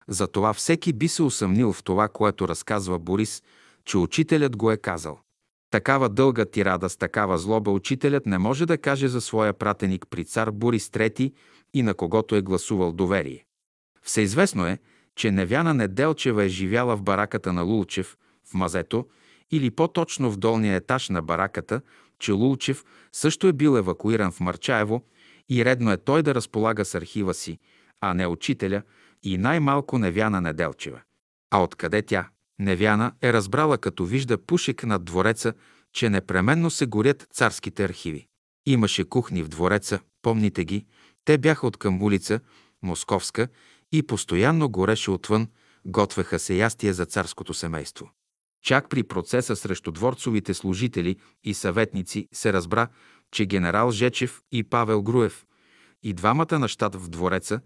Затова 0.09 0.53
всеки 0.53 0.93
би 0.93 1.09
се 1.09 1.23
усъмнил 1.23 1.73
в 1.73 1.83
това, 1.83 2.09
което 2.09 2.49
разказва 2.49 2.99
Борис, 2.99 3.43
че 3.85 3.99
учителят 3.99 4.57
го 4.57 4.71
е 4.71 4.77
казал. 4.77 5.19
Такава 5.71 6.09
дълга 6.09 6.45
тирада 6.45 6.89
с 6.89 6.97
такава 6.97 7.39
злоба 7.39 7.71
учителят 7.71 8.27
не 8.27 8.39
може 8.39 8.67
да 8.67 8.79
каже 8.79 9.09
за 9.09 9.21
своя 9.21 9.53
пратеник 9.53 10.07
при 10.11 10.25
цар 10.25 10.51
Борис 10.51 10.89
III 10.89 11.33
и 11.75 11.83
на 11.83 11.95
когото 11.95 12.37
е 12.37 12.43
гласувал 12.43 12.93
доверие. 12.93 13.45
Всеизвестно 14.03 14.67
е, 14.67 14.79
че 15.17 15.31
Невяна 15.31 15.75
Неделчева 15.75 16.45
е 16.45 16.49
живяла 16.49 16.97
в 16.97 17.03
бараката 17.03 17.53
на 17.53 17.63
Лулчев, 17.63 18.17
в 18.45 18.55
мазето, 18.55 19.07
или 19.53 19.71
по-точно 19.71 20.31
в 20.31 20.37
долния 20.37 20.77
етаж 20.77 21.09
на 21.09 21.23
бараката, 21.23 21.81
че 22.19 22.33
Лулчев 22.33 22.85
също 23.13 23.47
е 23.47 23.53
бил 23.53 23.79
евакуиран 23.79 24.33
в 24.33 24.41
Марчаево 24.41 25.03
и 25.49 25.65
редно 25.65 25.93
е 25.93 25.97
той 25.97 26.23
да 26.23 26.35
разполага 26.35 26.85
с 26.85 26.95
архива 26.95 27.35
си, 27.35 27.59
а 28.01 28.15
не 28.15 28.27
учителя 28.27 28.83
и 29.23 29.39
най-малко 29.39 29.99
Невяна 29.99 30.41
Неделчева. 30.41 31.01
А 31.51 31.63
откъде 31.63 32.03
тя, 32.03 32.29
Невяна, 32.59 33.13
е 33.23 33.33
разбрала 33.33 33.79
като 33.79 34.05
вижда 34.05 34.39
пушек 34.39 34.85
над 34.85 35.05
двореца, 35.05 35.53
че 35.93 36.11
непременно 36.11 36.71
се 36.71 36.87
горят 36.87 37.27
царските 37.33 37.85
архиви. 37.85 38.27
Имаше 38.67 39.05
кухни 39.05 39.43
в 39.43 39.49
двореца, 39.49 40.01
помните 40.23 40.65
ги, 40.65 40.87
те 41.25 41.39
бяха 41.39 41.67
от 41.67 41.77
към 41.77 42.03
улица 42.03 42.41
Московска 42.83 43.49
и 43.93 44.03
постоянно 44.03 44.69
гореше 44.69 45.11
отвън, 45.11 45.49
готвеха 45.87 46.39
се 46.39 46.55
ястия 46.55 46.95
за 46.95 47.07
царското 47.07 47.55
семейство. 47.55 48.11
Чак 48.63 48.89
при 48.89 49.03
процеса 49.03 49.57
срещу 49.57 49.93
дворцовите 49.93 50.55
служители 50.55 51.17
и 51.45 51.55
съветници 51.55 52.29
се 52.33 52.53
разбра, 52.53 52.89
че 53.33 53.47
генерал 53.47 53.91
Жечев 53.91 54.43
и 54.53 54.63
Павел 54.65 55.03
Груев 55.03 55.47
и 56.03 56.13
двамата 56.13 56.59
на 56.59 56.69
щат 56.69 56.95
в 56.95 57.09
двореца 57.09 57.61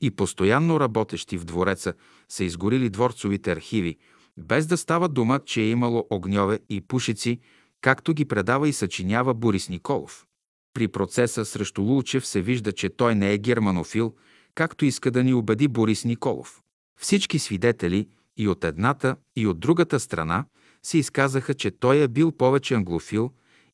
и 0.00 0.10
постоянно 0.10 0.80
работещи 0.80 1.38
в 1.38 1.44
двореца 1.44 1.94
са 2.28 2.44
изгорили 2.44 2.90
дворцовите 2.90 3.52
архиви, 3.52 3.96
без 4.36 4.66
да 4.66 4.76
става 4.76 5.08
дума, 5.08 5.40
че 5.46 5.60
е 5.60 5.68
имало 5.68 6.06
огньове 6.10 6.58
и 6.68 6.80
пушици, 6.80 7.40
както 7.80 8.14
ги 8.14 8.24
предава 8.24 8.68
и 8.68 8.72
съчинява 8.72 9.34
Борис 9.34 9.68
Николов. 9.68 10.26
При 10.74 10.88
процеса 10.88 11.44
срещу 11.44 11.82
Лулчев 11.82 12.26
се 12.26 12.40
вижда, 12.40 12.72
че 12.72 12.88
той 12.88 13.14
не 13.14 13.32
е 13.32 13.38
германофил, 13.38 14.14
както 14.54 14.84
иска 14.84 15.10
да 15.10 15.24
ни 15.24 15.34
убеди 15.34 15.68
Борис 15.68 16.04
Николов. 16.04 16.60
Всички 17.00 17.38
свидетели 17.38 18.08
и 18.36 18.48
от 18.48 18.64
едната, 18.64 19.16
и 19.36 19.46
от 19.46 19.60
другата 19.60 20.00
страна 20.00 20.44
се 20.82 20.98
изказаха, 20.98 21.54
че 21.54 21.70
той 21.70 22.02
е 22.02 22.08
бил 22.08 22.32
повече 22.32 22.74
англофил, 22.74 23.30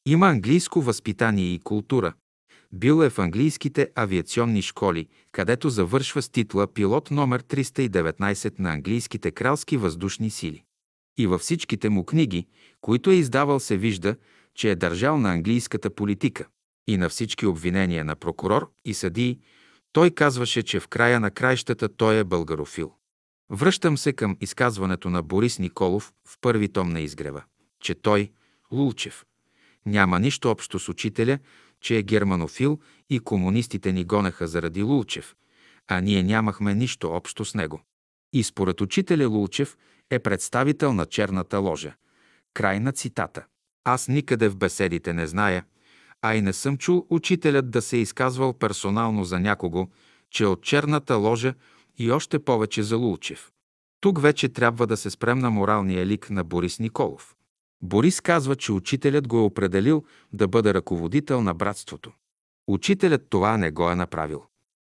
има 0.07 0.27
английско 0.27 0.81
възпитание 0.81 1.55
и 1.55 1.59
култура. 1.59 2.13
Бил 2.73 3.03
е 3.03 3.11
в 3.11 3.19
английските 3.19 3.89
авиационни 3.95 4.63
школи, 4.63 5.09
където 5.33 5.71
завършва 5.71 6.23
с 6.23 6.29
титла 6.29 6.67
пилот 6.67 7.11
номер 7.11 7.43
319 7.43 8.59
на 8.59 8.73
английските 8.73 9.31
кралски 9.31 9.77
въздушни 9.77 10.31
сили. 10.31 10.63
И 11.19 11.27
във 11.27 11.41
всичките 11.41 11.89
му 11.89 12.05
книги, 12.05 12.47
които 12.81 13.11
е 13.11 13.15
издавал, 13.15 13.61
се 13.61 13.77
вижда, 13.77 14.17
че 14.55 14.71
е 14.71 14.77
държал 14.77 15.19
на 15.19 15.33
английската 15.33 15.91
политика. 15.91 16.47
И 16.87 16.97
на 16.97 17.09
всички 17.09 17.47
обвинения 17.47 18.05
на 18.05 18.17
прокурор 18.17 18.71
и 18.85 18.95
съдии, 18.95 19.39
той 19.93 20.11
казваше, 20.11 20.63
че 20.63 20.81
в 20.81 20.89
края 20.89 21.21
на 21.21 21.31
краищата 21.31 21.89
той 21.89 22.19
е 22.19 22.25
българофил. 22.25 22.93
Връщам 23.51 23.99
се 23.99 24.13
към 24.13 24.37
изказването 24.41 25.11
на 25.11 25.23
Борис 25.23 25.59
Николов 25.59 26.13
в 26.25 26.39
първи 26.41 26.69
том 26.69 26.91
на 26.91 27.01
изгрева, 27.01 27.43
че 27.81 27.95
той, 27.95 28.31
Лулчев, 28.73 29.25
няма 29.87 30.21
нищо 30.21 30.51
общо 30.51 30.79
с 30.79 30.89
учителя, 30.89 31.39
че 31.81 31.99
е 31.99 32.03
германофил 32.03 32.79
и 33.11 33.21
комунистите 33.21 33.93
ни 33.93 34.05
гонеха 34.05 34.49
заради 34.49 34.83
Лулчев, 34.83 35.37
а 35.89 36.01
ние 36.01 36.23
нямахме 36.23 36.75
нищо 36.75 37.11
общо 37.11 37.45
с 37.45 37.55
него. 37.55 37.81
И 38.33 38.45
според 38.45 38.81
учителя 38.81 39.29
Лулчев 39.29 39.77
е 40.11 40.19
представител 40.19 40.93
на 40.93 41.07
черната 41.07 41.59
ложа. 41.59 41.95
Край 42.55 42.81
на 42.81 42.93
цитата. 42.93 43.45
Аз 43.85 44.09
никъде 44.09 44.49
в 44.49 44.57
беседите 44.57 45.13
не 45.13 45.27
зная, 45.27 45.65
а 46.23 46.35
и 46.35 46.43
не 46.43 46.53
съм 46.53 46.79
чул 46.79 47.07
учителят 47.11 47.71
да 47.71 47.83
се 47.83 47.97
е 47.97 48.01
изказвал 48.01 48.53
персонално 48.53 49.25
за 49.25 49.41
някого, 49.41 49.89
че 50.31 50.47
от 50.47 50.63
черната 50.63 51.15
ложа 51.15 51.55
и 51.99 52.11
още 52.13 52.39
повече 52.39 52.83
за 52.83 52.97
Лулчев. 52.97 53.53
Тук 54.01 54.21
вече 54.21 54.49
трябва 54.49 54.87
да 54.87 54.97
се 54.97 55.11
спрем 55.11 55.39
на 55.39 55.51
моралния 55.51 56.07
лик 56.07 56.31
на 56.31 56.45
Борис 56.45 56.79
Николов. 56.79 57.35
Борис 57.83 58.21
казва, 58.21 58.57
че 58.57 58.73
учителят 58.73 59.29
го 59.29 59.37
е 59.37 59.41
определил 59.41 60.05
да 60.33 60.49
бъде 60.49 60.75
ръководител 60.75 61.43
на 61.43 61.55
братството. 61.55 62.13
Учителят 62.69 63.27
това 63.31 63.57
не 63.57 63.71
го 63.71 63.91
е 63.91 63.95
направил. 63.95 64.45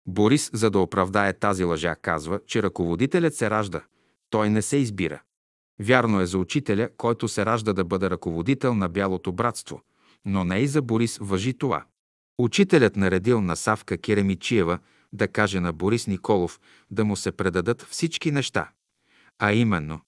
Борис, 0.07 0.49
за 0.53 0.69
да 0.69 0.79
оправдае 0.79 1.33
тази 1.33 1.63
лъжа, 1.63 1.95
казва, 1.95 2.39
че 2.47 2.63
ръководителят 2.63 3.35
се 3.35 3.49
ражда, 3.49 3.81
той 4.29 4.49
не 4.49 4.61
се 4.61 4.77
избира. 4.77 5.21
Вярно 5.79 6.21
е 6.21 6.25
за 6.25 6.37
учителя, 6.37 6.89
който 6.97 7.27
се 7.27 7.45
ражда 7.45 7.73
да 7.73 7.83
бъде 7.83 8.09
ръководител 8.09 8.75
на 8.75 8.89
Бялото 8.89 9.31
братство, 9.31 9.81
но 10.25 10.43
не 10.43 10.59
и 10.59 10.67
за 10.67 10.81
Борис 10.81 11.17
въжи 11.21 11.53
това. 11.53 11.85
Учителят 12.37 12.95
наредил 12.95 13.41
на 13.41 13.55
Савка 13.55 13.97
Керемичиева 13.97 14.79
да 15.13 15.27
каже 15.27 15.59
на 15.59 15.73
Борис 15.73 16.07
Николов 16.07 16.59
да 16.91 17.05
му 17.05 17.15
се 17.15 17.31
предадат 17.31 17.81
всички 17.81 18.31
неща, 18.31 18.71
а 19.39 19.53
именно 19.53 20.01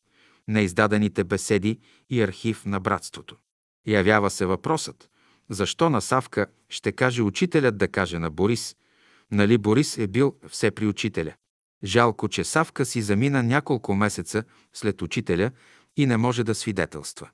неиздадените 0.47 1.23
беседи 1.23 1.79
и 2.09 2.21
архив 2.21 2.65
на 2.65 2.79
братството. 2.79 3.35
Явява 3.87 4.29
се 4.29 4.45
въпросът, 4.45 5.09
защо 5.49 5.89
на 5.89 6.01
Савка 6.01 6.47
ще 6.69 6.91
каже 6.91 7.21
учителят 7.21 7.77
да 7.77 7.87
каже 7.87 8.19
на 8.19 8.29
Борис, 8.29 8.75
нали 9.31 9.57
Борис 9.57 9.97
е 9.97 10.07
бил 10.07 10.35
все 10.49 10.71
при 10.71 10.87
учителя. 10.87 11.33
Жалко, 11.83 12.27
че 12.27 12.43
Савка 12.43 12.85
си 12.85 13.01
замина 13.01 13.43
няколко 13.43 13.95
месеца 13.95 14.43
след 14.73 15.01
учителя 15.01 15.51
и 15.97 16.05
не 16.05 16.17
може 16.17 16.43
да 16.43 16.55
свидетелства. 16.55 17.29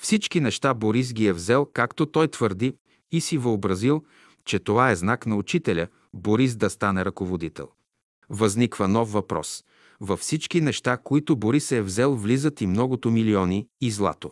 Всички 0.00 0.40
неща 0.40 0.74
Борис 0.74 1.12
ги 1.12 1.26
е 1.26 1.32
взел, 1.32 1.66
както 1.72 2.06
той 2.06 2.28
твърди, 2.28 2.74
и 3.12 3.20
си 3.20 3.38
въобразил, 3.38 4.04
че 4.44 4.58
това 4.58 4.90
е 4.90 4.96
знак 4.96 5.26
на 5.26 5.36
учителя 5.36 5.88
Борис 6.14 6.56
да 6.56 6.70
стане 6.70 7.04
ръководител. 7.04 7.68
Възниква 8.28 8.88
нов 8.88 9.12
въпрос. 9.12 9.64
Във 10.00 10.20
всички 10.20 10.60
неща, 10.60 10.96
които 10.96 11.36
Борис 11.36 11.72
е 11.72 11.82
взел, 11.82 12.14
влизат 12.14 12.60
и 12.60 12.66
многото 12.66 13.10
милиони 13.10 13.66
и 13.80 13.90
злато. 13.90 14.30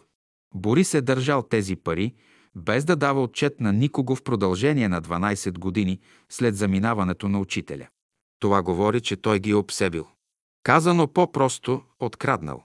Борис 0.54 0.94
е 0.94 1.00
държал 1.00 1.42
тези 1.42 1.76
пари, 1.76 2.14
без 2.56 2.84
да 2.84 2.96
дава 2.96 3.22
отчет 3.22 3.60
на 3.60 3.72
никого 3.72 4.16
в 4.16 4.22
продължение 4.22 4.88
на 4.88 5.02
12 5.02 5.58
години 5.58 6.00
след 6.28 6.56
заминаването 6.56 7.28
на 7.28 7.40
учителя. 7.40 7.88
Това 8.38 8.62
говори, 8.62 9.00
че 9.00 9.16
той 9.16 9.38
ги 9.38 9.50
е 9.50 9.54
обсебил. 9.54 10.06
Казано 10.62 11.08
по-просто, 11.08 11.82
откраднал. 12.00 12.64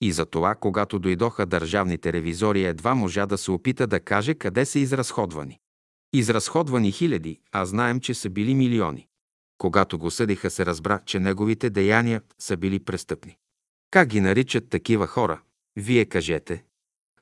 И 0.00 0.12
за 0.12 0.26
това, 0.26 0.54
когато 0.54 0.98
дойдоха 0.98 1.46
държавните 1.46 2.12
ревизори, 2.12 2.64
едва 2.64 2.94
можа 2.94 3.26
да 3.26 3.38
се 3.38 3.50
опита 3.50 3.86
да 3.86 4.00
каже 4.00 4.34
къде 4.34 4.64
са 4.64 4.78
изразходвани. 4.78 5.59
Изразходвани 6.12 6.92
хиляди, 6.92 7.40
а 7.52 7.66
знаем, 7.66 8.00
че 8.00 8.14
са 8.14 8.30
били 8.30 8.54
милиони. 8.54 9.08
Когато 9.58 9.98
го 9.98 10.10
съдиха, 10.10 10.50
се 10.50 10.66
разбра, 10.66 11.00
че 11.06 11.20
неговите 11.20 11.70
деяния 11.70 12.22
са 12.38 12.56
били 12.56 12.80
престъпни. 12.80 13.36
Как 13.90 14.08
ги 14.08 14.20
наричат 14.20 14.68
такива 14.68 15.06
хора? 15.06 15.40
Вие 15.76 16.04
кажете. 16.04 16.64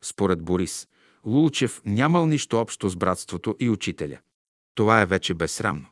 Според 0.02 0.42
Борис, 0.42 0.89
Лулчев 1.26 1.83
нямал 1.84 2.26
нищо 2.26 2.57
общо 2.57 2.89
с 2.89 2.97
братството 2.97 3.57
и 3.60 3.70
учителя. 3.70 4.18
Това 4.75 5.00
е 5.02 5.07
вече 5.07 5.34
безсрамно. 5.34 5.86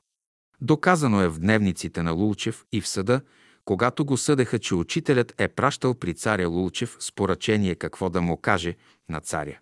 Доказано 0.61 1.23
е 1.23 1.29
в 1.29 1.39
дневниците 1.39 2.03
на 2.03 2.13
Лулчев 2.13 2.65
и 2.73 2.81
в 2.81 2.89
съда, 2.89 3.21
когато 3.65 4.05
го 4.05 4.17
съдеха, 4.17 4.59
че 4.59 4.75
учителят 4.75 5.35
е 5.39 5.49
пращал 5.49 5.95
при 5.95 6.15
царя 6.15 6.49
Лулчев 6.49 6.97
с 6.99 7.13
поръчение 7.13 7.75
какво 7.75 8.11
да 8.11 8.23
му 8.23 8.37
каже 8.37 8.77
на 9.09 9.21
царя. 9.21 9.59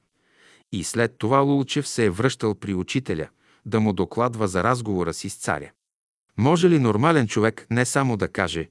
И 0.74 0.84
след 0.84 1.18
това 1.18 1.38
Лулчев 1.38 1.88
се 1.88 2.04
е 2.04 2.10
връщал 2.10 2.54
при 2.54 2.74
учителя 2.74 3.28
да 3.66 3.80
му 3.80 3.92
докладва 3.92 4.48
за 4.48 4.64
разговора 4.64 5.14
си 5.14 5.28
с 5.28 5.36
царя. 5.36 5.70
Може 6.36 6.70
ли 6.70 6.78
нормален 6.78 7.28
човек 7.28 7.66
не 7.70 7.84
само 7.84 8.16
да 8.16 8.28
каже, 8.28 8.68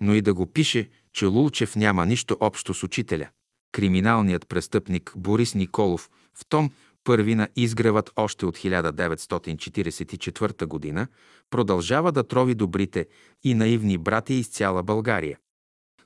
но 0.00 0.14
и 0.14 0.20
да 0.20 0.34
го 0.34 0.46
пише, 0.46 0.88
че 1.12 1.26
Лулчев 1.26 1.76
няма 1.76 2.06
нищо 2.06 2.36
общо 2.40 2.74
с 2.74 2.82
учителя? 2.82 3.28
Криминалният 3.72 4.48
престъпник 4.48 5.12
Борис 5.16 5.54
Николов 5.54 6.10
в 6.34 6.46
том 6.48 6.70
първи 7.04 7.34
на 7.34 7.48
изгревът 7.56 8.10
още 8.16 8.46
от 8.46 8.56
1944 8.56 10.66
година 10.66 11.06
продължава 11.50 12.12
да 12.12 12.22
трови 12.22 12.54
добрите 12.54 13.06
и 13.44 13.54
наивни 13.54 13.98
брати 13.98 14.34
из 14.34 14.48
цяла 14.48 14.82
България, 14.82 15.38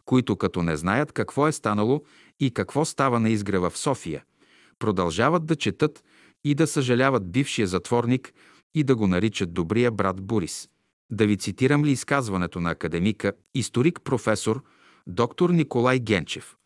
които 0.04 0.36
като 0.36 0.62
не 0.62 0.76
знаят 0.76 1.12
какво 1.12 1.48
е 1.48 1.52
станало 1.52 2.02
и 2.40 2.50
какво 2.50 2.84
става 2.84 3.20
на 3.20 3.30
изгрева 3.30 3.70
в 3.70 3.78
София, 3.78 4.24
продължават 4.80 5.46
да 5.46 5.56
четат 5.56 6.04
и 6.44 6.54
да 6.54 6.66
съжаляват 6.66 7.32
бившия 7.32 7.66
затворник 7.66 8.32
и 8.74 8.84
да 8.84 8.96
го 8.96 9.06
наричат 9.06 9.52
добрия 9.52 9.90
брат 9.90 10.22
Борис. 10.22 10.68
Да 11.12 11.26
ви 11.26 11.36
цитирам 11.36 11.84
ли 11.84 11.90
изказването 11.90 12.60
на 12.60 12.70
академика, 12.70 13.32
историк-професор, 13.54 14.62
доктор 15.06 15.50
Николай 15.50 15.98
Генчев, 15.98 16.56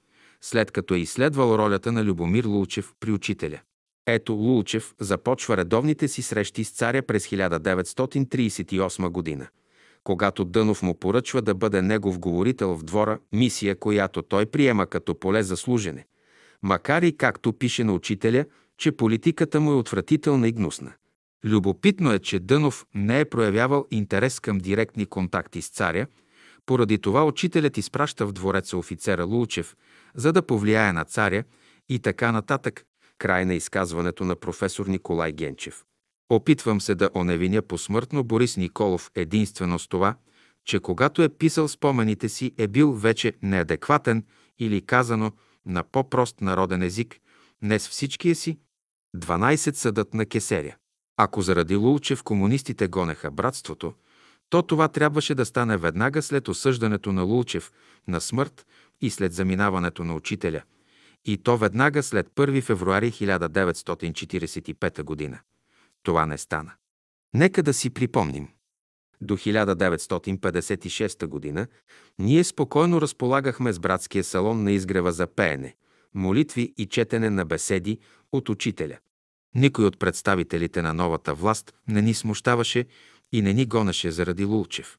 след 0.40 0.70
като 0.70 0.94
е 0.94 0.98
изследвал 0.98 1.58
ролята 1.58 1.92
на 1.92 2.04
Любомир 2.04 2.44
Лулчев 2.44 2.92
при 3.00 3.12
учителя. 3.12 3.60
Ето 4.06 4.32
Лулчев 4.32 4.94
започва 5.00 5.56
редовните 5.56 6.08
си 6.08 6.22
срещи 6.22 6.64
с 6.64 6.70
царя 6.70 7.02
през 7.02 7.26
1938 7.26 9.08
година, 9.08 9.48
когато 10.04 10.44
Дънов 10.44 10.82
му 10.82 10.94
поръчва 10.94 11.42
да 11.42 11.54
бъде 11.54 11.82
негов 11.82 12.18
говорител 12.18 12.74
в 12.74 12.84
двора, 12.84 13.18
мисия, 13.32 13.78
която 13.78 14.22
той 14.22 14.46
приема 14.46 14.86
като 14.86 15.14
поле 15.14 15.42
за 15.42 15.56
служене, 15.56 16.06
макар 16.62 17.02
и 17.02 17.16
както 17.16 17.52
пише 17.52 17.84
на 17.84 17.92
учителя, 17.92 18.44
че 18.78 18.92
политиката 18.92 19.60
му 19.60 19.72
е 19.72 19.76
отвратителна 19.76 20.48
и 20.48 20.52
гнусна. 20.52 20.92
Любопитно 21.44 22.12
е, 22.12 22.18
че 22.18 22.38
Дънов 22.38 22.86
не 22.94 23.20
е 23.20 23.24
проявявал 23.24 23.86
интерес 23.90 24.40
към 24.40 24.58
директни 24.58 25.06
контакти 25.06 25.62
с 25.62 25.68
царя, 25.68 26.06
поради 26.66 26.98
това 26.98 27.24
учителят 27.24 27.78
изпраща 27.78 28.26
в 28.26 28.32
двореца 28.32 28.76
офицера 28.76 29.24
Лулчев, 29.24 29.76
за 30.14 30.32
да 30.32 30.42
повлияе 30.42 30.92
на 30.92 31.04
царя 31.04 31.44
и 31.88 31.98
така 31.98 32.32
нататък, 32.32 32.84
Край 33.18 33.44
на 33.44 33.54
изказването 33.54 34.24
на 34.24 34.36
професор 34.36 34.86
Николай 34.86 35.32
Генчев. 35.32 35.84
Опитвам 36.30 36.80
се 36.80 36.94
да 36.94 37.10
оневиня 37.14 37.62
посмъртно 37.62 38.24
Борис 38.24 38.56
Николов 38.56 39.10
единствено 39.14 39.78
с 39.78 39.88
това, 39.88 40.16
че 40.64 40.80
когато 40.80 41.22
е 41.22 41.28
писал 41.28 41.68
спомените 41.68 42.28
си, 42.28 42.52
е 42.58 42.68
бил 42.68 42.92
вече 42.92 43.32
неадекватен 43.42 44.24
или 44.58 44.80
казано 44.80 45.32
на 45.66 45.82
по-прост 45.82 46.40
народен 46.40 46.82
език, 46.82 47.16
не 47.62 47.78
с 47.78 47.88
всичкия 47.88 48.34
си, 48.34 48.58
12 49.16 49.74
съдът 49.74 50.14
на 50.14 50.26
Кесеря. 50.26 50.76
Ако 51.16 51.42
заради 51.42 51.76
Лулчев 51.76 52.22
комунистите 52.22 52.88
гонеха 52.88 53.30
братството, 53.30 53.94
то 54.50 54.62
това 54.62 54.88
трябваше 54.88 55.34
да 55.34 55.46
стане 55.46 55.76
веднага 55.76 56.22
след 56.22 56.48
осъждането 56.48 57.12
на 57.12 57.22
Лулчев 57.22 57.72
на 58.08 58.20
смърт 58.20 58.66
и 59.00 59.10
след 59.10 59.32
заминаването 59.32 60.04
на 60.04 60.14
учителя– 60.14 60.62
и 61.24 61.38
то 61.38 61.56
веднага 61.56 62.02
след 62.02 62.28
1 62.28 62.62
февруари 62.62 63.12
1945 63.12 65.30
г. 65.30 65.40
Това 66.02 66.26
не 66.26 66.38
стана. 66.38 66.72
Нека 67.34 67.62
да 67.62 67.74
си 67.74 67.90
припомним. 67.90 68.48
До 69.24 69.36
1956 69.36 71.54
г. 71.54 71.66
ние 72.18 72.44
спокойно 72.44 73.00
разполагахме 73.00 73.72
с 73.72 73.78
братския 73.78 74.24
салон 74.24 74.62
на 74.62 74.72
изгрева 74.72 75.12
за 75.12 75.26
пеене, 75.26 75.74
молитви 76.14 76.74
и 76.76 76.86
четене 76.86 77.30
на 77.30 77.44
беседи 77.44 77.98
от 78.32 78.48
учителя. 78.48 78.98
Никой 79.54 79.84
от 79.84 79.98
представителите 79.98 80.82
на 80.82 80.94
новата 80.94 81.34
власт 81.34 81.74
не 81.88 82.02
ни 82.02 82.14
смущаваше 82.14 82.86
и 83.32 83.42
не 83.42 83.52
ни 83.52 83.66
гонеше 83.66 84.10
заради 84.10 84.44
Лулчев. 84.44 84.98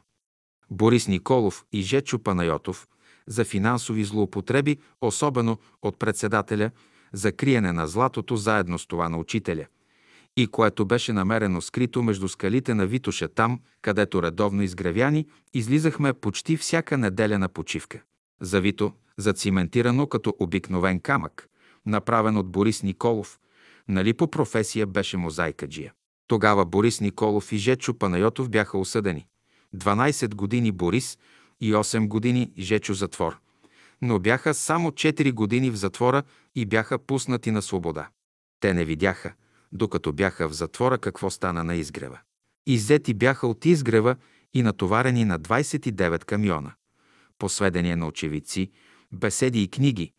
Борис 0.72 1.08
Николов 1.08 1.66
и 1.72 1.82
Жечо 1.82 2.20
Панайотов 2.20 2.88
за 3.28 3.45
финансови 3.45 4.03
злоупотреби, 4.03 4.78
особено 5.02 5.58
от 5.82 6.00
председателя 6.00 6.72
за 7.14 7.32
криене 7.32 7.72
на 7.72 7.88
златото 7.88 8.36
заедно 8.36 8.80
с 8.80 8.88
това 8.88 9.10
на 9.10 9.18
учителя– 9.18 9.66
и 10.38 10.48
което 10.48 10.86
беше 10.86 11.14
намерено 11.14 11.62
скрито 11.62 12.03
между 12.03 12.28
скалите 12.28 12.74
на 12.74 12.86
Витоша 12.86 13.28
там, 13.28 13.60
където 13.82 14.24
редовно 14.24 14.62
изгревяни 14.62 15.26
излизахме 15.53 16.14
почти 16.14 16.58
всяка 16.58 16.98
неделя 16.98 17.40
на 17.40 17.50
почивка. 17.50 18.02
Завито, 18.42 18.94
зациментирано 19.18 20.08
като 20.08 20.36
обикновен 20.40 21.00
камък, 21.00 21.50
направен 21.86 22.38
от 22.38 22.52
Борис 22.52 22.84
Николов, 22.84 23.40
нали 23.88 24.14
по 24.14 24.28
професия 24.28 24.88
беше 24.88 25.18
мозайкаджия. 25.18 25.94
Тогава 26.28 26.66
Борис 26.66 27.02
Николов 27.02 27.52
и 27.52 27.58
Жечо 27.58 27.94
Панайотов 27.94 28.50
бяха 28.50 28.78
осъдени. 28.78 29.28
12 29.76 30.36
години 30.36 30.72
Борис 30.72 31.18
и 31.62 31.74
8 31.74 32.08
години 32.08 32.52
Жечо 32.58 32.94
затвор, 32.94 33.40
но 34.02 34.20
бяха 34.20 34.53
само 34.53 34.92
4 34.92 35.32
години 35.32 35.70
в 35.70 35.76
затвора 35.76 36.24
и 36.56 36.66
бяха 36.66 37.00
пуснати 37.00 37.52
на 37.52 37.62
свобода. 37.62 38.10
Те 38.60 38.74
не 38.74 38.86
видяха, 38.86 39.34
докато 39.72 40.14
бяха 40.14 40.50
в 40.50 40.53
затвора, 40.53 40.98
какво 40.98 41.30
стана 41.30 41.64
на 41.64 41.76
изгрева. 41.76 42.20
Иззети 42.68 43.14
бяха 43.14 43.48
от 43.48 43.66
изгрева 43.66 44.16
и 44.53 44.64
натоварени 44.64 45.26
на 45.26 45.40
29 45.40 46.26
камиона. 46.26 46.74
По 47.38 47.50
сведения 47.50 47.98
на 47.98 48.08
очевидци, 48.08 48.72
беседи 49.14 49.64
и 49.64 49.68
книги, 49.68 50.14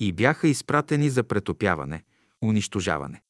и 0.00 0.12
бяха 0.12 0.48
изпратени 0.48 1.10
за 1.10 1.22
претопяване, 1.24 2.02
унищожаване. 2.44 3.22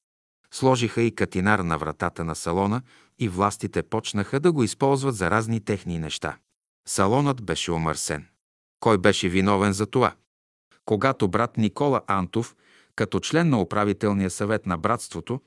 Сложиха 0.53 1.03
и 1.03 1.15
катинар 1.15 1.59
на 1.59 1.79
вратата 1.79 2.25
на 2.25 2.35
салона 2.35 2.83
и 3.19 3.29
властите 3.29 3.83
почнаха 3.83 4.41
да 4.41 4.53
го 4.53 4.63
използват 4.63 5.15
за 5.15 5.31
разни 5.31 5.61
техни 5.61 5.99
неща. 5.99 6.39
Салонът 6.89 7.43
беше 7.43 7.73
омърсен. 7.73 8.27
Кой 8.81 8.99
беше 8.99 9.29
виновен 9.29 9.73
за 9.73 9.87
това? 9.87 10.15
Когато 10.85 11.29
брат 11.29 11.57
Никола 11.57 12.03
Антов, 12.07 12.57
като 12.97 13.21
член 13.21 13.49
на 13.49 13.61
управителния 13.61 14.31
съвет 14.31 14.67
на 14.67 14.79
братството 14.79 15.41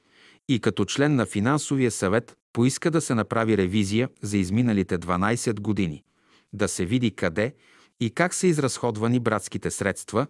и 0.50 0.60
като 0.60 0.86
член 0.86 1.16
на 1.16 1.26
финансовия 1.26 1.92
съвет, 1.92 2.38
поиска 2.54 2.92
да 2.92 3.02
се 3.02 3.16
направи 3.16 3.58
ревизия 3.58 4.10
за 4.22 4.38
изминалите 4.38 5.00
12 5.00 5.60
години, 5.60 6.04
да 6.54 6.68
се 6.68 6.86
види 6.86 7.12
къде 7.12 7.56
и 8.00 8.10
как 8.10 8.34
са 8.34 8.48
изразходвани 8.48 9.20
братските 9.20 9.72
средства, 9.72 10.28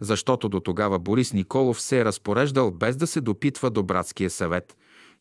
защото 0.00 0.48
до 0.48 0.60
тогава 0.60 0.98
Борис 0.98 1.32
Николов 1.32 1.80
се 1.80 2.00
е 2.00 2.04
разпореждал 2.04 2.70
без 2.70 2.96
да 2.96 3.06
се 3.06 3.20
допитва 3.20 3.70
до 3.70 3.82
братския 3.82 4.30
съвет 4.30 4.76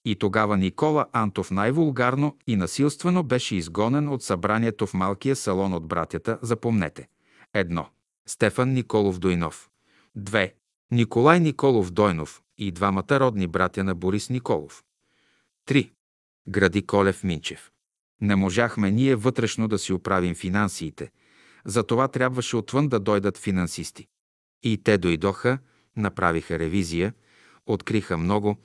и 0.05 0.15
тогава 0.15 0.57
Никола 0.57 1.05
Антов 1.13 1.51
най-вулгарно 1.51 2.37
и 2.47 2.55
насилствено 2.55 3.23
беше 3.23 3.55
изгонен 3.55 4.09
от 4.09 4.23
събранието 4.23 4.87
в 4.87 4.93
малкия 4.93 5.35
салон 5.35 5.73
от 5.73 5.87
братята, 5.87 6.39
запомнете. 6.41 7.07
Едно. 7.53 7.89
Стефан 8.27 8.73
Николов 8.73 9.19
Дойнов. 9.19 9.69
Две. 10.15 10.55
Николай 10.91 11.39
Николов 11.39 11.91
Дойнов 11.91 12.41
и 12.57 12.71
двамата 12.71 13.19
родни 13.19 13.47
братя 13.47 13.83
на 13.83 13.95
Борис 13.95 14.29
Николов. 14.29 14.83
Три. 15.65 15.91
Гради 16.49 16.85
Колев 16.85 17.23
Минчев. 17.23 17.71
Не 18.21 18.35
можахме 18.35 18.91
ние 18.91 19.15
вътрешно 19.15 19.67
да 19.67 19.79
си 19.79 19.93
оправим 19.93 20.35
финансиите, 20.35 21.11
затова 21.65 22.07
трябваше 22.07 22.57
отвън 22.57 22.89
да 22.89 22.99
дойдат 22.99 23.37
финансисти. 23.37 24.07
И 24.63 24.83
те 24.83 24.97
дойдоха, 24.97 25.59
направиха 25.95 26.59
ревизия, 26.59 27.13
откриха 27.65 28.17
много, 28.17 28.57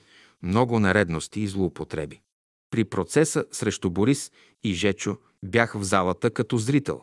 много 0.43 0.79
наредности 0.79 1.41
и 1.41 1.47
злоупотреби. 1.47 2.21
При 2.71 2.85
процеса 2.85 3.45
срещу 3.51 3.89
Борис 3.89 4.31
и 4.63 4.73
Жечо 4.73 5.17
бях 5.43 5.73
в 5.73 5.83
залата 5.83 6.31
като 6.31 6.57
зрител. 6.57 7.01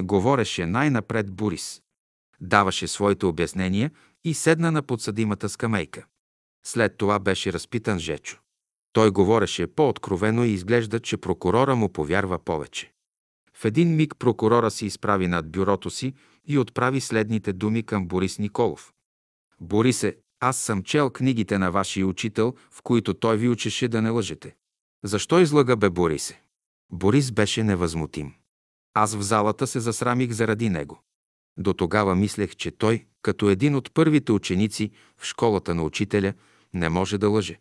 Говореше 0.00 0.66
най-напред 0.66 1.32
Борис. 1.32 1.82
Даваше 2.40 2.88
своите 2.88 3.26
обяснения 3.26 3.90
и 4.24 4.34
седна 4.34 4.72
на 4.72 4.82
подсъдимата 4.82 5.48
скамейка. 5.48 6.06
След 6.66 6.96
това 6.96 7.18
беше 7.18 7.52
разпитан 7.52 7.98
Жечо. 7.98 8.38
Той 8.92 9.10
говореше 9.10 9.66
по-откровено 9.66 10.44
и 10.44 10.50
изглежда, 10.50 11.00
че 11.00 11.16
прокурора 11.16 11.76
му 11.76 11.88
повярва 11.88 12.38
повече. 12.38 12.92
В 13.54 13.64
един 13.64 13.96
миг 13.96 14.14
прокурора 14.18 14.70
се 14.70 14.86
изправи 14.86 15.28
над 15.28 15.50
бюрото 15.50 15.90
си 15.90 16.14
и 16.52 16.58
отправи 16.58 17.00
следните 17.00 17.52
думи 17.52 17.82
към 17.82 18.06
Борис 18.06 18.38
Николов. 18.38 18.92
Борисе, 19.60 20.16
аз 20.40 20.56
съм 20.56 20.82
чел 20.82 21.10
книгите 21.10 21.58
на 21.58 21.70
вашия 21.70 22.06
учител, 22.06 22.54
в 22.70 22.82
които 22.82 23.14
той 23.14 23.36
ви 23.36 23.48
учеше 23.48 23.88
да 23.88 24.02
не 24.02 24.10
лъжете. 24.10 24.56
Защо 25.04 25.40
излага 25.40 25.76
бе 25.76 25.90
Борисе? 25.90 26.42
Борис 26.92 27.32
беше 27.32 27.64
невъзмутим. 27.64 28.34
Аз 28.94 29.14
в 29.14 29.22
залата 29.22 29.66
се 29.66 29.80
засрамих 29.80 30.30
заради 30.30 30.70
него. 30.70 31.02
До 31.58 31.74
тогава 31.74 32.14
мислех, 32.14 32.56
че 32.56 32.70
той, 32.70 33.06
като 33.22 33.50
един 33.50 33.74
от 33.74 33.94
първите 33.94 34.32
ученици 34.32 34.90
в 35.18 35.24
школата 35.24 35.74
на 35.74 35.82
учителя, 35.82 36.34
не 36.74 36.88
може 36.88 37.18
да 37.18 37.28
лъже. 37.28 37.60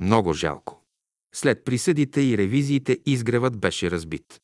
Много 0.00 0.32
жалко. 0.32 0.82
След 1.34 1.64
присъдите 1.64 2.20
и 2.20 2.38
ревизиите 2.38 2.98
изгревът 3.06 3.58
беше 3.58 3.90
разбит. 3.90 4.40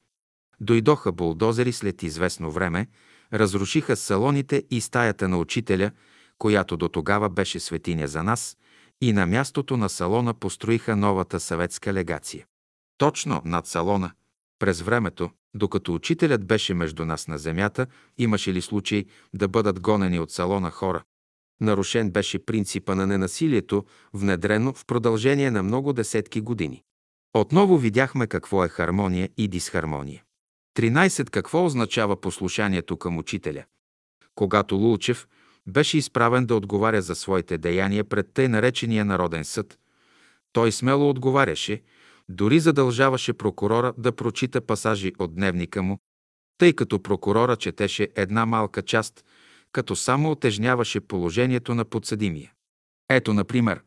Дойдоха 0.61 1.13
булдозери 1.13 1.73
след 1.73 2.03
известно 2.03 2.51
време, 2.51 2.87
разрушиха 3.33 3.97
салоните 3.97 4.65
и 4.71 4.81
стаята 4.81 5.29
на 5.29 5.39
учителя, 5.39 5.91
която 6.39 6.77
до 6.77 6.89
тогава 6.89 7.29
беше 7.29 7.61
светиня 7.61 8.09
за 8.09 8.23
нас, 8.23 8.57
и 9.01 9.13
на 9.13 9.27
мястото 9.27 9.77
на 9.77 9.89
салона 9.89 10.35
построиха 10.35 10.97
новата 10.97 11.41
съветска 11.41 11.93
легация. 11.93 12.47
Точно 12.99 13.43
над 13.45 13.67
салона, 13.67 14.13
през 14.59 14.81
времето, 14.81 15.31
докато 15.55 15.95
учителят 15.95 16.47
беше 16.47 16.75
между 16.75 17.05
нас 17.05 17.29
на 17.29 17.39
земята, 17.39 17.87
имаше 18.19 18.53
ли 18.53 18.63
случай 18.63 19.05
да 19.35 19.49
бъдат 19.49 19.81
гонени 19.81 20.21
от 20.21 20.31
салона 20.31 20.71
хора. 20.71 21.03
Нарушен 21.61 22.11
беше 22.11 22.45
принципа 22.45 22.95
на 22.95 23.07
ненасилието, 23.07 23.85
внедрено 24.13 24.73
в 24.73 24.87
продължение 24.87 25.51
на 25.51 25.63
много 25.63 25.93
десетки 25.93 26.41
години. 26.41 26.83
Отново 27.35 27.79
видяхме 27.79 28.27
какво 28.27 28.65
е 28.65 28.69
хармония 28.69 29.29
и 29.37 29.49
дисхармония. 29.49 30.23
13. 30.77 31.31
Какво 31.31 31.65
означава 31.65 32.21
послушанието 32.21 32.97
към 32.97 33.19
учителя? 33.19 33.65
Когато 34.35 34.77
Лулчев 34.77 35.29
беше 35.67 35.99
изправен 35.99 36.47
да 36.47 36.55
отговаря 36.55 37.03
за 37.03 37.15
своите 37.15 37.59
деяния 37.59 38.05
пред 38.05 38.33
тъй 38.35 38.49
наречения 38.49 39.05
Народен 39.05 39.45
съд, 39.45 39.79
той 40.53 40.73
смело 40.73 41.11
отговаряше, 41.11 41.83
дори 42.29 42.61
задължаваше 42.61 43.33
прокурора 43.33 43.93
да 43.99 44.13
прочита 44.13 44.61
пасажи 44.61 45.13
от 45.19 45.35
дневника 45.35 45.83
му, 45.83 45.99
тъй 46.59 46.73
като 46.73 47.03
прокурора 47.03 47.57
четеше 47.57 48.09
една 48.17 48.47
малка 48.47 48.83
част, 48.83 49.25
като 49.73 49.97
само 49.97 50.31
отежняваше 50.31 51.01
положението 51.01 51.75
на 51.75 51.85
подсъдимия. 51.85 52.53
Ето, 53.11 53.35
например, 53.35 53.81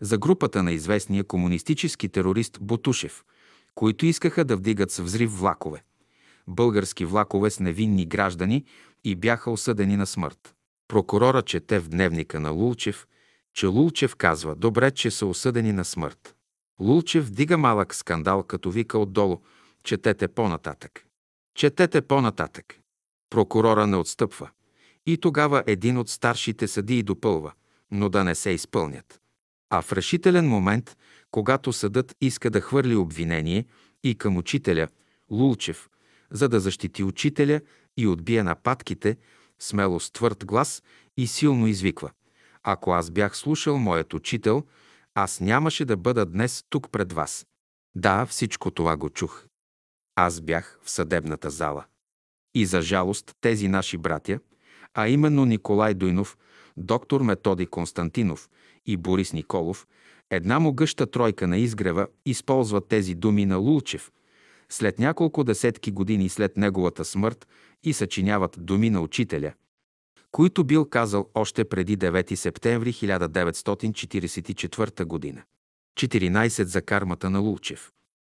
за 0.00 0.18
групата 0.18 0.62
на 0.62 0.72
известния 0.72 1.24
комунистически 1.24 2.08
терорист 2.08 2.58
Бутушев, 2.60 3.24
които 3.74 4.06
искаха 4.06 4.44
да 4.44 4.56
вдигат 4.56 4.90
с 4.90 5.02
взрив 5.02 5.38
влакове– 5.38 5.82
български 6.48 7.04
влакове 7.04 7.50
с 7.50 7.60
невинни 7.60 8.06
граждани 8.06 8.64
и 9.04 9.14
бяха 9.14 9.50
осъдени 9.50 9.96
на 9.96 10.06
смърт. 10.06 10.54
Прокурора 10.88 11.42
чете 11.42 11.78
в 11.78 11.88
дневника 11.88 12.40
на 12.40 12.50
Лулчев, 12.50 13.06
че 13.54 13.66
Лулчев 13.66 14.16
казва 14.16 14.54
«Добре, 14.54 14.90
че 14.90 15.10
са 15.10 15.26
осъдени 15.26 15.72
на 15.72 15.84
смърт». 15.84 16.34
Лулчев 16.80 17.30
дига 17.30 17.58
малък 17.58 17.94
скандал, 17.94 18.42
като 18.42 18.70
вика 18.70 18.98
отдолу 18.98 19.40
«Четете 19.84 20.28
по-нататък». 20.28 21.06
Четете 21.54 22.02
по-нататък. 22.02 22.80
Прокурора 23.30 23.86
не 23.86 23.96
отстъпва. 23.96 24.50
И 25.06 25.18
тогава 25.18 25.64
един 25.66 25.98
от 25.98 26.08
старшите 26.08 26.68
съдии 26.68 27.02
допълва, 27.02 27.52
но 27.90 28.08
да 28.08 28.24
не 28.24 28.34
се 28.34 28.50
изпълнят. 28.50 29.20
А 29.70 29.82
в 29.82 29.92
решителен 29.92 30.48
момент, 30.48 30.96
когато 31.30 31.72
съдът 31.72 32.16
иска 32.20 32.50
да 32.50 32.60
хвърли 32.60 32.96
обвинение 32.96 33.66
и 34.04 34.14
към 34.14 34.36
учителя, 34.36 34.88
Лулчев, 35.30 35.88
за 36.34 36.48
да 36.48 36.60
защити 36.60 37.02
учителя 37.02 37.60
и 37.96 38.06
отбие 38.06 38.42
нападките, 38.42 39.16
смело 39.58 40.00
с 40.00 40.10
твърд 40.10 40.44
глас 40.44 40.82
и 41.16 41.26
силно 41.26 41.66
извиква. 41.66 42.10
Ако 42.62 42.92
аз 42.92 43.10
бях 43.10 43.36
слушал 43.36 43.78
моят 43.78 44.14
учител, 44.14 44.64
аз 45.14 45.40
нямаше 45.40 45.84
да 45.84 45.96
бъда 45.96 46.26
днес 46.26 46.64
тук 46.70 46.90
пред 46.90 47.12
вас. 47.12 47.46
Да, 47.96 48.26
всичко 48.26 48.70
това 48.70 48.96
го 48.96 49.10
чух. 49.10 49.46
Аз 50.16 50.40
бях 50.40 50.78
в 50.82 50.90
съдебната 50.90 51.50
зала. 51.50 51.84
И 52.54 52.66
за 52.66 52.82
жалост 52.82 53.32
тези 53.40 53.68
наши 53.68 53.98
братя, 53.98 54.40
а 54.94 55.08
именно 55.08 55.44
Николай 55.44 55.94
Дойнов, 55.94 56.38
доктор 56.76 57.20
Методи 57.20 57.66
Константинов 57.66 58.48
и 58.86 58.96
Борис 58.96 59.32
Николов, 59.32 59.86
една 60.30 60.58
могъща 60.58 61.10
тройка 61.10 61.46
на 61.46 61.58
изгрева, 61.58 62.06
използват 62.26 62.88
тези 62.88 63.14
думи 63.14 63.46
на 63.46 63.56
Лулчев– 63.56 64.12
след 64.68 64.98
няколко 64.98 65.44
десетки 65.44 65.90
години 65.90 66.28
след 66.28 66.56
неговата 66.56 67.04
смърт 67.04 67.48
и 67.82 67.92
съчиняват 67.92 68.56
думи 68.58 68.90
на 68.90 69.00
учителя, 69.00 69.52
които 70.30 70.64
бил 70.64 70.84
казал 70.84 71.30
още 71.34 71.64
преди 71.64 71.98
9 71.98 72.34
септември 72.34 72.92
1944 72.92 75.04
година. 75.04 75.42
14 75.96 76.62
за 76.62 76.82
кармата 76.82 77.30
на 77.30 77.38
Лулчев. 77.38 77.90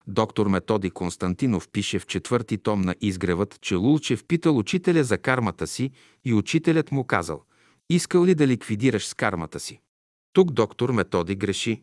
Доктор 0.06 0.46
Методи 0.46 0.90
Константинов 0.90 1.68
пише 1.68 1.98
в 1.98 2.06
четвърти 2.06 2.58
том 2.58 2.80
на 2.80 2.94
изгревът, 3.00 3.60
че 3.60 3.74
Лулчев 3.74 4.24
питал 4.24 4.58
учителя 4.58 5.04
за 5.04 5.18
кармата 5.18 5.66
си 5.66 5.90
и 6.24 6.34
учителят 6.34 6.92
му 6.92 7.04
казал 7.04 7.42
«Искал 7.90 8.24
ли 8.24 8.34
да 8.34 8.46
ликвидираш 8.46 9.06
с 9.06 9.14
кармата 9.14 9.60
си?» 9.60 9.80
Тук 10.32 10.50
доктор 10.50 10.90
Методи 10.90 11.34
греши. 11.34 11.82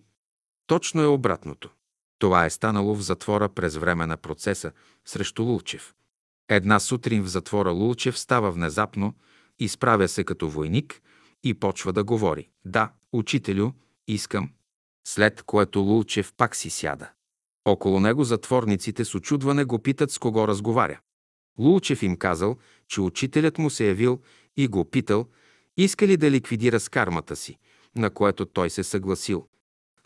Точно 0.68 1.02
е 1.02 1.08
обратното. 1.08 1.70
Това 2.22 2.46
е 2.46 2.50
станало 2.50 2.96
в 2.96 3.02
затвора 3.02 3.50
през 3.50 3.76
време 3.76 4.06
на 4.06 4.18
процеса 4.18 4.72
срещу 5.06 5.44
Лулчев. 5.44 5.94
Една 6.50 6.80
сутрин 6.80 7.24
в 7.24 7.28
затвора 7.28 7.72
Лулчев 7.72 8.20
става 8.20 8.52
внезапно, 8.52 9.14
изправя 9.60 10.08
се 10.08 10.24
като 10.24 10.50
войник 10.50 11.02
и 11.44 11.54
почва 11.54 11.94
да 11.94 12.04
говори. 12.04 12.50
Да, 12.66 12.92
учителю, 13.14 13.72
искам. 14.08 14.50
След 15.08 15.44
което 15.44 15.80
Лулчев 15.80 16.34
пак 16.38 16.56
си 16.56 16.70
сяда. 16.70 17.10
Около 17.66 18.00
него 18.00 18.24
затворниците 18.24 19.06
с 19.06 19.16
очудване 19.16 19.64
го 19.64 19.80
питат 19.80 20.12
с 20.12 20.18
кого 20.18 20.48
разговаря. 20.48 21.00
Лулчев 21.60 22.04
им 22.04 22.18
казал, 22.18 22.58
че 22.88 23.02
учителят 23.02 23.58
му 23.58 23.70
се 23.70 23.88
явил 23.88 24.22
и 24.58 24.68
го 24.68 24.86
питал, 24.86 25.26
иска 25.78 26.08
ли 26.08 26.18
да 26.18 26.32
ликвидира 26.32 26.80
с 26.80 26.90
кармата 26.90 27.36
си, 27.36 27.58
на 27.96 28.10
което 28.10 28.46
той 28.46 28.70
се 28.70 28.84
съгласил. 28.84 29.48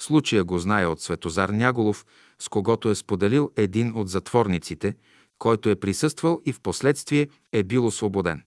Случая 0.05 0.43
го 0.43 0.59
знае 0.59 0.85
от 0.85 1.01
Светозар 1.01 1.49
Няголов, 1.49 2.05
с 2.39 2.49
когото 2.49 2.89
е 2.89 2.95
споделил 2.95 3.51
един 3.55 3.93
от 3.95 4.09
затворниците, 4.09 4.95
който 5.39 5.69
е 5.69 5.75
присъствал 5.75 6.41
и 6.45 6.53
в 6.53 6.61
последствие 6.61 7.27
е 7.51 7.63
бил 7.63 7.85
освободен. 7.85 8.43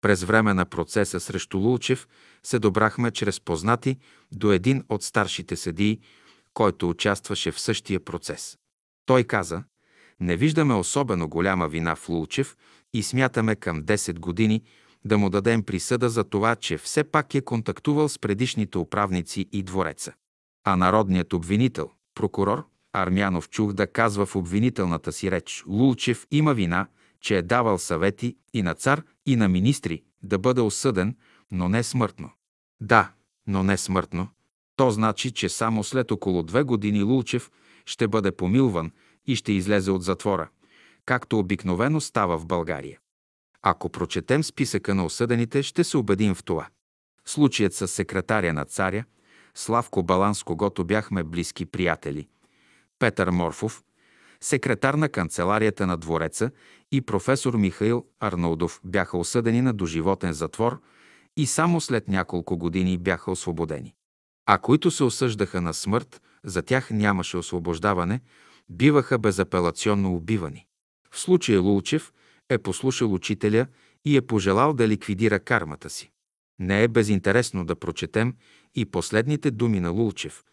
През 0.00 0.22
време 0.22 0.54
на 0.54 0.64
процеса 0.64 1.20
срещу 1.20 1.58
Лулчев 1.58 2.08
се 2.42 2.58
добрахме 2.58 3.10
чрез 3.10 3.40
познати 3.40 3.96
до 4.32 4.52
един 4.52 4.84
от 4.88 5.02
старшите 5.02 5.56
съдии, 5.56 6.00
който 6.54 6.88
участваше 6.88 7.52
в 7.52 7.60
същия 7.60 8.00
процес. 8.00 8.58
Той 9.06 9.24
каза, 9.24 9.64
не 10.20 10.36
виждаме 10.36 10.74
особено 10.74 11.28
голяма 11.28 11.68
вина 11.68 11.96
в 11.96 12.08
Лулчев 12.08 12.56
и 12.94 13.02
смятаме 13.02 13.56
към 13.56 13.82
10 13.82 14.18
години 14.18 14.62
да 15.04 15.18
му 15.18 15.30
дадем 15.30 15.62
присъда 15.62 16.08
за 16.08 16.24
това, 16.24 16.56
че 16.56 16.78
все 16.78 17.04
пак 17.04 17.34
е 17.34 17.40
контактувал 17.40 18.08
с 18.08 18.18
предишните 18.18 18.78
управници 18.78 19.48
и 19.52 19.62
двореца. 19.62 20.12
А 20.64 20.76
народният 20.76 21.32
обвинител, 21.32 21.90
прокурор, 22.14 22.64
Армянов 22.92 23.48
чух 23.48 23.72
да 23.72 23.86
казва 23.86 24.26
в 24.26 24.36
обвинителната 24.36 25.12
си 25.12 25.30
реч 25.30 25.64
Лулчев 25.66 26.26
има 26.30 26.54
вина, 26.54 26.86
че 27.20 27.36
е 27.36 27.42
давал 27.42 27.78
съвети 27.78 28.36
и 28.52 28.62
на 28.62 28.74
цар, 28.74 29.02
и 29.26 29.36
на 29.36 29.48
министри 29.48 30.02
да 30.22 30.38
бъде 30.38 30.60
осъден, 30.60 31.16
но 31.50 31.68
не 31.68 31.82
смъртно. 31.82 32.30
Да, 32.80 33.12
но 33.46 33.62
не 33.62 33.76
смъртно. 33.76 34.28
То 34.76 34.90
значи, 34.90 35.30
че 35.30 35.48
само 35.48 35.84
след 35.84 36.10
около 36.10 36.42
две 36.42 36.62
години 36.62 37.02
Лулчев 37.02 37.50
ще 37.86 38.08
бъде 38.08 38.32
помилван 38.32 38.92
и 39.26 39.36
ще 39.36 39.52
излезе 39.52 39.90
от 39.90 40.02
затвора, 40.02 40.48
както 41.04 41.38
обикновено 41.38 42.00
става 42.00 42.38
в 42.38 42.46
България. 42.46 42.98
Ако 43.62 43.88
прочетем 43.88 44.44
списъка 44.44 44.94
на 44.94 45.04
осъдените, 45.04 45.62
ще 45.62 45.84
се 45.84 45.96
убедим 45.96 46.34
в 46.34 46.44
това. 46.44 46.68
Случаят 47.24 47.74
с 47.74 47.88
секретаря 47.88 48.52
на 48.52 48.64
царя, 48.64 49.04
Славко 49.54 50.02
Балан, 50.02 50.34
с 50.34 50.42
когото 50.42 50.84
бяхме 50.84 51.24
близки 51.24 51.66
приятели, 51.66 52.28
Петър 52.98 53.30
Морфов, 53.30 53.82
секретар 54.40 54.94
на 54.94 55.08
канцеларията 55.08 55.86
на 55.86 55.96
двореца 55.96 56.50
и 56.92 57.00
професор 57.00 57.54
Михаил 57.54 58.06
Арнолдов 58.20 58.80
бяха 58.84 59.18
осъдени 59.18 59.62
на 59.62 59.72
доживотен 59.72 60.32
затвор 60.32 60.80
и 61.36 61.46
само 61.46 61.80
след 61.80 62.08
няколко 62.08 62.56
години 62.56 62.98
бяха 62.98 63.30
освободени. 63.30 63.94
А 64.46 64.58
които 64.58 64.90
се 64.90 65.04
осъждаха 65.04 65.60
на 65.60 65.74
смърт, 65.74 66.22
за 66.44 66.62
тях 66.62 66.90
нямаше 66.90 67.36
освобождаване, 67.36 68.20
биваха 68.68 69.18
безапелационно 69.18 70.14
убивани. 70.14 70.66
В 71.10 71.18
случая 71.18 71.60
Лулчев 71.60 72.12
е 72.50 72.58
послушал 72.58 73.12
учителя 73.12 73.66
и 74.04 74.16
е 74.16 74.22
пожелал 74.22 74.72
да 74.72 74.88
ликвидира 74.88 75.40
кармата 75.40 75.90
си. 75.90 76.10
Не 76.58 76.82
е 76.82 76.88
безинтересно 76.88 77.64
да 77.64 77.76
прочетем 77.76 78.34
и 78.74 78.84
последните 78.84 79.50
думи 79.50 79.80
на 79.80 79.90
Лулчев. 79.90 80.44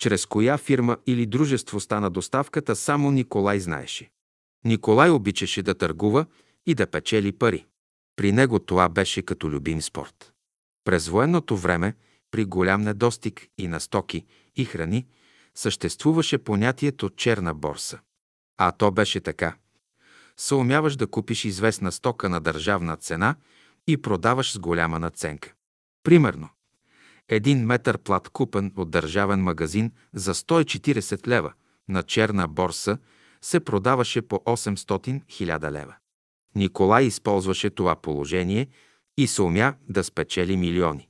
Чрез 0.00 0.26
коя 0.26 0.58
фирма 0.58 0.96
или 1.06 1.26
дружество 1.26 1.80
стана 1.80 2.10
доставката, 2.10 2.76
само 2.76 3.10
Николай 3.10 3.60
знаеше. 3.60 4.10
Николай 4.64 5.10
обичаше 5.10 5.62
да 5.62 5.74
търгува 5.74 6.26
и 6.66 6.74
да 6.74 6.86
печели 6.86 7.32
пари. 7.32 7.66
При 8.16 8.32
него 8.32 8.58
това 8.58 8.88
беше 8.88 9.22
като 9.22 9.50
любим 9.50 9.82
спорт. 9.82 10.32
През 10.84 11.08
военното 11.08 11.56
време, 11.56 11.94
при 12.30 12.44
голям 12.44 12.82
недостиг 12.82 13.48
и 13.58 13.68
на 13.68 13.80
стоки 13.80 14.26
и 14.56 14.64
храни, 14.64 15.06
съществуваше 15.54 16.38
понятието 16.38 17.10
черна 17.10 17.54
борса. 17.54 17.98
А 18.58 18.72
то 18.72 18.90
беше 18.90 19.20
така. 19.20 19.56
Съумяваш 20.40 20.96
да 20.96 21.06
купиш 21.06 21.44
известна 21.44 21.92
стока 21.92 22.28
на 22.28 22.40
държавна 22.40 22.96
цена 22.96 23.36
и 23.86 23.96
продаваш 23.96 24.52
с 24.52 24.58
голяма 24.58 24.98
наценка. 24.98 25.54
Примерно, 26.02 26.48
един 27.28 27.66
метър 27.66 27.98
плат 27.98 28.28
купен 28.28 28.72
от 28.76 28.90
държавен 28.90 29.40
магазин 29.40 29.92
за 30.14 30.34
140 30.34 31.28
лева 31.28 31.52
на 31.88 32.02
черна 32.02 32.48
борса 32.48 32.98
се 33.42 33.60
продаваше 33.60 34.22
по 34.22 34.36
800 34.36 35.22
000 35.24 35.70
лева. 35.70 35.94
Николай 36.54 37.04
използваше 37.04 37.70
това 37.70 37.96
положение 37.96 38.68
и 39.16 39.26
се 39.26 39.42
умя 39.42 39.74
да 39.88 40.04
спечели 40.04 40.56
милиони. 40.56 41.08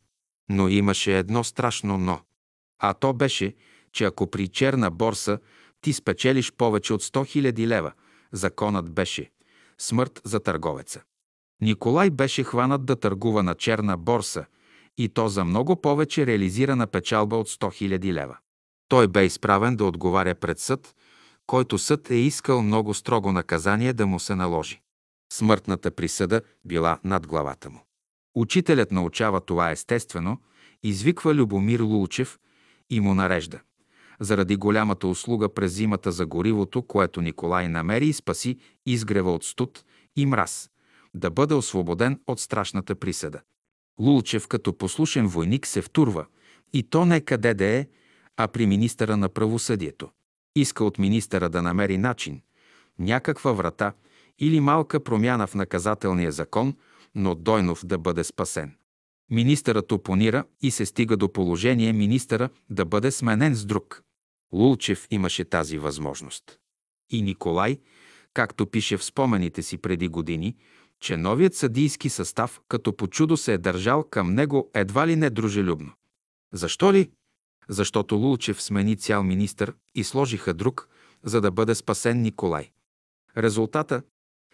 Но 0.50 0.68
имаше 0.68 1.18
едно 1.18 1.44
страшно 1.44 1.98
но. 1.98 2.20
А 2.78 2.94
то 2.94 3.12
беше, 3.12 3.55
че 3.92 4.05
ако 4.05 4.31
при 4.31 4.48
черна 4.48 4.90
борса 4.90 5.39
ти 5.81 5.92
спечелиш 5.92 6.52
повече 6.52 6.92
от 6.92 7.02
100 7.02 7.52
000 7.52 7.66
лева, 7.66 7.92
законът 8.32 8.90
беше 8.90 9.31
смърт 9.78 10.20
за 10.24 10.40
търговеца. 10.40 11.02
Николай 11.60 12.10
беше 12.10 12.44
хванат 12.44 12.84
да 12.84 12.97
търгува 12.97 13.42
на 13.42 13.55
черна 13.55 13.97
борса 13.97 14.47
и 14.98 15.08
то 15.08 15.28
за 15.28 15.44
много 15.44 15.81
повече 15.81 16.26
реализирана 16.26 16.86
печалба 16.86 17.36
от 17.36 17.48
100 17.48 17.98
000 17.98 18.12
лева. 18.12 18.39
Той 18.89 19.08
бе 19.08 19.24
изправен 19.24 19.76
да 19.76 19.84
отговаря 19.84 20.34
пред 20.34 20.58
съд, 20.58 20.94
който 21.47 21.78
съд 21.78 22.10
е 22.10 22.15
искал 22.15 22.62
много 22.62 22.94
строго 22.94 23.32
наказание 23.32 23.92
да 23.92 24.07
му 24.07 24.20
се 24.20 24.34
наложи. 24.34 24.81
Смъртната 25.32 25.90
присъда 25.90 26.40
била 26.65 26.98
над 27.05 27.26
главата 27.26 27.70
му. 27.70 27.84
Учителят 28.34 28.92
научава 28.92 29.40
това 29.40 29.70
естествено, 29.70 30.39
извиква 30.82 31.34
Любомир 31.34 31.81
Лулчев 31.81 32.39
и 32.90 33.00
му 33.00 33.15
нарежда. 33.15 33.60
Заради 34.20 34.56
голямата 34.56 35.06
услуга 35.06 35.55
през 35.55 35.72
зимата 35.72 36.12
за 36.12 36.26
горивото, 36.26 36.82
което 36.82 37.20
Николай 37.20 37.68
намери 37.68 38.06
и 38.06 38.12
спаси 38.12 38.56
изгрева 38.86 39.32
от 39.34 39.44
студ 39.44 39.84
и 40.16 40.26
мраз, 40.26 40.70
да 41.14 41.30
бъде 41.30 41.55
освободен 41.55 42.20
от 42.26 42.40
страшната 42.40 42.94
присъда. 42.94 43.40
Лулчев 44.00 44.48
като 44.48 44.78
послушен 44.78 45.26
войник 45.26 45.66
се 45.66 45.82
втурва, 45.82 46.26
и 46.72 46.82
то 46.82 47.05
не 47.05 47.20
къде 47.20 47.55
да 47.55 47.64
е, 47.64 47.86
а 48.36 48.48
при 48.48 48.66
министъра 48.66 49.16
на 49.16 49.28
правосъдието. 49.28 50.08
Иска 50.56 50.84
от 50.84 50.98
министъра 50.98 51.48
да 51.48 51.62
намери 51.62 51.98
начин, 51.98 52.40
някаква 52.98 53.52
врата 53.52 53.92
или 54.38 54.60
малка 54.60 55.00
промяна 55.00 55.47
в 55.47 55.55
наказателния 55.55 56.32
закон, 56.32 56.74
но 57.14 57.34
Дойнов 57.34 57.86
да 57.86 57.98
бъде 57.98 58.24
спасен. 58.24 58.74
Министърът 59.30 59.92
опонира 59.92 60.44
и 60.62 60.70
се 60.70 60.86
стига 60.86 61.16
до 61.16 61.32
положение 61.32 61.92
министъра 61.92 62.48
да 62.70 62.84
бъде 62.84 63.10
сменен 63.10 63.55
с 63.55 63.64
друг. 63.64 64.02
Лулчев 64.52 65.06
имаше 65.10 65.44
тази 65.44 65.78
възможност. 65.78 66.58
И 67.10 67.22
Николай, 67.22 67.78
както 68.34 68.66
пише 68.66 68.96
в 68.96 69.04
спомените 69.04 69.62
си 69.62 69.78
преди 69.78 70.08
години, 70.08 70.56
че 71.00 71.16
новият 71.16 71.54
съдийски 71.54 72.08
състав 72.08 72.60
като 72.68 72.96
по 72.96 73.06
чудо 73.06 73.36
се 73.36 73.52
е 73.52 73.58
държал 73.58 74.04
към 74.04 74.34
него 74.34 74.70
едва 74.74 75.06
ли 75.06 75.16
не 75.16 75.30
дружелюбно. 75.30 75.92
Защо 76.52 76.92
ли? 76.92 77.10
Защото 77.68 78.16
Лулчев 78.16 78.62
смени 78.62 78.96
цял 78.96 79.22
министър 79.22 79.74
и 79.94 80.04
сложиха 80.04 80.54
друг, 80.54 80.88
за 81.24 81.40
да 81.40 81.50
бъде 81.50 81.74
спасен 81.74 82.22
Николай. 82.22 82.70
Резултата 83.36 84.02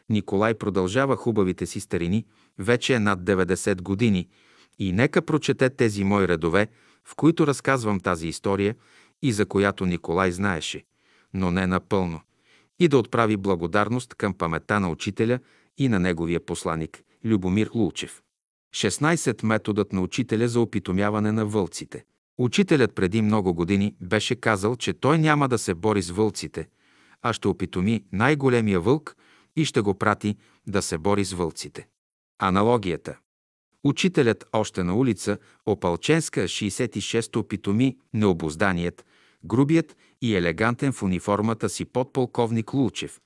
Николай 0.08 0.55
продължава 0.55 1.16
хубавите 1.16 1.66
си 1.66 1.81
старини, 1.81 2.26
вече 2.58 2.94
е 2.94 3.00
над 3.00 3.20
90 3.20 3.82
години 3.82 4.28
и 4.78 4.92
нека 4.92 5.23
прочете 5.23 5.70
тези 5.70 6.05
мои 6.05 6.28
редове, 6.28 6.68
в 7.05 7.14
които 7.16 7.47
разказвам 7.47 8.00
тази 8.00 8.28
история 8.28 8.74
и 9.25 9.33
за 9.33 9.47
която 9.47 9.86
Николай 9.86 10.33
знаеше, 10.33 10.85
но 11.35 11.51
не 11.51 11.67
напълно, 11.67 12.20
и 12.78 12.89
да 12.89 12.99
отправи 12.99 13.36
благодарност 13.36 14.15
към 14.15 14.35
памета 14.35 14.81
на 14.81 14.91
учителя 14.91 15.39
и 15.78 15.89
на 15.89 16.01
неговия 16.01 16.41
посланик 16.41 17.03
Любомир 17.25 17.70
Лулчев. 17.75 18.23
16. 18.75 19.44
Методът 19.44 19.93
на 19.93 20.01
учителя 20.01 20.49
за 20.49 20.61
опитомяване 20.61 21.33
на 21.33 21.47
вълците. 21.47 22.05
Учителят 22.39 22.94
преди 22.94 23.23
много 23.23 23.55
години 23.55 23.94
беше 24.01 24.36
казал, 24.36 24.77
че 24.77 24.93
той 24.93 25.19
няма 25.19 25.49
да 25.49 25.59
се 25.59 25.75
бори 25.75 26.03
с 26.03 26.11
вълците, 26.11 26.69
а 27.23 27.33
ще 27.33 27.49
опитоми 27.49 28.05
най-големия 28.12 28.81
вълк 28.81 29.17
и 29.57 29.65
ще 29.65 29.81
го 29.81 29.94
прати 29.94 30.36
да 30.67 30.83
се 30.83 30.99
бори 30.99 31.25
с 31.25 31.33
вълците. 31.33 31.86
Аналогията. 32.39 33.19
Учителят 33.85 34.44
още 34.53 34.83
на 34.83 34.97
улица 34.97 35.39
Опалченска 35.67 36.41
66 36.41 37.36
опитоми 37.36 37.97
необозданият, 38.12 39.05
грубият 39.44 39.97
и 40.23 40.36
елегантен 40.36 40.92
в 40.92 41.02
униформата 41.02 41.68
си 41.68 41.84
подполковник 41.84 42.74
Лулчев. 42.74 43.20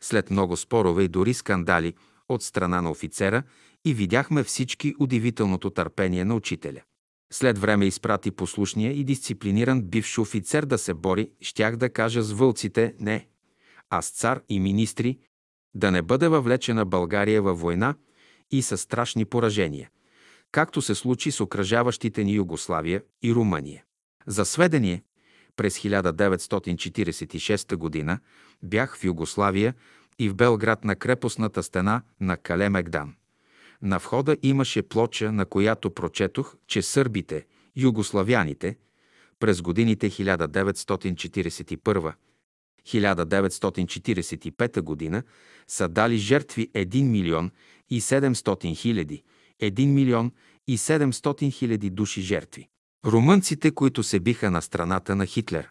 След 0.00 0.30
много 0.30 0.56
спорове 0.56 1.02
и 1.02 1.08
дори 1.08 1.34
скандали 1.34 1.94
от 2.28 2.42
страна 2.42 2.82
на 2.82 2.90
офицера 2.90 3.42
и 3.84 3.94
видяхме 3.94 4.42
всички 4.42 4.94
удивителното 4.98 5.70
търпение 5.70 6.24
на 6.24 6.34
учителя. 6.34 6.80
След 7.32 7.58
време 7.58 7.86
изпрати 7.86 8.30
послушния 8.30 8.92
и 8.92 9.04
дисциплиниран 9.04 9.82
бивш 9.82 10.18
офицер 10.18 10.64
да 10.64 10.78
се 10.78 10.94
бори, 10.94 11.30
щях 11.40 11.76
да 11.76 11.90
кажа 11.90 12.22
с 12.22 12.32
вълците 12.32 12.94
не, 13.00 13.28
а 13.90 14.02
с 14.02 14.10
цар 14.10 14.40
и 14.48 14.60
министри, 14.60 15.18
да 15.74 15.90
не 15.90 16.02
бъде 16.02 16.28
въвлечена 16.28 16.84
България 16.84 17.42
във 17.42 17.60
война 17.60 17.94
и 18.50 18.62
със 18.62 18.80
страшни 18.80 19.24
поражения, 19.24 19.90
както 20.52 20.82
се 20.82 20.94
случи 20.94 21.30
с 21.30 21.40
окръжаващите 21.40 22.24
ни 22.24 22.32
Югославия 22.32 23.02
и 23.22 23.34
Румъния. 23.34 23.84
За 24.26 24.44
сведение, 24.44 25.02
през 25.56 25.78
1946 25.78 28.06
г. 28.06 28.18
бях 28.62 28.98
в 28.98 29.04
Югославия 29.04 29.74
и 30.18 30.28
в 30.28 30.34
Белград 30.34 30.84
на 30.84 30.96
крепостната 30.96 31.62
стена 31.62 32.02
на 32.20 32.36
Кале 32.36 32.68
Мегдан. 32.68 33.14
На 33.82 33.98
входа 33.98 34.36
имаше 34.42 34.82
плоча, 34.82 35.32
на 35.32 35.46
която 35.46 35.90
прочетох, 35.90 36.56
че 36.66 36.82
сърбите, 36.82 37.46
югославяните, 37.76 38.76
през 39.40 39.62
годините 39.62 40.10
1941 40.10 42.12
1945 42.86 44.80
година 44.80 45.22
са 45.66 45.88
дали 45.88 46.16
жертви 46.16 46.68
1 46.68 47.02
милион 47.02 47.50
и 47.90 48.00
700 48.00 48.76
хиляди, 48.76 49.22
1 49.62 49.86
милион 49.86 50.32
и 50.66 50.78
700 50.78 51.52
хиляди 51.52 51.90
души 51.90 52.20
жертви. 52.20 52.68
Румънците, 53.04 53.70
които 53.70 54.02
се 54.02 54.20
биха 54.20 54.50
на 54.50 54.62
страната 54.62 55.16
на 55.16 55.26
Хитлер, 55.26 55.70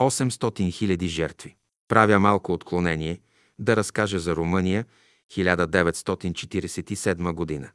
800 0.00 0.72
хиляди 0.72 1.08
жертви. 1.08 1.56
Правя 1.88 2.18
малко 2.18 2.52
отклонение 2.52 3.20
да 3.58 3.76
разкажа 3.76 4.18
за 4.18 4.36
Румъния 4.36 4.84
1947 5.32 7.32
година. 7.32 7.70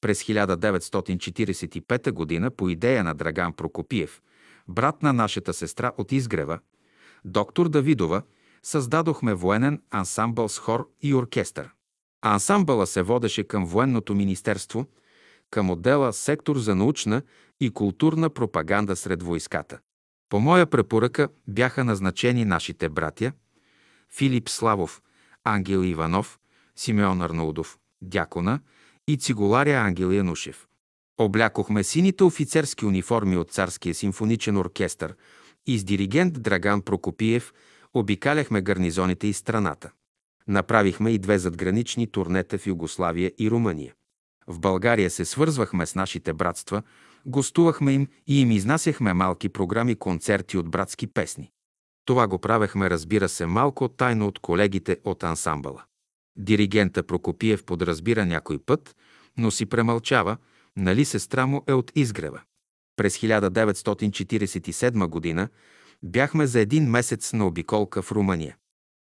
През 0.00 0.24
1945 0.24 2.10
година 2.10 2.50
по 2.50 2.68
идея 2.68 3.04
на 3.04 3.14
Драган 3.14 3.52
Прокопиев, 3.52 4.22
брат 4.68 5.02
на 5.02 5.12
нашата 5.12 5.52
сестра 5.52 5.92
от 5.98 6.12
Изгрева, 6.12 6.58
доктор 7.24 7.68
Давидова, 7.68 8.22
създадохме 8.62 9.34
военен 9.34 9.82
ансамбъл 9.90 10.48
с 10.48 10.58
хор 10.58 10.90
и 11.02 11.14
оркестър. 11.14 11.70
Ансамбъла 12.22 12.86
се 12.86 13.02
водеше 13.02 13.44
към 13.44 13.66
военното 13.66 14.14
министерство, 14.14 14.86
към 15.50 15.70
отдела 15.70 16.12
сектор 16.12 16.56
за 16.56 16.74
научна 16.74 17.22
и 17.60 17.70
културна 17.70 18.30
пропаганда 18.30 18.96
сред 18.96 19.22
войската. 19.22 19.78
По 20.28 20.40
моя 20.40 20.66
препоръка 20.66 21.28
бяха 21.48 21.84
назначени 21.84 22.44
нашите 22.44 22.88
братя 22.88 23.32
Филип 24.16 24.48
Славов, 24.48 25.02
Ангел 25.44 25.84
Иванов, 25.84 26.38
Симеон 26.76 27.22
Арнаудов, 27.22 27.78
Дякона 28.02 28.60
и 29.08 29.16
цигуларя 29.16 29.76
Ангел 29.76 30.10
Янушев. 30.10 30.66
Облякохме 31.18 31.84
сините 31.84 32.24
офицерски 32.24 32.86
униформи 32.86 33.36
от 33.36 33.50
Царския 33.50 33.94
симфоничен 33.94 34.56
оркестър 34.56 35.14
и 35.66 35.78
с 35.78 35.84
диригент 35.84 36.42
Драган 36.42 36.82
Прокопиев 36.82 37.52
обикаляхме 37.94 38.62
гарнизоните 38.62 39.26
из 39.26 39.36
страната. 39.36 39.90
Направихме 40.48 41.10
и 41.10 41.18
две 41.18 41.38
задгранични 41.38 42.06
турнета 42.06 42.58
в 42.58 42.66
Югославия 42.66 43.32
и 43.38 43.50
Румъния. 43.50 43.94
В 44.46 44.60
България 44.60 45.10
се 45.10 45.24
свързвахме 45.24 45.86
с 45.86 45.94
нашите 45.94 46.32
братства, 46.32 46.82
гостувахме 47.26 47.92
им 47.92 48.08
и 48.26 48.40
им 48.40 48.50
изнасяхме 48.50 49.12
малки 49.12 49.48
програми, 49.48 49.94
концерти 49.94 50.58
от 50.58 50.70
братски 50.70 51.06
песни. 51.06 51.50
Това 52.04 52.26
го 52.26 52.38
правехме, 52.38 52.90
разбира 52.90 53.28
се, 53.28 53.46
малко 53.46 53.88
тайно 53.88 54.26
от 54.26 54.38
колегите 54.38 54.98
от 55.04 55.22
ансамбъла. 55.22 55.82
Диригента 56.36 57.02
Прокопиев 57.02 57.64
подразбира 57.64 58.26
някой 58.26 58.58
път, 58.58 58.96
но 59.36 59.50
си 59.50 59.66
премълчава, 59.66 60.36
нали 60.76 61.04
сестра 61.04 61.46
му 61.46 61.64
е 61.66 61.72
от 61.72 61.92
изгрева. 61.94 62.40
През 62.96 63.18
1947 63.18 65.06
година 65.06 65.48
бяхме 66.02 66.46
за 66.46 66.60
един 66.60 66.90
месец 66.90 67.32
на 67.32 67.46
обиколка 67.46 68.02
в 68.02 68.12
Румъния. 68.12 68.56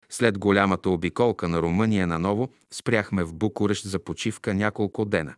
След 0.08 0.38
голямата 0.38 0.90
обиколка 0.90 1.48
на 1.48 1.62
Румъния 1.62 2.06
наново 2.06 2.48
спряхме 2.72 3.24
в 3.24 3.34
Букурещ 3.34 3.84
за 3.84 3.98
почивка 3.98 4.54
няколко 4.54 5.04
дена. 5.04 5.34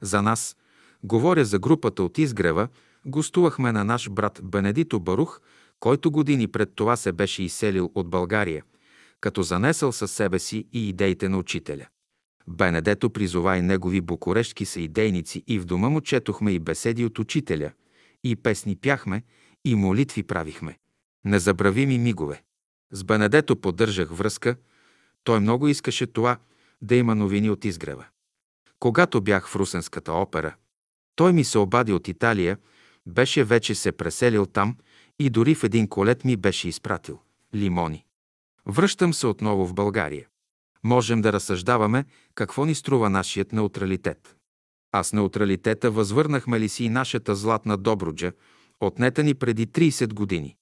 За 0.00 0.22
нас, 0.22 0.56
говоря 1.02 1.44
за 1.44 1.58
групата 1.58 2.02
от 2.02 2.18
Изгрева, 2.18 2.68
гостувахме 3.06 3.72
на 3.72 3.84
наш 3.84 4.10
брат 4.10 4.40
Бенедито 4.42 5.00
Барух, 5.00 5.40
който 5.80 6.10
години 6.10 6.48
пред 6.48 6.74
това 6.74 6.96
се 6.96 7.12
беше 7.12 7.42
изселил 7.42 7.90
от 7.94 8.10
България, 8.10 8.64
като 9.20 9.42
занесъл 9.42 9.92
със 9.92 10.12
себе 10.12 10.38
си 10.38 10.66
и 10.72 10.88
идеите 10.88 11.28
на 11.28 11.38
учителя. 11.38 11.86
Бенедето 12.48 13.10
призова 13.10 13.56
и 13.56 13.62
негови 13.62 14.00
букурешки 14.00 14.64
са 14.64 14.80
идейници 14.80 15.44
и 15.46 15.58
в 15.58 15.64
дома 15.64 15.88
му 15.88 16.00
четохме 16.00 16.52
и 16.52 16.58
беседи 16.58 17.04
от 17.04 17.18
учителя, 17.18 17.72
и 18.24 18.36
песни 18.36 18.76
пяхме, 18.76 19.22
и 19.64 19.74
молитви 19.74 20.22
правихме. 20.22 20.78
Незабравими 21.24 21.98
мигове. 21.98 22.42
С 22.90 23.04
Бенедето 23.04 23.56
поддържах 23.56 24.10
връзка. 24.10 24.56
Той 25.24 25.40
много 25.40 25.68
искаше 25.68 26.06
това 26.06 26.38
да 26.82 26.94
има 26.94 27.14
новини 27.14 27.50
от 27.50 27.64
изгрева. 27.64 28.04
Когато 28.78 29.20
бях 29.20 29.48
в 29.48 29.56
Русенската 29.56 30.12
опера, 30.12 30.54
той 31.16 31.32
ми 31.32 31.44
се 31.44 31.58
обади 31.58 31.92
от 31.92 32.08
Италия, 32.08 32.58
беше 33.06 33.44
вече 33.44 33.74
се 33.74 33.92
преселил 33.92 34.46
там 34.46 34.76
и 35.18 35.30
дори 35.30 35.54
в 35.54 35.64
един 35.64 35.88
колет 35.88 36.24
ми 36.24 36.36
беше 36.36 36.68
изпратил 36.68 37.20
лимони. 37.54 38.04
Връщам 38.66 39.14
се 39.14 39.26
отново 39.26 39.66
в 39.66 39.74
България. 39.74 40.26
Можем 40.84 41.20
да 41.20 41.32
разсъждаваме 41.32 42.04
какво 42.34 42.64
ни 42.64 42.74
струва 42.74 43.10
нашият 43.10 43.52
неутралитет. 43.52 44.36
А 44.92 45.02
с 45.02 45.12
неутралитета 45.12 45.90
възвърнахме 45.90 46.60
ли 46.60 46.68
си 46.68 46.84
и 46.84 46.88
нашата 46.88 47.34
златна 47.34 47.76
добруджа, 47.76 48.32
отнета 48.80 49.22
ни 49.22 49.34
преди 49.34 49.66
30 49.66 50.14
години. 50.14 50.56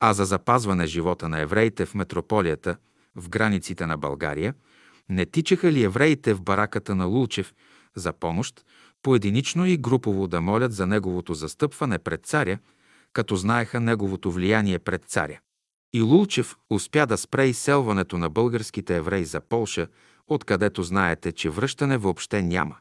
А 0.00 0.12
за 0.12 0.24
запазване 0.24 0.86
живота 0.86 1.28
на 1.28 1.40
евреите 1.40 1.86
в 1.86 1.94
метрополията, 1.94 2.76
в 3.16 3.28
границите 3.28 3.86
на 3.86 3.96
България, 3.96 4.54
не 5.08 5.26
тичаха 5.26 5.72
ли 5.72 5.82
евреите 5.82 6.34
в 6.34 6.42
бараката 6.42 6.94
на 6.94 7.04
Лулчев 7.04 7.54
за 7.96 8.12
помощ, 8.12 8.64
поединично 9.02 9.66
и 9.66 9.76
групово 9.76 10.26
да 10.26 10.40
молят 10.40 10.72
за 10.72 10.86
неговото 10.86 11.34
застъпване 11.34 11.98
пред 11.98 12.26
царя, 12.26 12.58
като 13.12 13.36
знаеха 13.36 13.80
неговото 13.80 14.30
влияние 14.30 14.78
пред 14.78 15.04
царя. 15.04 15.40
И 15.92 16.02
Лулчев 16.02 16.56
успя 16.70 17.06
да 17.06 17.18
спре 17.18 17.46
изселването 17.46 18.18
на 18.18 18.30
българските 18.30 18.96
евреи 18.96 19.24
за 19.24 19.40
Полша, 19.40 19.86
откъдето 20.28 20.82
знаете, 20.82 21.32
че 21.32 21.50
връщане 21.50 21.98
въобще 21.98 22.42
няма. 22.42 22.76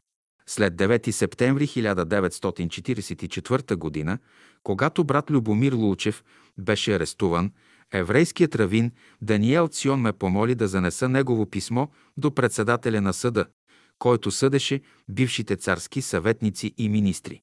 След 0.47 0.75
9 0.75 1.11
септември 1.11 1.67
1944 1.67 4.05
г., 4.05 4.17
когато 4.63 5.03
брат 5.03 5.31
Любомир 5.31 5.73
Лулчев 5.73 6.23
беше 6.57 6.95
арестуван, 6.95 7.51
еврейският 7.93 8.55
равин 8.55 8.91
Даниел 9.21 9.67
Цион 9.67 10.01
ме 10.01 10.13
помоли 10.13 10.55
да 10.55 10.67
занеса 10.67 11.09
негово 11.09 11.45
писмо 11.45 11.87
до 12.17 12.35
председателя 12.35 13.01
на 13.01 13.13
съда, 13.13 13.45
който 13.99 14.31
съдеше 14.31 14.81
бившите 15.09 15.55
царски 15.55 16.01
съветници 16.01 16.73
и 16.77 16.89
министри. 16.89 17.41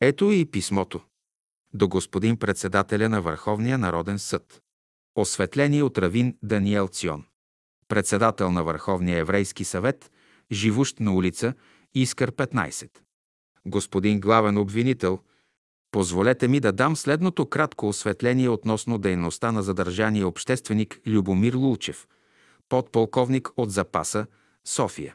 Ето 0.00 0.30
и 0.30 0.50
писмото. 0.50 1.00
До 1.74 1.88
господин 1.88 2.36
председателя 2.36 3.08
на 3.08 3.22
Върховния 3.22 3.78
народен 3.78 4.18
съд. 4.18 4.62
Осветление 5.14 5.82
от 5.82 5.98
равин 5.98 6.36
Даниел 6.42 6.88
Цион. 6.88 7.24
Председател 7.88 8.50
на 8.50 8.64
Върховния 8.64 9.18
еврейски 9.18 9.64
съвет, 9.64 10.12
живущ 10.52 11.00
на 11.00 11.14
улица 11.14 11.54
Искър 11.94 12.32
15. 12.32 12.90
Господин 13.66 14.20
главен 14.20 14.58
обвинител, 14.58 15.20
позволете 15.96 16.48
ми 16.48 16.60
да 16.60 16.72
дам 16.72 16.96
следното 16.96 17.46
кратко 17.46 17.88
осветление 17.88 18.48
относно 18.48 18.98
дейността 18.98 19.52
на 19.52 19.62
задържания 19.62 20.28
общественик 20.28 21.00
Любомир 21.06 21.54
Лулчев, 21.54 22.06
подполковник 22.68 23.48
от 23.56 23.70
запаса 23.70 24.26
София. 24.64 25.14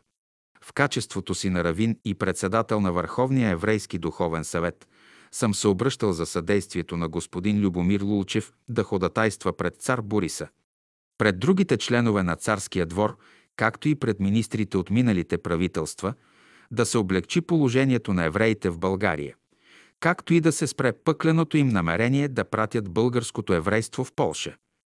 В 0.63 0.73
качеството 0.73 1.35
си 1.35 1.49
на 1.49 1.63
равин 1.63 1.99
и 2.05 2.15
председател 2.15 2.81
на 2.81 2.91
Върховния 2.91 3.49
еврейски 3.49 3.97
духовен 3.97 4.43
съвет 4.43 4.87
съм 5.31 5.53
се 5.53 5.67
обръщал 5.67 6.13
за 6.13 6.25
съдействието 6.25 6.97
на 6.97 7.07
господин 7.07 7.59
Любомир 7.59 8.01
Лулчев 8.01 8.53
да 8.69 8.83
ходатайства 8.83 9.53
пред 9.53 9.81
цар 9.81 10.01
Бориса. 10.01 10.47
Пред 11.17 11.39
другите 11.39 11.77
членове 11.77 12.23
на 12.23 12.35
царския 12.35 12.85
двор, 12.85 13.17
както 13.55 13.89
и 13.89 13.95
пред 13.95 14.19
министрите 14.19 14.77
от 14.77 14.89
миналите 14.89 15.37
правителства, 15.37 16.13
да 16.71 16.85
се 16.85 16.97
облегчи 16.97 17.41
положението 17.41 18.13
на 18.13 18.25
евреите 18.25 18.69
в 18.69 18.79
България, 18.79 19.35
както 20.01 20.33
и 20.33 20.41
да 20.41 20.51
се 20.51 20.67
спре 20.67 20.93
пъкленото 20.93 21.57
им 21.57 21.67
намерение 21.67 22.27
да 22.27 22.45
пратят 22.45 22.89
българското 22.89 23.53
еврейство 23.53 24.03
в 24.03 24.13
Полша. 24.13 24.55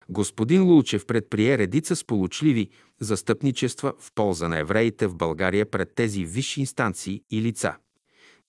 Господин 0.10 0.64
Лулчев 0.64 1.06
предприе 1.06 1.58
редица 1.58 1.96
сполучливи 1.96 2.70
застъпничества 3.00 3.94
в 4.00 4.12
полза 4.16 4.48
на 4.48 4.60
евреите 4.60 5.08
в 5.08 5.16
България 5.16 5.72
пред 5.72 5.96
тези 5.96 6.26
висши 6.26 6.60
инстанции 6.60 7.22
и 7.32 7.42
лица. 7.42 7.76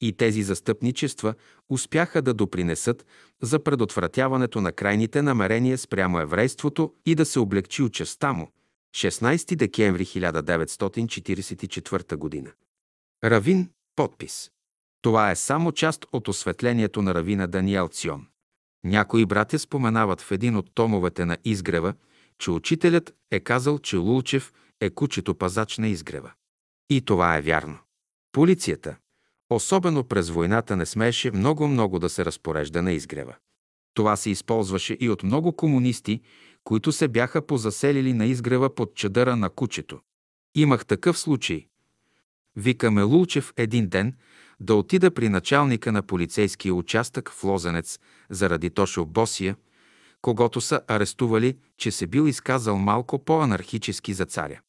И 0.00 0.12
тези 0.12 0.42
застъпничества 0.42 1.34
успяха 1.70 2.22
да 2.22 2.34
допринесат 2.34 3.06
за 3.42 3.64
предотвратяването 3.64 4.60
на 4.60 4.72
крайните 4.72 5.22
намерения 5.22 5.78
спрямо 5.78 6.18
еврейството 6.18 6.92
и 7.06 7.14
да 7.14 7.24
се 7.24 7.38
облегчи 7.38 7.82
участта 7.82 8.32
му. 8.32 8.48
16 8.94 9.56
декември 9.56 10.04
1944 10.04 12.44
г. 12.44 12.52
Равин– 13.24 13.70
подпис. 13.96 14.50
Това 15.04 15.30
е 15.30 15.36
само 15.36 15.72
част 15.72 16.06
от 16.12 16.28
осветлението 16.28 17.02
на 17.02 17.14
равина 17.14 17.46
Даниел 17.46 17.88
Цион. 17.88 18.26
Някои 18.84 19.26
братя 19.26 19.58
споменават 19.58 20.20
в 20.20 20.30
един 20.30 20.56
от 20.56 20.74
томовете 20.74 21.24
на 21.24 21.38
изгрева, 21.44 21.94
че 22.38 22.50
учителят 22.50 23.14
е 23.30 23.40
казал, 23.40 23.78
че 23.78 23.96
Лулчев 23.96 24.52
е 24.80 24.90
кучето 24.90 25.34
пазач 25.34 25.78
на 25.78 25.88
изгрева. 25.88 26.32
И 26.90 27.00
това 27.00 27.36
е 27.36 27.40
вярно. 27.40 27.78
Полицията, 28.32 28.96
особено 29.50 30.04
през 30.04 30.30
войната, 30.30 30.76
не 30.76 30.86
смееше 30.86 31.30
много-много 31.30 31.98
да 31.98 32.08
се 32.08 32.24
разпорежда 32.24 32.82
на 32.82 32.92
изгрева. 32.92 33.34
Това 33.94 34.16
се 34.16 34.30
използваше 34.30 34.96
и 35.00 35.10
от 35.10 35.22
много 35.22 35.56
комунисти, 35.56 36.20
които 36.64 36.92
се 36.92 37.08
бяха 37.08 37.46
позаселили 37.46 38.12
на 38.12 38.26
изгрева 38.26 38.74
под 38.74 38.94
чадъра 38.94 39.36
на 39.36 39.50
кучето. 39.50 40.00
Имах 40.54 40.86
такъв 40.86 41.18
случай. 41.18 41.66
Викаме 42.56 43.02
Лулчев 43.02 43.52
един 43.56 43.88
ден 43.88 44.14
да 44.60 44.74
отида 44.74 45.10
при 45.10 45.28
началника 45.28 45.92
на 45.92 46.02
полицейския 46.02 46.74
участък 46.74 47.30
в 47.30 47.44
Лозенец 47.44 47.98
заради 48.30 48.70
Тошо 48.70 49.04
Босия, 49.04 49.56
когато 50.22 50.60
са 50.60 50.80
арестували, 50.88 51.56
че 51.78 51.90
се 51.90 52.06
бил 52.06 52.28
изказал 52.28 52.78
малко 52.78 53.24
по-анархически 53.24 54.14
за 54.14 54.24
царя. 54.24 54.60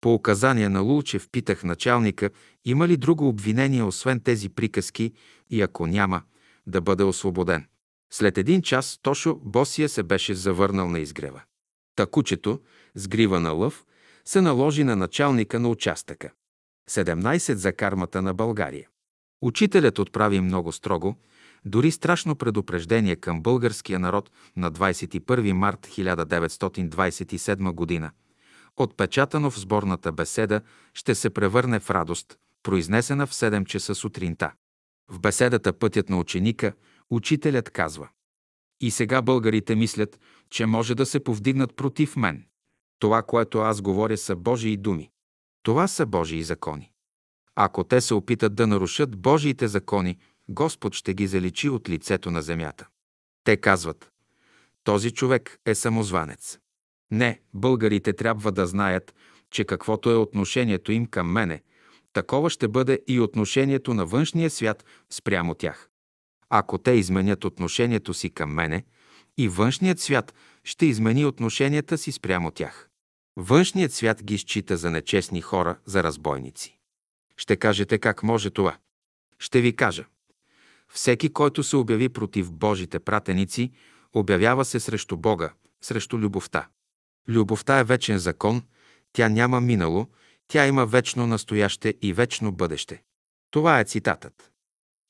По 0.00 0.14
указание 0.14 0.68
на 0.68 0.80
Лулчев 0.80 1.28
питах 1.32 1.64
началника 1.64 2.30
има 2.64 2.88
ли 2.88 2.96
друго 2.96 3.28
обвинение 3.28 3.82
освен 3.82 4.20
тези 4.20 4.48
приказки 4.48 5.12
и 5.50 5.62
ако 5.62 5.86
няма, 5.86 6.22
да 6.66 6.80
бъде 6.80 7.04
освободен. 7.04 7.66
След 8.12 8.38
един 8.38 8.62
час 8.62 8.98
Тошо 9.02 9.40
Босия 9.44 9.88
се 9.88 10.02
беше 10.02 10.34
завърнал 10.34 10.88
на 10.88 10.98
изгрева. 10.98 11.42
Такучето, 11.96 12.60
с 12.94 13.08
грива 13.08 13.40
на 13.40 13.50
лъв, 13.50 13.84
се 14.24 14.40
наложи 14.40 14.84
на 14.84 14.96
началника 14.96 15.60
на 15.60 15.68
участъка. 15.68 16.30
17 16.90 17.52
за 17.52 17.72
кармата 17.72 18.22
на 18.22 18.34
България. 18.34 18.88
Учителят 19.42 19.98
отправи 19.98 20.40
много 20.40 20.72
строго, 20.72 21.16
дори 21.64 21.90
страшно 21.90 22.36
предупреждение 22.36 23.16
към 23.16 23.42
българския 23.42 23.98
народ 23.98 24.30
на 24.56 24.72
21 24.72 25.52
март 25.52 25.86
1927 25.86 27.72
година. 27.72 28.10
Отпечатано 28.76 29.50
в 29.50 29.60
сборната 29.60 30.12
беседа 30.12 30.60
ще 30.94 31.14
се 31.14 31.30
превърне 31.30 31.80
в 31.80 31.90
радост, 31.90 32.38
произнесена 32.62 33.26
в 33.26 33.32
7 33.32 33.64
часа 33.64 33.94
сутринта. 33.94 34.52
В 35.10 35.20
беседата 35.20 35.72
Пътят 35.72 36.08
на 36.08 36.18
ученика 36.18 36.72
учителят 37.10 37.70
казва 37.70 38.08
И 38.80 38.90
сега 38.90 39.22
българите 39.22 39.74
мислят, 39.74 40.20
че 40.50 40.66
може 40.66 40.94
да 40.94 41.06
се 41.06 41.24
повдигнат 41.24 41.76
против 41.76 42.16
мен. 42.16 42.46
Това, 42.98 43.22
което 43.22 43.58
аз 43.58 43.80
говоря, 43.80 44.16
са 44.16 44.36
Божии 44.36 44.76
думи. 44.76 45.10
Това 45.64 45.88
са 45.88 46.06
Божии 46.06 46.42
закони. 46.42 46.90
Ако 47.56 47.84
те 47.84 48.00
се 48.00 48.14
опитат 48.14 48.54
да 48.54 48.66
нарушат 48.66 49.16
Божиите 49.16 49.68
закони, 49.68 50.18
Господ 50.48 50.94
ще 50.94 51.14
ги 51.14 51.26
заличи 51.26 51.68
от 51.68 51.88
лицето 51.88 52.30
на 52.30 52.42
земята. 52.42 52.86
Те 53.44 53.56
казват, 53.56 54.10
този 54.84 55.10
човек 55.10 55.58
е 55.66 55.74
самозванец. 55.74 56.58
Не, 57.10 57.40
българите 57.54 58.12
трябва 58.12 58.52
да 58.52 58.66
знаят, 58.66 59.14
че 59.50 59.64
каквото 59.64 60.10
е 60.10 60.14
отношението 60.14 60.92
им 60.92 61.06
към 61.06 61.32
мене, 61.32 61.62
такова 62.12 62.50
ще 62.50 62.68
бъде 62.68 63.00
и 63.08 63.20
отношението 63.20 63.94
на 63.94 64.06
външния 64.06 64.50
свят 64.50 64.84
спрямо 65.10 65.54
тях. 65.54 65.88
Ако 66.50 66.78
те 66.78 66.90
изменят 66.90 67.44
отношението 67.44 68.14
си 68.14 68.30
към 68.30 68.54
мене, 68.54 68.84
и 69.38 69.48
външният 69.48 70.00
свят 70.00 70.34
ще 70.64 70.86
измени 70.86 71.24
отношенията 71.24 71.98
си 71.98 72.12
спрямо 72.12 72.50
тях. 72.50 72.90
Външният 73.36 73.92
свят 73.92 74.24
ги 74.24 74.38
счита 74.38 74.76
за 74.76 74.90
нечестни 74.90 75.40
хора, 75.40 75.78
за 75.84 76.02
разбойници. 76.02 76.78
Ще 77.36 77.56
кажете 77.56 77.98
как 77.98 78.22
може 78.22 78.50
това. 78.50 78.76
Ще 79.38 79.60
ви 79.60 79.76
кажа. 79.76 80.04
Всеки, 80.88 81.32
който 81.32 81.62
се 81.62 81.76
обяви 81.76 82.08
против 82.08 82.52
Божите 82.52 82.98
пратеници, 82.98 83.72
обявява 84.12 84.64
се 84.64 84.80
срещу 84.80 85.16
Бога, 85.16 85.52
срещу 85.80 86.18
любовта. 86.18 86.68
Любовта 87.28 87.78
е 87.78 87.84
вечен 87.84 88.18
закон, 88.18 88.62
тя 89.12 89.28
няма 89.28 89.60
минало, 89.60 90.06
тя 90.48 90.66
има 90.66 90.86
вечно 90.86 91.26
настояще 91.26 91.94
и 92.02 92.12
вечно 92.12 92.52
бъдеще. 92.52 93.02
Това 93.50 93.80
е 93.80 93.84
цитатът. 93.84 94.52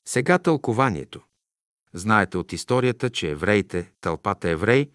Сега 0.07 0.39
тълкованието. 0.39 1.21
Знаете 1.93 2.37
от 2.37 2.53
историята, 2.53 3.09
че 3.09 3.29
евреите, 3.29 3.91
тълпата 4.01 4.49
евреи, 4.49 4.89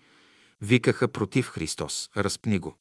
Викаха 0.61 1.09
против 1.09 1.49
Христос, 1.49 2.11
разпни 2.17 2.59
го. 2.59 2.80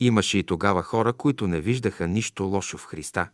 Имаше 0.00 0.38
и 0.38 0.42
тогава 0.42 0.82
хора, 0.82 1.12
които 1.12 1.46
не 1.46 1.60
виждаха 1.60 2.06
нищо 2.06 2.44
лошо 2.44 2.78
в 2.78 2.84
Христа. 2.84 3.30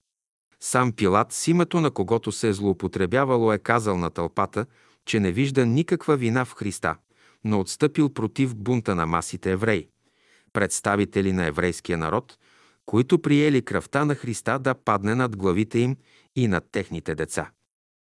Сам 0.60 0.92
Пилат 0.92 1.32
с 1.32 1.48
името 1.48 1.80
на 1.80 1.90
когото 1.90 2.32
се 2.32 2.48
е 2.48 2.52
злоупотребявало 2.52 3.52
е 3.52 3.58
казал 3.58 3.96
на 3.96 4.10
тълпата, 4.10 4.66
че 5.06 5.20
не 5.20 5.32
вижда 5.32 5.66
никаква 5.66 6.16
вина 6.16 6.44
в 6.44 6.52
Христа, 6.52 6.96
но 7.44 7.60
отстъпил 7.60 8.08
против 8.08 8.54
бунта 8.54 8.94
на 8.94 9.06
масите 9.06 9.52
евреи, 9.52 9.88
представители 10.52 11.32
на 11.32 11.46
еврейския 11.46 11.98
народ, 11.98 12.38
които 12.86 13.22
приели 13.22 13.64
кръвта 13.64 14.04
на 14.04 14.14
Христа 14.14 14.58
да 14.58 14.74
падне 14.74 15.14
над 15.14 15.36
главите 15.36 15.78
им 15.78 15.96
и 16.36 16.48
над 16.48 16.64
техните 16.72 17.14
деца. 17.14 17.50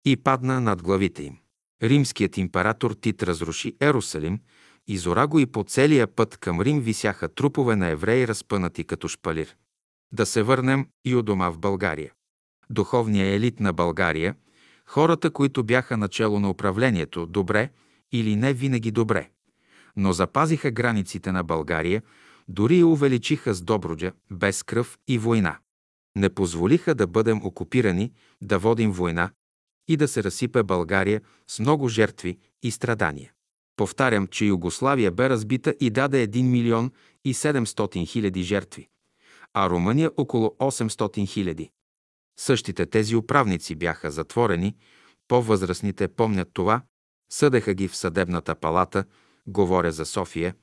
И 0.05 0.17
падна 0.17 0.61
над 0.61 0.83
главите 0.83 1.23
им. 1.23 1.37
Римският 1.83 2.37
император 2.37 2.93
Тит 2.93 3.23
разруши 3.23 3.77
Ерусалим, 3.81 4.41
изора 4.89 5.27
го 5.27 5.39
и 5.39 5.47
по 5.47 5.65
целия 5.65 6.07
път 6.07 6.37
към 6.37 6.61
Рим 6.61 6.81
висяха 6.81 7.29
трупове 7.29 7.77
на 7.77 7.87
евреи, 7.87 8.29
разпънати 8.29 8.85
като 8.85 9.09
шпалир. 9.09 9.57
Да 10.13 10.27
се 10.27 10.43
върнем 10.43 10.87
и 11.05 11.15
у 11.15 11.23
дома 11.23 11.51
в 11.51 11.59
България. 11.59 12.13
Духовният 12.71 13.37
елит 13.37 13.61
на 13.61 13.73
България, 13.73 14.35
хората, 14.87 15.31
които 15.31 15.65
бяха 15.65 15.97
начало 15.97 16.41
на 16.41 16.51
управлението, 16.51 17.27
добре 17.27 17.71
или 18.13 18.37
не 18.37 18.53
винаги 18.53 18.91
добре, 18.91 19.31
но 19.97 20.13
запазиха 20.13 20.71
границите 20.71 21.33
на 21.33 21.45
България, 21.45 22.03
дори 22.49 22.79
я 22.79 22.87
увеличиха 22.87 23.55
с 23.55 23.63
Добруджа, 23.63 24.13
без 24.31 24.63
кръв 24.63 24.99
и 25.09 25.19
война. 25.19 25.59
Не 26.17 26.29
позволиха 26.29 26.95
да 26.95 27.07
бъдем 27.07 27.45
окупирани, 27.45 28.13
да 28.43 28.59
водим 28.59 28.93
война 28.93 29.31
и 29.89 29.97
да 29.97 30.09
се 30.09 30.25
разсипе 30.25 30.63
България 30.63 31.21
с 31.47 31.61
много 31.61 31.89
жертви 31.89 32.39
и 32.63 32.71
страдания. 32.71 33.33
Повтарям, 33.79 34.27
че 34.27 34.45
Югославия 34.45 35.11
бе 35.11 35.31
разбита 35.31 35.75
и 35.81 35.91
даде 35.91 36.29
1 36.29 36.43
милион 36.43 36.93
и 37.25 37.35
700 37.35 38.07
хиляди 38.09 38.43
жертви, 38.43 38.89
а 39.55 39.71
Румъния 39.71 40.11
около 40.17 40.47
800 40.59 41.29
хиляди. 41.29 41.71
Същите 42.39 42.87
тези 42.87 43.17
управници 43.17 43.75
бяха 43.75 44.11
затворени, 44.11 44.77
по-възрастните 45.29 46.09
помнят 46.09 46.49
това, 46.53 46.83
съдеха 47.31 47.75
ги 47.75 47.89
в 47.89 47.97
съдебната 47.97 48.55
палата, 48.55 49.05
говоря 49.47 49.93
за 49.93 50.07
София, 50.07 50.55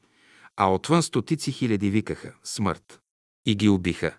а 0.58 0.74
отвън 0.74 1.04
стотици 1.04 1.52
хиляди 1.52 1.90
викаха 1.90 2.34
«Смърт!» 2.44 3.00
и 3.46 3.56
ги 3.56 3.70
убиха. 3.70 4.18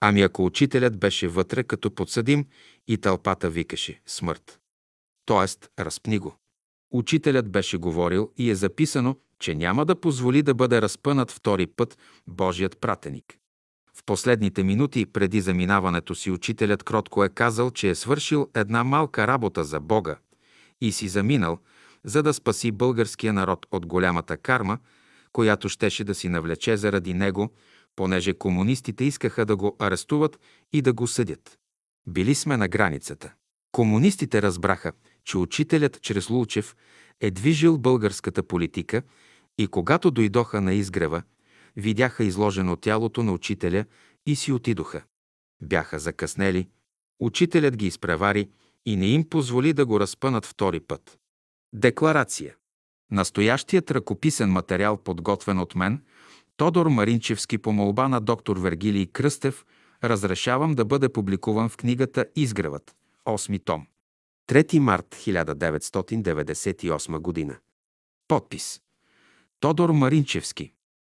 Ами 0.00 0.22
ако 0.22 0.44
учителят 0.44 0.98
беше 0.98 1.28
вътре 1.28 1.64
като 1.64 1.94
подсъдим 1.94 2.46
и 2.86 2.98
тълпата 2.98 3.50
викаше 3.50 4.00
«Смърт!» 4.06 4.60
Тоест, 5.26 5.70
разпни 5.78 6.18
го. 6.18 6.36
Учителят 6.90 7.50
беше 7.50 7.76
говорил 7.76 8.30
и 8.36 8.50
е 8.50 8.54
записано, 8.54 9.16
че 9.38 9.54
няма 9.54 9.84
да 9.84 10.00
позволи 10.00 10.42
да 10.42 10.54
бъде 10.54 10.82
разпънат 10.82 11.30
втори 11.30 11.66
път 11.66 11.98
Божият 12.26 12.78
пратеник. 12.78 13.38
В 13.94 14.04
последните 14.06 14.62
минути 14.62 15.06
преди 15.06 15.40
заминаването 15.40 16.14
си 16.14 16.30
учителят 16.30 16.82
кротко 16.82 17.24
е 17.24 17.28
казал, 17.28 17.70
че 17.70 17.90
е 17.90 17.94
свършил 17.94 18.48
една 18.54 18.84
малка 18.84 19.26
работа 19.26 19.64
за 19.64 19.80
Бога 19.80 20.16
и 20.80 20.92
си 20.92 21.08
заминал, 21.08 21.58
за 22.04 22.22
да 22.22 22.34
спаси 22.34 22.70
българския 22.70 23.32
народ 23.32 23.66
от 23.70 23.86
голямата 23.86 24.36
карма, 24.36 24.78
която 25.32 25.68
щеше 25.68 26.04
да 26.04 26.14
си 26.14 26.28
навлече 26.28 26.76
заради 26.76 27.14
него, 27.14 27.52
понеже 27.96 28.34
комунистите 28.34 29.04
искаха 29.04 29.46
да 29.46 29.56
го 29.56 29.76
арестуват 29.78 30.38
и 30.72 30.82
да 30.82 30.92
го 30.92 31.06
съдят. 31.06 31.58
Били 32.08 32.34
сме 32.34 32.56
на 32.56 32.68
границата. 32.68 33.32
Комунистите 33.72 34.42
разбраха, 34.42 34.92
че 35.28 35.38
учителят 35.38 36.02
чрез 36.02 36.30
Лулчев 36.30 36.76
е 37.20 37.30
движил 37.30 37.78
българската 37.78 38.42
политика 38.42 39.02
и 39.58 39.66
когато 39.66 40.10
дойдоха 40.10 40.60
на 40.60 40.74
изгрева, 40.74 41.22
видяха 41.76 42.24
изложено 42.24 42.76
тялото 42.76 43.22
на 43.22 43.32
учителя 43.32 43.84
и 44.26 44.36
си 44.36 44.52
отидоха. 44.52 45.02
Бяха 45.62 45.98
закъснели, 45.98 46.68
учителят 47.20 47.76
ги 47.76 47.86
изпревари 47.86 48.48
и 48.86 48.96
не 48.96 49.06
им 49.06 49.28
позволи 49.28 49.72
да 49.72 49.86
го 49.86 50.00
разпънат 50.00 50.46
втори 50.46 50.80
път. 50.80 51.18
Декларация. 51.72 52.54
Настоящият 53.10 53.90
ръкописен 53.90 54.50
материал, 54.50 54.96
подготвен 54.96 55.58
от 55.58 55.74
мен, 55.74 56.02
Тодор 56.56 56.86
Маринчевски 56.86 57.58
по 57.58 57.72
молба 57.72 58.08
на 58.08 58.20
доктор 58.20 58.56
Вергилий 58.56 59.06
Кръстев, 59.06 59.64
разрешавам 60.04 60.74
да 60.74 60.84
бъде 60.84 61.08
публикуван 61.08 61.68
в 61.68 61.76
книгата 61.76 62.26
Изгревът, 62.36 62.96
8 63.26 63.64
том. 63.64 63.86
3 64.48 64.78
март 64.78 65.14
1998 65.14 67.18
година. 67.18 67.56
Подпис. 68.28 68.80
Тодор 69.60 69.90
Маринчевски. 69.90 70.72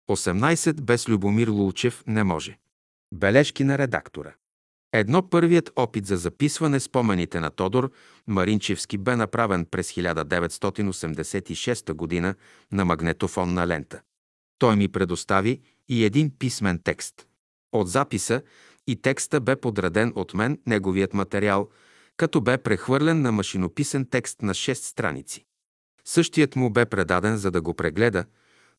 18 0.10 0.82
без 0.82 1.10
Любомир 1.10 1.48
Лулчев 1.48 2.04
не 2.08 2.24
може. 2.24 2.58
Бележки 3.14 3.64
на 3.64 3.78
редактора. 3.78 4.34
Едно 4.94 5.30
първият 5.30 5.72
опит 5.76 6.06
за 6.06 6.18
записване 6.18 6.80
спомените 6.80 7.40
на 7.40 7.50
Тодор 7.50 7.92
Маринчевски 8.28 8.98
бе 8.98 9.16
направен 9.16 9.66
през 9.66 9.92
1986 9.92 11.94
година 11.94 12.36
на 12.72 12.86
магнетофонна 12.86 13.68
лента. 13.68 14.02
Той 14.60 14.76
ми 14.76 14.88
предостави 14.88 15.62
и 15.90 16.06
един 16.06 16.32
писмен 16.40 16.80
текст. 16.84 17.28
От 17.72 17.90
записа 17.90 18.42
и 18.88 19.02
текста 19.02 19.40
бе 19.40 19.56
подреден 19.56 20.14
от 20.16 20.34
мен 20.34 20.60
неговият 20.68 21.14
материал, 21.14 21.70
като 22.22 22.42
бе 22.42 22.58
прехвърлен 22.58 23.22
на 23.22 23.32
машинописен 23.32 24.06
текст 24.06 24.42
на 24.42 24.54
6 24.54 24.74
страници. 24.74 25.46
Същият 26.06 26.56
му 26.56 26.70
бе 26.70 26.86
предаден, 26.86 27.38
за 27.38 27.52
да 27.52 27.62
го 27.62 27.74
прегледа, 27.74 28.26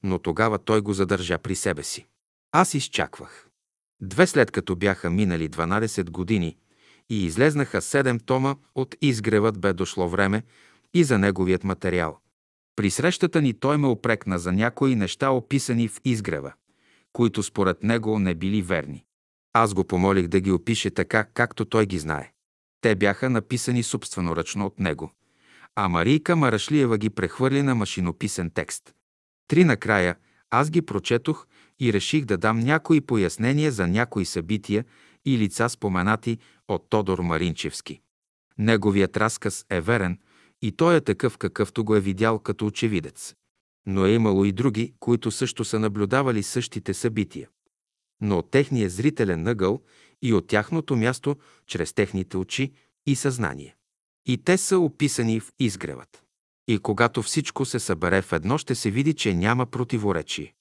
но 0.03 0.19
тогава 0.19 0.59
той 0.59 0.81
го 0.81 0.93
задържа 0.93 1.39
при 1.39 1.55
себе 1.55 1.83
си. 1.83 2.07
Аз 2.53 2.75
изчаквах. 2.75 3.49
Две 4.03 4.27
след 4.27 4.51
като 4.51 4.77
бяха 4.77 5.11
минали 5.11 5.49
12 5.49 6.11
години 6.11 6.57
и 7.11 7.25
излезнаха 7.25 7.81
7 7.81 8.23
тома 8.27 8.55
от 8.75 8.97
изгревът 9.01 9.61
бе 9.61 9.73
дошло 9.73 10.09
време 10.09 10.43
и 10.95 11.05
за 11.05 11.19
неговият 11.19 11.65
материал. 11.65 12.19
При 12.77 12.91
срещата 12.91 13.43
ни 13.43 13.55
той 13.55 13.77
ме 13.77 13.87
опрекна 13.87 14.39
за 14.39 14.53
някои 14.53 14.95
неща, 14.95 15.31
описани 15.31 15.89
в 15.89 16.01
изгрева, 16.05 16.53
които 17.13 17.43
според 17.43 17.83
него 17.83 18.19
не 18.19 18.35
били 18.35 18.63
верни. 18.63 19.05
Аз 19.53 19.75
го 19.75 19.85
помолих 19.85 20.29
да 20.29 20.41
ги 20.41 20.53
опише 20.53 20.91
така, 20.91 21.25
както 21.25 21.65
той 21.65 21.87
ги 21.87 21.99
знае. 21.99 22.33
Те 22.83 22.95
бяха 22.95 23.31
написани 23.31 23.83
собственоръчно 23.83 24.67
от 24.67 24.81
него, 24.81 25.13
а 25.77 25.89
Марийка 25.89 26.37
Марашлиева 26.37 26.99
ги 26.99 27.11
прехвърли 27.11 27.63
на 27.63 27.75
машинописен 27.75 28.51
текст. 28.51 28.95
Три 29.49 29.65
накрая 29.65 30.17
аз 30.51 30.71
ги 30.71 30.83
прочетох 30.83 31.47
и 31.81 31.93
реших 31.93 32.25
да 32.25 32.39
дам 32.39 32.59
някои 32.59 33.01
пояснения 33.01 33.73
за 33.73 33.87
някои 33.87 34.25
събития 34.25 34.85
и 35.25 35.39
лица 35.39 35.69
споменати 35.69 36.39
от 36.69 36.91
Тодор 36.91 37.19
Маринчевски. 37.19 38.01
Неговият 38.59 39.17
разказ 39.17 39.67
е 39.71 39.81
верен 39.81 40.19
и 40.63 40.73
той 40.73 40.97
е 40.97 41.01
такъв 41.01 41.39
какъвто 41.39 41.85
го 41.85 41.97
е 41.97 42.01
видял 42.01 42.39
като 42.39 42.67
очевидец. 42.67 43.35
Но 43.87 44.07
е 44.07 44.13
имало 44.13 44.45
и 44.45 44.53
други, 44.53 44.95
които 45.01 45.31
също 45.31 45.65
са 45.65 45.79
наблюдавали 45.79 46.43
същите 46.43 46.95
събития. 46.95 47.49
Но 48.21 48.39
от 48.39 48.51
техния 48.51 48.91
зрителен 48.91 49.47
ъгъл 49.47 49.83
и 50.23 50.33
от 50.33 50.47
тяхното 50.47 50.97
място, 50.97 51.37
чрез 51.67 51.93
техните 51.93 52.37
очи 52.37 52.73
и 53.07 53.17
съзнание. 53.17 53.77
И 54.27 54.39
те 54.39 54.59
са 54.59 54.79
описани 54.79 55.41
в 55.41 55.53
изгревът. 55.59 56.23
И 56.69 56.79
когато 56.79 57.23
всичко 57.23 57.65
се 57.65 57.79
събере 57.79 58.23
в 58.23 58.33
едно, 58.33 58.59
ще 58.59 58.75
се 58.75 58.91
види, 58.91 59.15
че 59.15 59.35
няма 59.35 59.67
противоречие. 59.67 60.55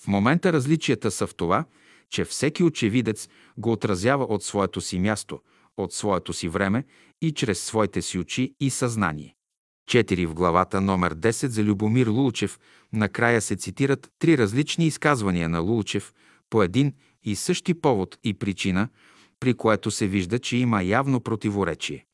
В 0.00 0.06
момента 0.06 0.52
различията 0.52 1.10
са 1.10 1.26
в 1.26 1.34
това, 1.34 1.64
че 2.10 2.24
всеки 2.24 2.62
очевидец 2.62 3.28
го 3.58 3.72
отразява 3.72 4.24
от 4.24 4.42
своето 4.42 4.80
си 4.80 4.98
място, 4.98 5.40
от 5.76 5.92
своето 5.92 6.32
си 6.32 6.48
време 6.48 6.84
и 7.22 7.32
чрез 7.32 7.64
своите 7.64 8.02
си 8.02 8.18
очи 8.18 8.54
и 8.60 8.70
съзнание. 8.70 9.34
Четири 9.86 10.26
в 10.26 10.34
главата 10.34 10.80
номер 10.80 11.14
10 11.14 11.46
за 11.46 11.64
Любомир 11.64 12.06
Лулчев 12.06 12.58
накрая 12.92 13.40
се 13.40 13.56
цитират 13.56 14.10
три 14.18 14.38
различни 14.38 14.86
изказвания 14.86 15.48
на 15.48 15.60
Лулчев 15.60 16.12
по 16.50 16.62
един 16.62 16.92
и 17.30 17.36
същи 17.36 17.74
повод 17.74 18.18
и 18.24 18.34
причина, 18.34 18.88
при 19.40 19.54
което 19.54 19.90
се 19.90 20.06
вижда, 20.06 20.38
че 20.38 20.56
има 20.56 20.82
явно 20.82 21.20
противоречие. 21.20 22.04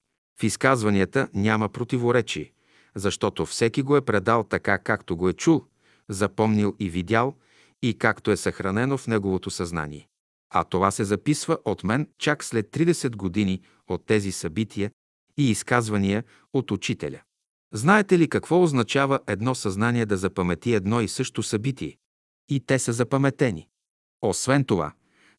В 0.41 0.43
изказванията 0.43 1.29
няма 1.35 1.69
противоречие, 1.69 2.53
защото 2.95 3.47
всеки 3.47 3.83
го 3.83 3.97
е 3.97 4.05
предал 4.05 4.45
така, 4.45 4.79
както 4.79 5.17
го 5.17 5.29
е 5.29 5.33
чул, 5.33 5.65
запомнил 6.09 6.77
и 6.79 6.91
видял 6.91 7.35
и 7.83 7.95
както 7.99 8.31
е 8.31 8.37
съхранено 8.37 8.99
в 8.99 9.07
неговото 9.07 9.51
съзнание. 9.51 10.09
А 10.51 10.65
това 10.65 10.91
се 10.91 11.05
записва 11.05 11.59
от 11.65 11.85
мен 11.85 12.09
чак 12.19 12.45
след 12.45 12.67
30 12.67 13.17
години 13.17 13.61
от 13.89 14.07
тези 14.07 14.33
събития 14.33 14.91
и 15.37 15.51
изказвания 15.51 16.25
от 16.53 16.71
учителя. 16.71 17.21
Знаете 17.73 18.19
ли 18.19 18.29
какво 18.29 18.63
означава 18.63 19.21
едно 19.27 19.55
съзнание 19.55 20.07
да 20.07 20.17
запамети 20.17 20.75
едно 20.75 21.01
и 21.01 21.09
също 21.09 21.43
събитие? 21.43 21.97
И 22.49 22.61
те 22.61 22.79
са 22.79 22.93
запаметени. 22.93 23.69
Освен 24.23 24.65
това, 24.65 24.93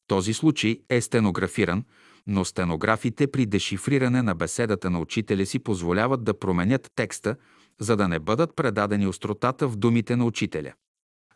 този 0.07 0.33
случай 0.33 0.79
е 0.89 1.01
стенографиран, 1.01 1.83
но 2.27 2.45
стенографите 2.45 3.27
при 3.27 3.45
дешифриране 3.45 4.21
на 4.21 4.35
беседата 4.35 4.89
на 4.89 4.99
учителя 4.99 5.45
си 5.45 5.59
позволяват 5.59 6.23
да 6.23 6.39
променят 6.39 6.91
текста, 6.95 7.35
за 7.79 7.95
да 7.95 8.07
не 8.07 8.19
бъдат 8.19 8.55
предадени 8.55 9.07
остротата 9.07 9.67
в 9.67 9.75
думите 9.75 10.15
на 10.15 10.25
учителя. 10.25 10.73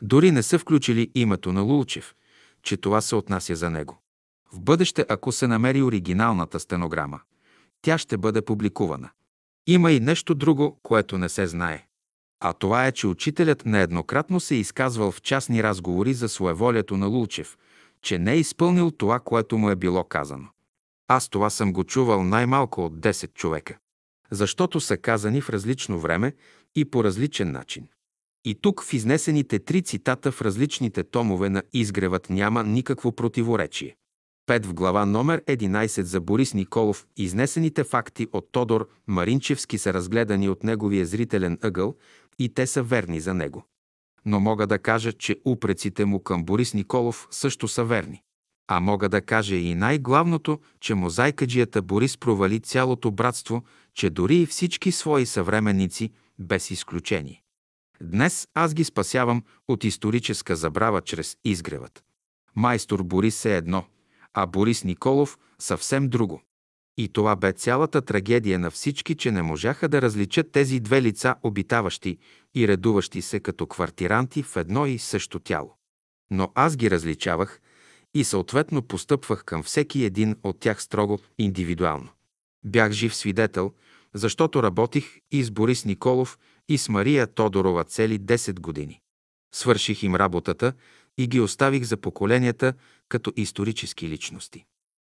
Дори 0.01 0.31
не 0.31 0.43
са 0.43 0.59
включили 0.59 1.11
името 1.15 1.53
на 1.53 1.61
Лулчев, 1.61 2.15
че 2.63 2.77
това 2.77 3.01
се 3.01 3.15
отнася 3.15 3.55
за 3.55 3.69
него. 3.69 4.01
В 4.53 4.61
бъдеще, 4.61 5.05
ако 5.09 5.31
се 5.31 5.47
намери 5.47 5.81
оригиналната 5.81 6.59
стенограма, 6.59 7.19
тя 7.81 7.97
ще 7.97 8.17
бъде 8.17 8.41
публикувана. 8.41 9.09
Има 9.67 9.91
и 9.91 9.99
нещо 9.99 10.35
друго, 10.35 10.79
което 10.83 11.17
не 11.17 11.29
се 11.29 11.47
знае. 11.47 11.85
А 12.39 12.53
това 12.53 12.87
е, 12.87 12.91
че 12.91 13.07
учителят 13.07 13.65
нееднократно 13.65 14.39
се 14.39 14.55
е 14.55 14.59
изказвал 14.59 15.11
в 15.11 15.21
частни 15.21 15.63
разговори 15.63 16.13
за 16.13 16.29
своеволието 16.29 16.97
на 16.97 17.07
Лулчев, 17.07 17.57
че 18.01 18.19
не 18.19 18.33
е 18.33 18.39
изпълнил 18.39 18.91
това, 18.91 19.19
което 19.19 19.57
му 19.57 19.69
е 19.69 19.75
било 19.75 20.03
казано. 20.03 20.47
Аз 21.07 21.29
това 21.29 21.49
съм 21.49 21.73
го 21.73 21.83
чувал 21.83 22.23
най-малко 22.23 22.85
от 22.85 22.99
10 22.99 23.33
човека. 23.33 23.77
Защото 24.31 24.79
са 24.79 24.97
казани 24.97 25.41
в 25.41 25.49
различно 25.49 25.99
време 25.99 26.33
и 26.75 26.85
по 26.85 27.03
различен 27.03 27.51
начин. 27.51 27.87
И 28.45 28.55
тук 28.55 28.83
в 28.83 28.93
изнесените 28.93 29.59
три 29.59 29.81
цитата 29.81 30.31
в 30.31 30.41
различните 30.41 31.03
томове 31.03 31.49
на 31.49 31.63
изгревът 31.73 32.29
няма 32.29 32.63
никакво 32.63 33.11
противоречие. 33.11 33.95
5 34.49 34.65
в 34.65 34.73
глава 34.73 35.05
номер 35.05 35.43
11 35.45 36.01
за 36.01 36.21
Борис 36.21 36.53
Николов 36.53 37.07
изнесените 37.17 37.83
факти 37.83 38.27
от 38.33 38.51
Тодор 38.51 38.89
Маринчевски 39.07 39.77
са 39.77 39.93
разгледани 39.93 40.49
от 40.49 40.63
неговия 40.63 41.05
зрителен 41.05 41.57
ъгъл 41.63 41.95
и 42.39 42.53
те 42.53 42.67
са 42.67 42.83
верни 42.83 43.19
за 43.19 43.33
него. 43.33 43.65
Но 44.25 44.39
мога 44.39 44.67
да 44.67 44.79
кажа, 44.79 45.13
че 45.13 45.35
упреците 45.45 46.05
му 46.05 46.23
към 46.23 46.43
Борис 46.43 46.73
Николов 46.73 47.27
също 47.31 47.67
са 47.67 47.83
верни. 47.83 48.21
А 48.67 48.79
мога 48.79 49.09
да 49.09 49.21
кажа 49.21 49.55
и 49.55 49.75
най-главното, 49.75 50.59
че 50.79 50.95
мозайкаджията 50.95 51.81
Борис 51.81 52.17
провали 52.17 52.59
цялото 52.59 53.11
братство, 53.11 53.63
че 53.93 54.09
дори 54.09 54.35
и 54.35 54.45
всички 54.45 54.91
свои 54.91 55.25
съвременници, 55.25 56.11
без 56.39 56.71
изключение. 56.71 57.43
Днес 58.01 58.47
аз 58.53 58.73
ги 58.73 58.83
спасявам 58.83 59.43
от 59.67 59.83
историческа 59.83 60.55
забрава 60.55 61.01
чрез 61.01 61.37
изгревът. 61.45 62.03
Майстор 62.55 63.03
Борис 63.03 63.45
е 63.45 63.57
едно, 63.57 63.85
а 64.33 64.45
Борис 64.45 64.83
Николов 64.83 65.37
съвсем 65.59 66.09
друго. 66.09 66.41
И 66.99 67.07
това 67.07 67.35
бе 67.35 67.53
цялата 67.53 68.01
трагедия 68.01 68.59
на 68.59 68.71
всички, 68.71 69.15
че 69.15 69.31
не 69.31 69.41
можаха 69.41 69.89
да 69.89 70.01
различат 70.01 70.51
тези 70.51 70.79
две 70.79 71.01
лица, 71.01 71.35
обитаващи 71.43 72.17
и 72.55 72.67
редуващи 72.67 73.21
се 73.21 73.39
като 73.39 73.67
квартиранти 73.67 74.43
в 74.43 74.57
едно 74.57 74.85
и 74.85 74.99
също 74.99 75.39
тяло. 75.39 75.75
Но 76.31 76.51
аз 76.55 76.77
ги 76.77 76.91
различавах 76.91 77.61
и 78.13 78.23
съответно 78.23 78.81
постъпвах 78.81 79.43
към 79.43 79.63
всеки 79.63 80.03
един 80.03 80.35
от 80.43 80.59
тях 80.59 80.83
строго 80.83 81.19
индивидуално. 81.37 82.09
Бях 82.65 82.91
жив 82.91 83.15
свидетел, 83.15 83.73
защото 84.13 84.63
работих 84.63 85.17
и 85.31 85.43
с 85.43 85.51
Борис 85.51 85.85
Николов, 85.85 86.39
и 86.69 86.77
с 86.77 86.89
Мария 86.89 87.27
Тодорова 87.27 87.83
цели 87.83 88.19
10 88.19 88.59
години. 88.59 89.01
Свърших 89.55 90.03
им 90.03 90.15
работата 90.15 90.73
и 91.17 91.27
ги 91.27 91.39
оставих 91.39 91.83
за 91.83 91.97
поколенията 91.97 92.73
като 93.09 93.33
исторически 93.35 94.09
личности. 94.09 94.65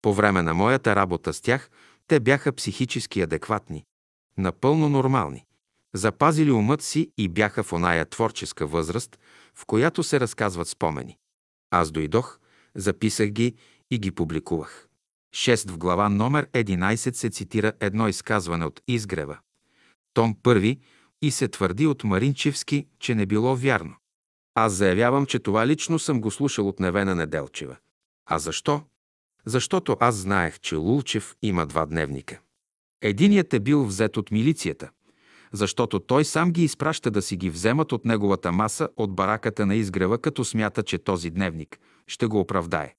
По 0.06 0.14
време 0.14 0.42
на 0.42 0.54
моята 0.54 0.96
работа 0.96 1.34
с 1.34 1.42
тях, 1.42 1.70
те 2.08 2.20
бяха 2.20 2.54
психически 2.54 3.22
адекватни, 3.22 3.86
напълно 4.38 4.90
нормални, 4.90 5.46
запазили 5.94 6.52
умът 6.52 6.82
си 6.82 7.12
и 7.18 7.30
бяха 7.30 7.64
в 7.64 7.74
оная 7.74 8.06
творческа 8.06 8.68
възраст, 8.68 9.20
в 9.56 9.66
която 9.66 10.04
се 10.04 10.20
разказват 10.20 10.68
спомени. 10.68 11.18
Аз 11.72 11.92
дойдох, 11.92 12.40
записах 12.76 13.30
ги 13.30 13.56
и 13.92 14.00
ги 14.00 14.12
публикувах. 14.12 14.88
6 15.36 15.70
в 15.70 15.78
глава 15.78 16.10
номер 16.10 16.48
11 16.48 16.96
се 16.96 17.30
цитира 17.30 17.74
едно 17.80 18.08
изказване 18.08 18.66
от 18.66 18.82
Изгрева. 18.88 19.38
Том 20.14 20.36
първи 20.44 20.80
и 21.22 21.32
се 21.32 21.48
твърди 21.48 21.88
от 21.88 22.04
Маринчевски, 22.04 22.88
че 23.00 23.16
не 23.16 23.26
било 23.26 23.56
вярно. 23.56 23.96
Аз 24.56 24.74
заявявам, 24.74 25.26
че 25.26 25.40
това 25.40 25.68
лично 25.68 26.00
съм 26.00 26.22
го 26.22 26.32
слушал 26.32 26.68
от 26.68 26.80
Невена 26.80 27.16
Неделчева. 27.16 27.76
А 28.26 28.40
защо? 28.40 28.82
Защото 29.46 29.98
аз 30.00 30.16
знаех, 30.16 30.60
че 30.60 30.76
Лулчев 30.76 31.36
има 31.42 31.66
два 31.66 31.86
дневника. 31.86 32.40
Единият 33.02 33.54
е 33.54 33.60
бил 33.60 33.86
взет 33.86 34.18
от 34.18 34.32
милицията, 34.32 34.90
защото 35.52 36.00
той 36.00 36.26
сам 36.26 36.52
ги 36.52 36.64
изпраща 36.64 37.12
да 37.12 37.22
си 37.22 37.38
ги 37.38 37.50
вземат 37.50 37.92
от 37.92 38.06
неговата 38.06 38.52
маса 38.52 38.90
от 38.98 39.16
бараката 39.16 39.66
на 39.66 39.76
изгрева, 39.76 40.18
като 40.18 40.46
смята, 40.46 40.84
че 40.84 40.98
този 40.98 41.30
дневник 41.30 41.80
ще 42.08 42.26
го 42.26 42.40
оправдае. 42.40 42.94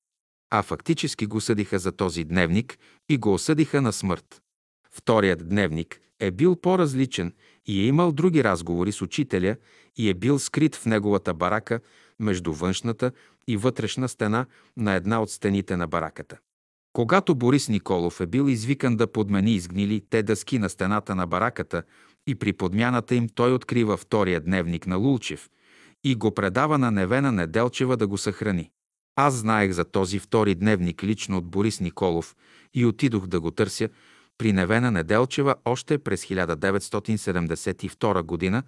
А 0.51 0.63
фактически 0.63 1.27
го 1.27 1.41
съдиха 1.41 1.79
за 1.79 1.93
този 1.93 2.25
дневник 2.25 2.79
и 3.09 3.19
го 3.19 3.35
осъдиха 3.35 3.83
на 3.83 3.93
смърт. 3.93 4.43
Вторият 4.91 5.49
дневник 5.49 6.01
е 6.21 6.31
бил 6.31 6.57
по-различен 6.57 7.35
и 7.67 7.83
е 7.83 7.87
имал 7.87 8.13
други 8.13 8.45
разговори 8.45 8.93
с 8.93 9.03
учителя 9.03 9.57
и 9.97 10.11
е 10.11 10.15
бил 10.15 10.39
скрит 10.39 10.77
в 10.77 10.87
неговата 10.87 11.35
барака 11.35 11.81
между 12.21 12.53
външната 12.53 13.13
и 13.49 13.57
вътрешна 13.57 14.09
стена 14.09 14.47
на 14.77 14.95
една 14.95 15.23
от 15.23 15.31
стените 15.31 15.77
на 15.77 15.87
бараката. 15.87 16.39
Когато 16.93 17.35
Борис 17.35 17.69
Николов 17.69 18.21
е 18.21 18.27
бил 18.27 18.49
извикан 18.49 18.97
да 18.97 19.13
подмени 19.13 19.55
изгнили 19.55 20.03
те 20.11 20.23
дъски 20.23 20.59
на 20.59 20.69
стената 20.69 21.15
на 21.15 21.27
бараката 21.27 21.83
и 22.27 22.35
при 22.35 22.53
подмяната 22.53 23.15
им 23.15 23.29
той 23.35 23.53
открива 23.53 23.97
втория 23.97 24.41
дневник 24.41 24.87
на 24.87 24.97
Лулчев 24.97 25.49
и 26.05 26.15
го 26.15 26.35
предава 26.35 26.79
на 26.79 26.91
Невена 26.91 27.33
Неделчева 27.33 27.97
да 27.97 28.07
го 28.07 28.19
съхрани. 28.19 28.71
Аз 29.17 29.35
знаех 29.35 29.73
за 29.73 29.85
този 29.85 30.19
втори 30.19 30.55
дневник 30.55 31.05
лично 31.05 31.39
от 31.39 31.47
Борис 31.47 31.81
Николов 31.81 32.37
и 32.75 32.87
отидох 32.87 33.27
да 33.27 33.41
го 33.41 33.51
търся 33.51 33.89
при 34.39 34.53
Невена 34.53 34.91
Неделчева 34.91 35.55
още 35.65 35.99
през 35.99 36.25
1972 36.25 38.23
година, 38.23 38.63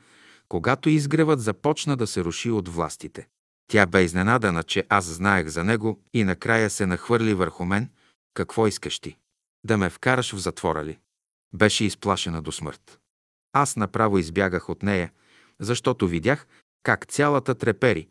когато 0.48 0.88
изгревът 0.88 1.40
започна 1.40 1.96
да 1.96 2.06
се 2.06 2.24
руши 2.24 2.50
от 2.50 2.68
властите. 2.68 3.28
Тя 3.68 3.86
бе 3.86 4.02
изненадана, 4.02 4.62
че 4.62 4.86
аз 4.88 5.04
знаех 5.04 5.48
за 5.48 5.64
него 5.64 6.00
и 6.14 6.24
накрая 6.24 6.70
се 6.70 6.86
нахвърли 6.86 7.34
върху 7.34 7.64
мен. 7.64 7.88
Какво 8.34 8.66
искаш 8.66 8.98
ти? 8.98 9.16
Да 9.64 9.78
ме 9.78 9.90
вкараш 9.90 10.32
в 10.32 10.38
затвора 10.38 10.84
ли? 10.84 10.98
Беше 11.54 11.84
изплашена 11.84 12.42
до 12.42 12.52
смърт. 12.52 12.98
Аз 13.52 13.76
направо 13.76 14.18
избягах 14.18 14.68
от 14.68 14.82
нея, 14.82 15.12
защото 15.60 16.08
видях 16.08 16.46
как 16.82 17.06
цялата 17.06 17.54
трепери, 17.54 18.08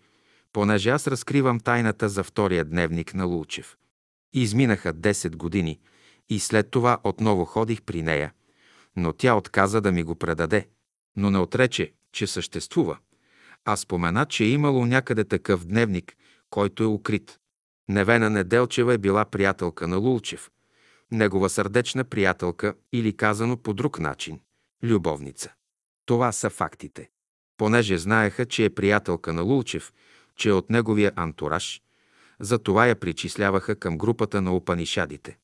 понеже 0.54 0.90
аз 0.90 1.08
разкривам 1.08 1.60
тайната 1.60 2.10
за 2.10 2.24
втория 2.24 2.66
дневник 2.66 3.14
на 3.14 3.26
Лулчев. 3.26 3.78
Изминаха 4.34 4.94
10 4.94 5.36
години 5.36 5.80
и 6.30 6.40
след 6.40 6.72
това 6.72 6.98
отново 7.04 7.46
ходих 7.46 7.82
при 7.82 8.02
нея, 8.02 8.34
но 8.96 9.14
тя 9.14 9.36
отказа 9.36 9.82
да 9.82 9.92
ми 9.92 10.04
го 10.04 10.16
предаде, 10.16 10.68
но 11.16 11.32
не 11.32 11.38
отрече, 11.38 11.94
че 12.12 12.28
съществува 12.28 12.98
а 13.68 13.78
спомена, 13.78 14.26
че 14.26 14.44
е 14.44 14.50
имало 14.50 14.86
някъде 14.86 15.24
такъв 15.24 15.66
дневник, 15.66 16.18
който 16.50 16.84
е 16.84 16.86
укрит. 16.86 17.40
Невена 17.90 18.30
Неделчева 18.30 18.94
е 18.94 18.98
била 18.98 19.26
приятелка 19.26 19.88
на 19.88 19.98
Лулчев, 19.98 20.52
негова 21.12 21.50
сърдечна 21.50 22.04
приятелка 22.04 22.74
или 22.94 23.18
казано 23.18 23.58
по 23.58 23.74
друг 23.74 24.00
начин– 24.00 24.40
любовница. 24.84 25.54
Това 26.06 26.32
са 26.32 26.50
фактите. 26.50 27.10
Понеже 27.58 27.98
знаеха, 27.98 28.46
че 28.46 28.66
е 28.66 28.70
приятелка 28.70 29.34
на 29.34 29.42
Лулчев, 29.42 29.94
че 30.36 30.50
е 30.50 30.54
от 30.54 30.70
неговия 30.70 31.12
антураж, 31.16 31.82
затова 32.40 32.88
я 32.88 32.96
причисляваха 32.96 33.76
към 33.76 33.98
групата 33.98 34.42
на 34.42 34.56
Упанишадите. 34.56 35.38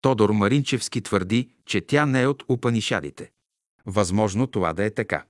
Тодор 0.00 0.30
Маринчевски 0.30 1.00
твърди, 1.00 1.50
че 1.66 1.80
тя 1.80 2.06
не 2.06 2.22
е 2.22 2.26
от 2.26 2.44
Упанишадите. 2.48 3.30
Възможно 3.86 4.46
това 4.46 4.72
да 4.72 4.84
е 4.84 4.90
така 4.90 5.24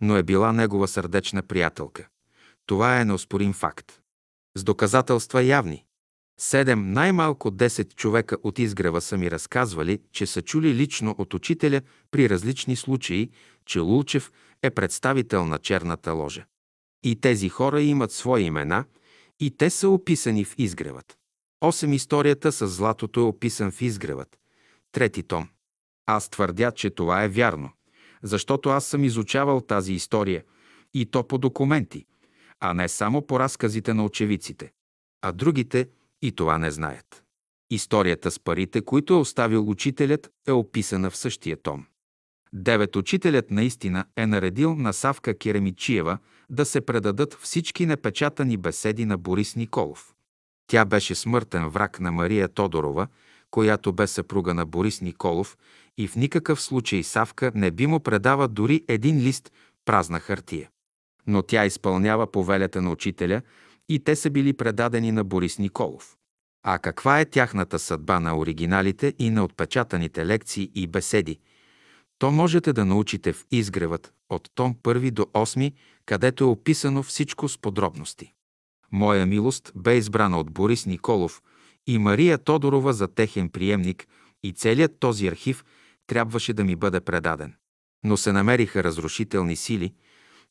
но 0.00 0.16
е 0.16 0.22
била 0.22 0.52
негова 0.52 0.88
сърдечна 0.88 1.42
приятелка. 1.42 2.08
Това 2.66 3.00
е 3.00 3.04
неоспорим 3.04 3.52
факт. 3.52 4.00
С 4.56 4.64
доказателства 4.64 5.42
явни. 5.42 5.84
Седем, 6.40 6.92
най-малко 6.92 7.50
10 7.50 7.94
човека 7.94 8.36
от 8.42 8.58
изгрева 8.58 9.00
са 9.00 9.16
ми 9.16 9.30
разказвали, 9.30 10.00
че 10.12 10.26
са 10.26 10.42
чули 10.42 10.74
лично 10.74 11.14
от 11.18 11.34
учителя 11.34 11.80
при 12.10 12.30
различни 12.30 12.76
случаи, 12.76 13.30
че 13.64 13.78
Лулчев 13.78 14.32
е 14.62 14.70
представител 14.70 15.44
на 15.44 15.58
черната 15.58 16.12
ложа. 16.12 16.44
И 17.02 17.20
тези 17.20 17.48
хора 17.48 17.82
имат 17.82 18.12
свои 18.12 18.42
имена, 18.42 18.84
и 19.40 19.56
те 19.56 19.70
са 19.70 19.88
описани 19.88 20.44
в 20.44 20.54
изгревът. 20.58 21.18
Осем 21.60 21.92
историята 21.92 22.52
с 22.52 22.66
златото 22.66 23.20
е 23.20 23.22
описан 23.22 23.70
в 23.70 23.82
изгревът. 23.82 24.38
Трети 24.92 25.22
том. 25.22 25.48
Аз 26.06 26.28
твърдя, 26.28 26.72
че 26.72 26.90
това 26.90 27.24
е 27.24 27.28
вярно 27.28 27.70
защото 28.26 28.68
аз 28.68 28.84
съм 28.84 29.04
изучавал 29.04 29.60
тази 29.60 29.92
история 29.92 30.44
и 30.94 31.06
то 31.06 31.28
по 31.28 31.38
документи, 31.38 32.06
а 32.60 32.74
не 32.74 32.88
само 32.88 33.26
по 33.26 33.40
разказите 33.40 33.94
на 33.94 34.04
очевиците. 34.04 34.72
А 35.22 35.32
другите 35.32 35.88
и 36.22 36.32
това 36.32 36.58
не 36.58 36.70
знаят. 36.70 37.22
Историята 37.70 38.30
с 38.30 38.40
парите, 38.40 38.80
които 38.80 39.14
е 39.14 39.16
оставил 39.16 39.70
учителят, 39.70 40.30
е 40.48 40.52
описана 40.52 41.10
в 41.10 41.16
същия 41.16 41.62
том. 41.62 41.86
Девет 42.52 42.96
учителят 42.96 43.50
наистина 43.50 44.04
е 44.16 44.26
наредил 44.26 44.74
на 44.74 44.92
Савка 44.92 45.38
Керемичиева 45.38 46.18
да 46.50 46.64
се 46.64 46.80
предадат 46.80 47.34
всички 47.34 47.86
непечатани 47.86 48.56
беседи 48.56 49.04
на 49.04 49.18
Борис 49.18 49.56
Николов. 49.56 50.14
Тя 50.66 50.84
беше 50.84 51.14
смъртен 51.14 51.68
враг 51.68 52.00
на 52.00 52.12
Мария 52.12 52.48
Тодорова, 52.48 53.06
която 53.50 53.92
бе 53.92 54.06
съпруга 54.06 54.54
на 54.54 54.66
Борис 54.66 55.00
Николов 55.00 55.56
и 55.98 56.08
в 56.08 56.16
никакъв 56.16 56.60
случай 56.60 57.02
Савка 57.02 57.52
не 57.54 57.70
би 57.70 57.86
му 57.86 58.00
предава 58.00 58.48
дори 58.48 58.84
един 58.88 59.18
лист 59.18 59.52
празна 59.84 60.20
хартия. 60.20 60.68
но 61.26 61.42
тя 61.42 61.66
изпълнява 61.66 62.32
повелята 62.32 62.82
на 62.82 62.90
учителя 62.90 63.42
и 63.88 64.04
те 64.04 64.16
са 64.16 64.30
били 64.30 64.52
предадени 64.52 65.12
на 65.12 65.24
Борис 65.24 65.58
Николов. 65.58 66.16
А 66.62 66.78
каква 66.78 67.20
е 67.20 67.24
тяхната 67.24 67.78
съдба 67.78 68.20
на 68.20 68.38
оригиналите 68.38 69.14
и 69.18 69.30
на 69.30 69.44
отпечатаните 69.44 70.26
лекции 70.26 70.70
и 70.74 70.86
беседи? 70.86 71.38
То 72.18 72.30
можете 72.30 72.72
да 72.72 72.84
научите 72.84 73.32
в 73.32 73.44
изгревът 73.50 74.12
от 74.30 74.50
том 74.54 74.74
1 74.74 75.10
до 75.10 75.22
8, 75.22 75.72
където 76.06 76.44
е 76.44 76.46
описано 76.46 77.02
всичко 77.02 77.48
с 77.48 77.58
подробности. 77.58 78.32
Моя 78.92 79.26
милост 79.26 79.72
бе 79.76 79.96
избрана 79.96 80.38
от 80.38 80.50
Борис 80.50 80.86
Николов 80.86 81.42
и 81.86 81.98
Мария 81.98 82.38
Тодорова 82.38 82.92
за 82.92 83.08
техен 83.08 83.48
приемник 83.48 84.06
и 84.42 84.52
целият 84.52 84.98
този 84.98 85.28
архив 85.28 85.64
трябваше 86.06 86.52
да 86.52 86.64
ми 86.64 86.76
бъде 86.76 87.00
предаден. 87.00 87.54
Но 88.04 88.16
се 88.16 88.32
намериха 88.32 88.84
разрушителни 88.84 89.56
сили, 89.56 89.94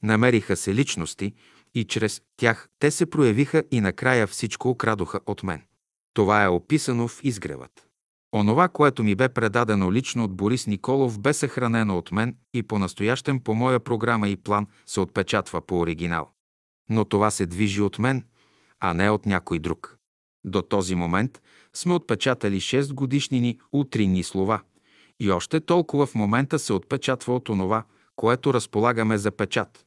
намериха 0.04 0.56
се 0.56 0.76
личности 0.76 1.34
и 1.76 1.84
чрез 1.84 2.22
тях 2.38 2.70
те 2.80 2.92
се 2.92 3.06
проявиха 3.06 3.64
и 3.72 3.82
накрая 3.82 4.28
всичко 4.28 4.70
украдоха 4.70 5.20
от 5.26 5.44
мен. 5.44 5.62
Това 6.14 6.44
е 6.44 6.48
описано 6.48 7.08
в 7.08 7.20
изгревът. 7.24 7.88
Онова, 8.36 8.68
което 8.68 9.04
ми 9.04 9.16
бе 9.16 9.30
предадено 9.30 9.92
лично 9.92 10.24
от 10.24 10.36
Борис 10.36 10.68
Николов, 10.68 11.20
бе 11.20 11.34
съхранено 11.34 11.98
от 11.98 12.12
мен 12.12 12.36
и 12.54 12.64
по-настоящем 12.64 13.40
по 13.40 13.54
моя 13.54 13.80
програма 13.80 14.30
и 14.30 14.36
план 14.36 14.68
се 14.86 15.00
отпечатва 15.00 15.62
по 15.62 15.80
оригинал. 15.80 16.32
Но 16.90 17.06
това 17.06 17.32
се 17.32 17.46
движи 17.46 17.82
от 17.82 18.00
мен, 18.00 18.24
а 18.80 18.94
не 18.94 19.10
от 19.10 19.26
някой 19.26 19.60
друг. 19.60 19.98
До 20.46 20.62
този 20.62 20.96
момент 20.96 21.42
сме 21.74 21.94
отпечатали 21.94 22.62
6 22.62 22.94
годишнини 22.94 23.60
утринни 23.72 24.24
слова 24.24 24.62
и 25.20 25.32
още 25.32 25.60
толкова 25.60 26.06
в 26.06 26.16
момента 26.16 26.60
се 26.60 26.74
отпечатва 26.74 27.36
от 27.36 27.50
онова, 27.50 27.84
което 28.16 28.54
разполагаме 28.54 29.18
за 29.18 29.32
печат. 29.32 29.86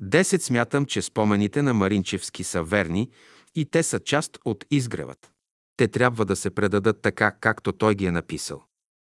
Десет 0.00 0.42
смятам, 0.42 0.86
че 0.86 1.02
спомените 1.02 1.62
на 1.62 1.74
Маринчевски 1.74 2.44
са 2.44 2.62
верни 2.62 3.10
и 3.54 3.64
те 3.64 3.82
са 3.82 4.00
част 4.00 4.38
от 4.44 4.64
изгревът. 4.70 5.32
Те 5.76 5.88
трябва 5.88 6.24
да 6.24 6.36
се 6.36 6.50
предадат 6.50 7.02
така, 7.02 7.30
както 7.30 7.72
той 7.72 7.94
ги 7.94 8.06
е 8.06 8.12
написал. 8.12 8.64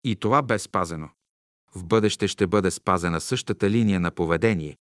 И 0.03 0.15
това 0.15 0.41
бе 0.41 0.59
спазено. 0.59 1.09
В 1.75 1.85
бъдеще 1.85 2.27
ще 2.27 2.47
бъде 2.47 2.71
спазена 2.71 3.21
същата 3.21 3.69
линия 3.69 3.99
на 3.99 4.11
поведение 4.11 4.77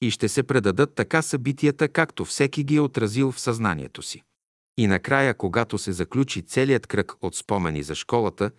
и 0.00 0.10
ще 0.10 0.28
се 0.28 0.42
предадат 0.42 0.94
така 0.94 1.22
събитията, 1.22 1.88
както 1.88 2.24
всеки 2.24 2.64
ги 2.64 2.76
е 2.76 2.80
отразил 2.80 3.32
в 3.32 3.40
съзнанието 3.40 4.02
си. 4.02 4.22
И 4.78 4.86
накрая, 4.86 5.34
когато 5.34 5.78
се 5.78 5.92
заключи 5.92 6.42
целият 6.42 6.86
кръг 6.86 7.12
от 7.22 7.34
спомени 7.34 7.82
за 7.82 7.94
школата, 7.94 8.50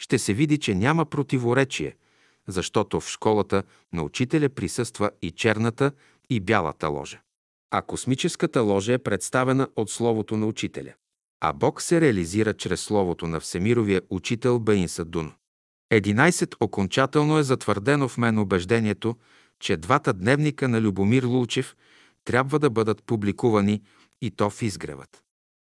ще 0.00 0.18
се 0.18 0.34
види, 0.34 0.58
че 0.58 0.74
няма 0.74 1.06
противоречие, 1.06 1.96
защото 2.48 3.00
в 3.00 3.08
школата 3.08 3.62
на 3.92 4.02
учителя 4.02 4.48
присъства 4.48 5.10
и 5.22 5.30
черната, 5.30 5.92
и 6.30 6.40
бялата 6.40 6.88
ложа. 6.88 7.20
А 7.70 7.82
космическата 7.82 8.62
ложа 8.62 8.92
е 8.92 8.98
представена 8.98 9.68
от 9.76 9.90
Словото 9.90 10.36
на 10.36 10.46
учителя. 10.46 10.92
А 11.40 11.52
Бог 11.52 11.82
се 11.82 12.00
реализира 12.00 12.54
чрез 12.54 12.80
Словото 12.80 13.26
на 13.26 13.40
Всемировия 13.40 14.02
учител 14.10 14.58
Баин 14.58 14.88
Садун. 14.88 15.32
11. 15.92 16.54
Окончателно 16.60 17.38
е 17.38 17.42
затвърдено 17.42 18.08
в 18.08 18.18
мен 18.18 18.38
убеждението, 18.38 19.16
че 19.60 19.76
двата 19.76 20.12
дневника 20.12 20.68
на 20.68 20.80
Любомир 20.80 21.22
Лулчев 21.22 21.76
трябва 22.24 22.58
да 22.58 22.70
бъдат 22.70 23.02
публикувани 23.02 23.82
и 24.22 24.30
то 24.30 24.50
в 24.50 24.62
изгревът. 24.62 25.22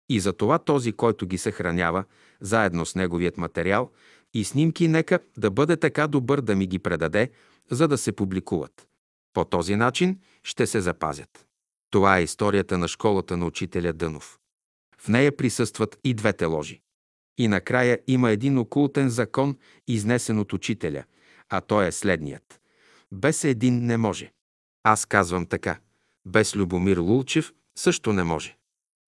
И 0.08 0.20
за 0.20 0.32
това 0.32 0.58
този, 0.58 0.92
който 0.92 1.26
ги 1.26 1.38
съхранява, 1.38 2.04
заедно 2.40 2.86
с 2.86 2.94
неговият 2.94 3.36
материал 3.36 3.90
и 4.36 4.44
снимки, 4.44 4.88
нека 4.88 5.18
да 5.36 5.50
бъде 5.50 5.76
така 5.76 6.06
добър 6.06 6.40
да 6.40 6.56
ми 6.56 6.66
ги 6.66 6.78
предаде, 6.78 7.30
за 7.70 7.88
да 7.88 7.98
се 7.98 8.12
публикуват. 8.12 8.88
По 9.32 9.44
този 9.44 9.76
начин 9.76 10.18
ще 10.42 10.66
се 10.66 10.80
запазят. 10.80 11.46
Това 11.90 12.18
е 12.18 12.22
историята 12.22 12.78
на 12.78 12.88
школата 12.88 13.36
на 13.36 13.46
учителя 13.46 13.92
Дънов. 13.92 14.38
В 14.98 15.08
нея 15.08 15.36
присъстват 15.36 15.98
и 16.04 16.14
двете 16.14 16.44
ложи. 16.44 16.80
И 17.38 17.48
накрая 17.48 17.98
има 18.06 18.30
един 18.30 18.58
окултен 18.58 19.08
закон, 19.08 19.56
изнесен 19.88 20.38
от 20.38 20.52
учителя, 20.52 21.04
а 21.48 21.60
той 21.60 21.86
е 21.86 21.92
следният. 21.92 22.60
Без 23.12 23.44
един 23.44 23.86
не 23.86 23.96
може. 23.96 24.32
Аз 24.82 25.06
казвам 25.06 25.46
така. 25.46 25.78
Без 26.26 26.56
Любомир 26.56 26.98
Лулчев 26.98 27.52
също 27.78 28.12
не 28.12 28.24
може. 28.24 28.56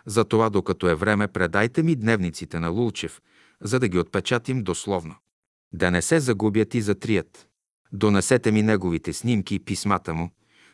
Затова, 0.06 0.50
докато 0.50 0.88
е 0.88 0.94
време, 0.94 1.28
предайте 1.28 1.82
ми 1.82 1.96
дневниците 1.96 2.60
на 2.60 2.68
Лулчев, 2.68 3.20
за 3.62 3.80
да 3.80 3.88
ги 3.88 3.98
отпечатим 3.98 4.62
дословно. 4.62 5.14
Да 5.72 5.90
не 5.90 6.02
се 6.02 6.20
загубят 6.20 6.74
и 6.74 6.80
затрият. 6.80 7.48
Донесете 7.92 8.52
ми 8.52 8.62
неговите 8.62 9.12
снимки 9.12 9.54
и 9.54 9.58
писмата 9.58 10.14
му, 10.14 10.30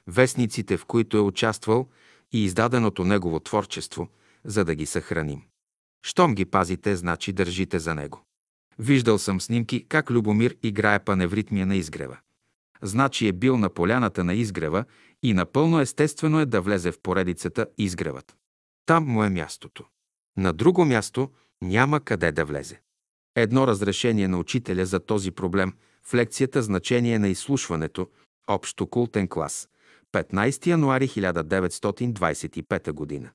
вестниците, 0.07 0.77
в 0.77 0.85
които 0.85 1.17
е 1.17 1.21
участвал 1.21 1.89
и 2.33 2.45
издаденото 2.45 3.05
негово 3.05 3.41
творчество, 3.41 4.09
за 4.45 4.65
да 4.65 4.75
ги 4.75 4.87
съхраним. 4.87 5.43
Щом 6.07 6.35
ги 6.35 6.45
пазите, 6.45 6.97
значи 6.97 7.33
държите 7.33 7.79
за 7.79 7.95
него. 7.95 8.25
Виждал 8.79 9.19
съм 9.19 9.41
снимки 9.41 9.87
как 9.89 10.11
Любомир 10.11 10.57
играе 10.63 11.05
паневритмия 11.05 11.67
на 11.67 11.77
изгрева. 11.77 12.19
Значи 12.83 13.29
е 13.29 13.33
бил 13.33 13.57
на 13.57 13.71
поляната 13.71 14.25
на 14.25 14.35
изгрева 14.35 14.85
и 15.23 15.35
напълно 15.35 15.81
естествено 15.81 16.41
е 16.41 16.47
да 16.47 16.61
влезе 16.61 16.93
в 16.93 17.01
поредицата 17.01 17.67
изгревът. 17.79 18.37
Там 18.87 19.05
му 19.05 19.25
е 19.25 19.31
мястото. 19.31 19.85
На 20.37 20.53
друго 20.53 20.85
място 20.85 21.31
няма 21.65 22.01
къде 22.01 22.33
да 22.33 22.45
влезе. 22.45 22.81
Едно 23.37 23.67
разрешение 23.67 24.29
на 24.29 24.39
учителя 24.39 24.87
за 24.87 25.01
този 25.01 25.31
проблем 25.31 25.73
в 26.07 26.15
лекцията 26.15 26.63
Значение 26.63 27.19
на 27.19 27.29
изслушването, 27.29 28.09
общо 28.47 28.87
култен 28.87 29.29
клас, 29.29 29.69
15 30.13 30.67
януари 30.67 31.09
1925 31.09 32.93
година. 32.93 33.31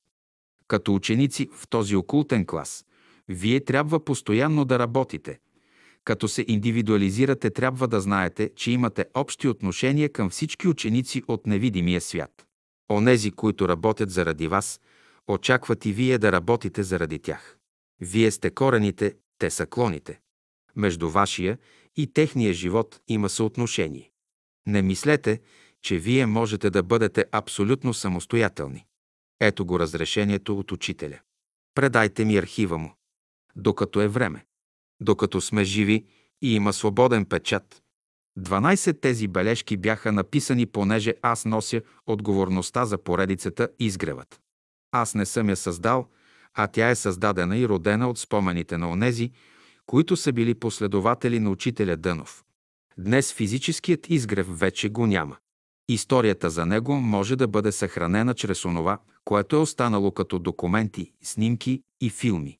Като 0.68 0.94
ученици 0.94 1.48
в 1.56 1.68
този 1.68 1.96
окултен 1.96 2.46
клас, 2.46 2.84
вие 3.28 3.64
трябва 3.64 4.04
постоянно 4.04 4.64
да 4.64 4.78
работите. 4.78 5.38
Като 6.04 6.28
се 6.28 6.44
индивидуализирате, 6.48 7.50
трябва 7.50 7.88
да 7.88 8.00
знаете, 8.00 8.50
че 8.56 8.70
имате 8.70 9.04
общи 9.14 9.48
отношения 9.48 10.12
към 10.12 10.30
всички 10.30 10.68
ученици 10.68 11.22
от 11.28 11.46
невидимия 11.46 12.00
свят. 12.00 12.46
Онези, 12.90 13.30
които 13.30 13.68
работят 13.68 14.10
заради 14.10 14.48
вас, 14.48 14.80
очакват 15.28 15.86
и 15.86 15.92
вие 15.92 16.18
да 16.18 16.32
работите 16.32 16.82
заради 16.82 17.18
тях. 17.18 17.59
Вие 18.00 18.30
сте 18.30 18.50
корените, 18.50 19.14
те 19.38 19.50
са 19.50 19.66
клоните. 19.66 20.20
Между 20.76 21.10
вашия 21.10 21.58
и 21.96 22.12
техния 22.12 22.52
живот 22.52 23.00
има 23.08 23.28
съотношение. 23.28 24.10
Не 24.66 24.82
мислете, 24.82 25.40
че 25.82 25.98
вие 25.98 26.26
можете 26.26 26.70
да 26.70 26.82
бъдете 26.82 27.24
абсолютно 27.32 27.94
самостоятелни. 27.94 28.86
Ето 29.40 29.66
го 29.66 29.78
разрешението 29.80 30.58
от 30.58 30.72
учителя. 30.72 31.20
Предайте 31.74 32.24
ми 32.24 32.36
архива 32.36 32.78
му. 32.78 32.94
Докато 33.56 34.00
е 34.00 34.08
време. 34.08 34.46
Докато 35.00 35.40
сме 35.40 35.64
живи 35.64 36.04
и 36.42 36.54
има 36.54 36.72
свободен 36.72 37.24
печат. 37.24 37.82
12 38.38 39.00
тези 39.00 39.28
бележки 39.28 39.76
бяха 39.76 40.12
написани, 40.12 40.66
понеже 40.66 41.14
аз 41.22 41.44
нося 41.44 41.82
отговорността 42.06 42.84
за 42.84 42.98
поредицата 42.98 43.68
Изгревът. 43.78 44.40
Аз 44.92 45.14
не 45.14 45.26
съм 45.26 45.48
я 45.48 45.56
създал, 45.56 46.08
а 46.54 46.66
тя 46.66 46.90
е 46.90 46.94
създадена 46.94 47.56
и 47.56 47.68
родена 47.68 48.10
от 48.10 48.18
спомените 48.18 48.78
на 48.78 48.90
онези, 48.90 49.30
които 49.86 50.16
са 50.16 50.32
били 50.32 50.54
последователи 50.54 51.40
на 51.40 51.50
учителя 51.50 51.96
Дънов. 51.96 52.44
Днес 52.98 53.32
физическият 53.32 54.10
изгрев 54.10 54.58
вече 54.58 54.88
го 54.88 55.06
няма. 55.06 55.36
Историята 55.88 56.50
за 56.50 56.66
него 56.66 56.94
може 56.94 57.36
да 57.36 57.48
бъде 57.48 57.72
съхранена 57.72 58.34
чрез 58.34 58.64
онова, 58.64 58.98
което 59.24 59.56
е 59.56 59.58
останало 59.58 60.10
като 60.12 60.38
документи, 60.38 61.12
снимки 61.22 61.82
и 62.00 62.10
филми. 62.10 62.58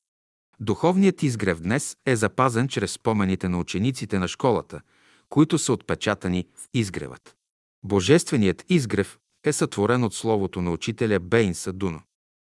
Духовният 0.59 1.23
изгрев 1.23 1.61
днес 1.61 1.95
е 2.05 2.15
запазен 2.15 2.67
чрез 2.67 2.91
спомените 2.91 3.49
на 3.49 3.59
учениците 3.59 4.19
на 4.19 4.27
школата, 4.27 4.81
които 5.29 5.57
са 5.57 5.73
отпечатани 5.73 6.45
в 6.55 6.67
изгревът. 6.73 7.35
Божественият 7.83 8.65
изгрев 8.69 9.17
е 9.45 9.53
сътворен 9.53 10.03
от 10.03 10.13
словото 10.13 10.61
на 10.61 10.71
учителя 10.71 11.19
Бейн 11.19 11.55
Садуно. 11.55 12.01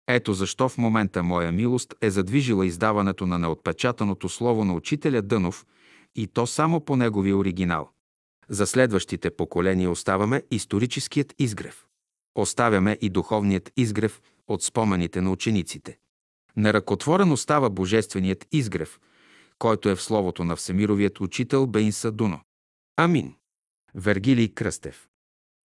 Ето 0.08 0.32
защо 0.32 0.68
в 0.68 0.78
момента 0.78 1.22
моя 1.22 1.52
милост 1.52 1.94
е 2.00 2.10
задвижила 2.10 2.66
издаването 2.66 3.26
на 3.26 3.38
неотпечатаното 3.38 4.28
слово 4.28 4.64
на 4.64 4.74
учителя 4.74 5.22
Дънов 5.22 5.66
и 6.16 6.26
то 6.26 6.46
само 6.46 6.80
по 6.80 6.96
неговия 6.96 7.36
оригинал. 7.36 7.90
За 8.48 8.66
следващите 8.66 9.30
поколения 9.30 9.90
оставаме 9.90 10.42
историческият 10.50 11.34
изгрев. 11.38 11.86
Оставяме 12.34 12.98
и 13.00 13.08
духовният 13.08 13.72
изгрев 13.76 14.22
от 14.48 14.62
спомените 14.62 15.20
на 15.20 15.30
учениците. 15.30 15.98
Неръкотворен 16.56 17.32
остава 17.32 17.70
божественият 17.70 18.46
изгрев, 18.52 19.00
който 19.58 19.88
е 19.88 19.94
в 19.94 20.02
словото 20.02 20.44
на 20.44 20.56
всемировият 20.56 21.20
учител 21.20 21.66
Бейнса 21.66 22.12
Дуно. 22.12 22.40
Амин. 22.96 23.34
Вергилий 23.94 24.48
Кръстев 24.48 25.08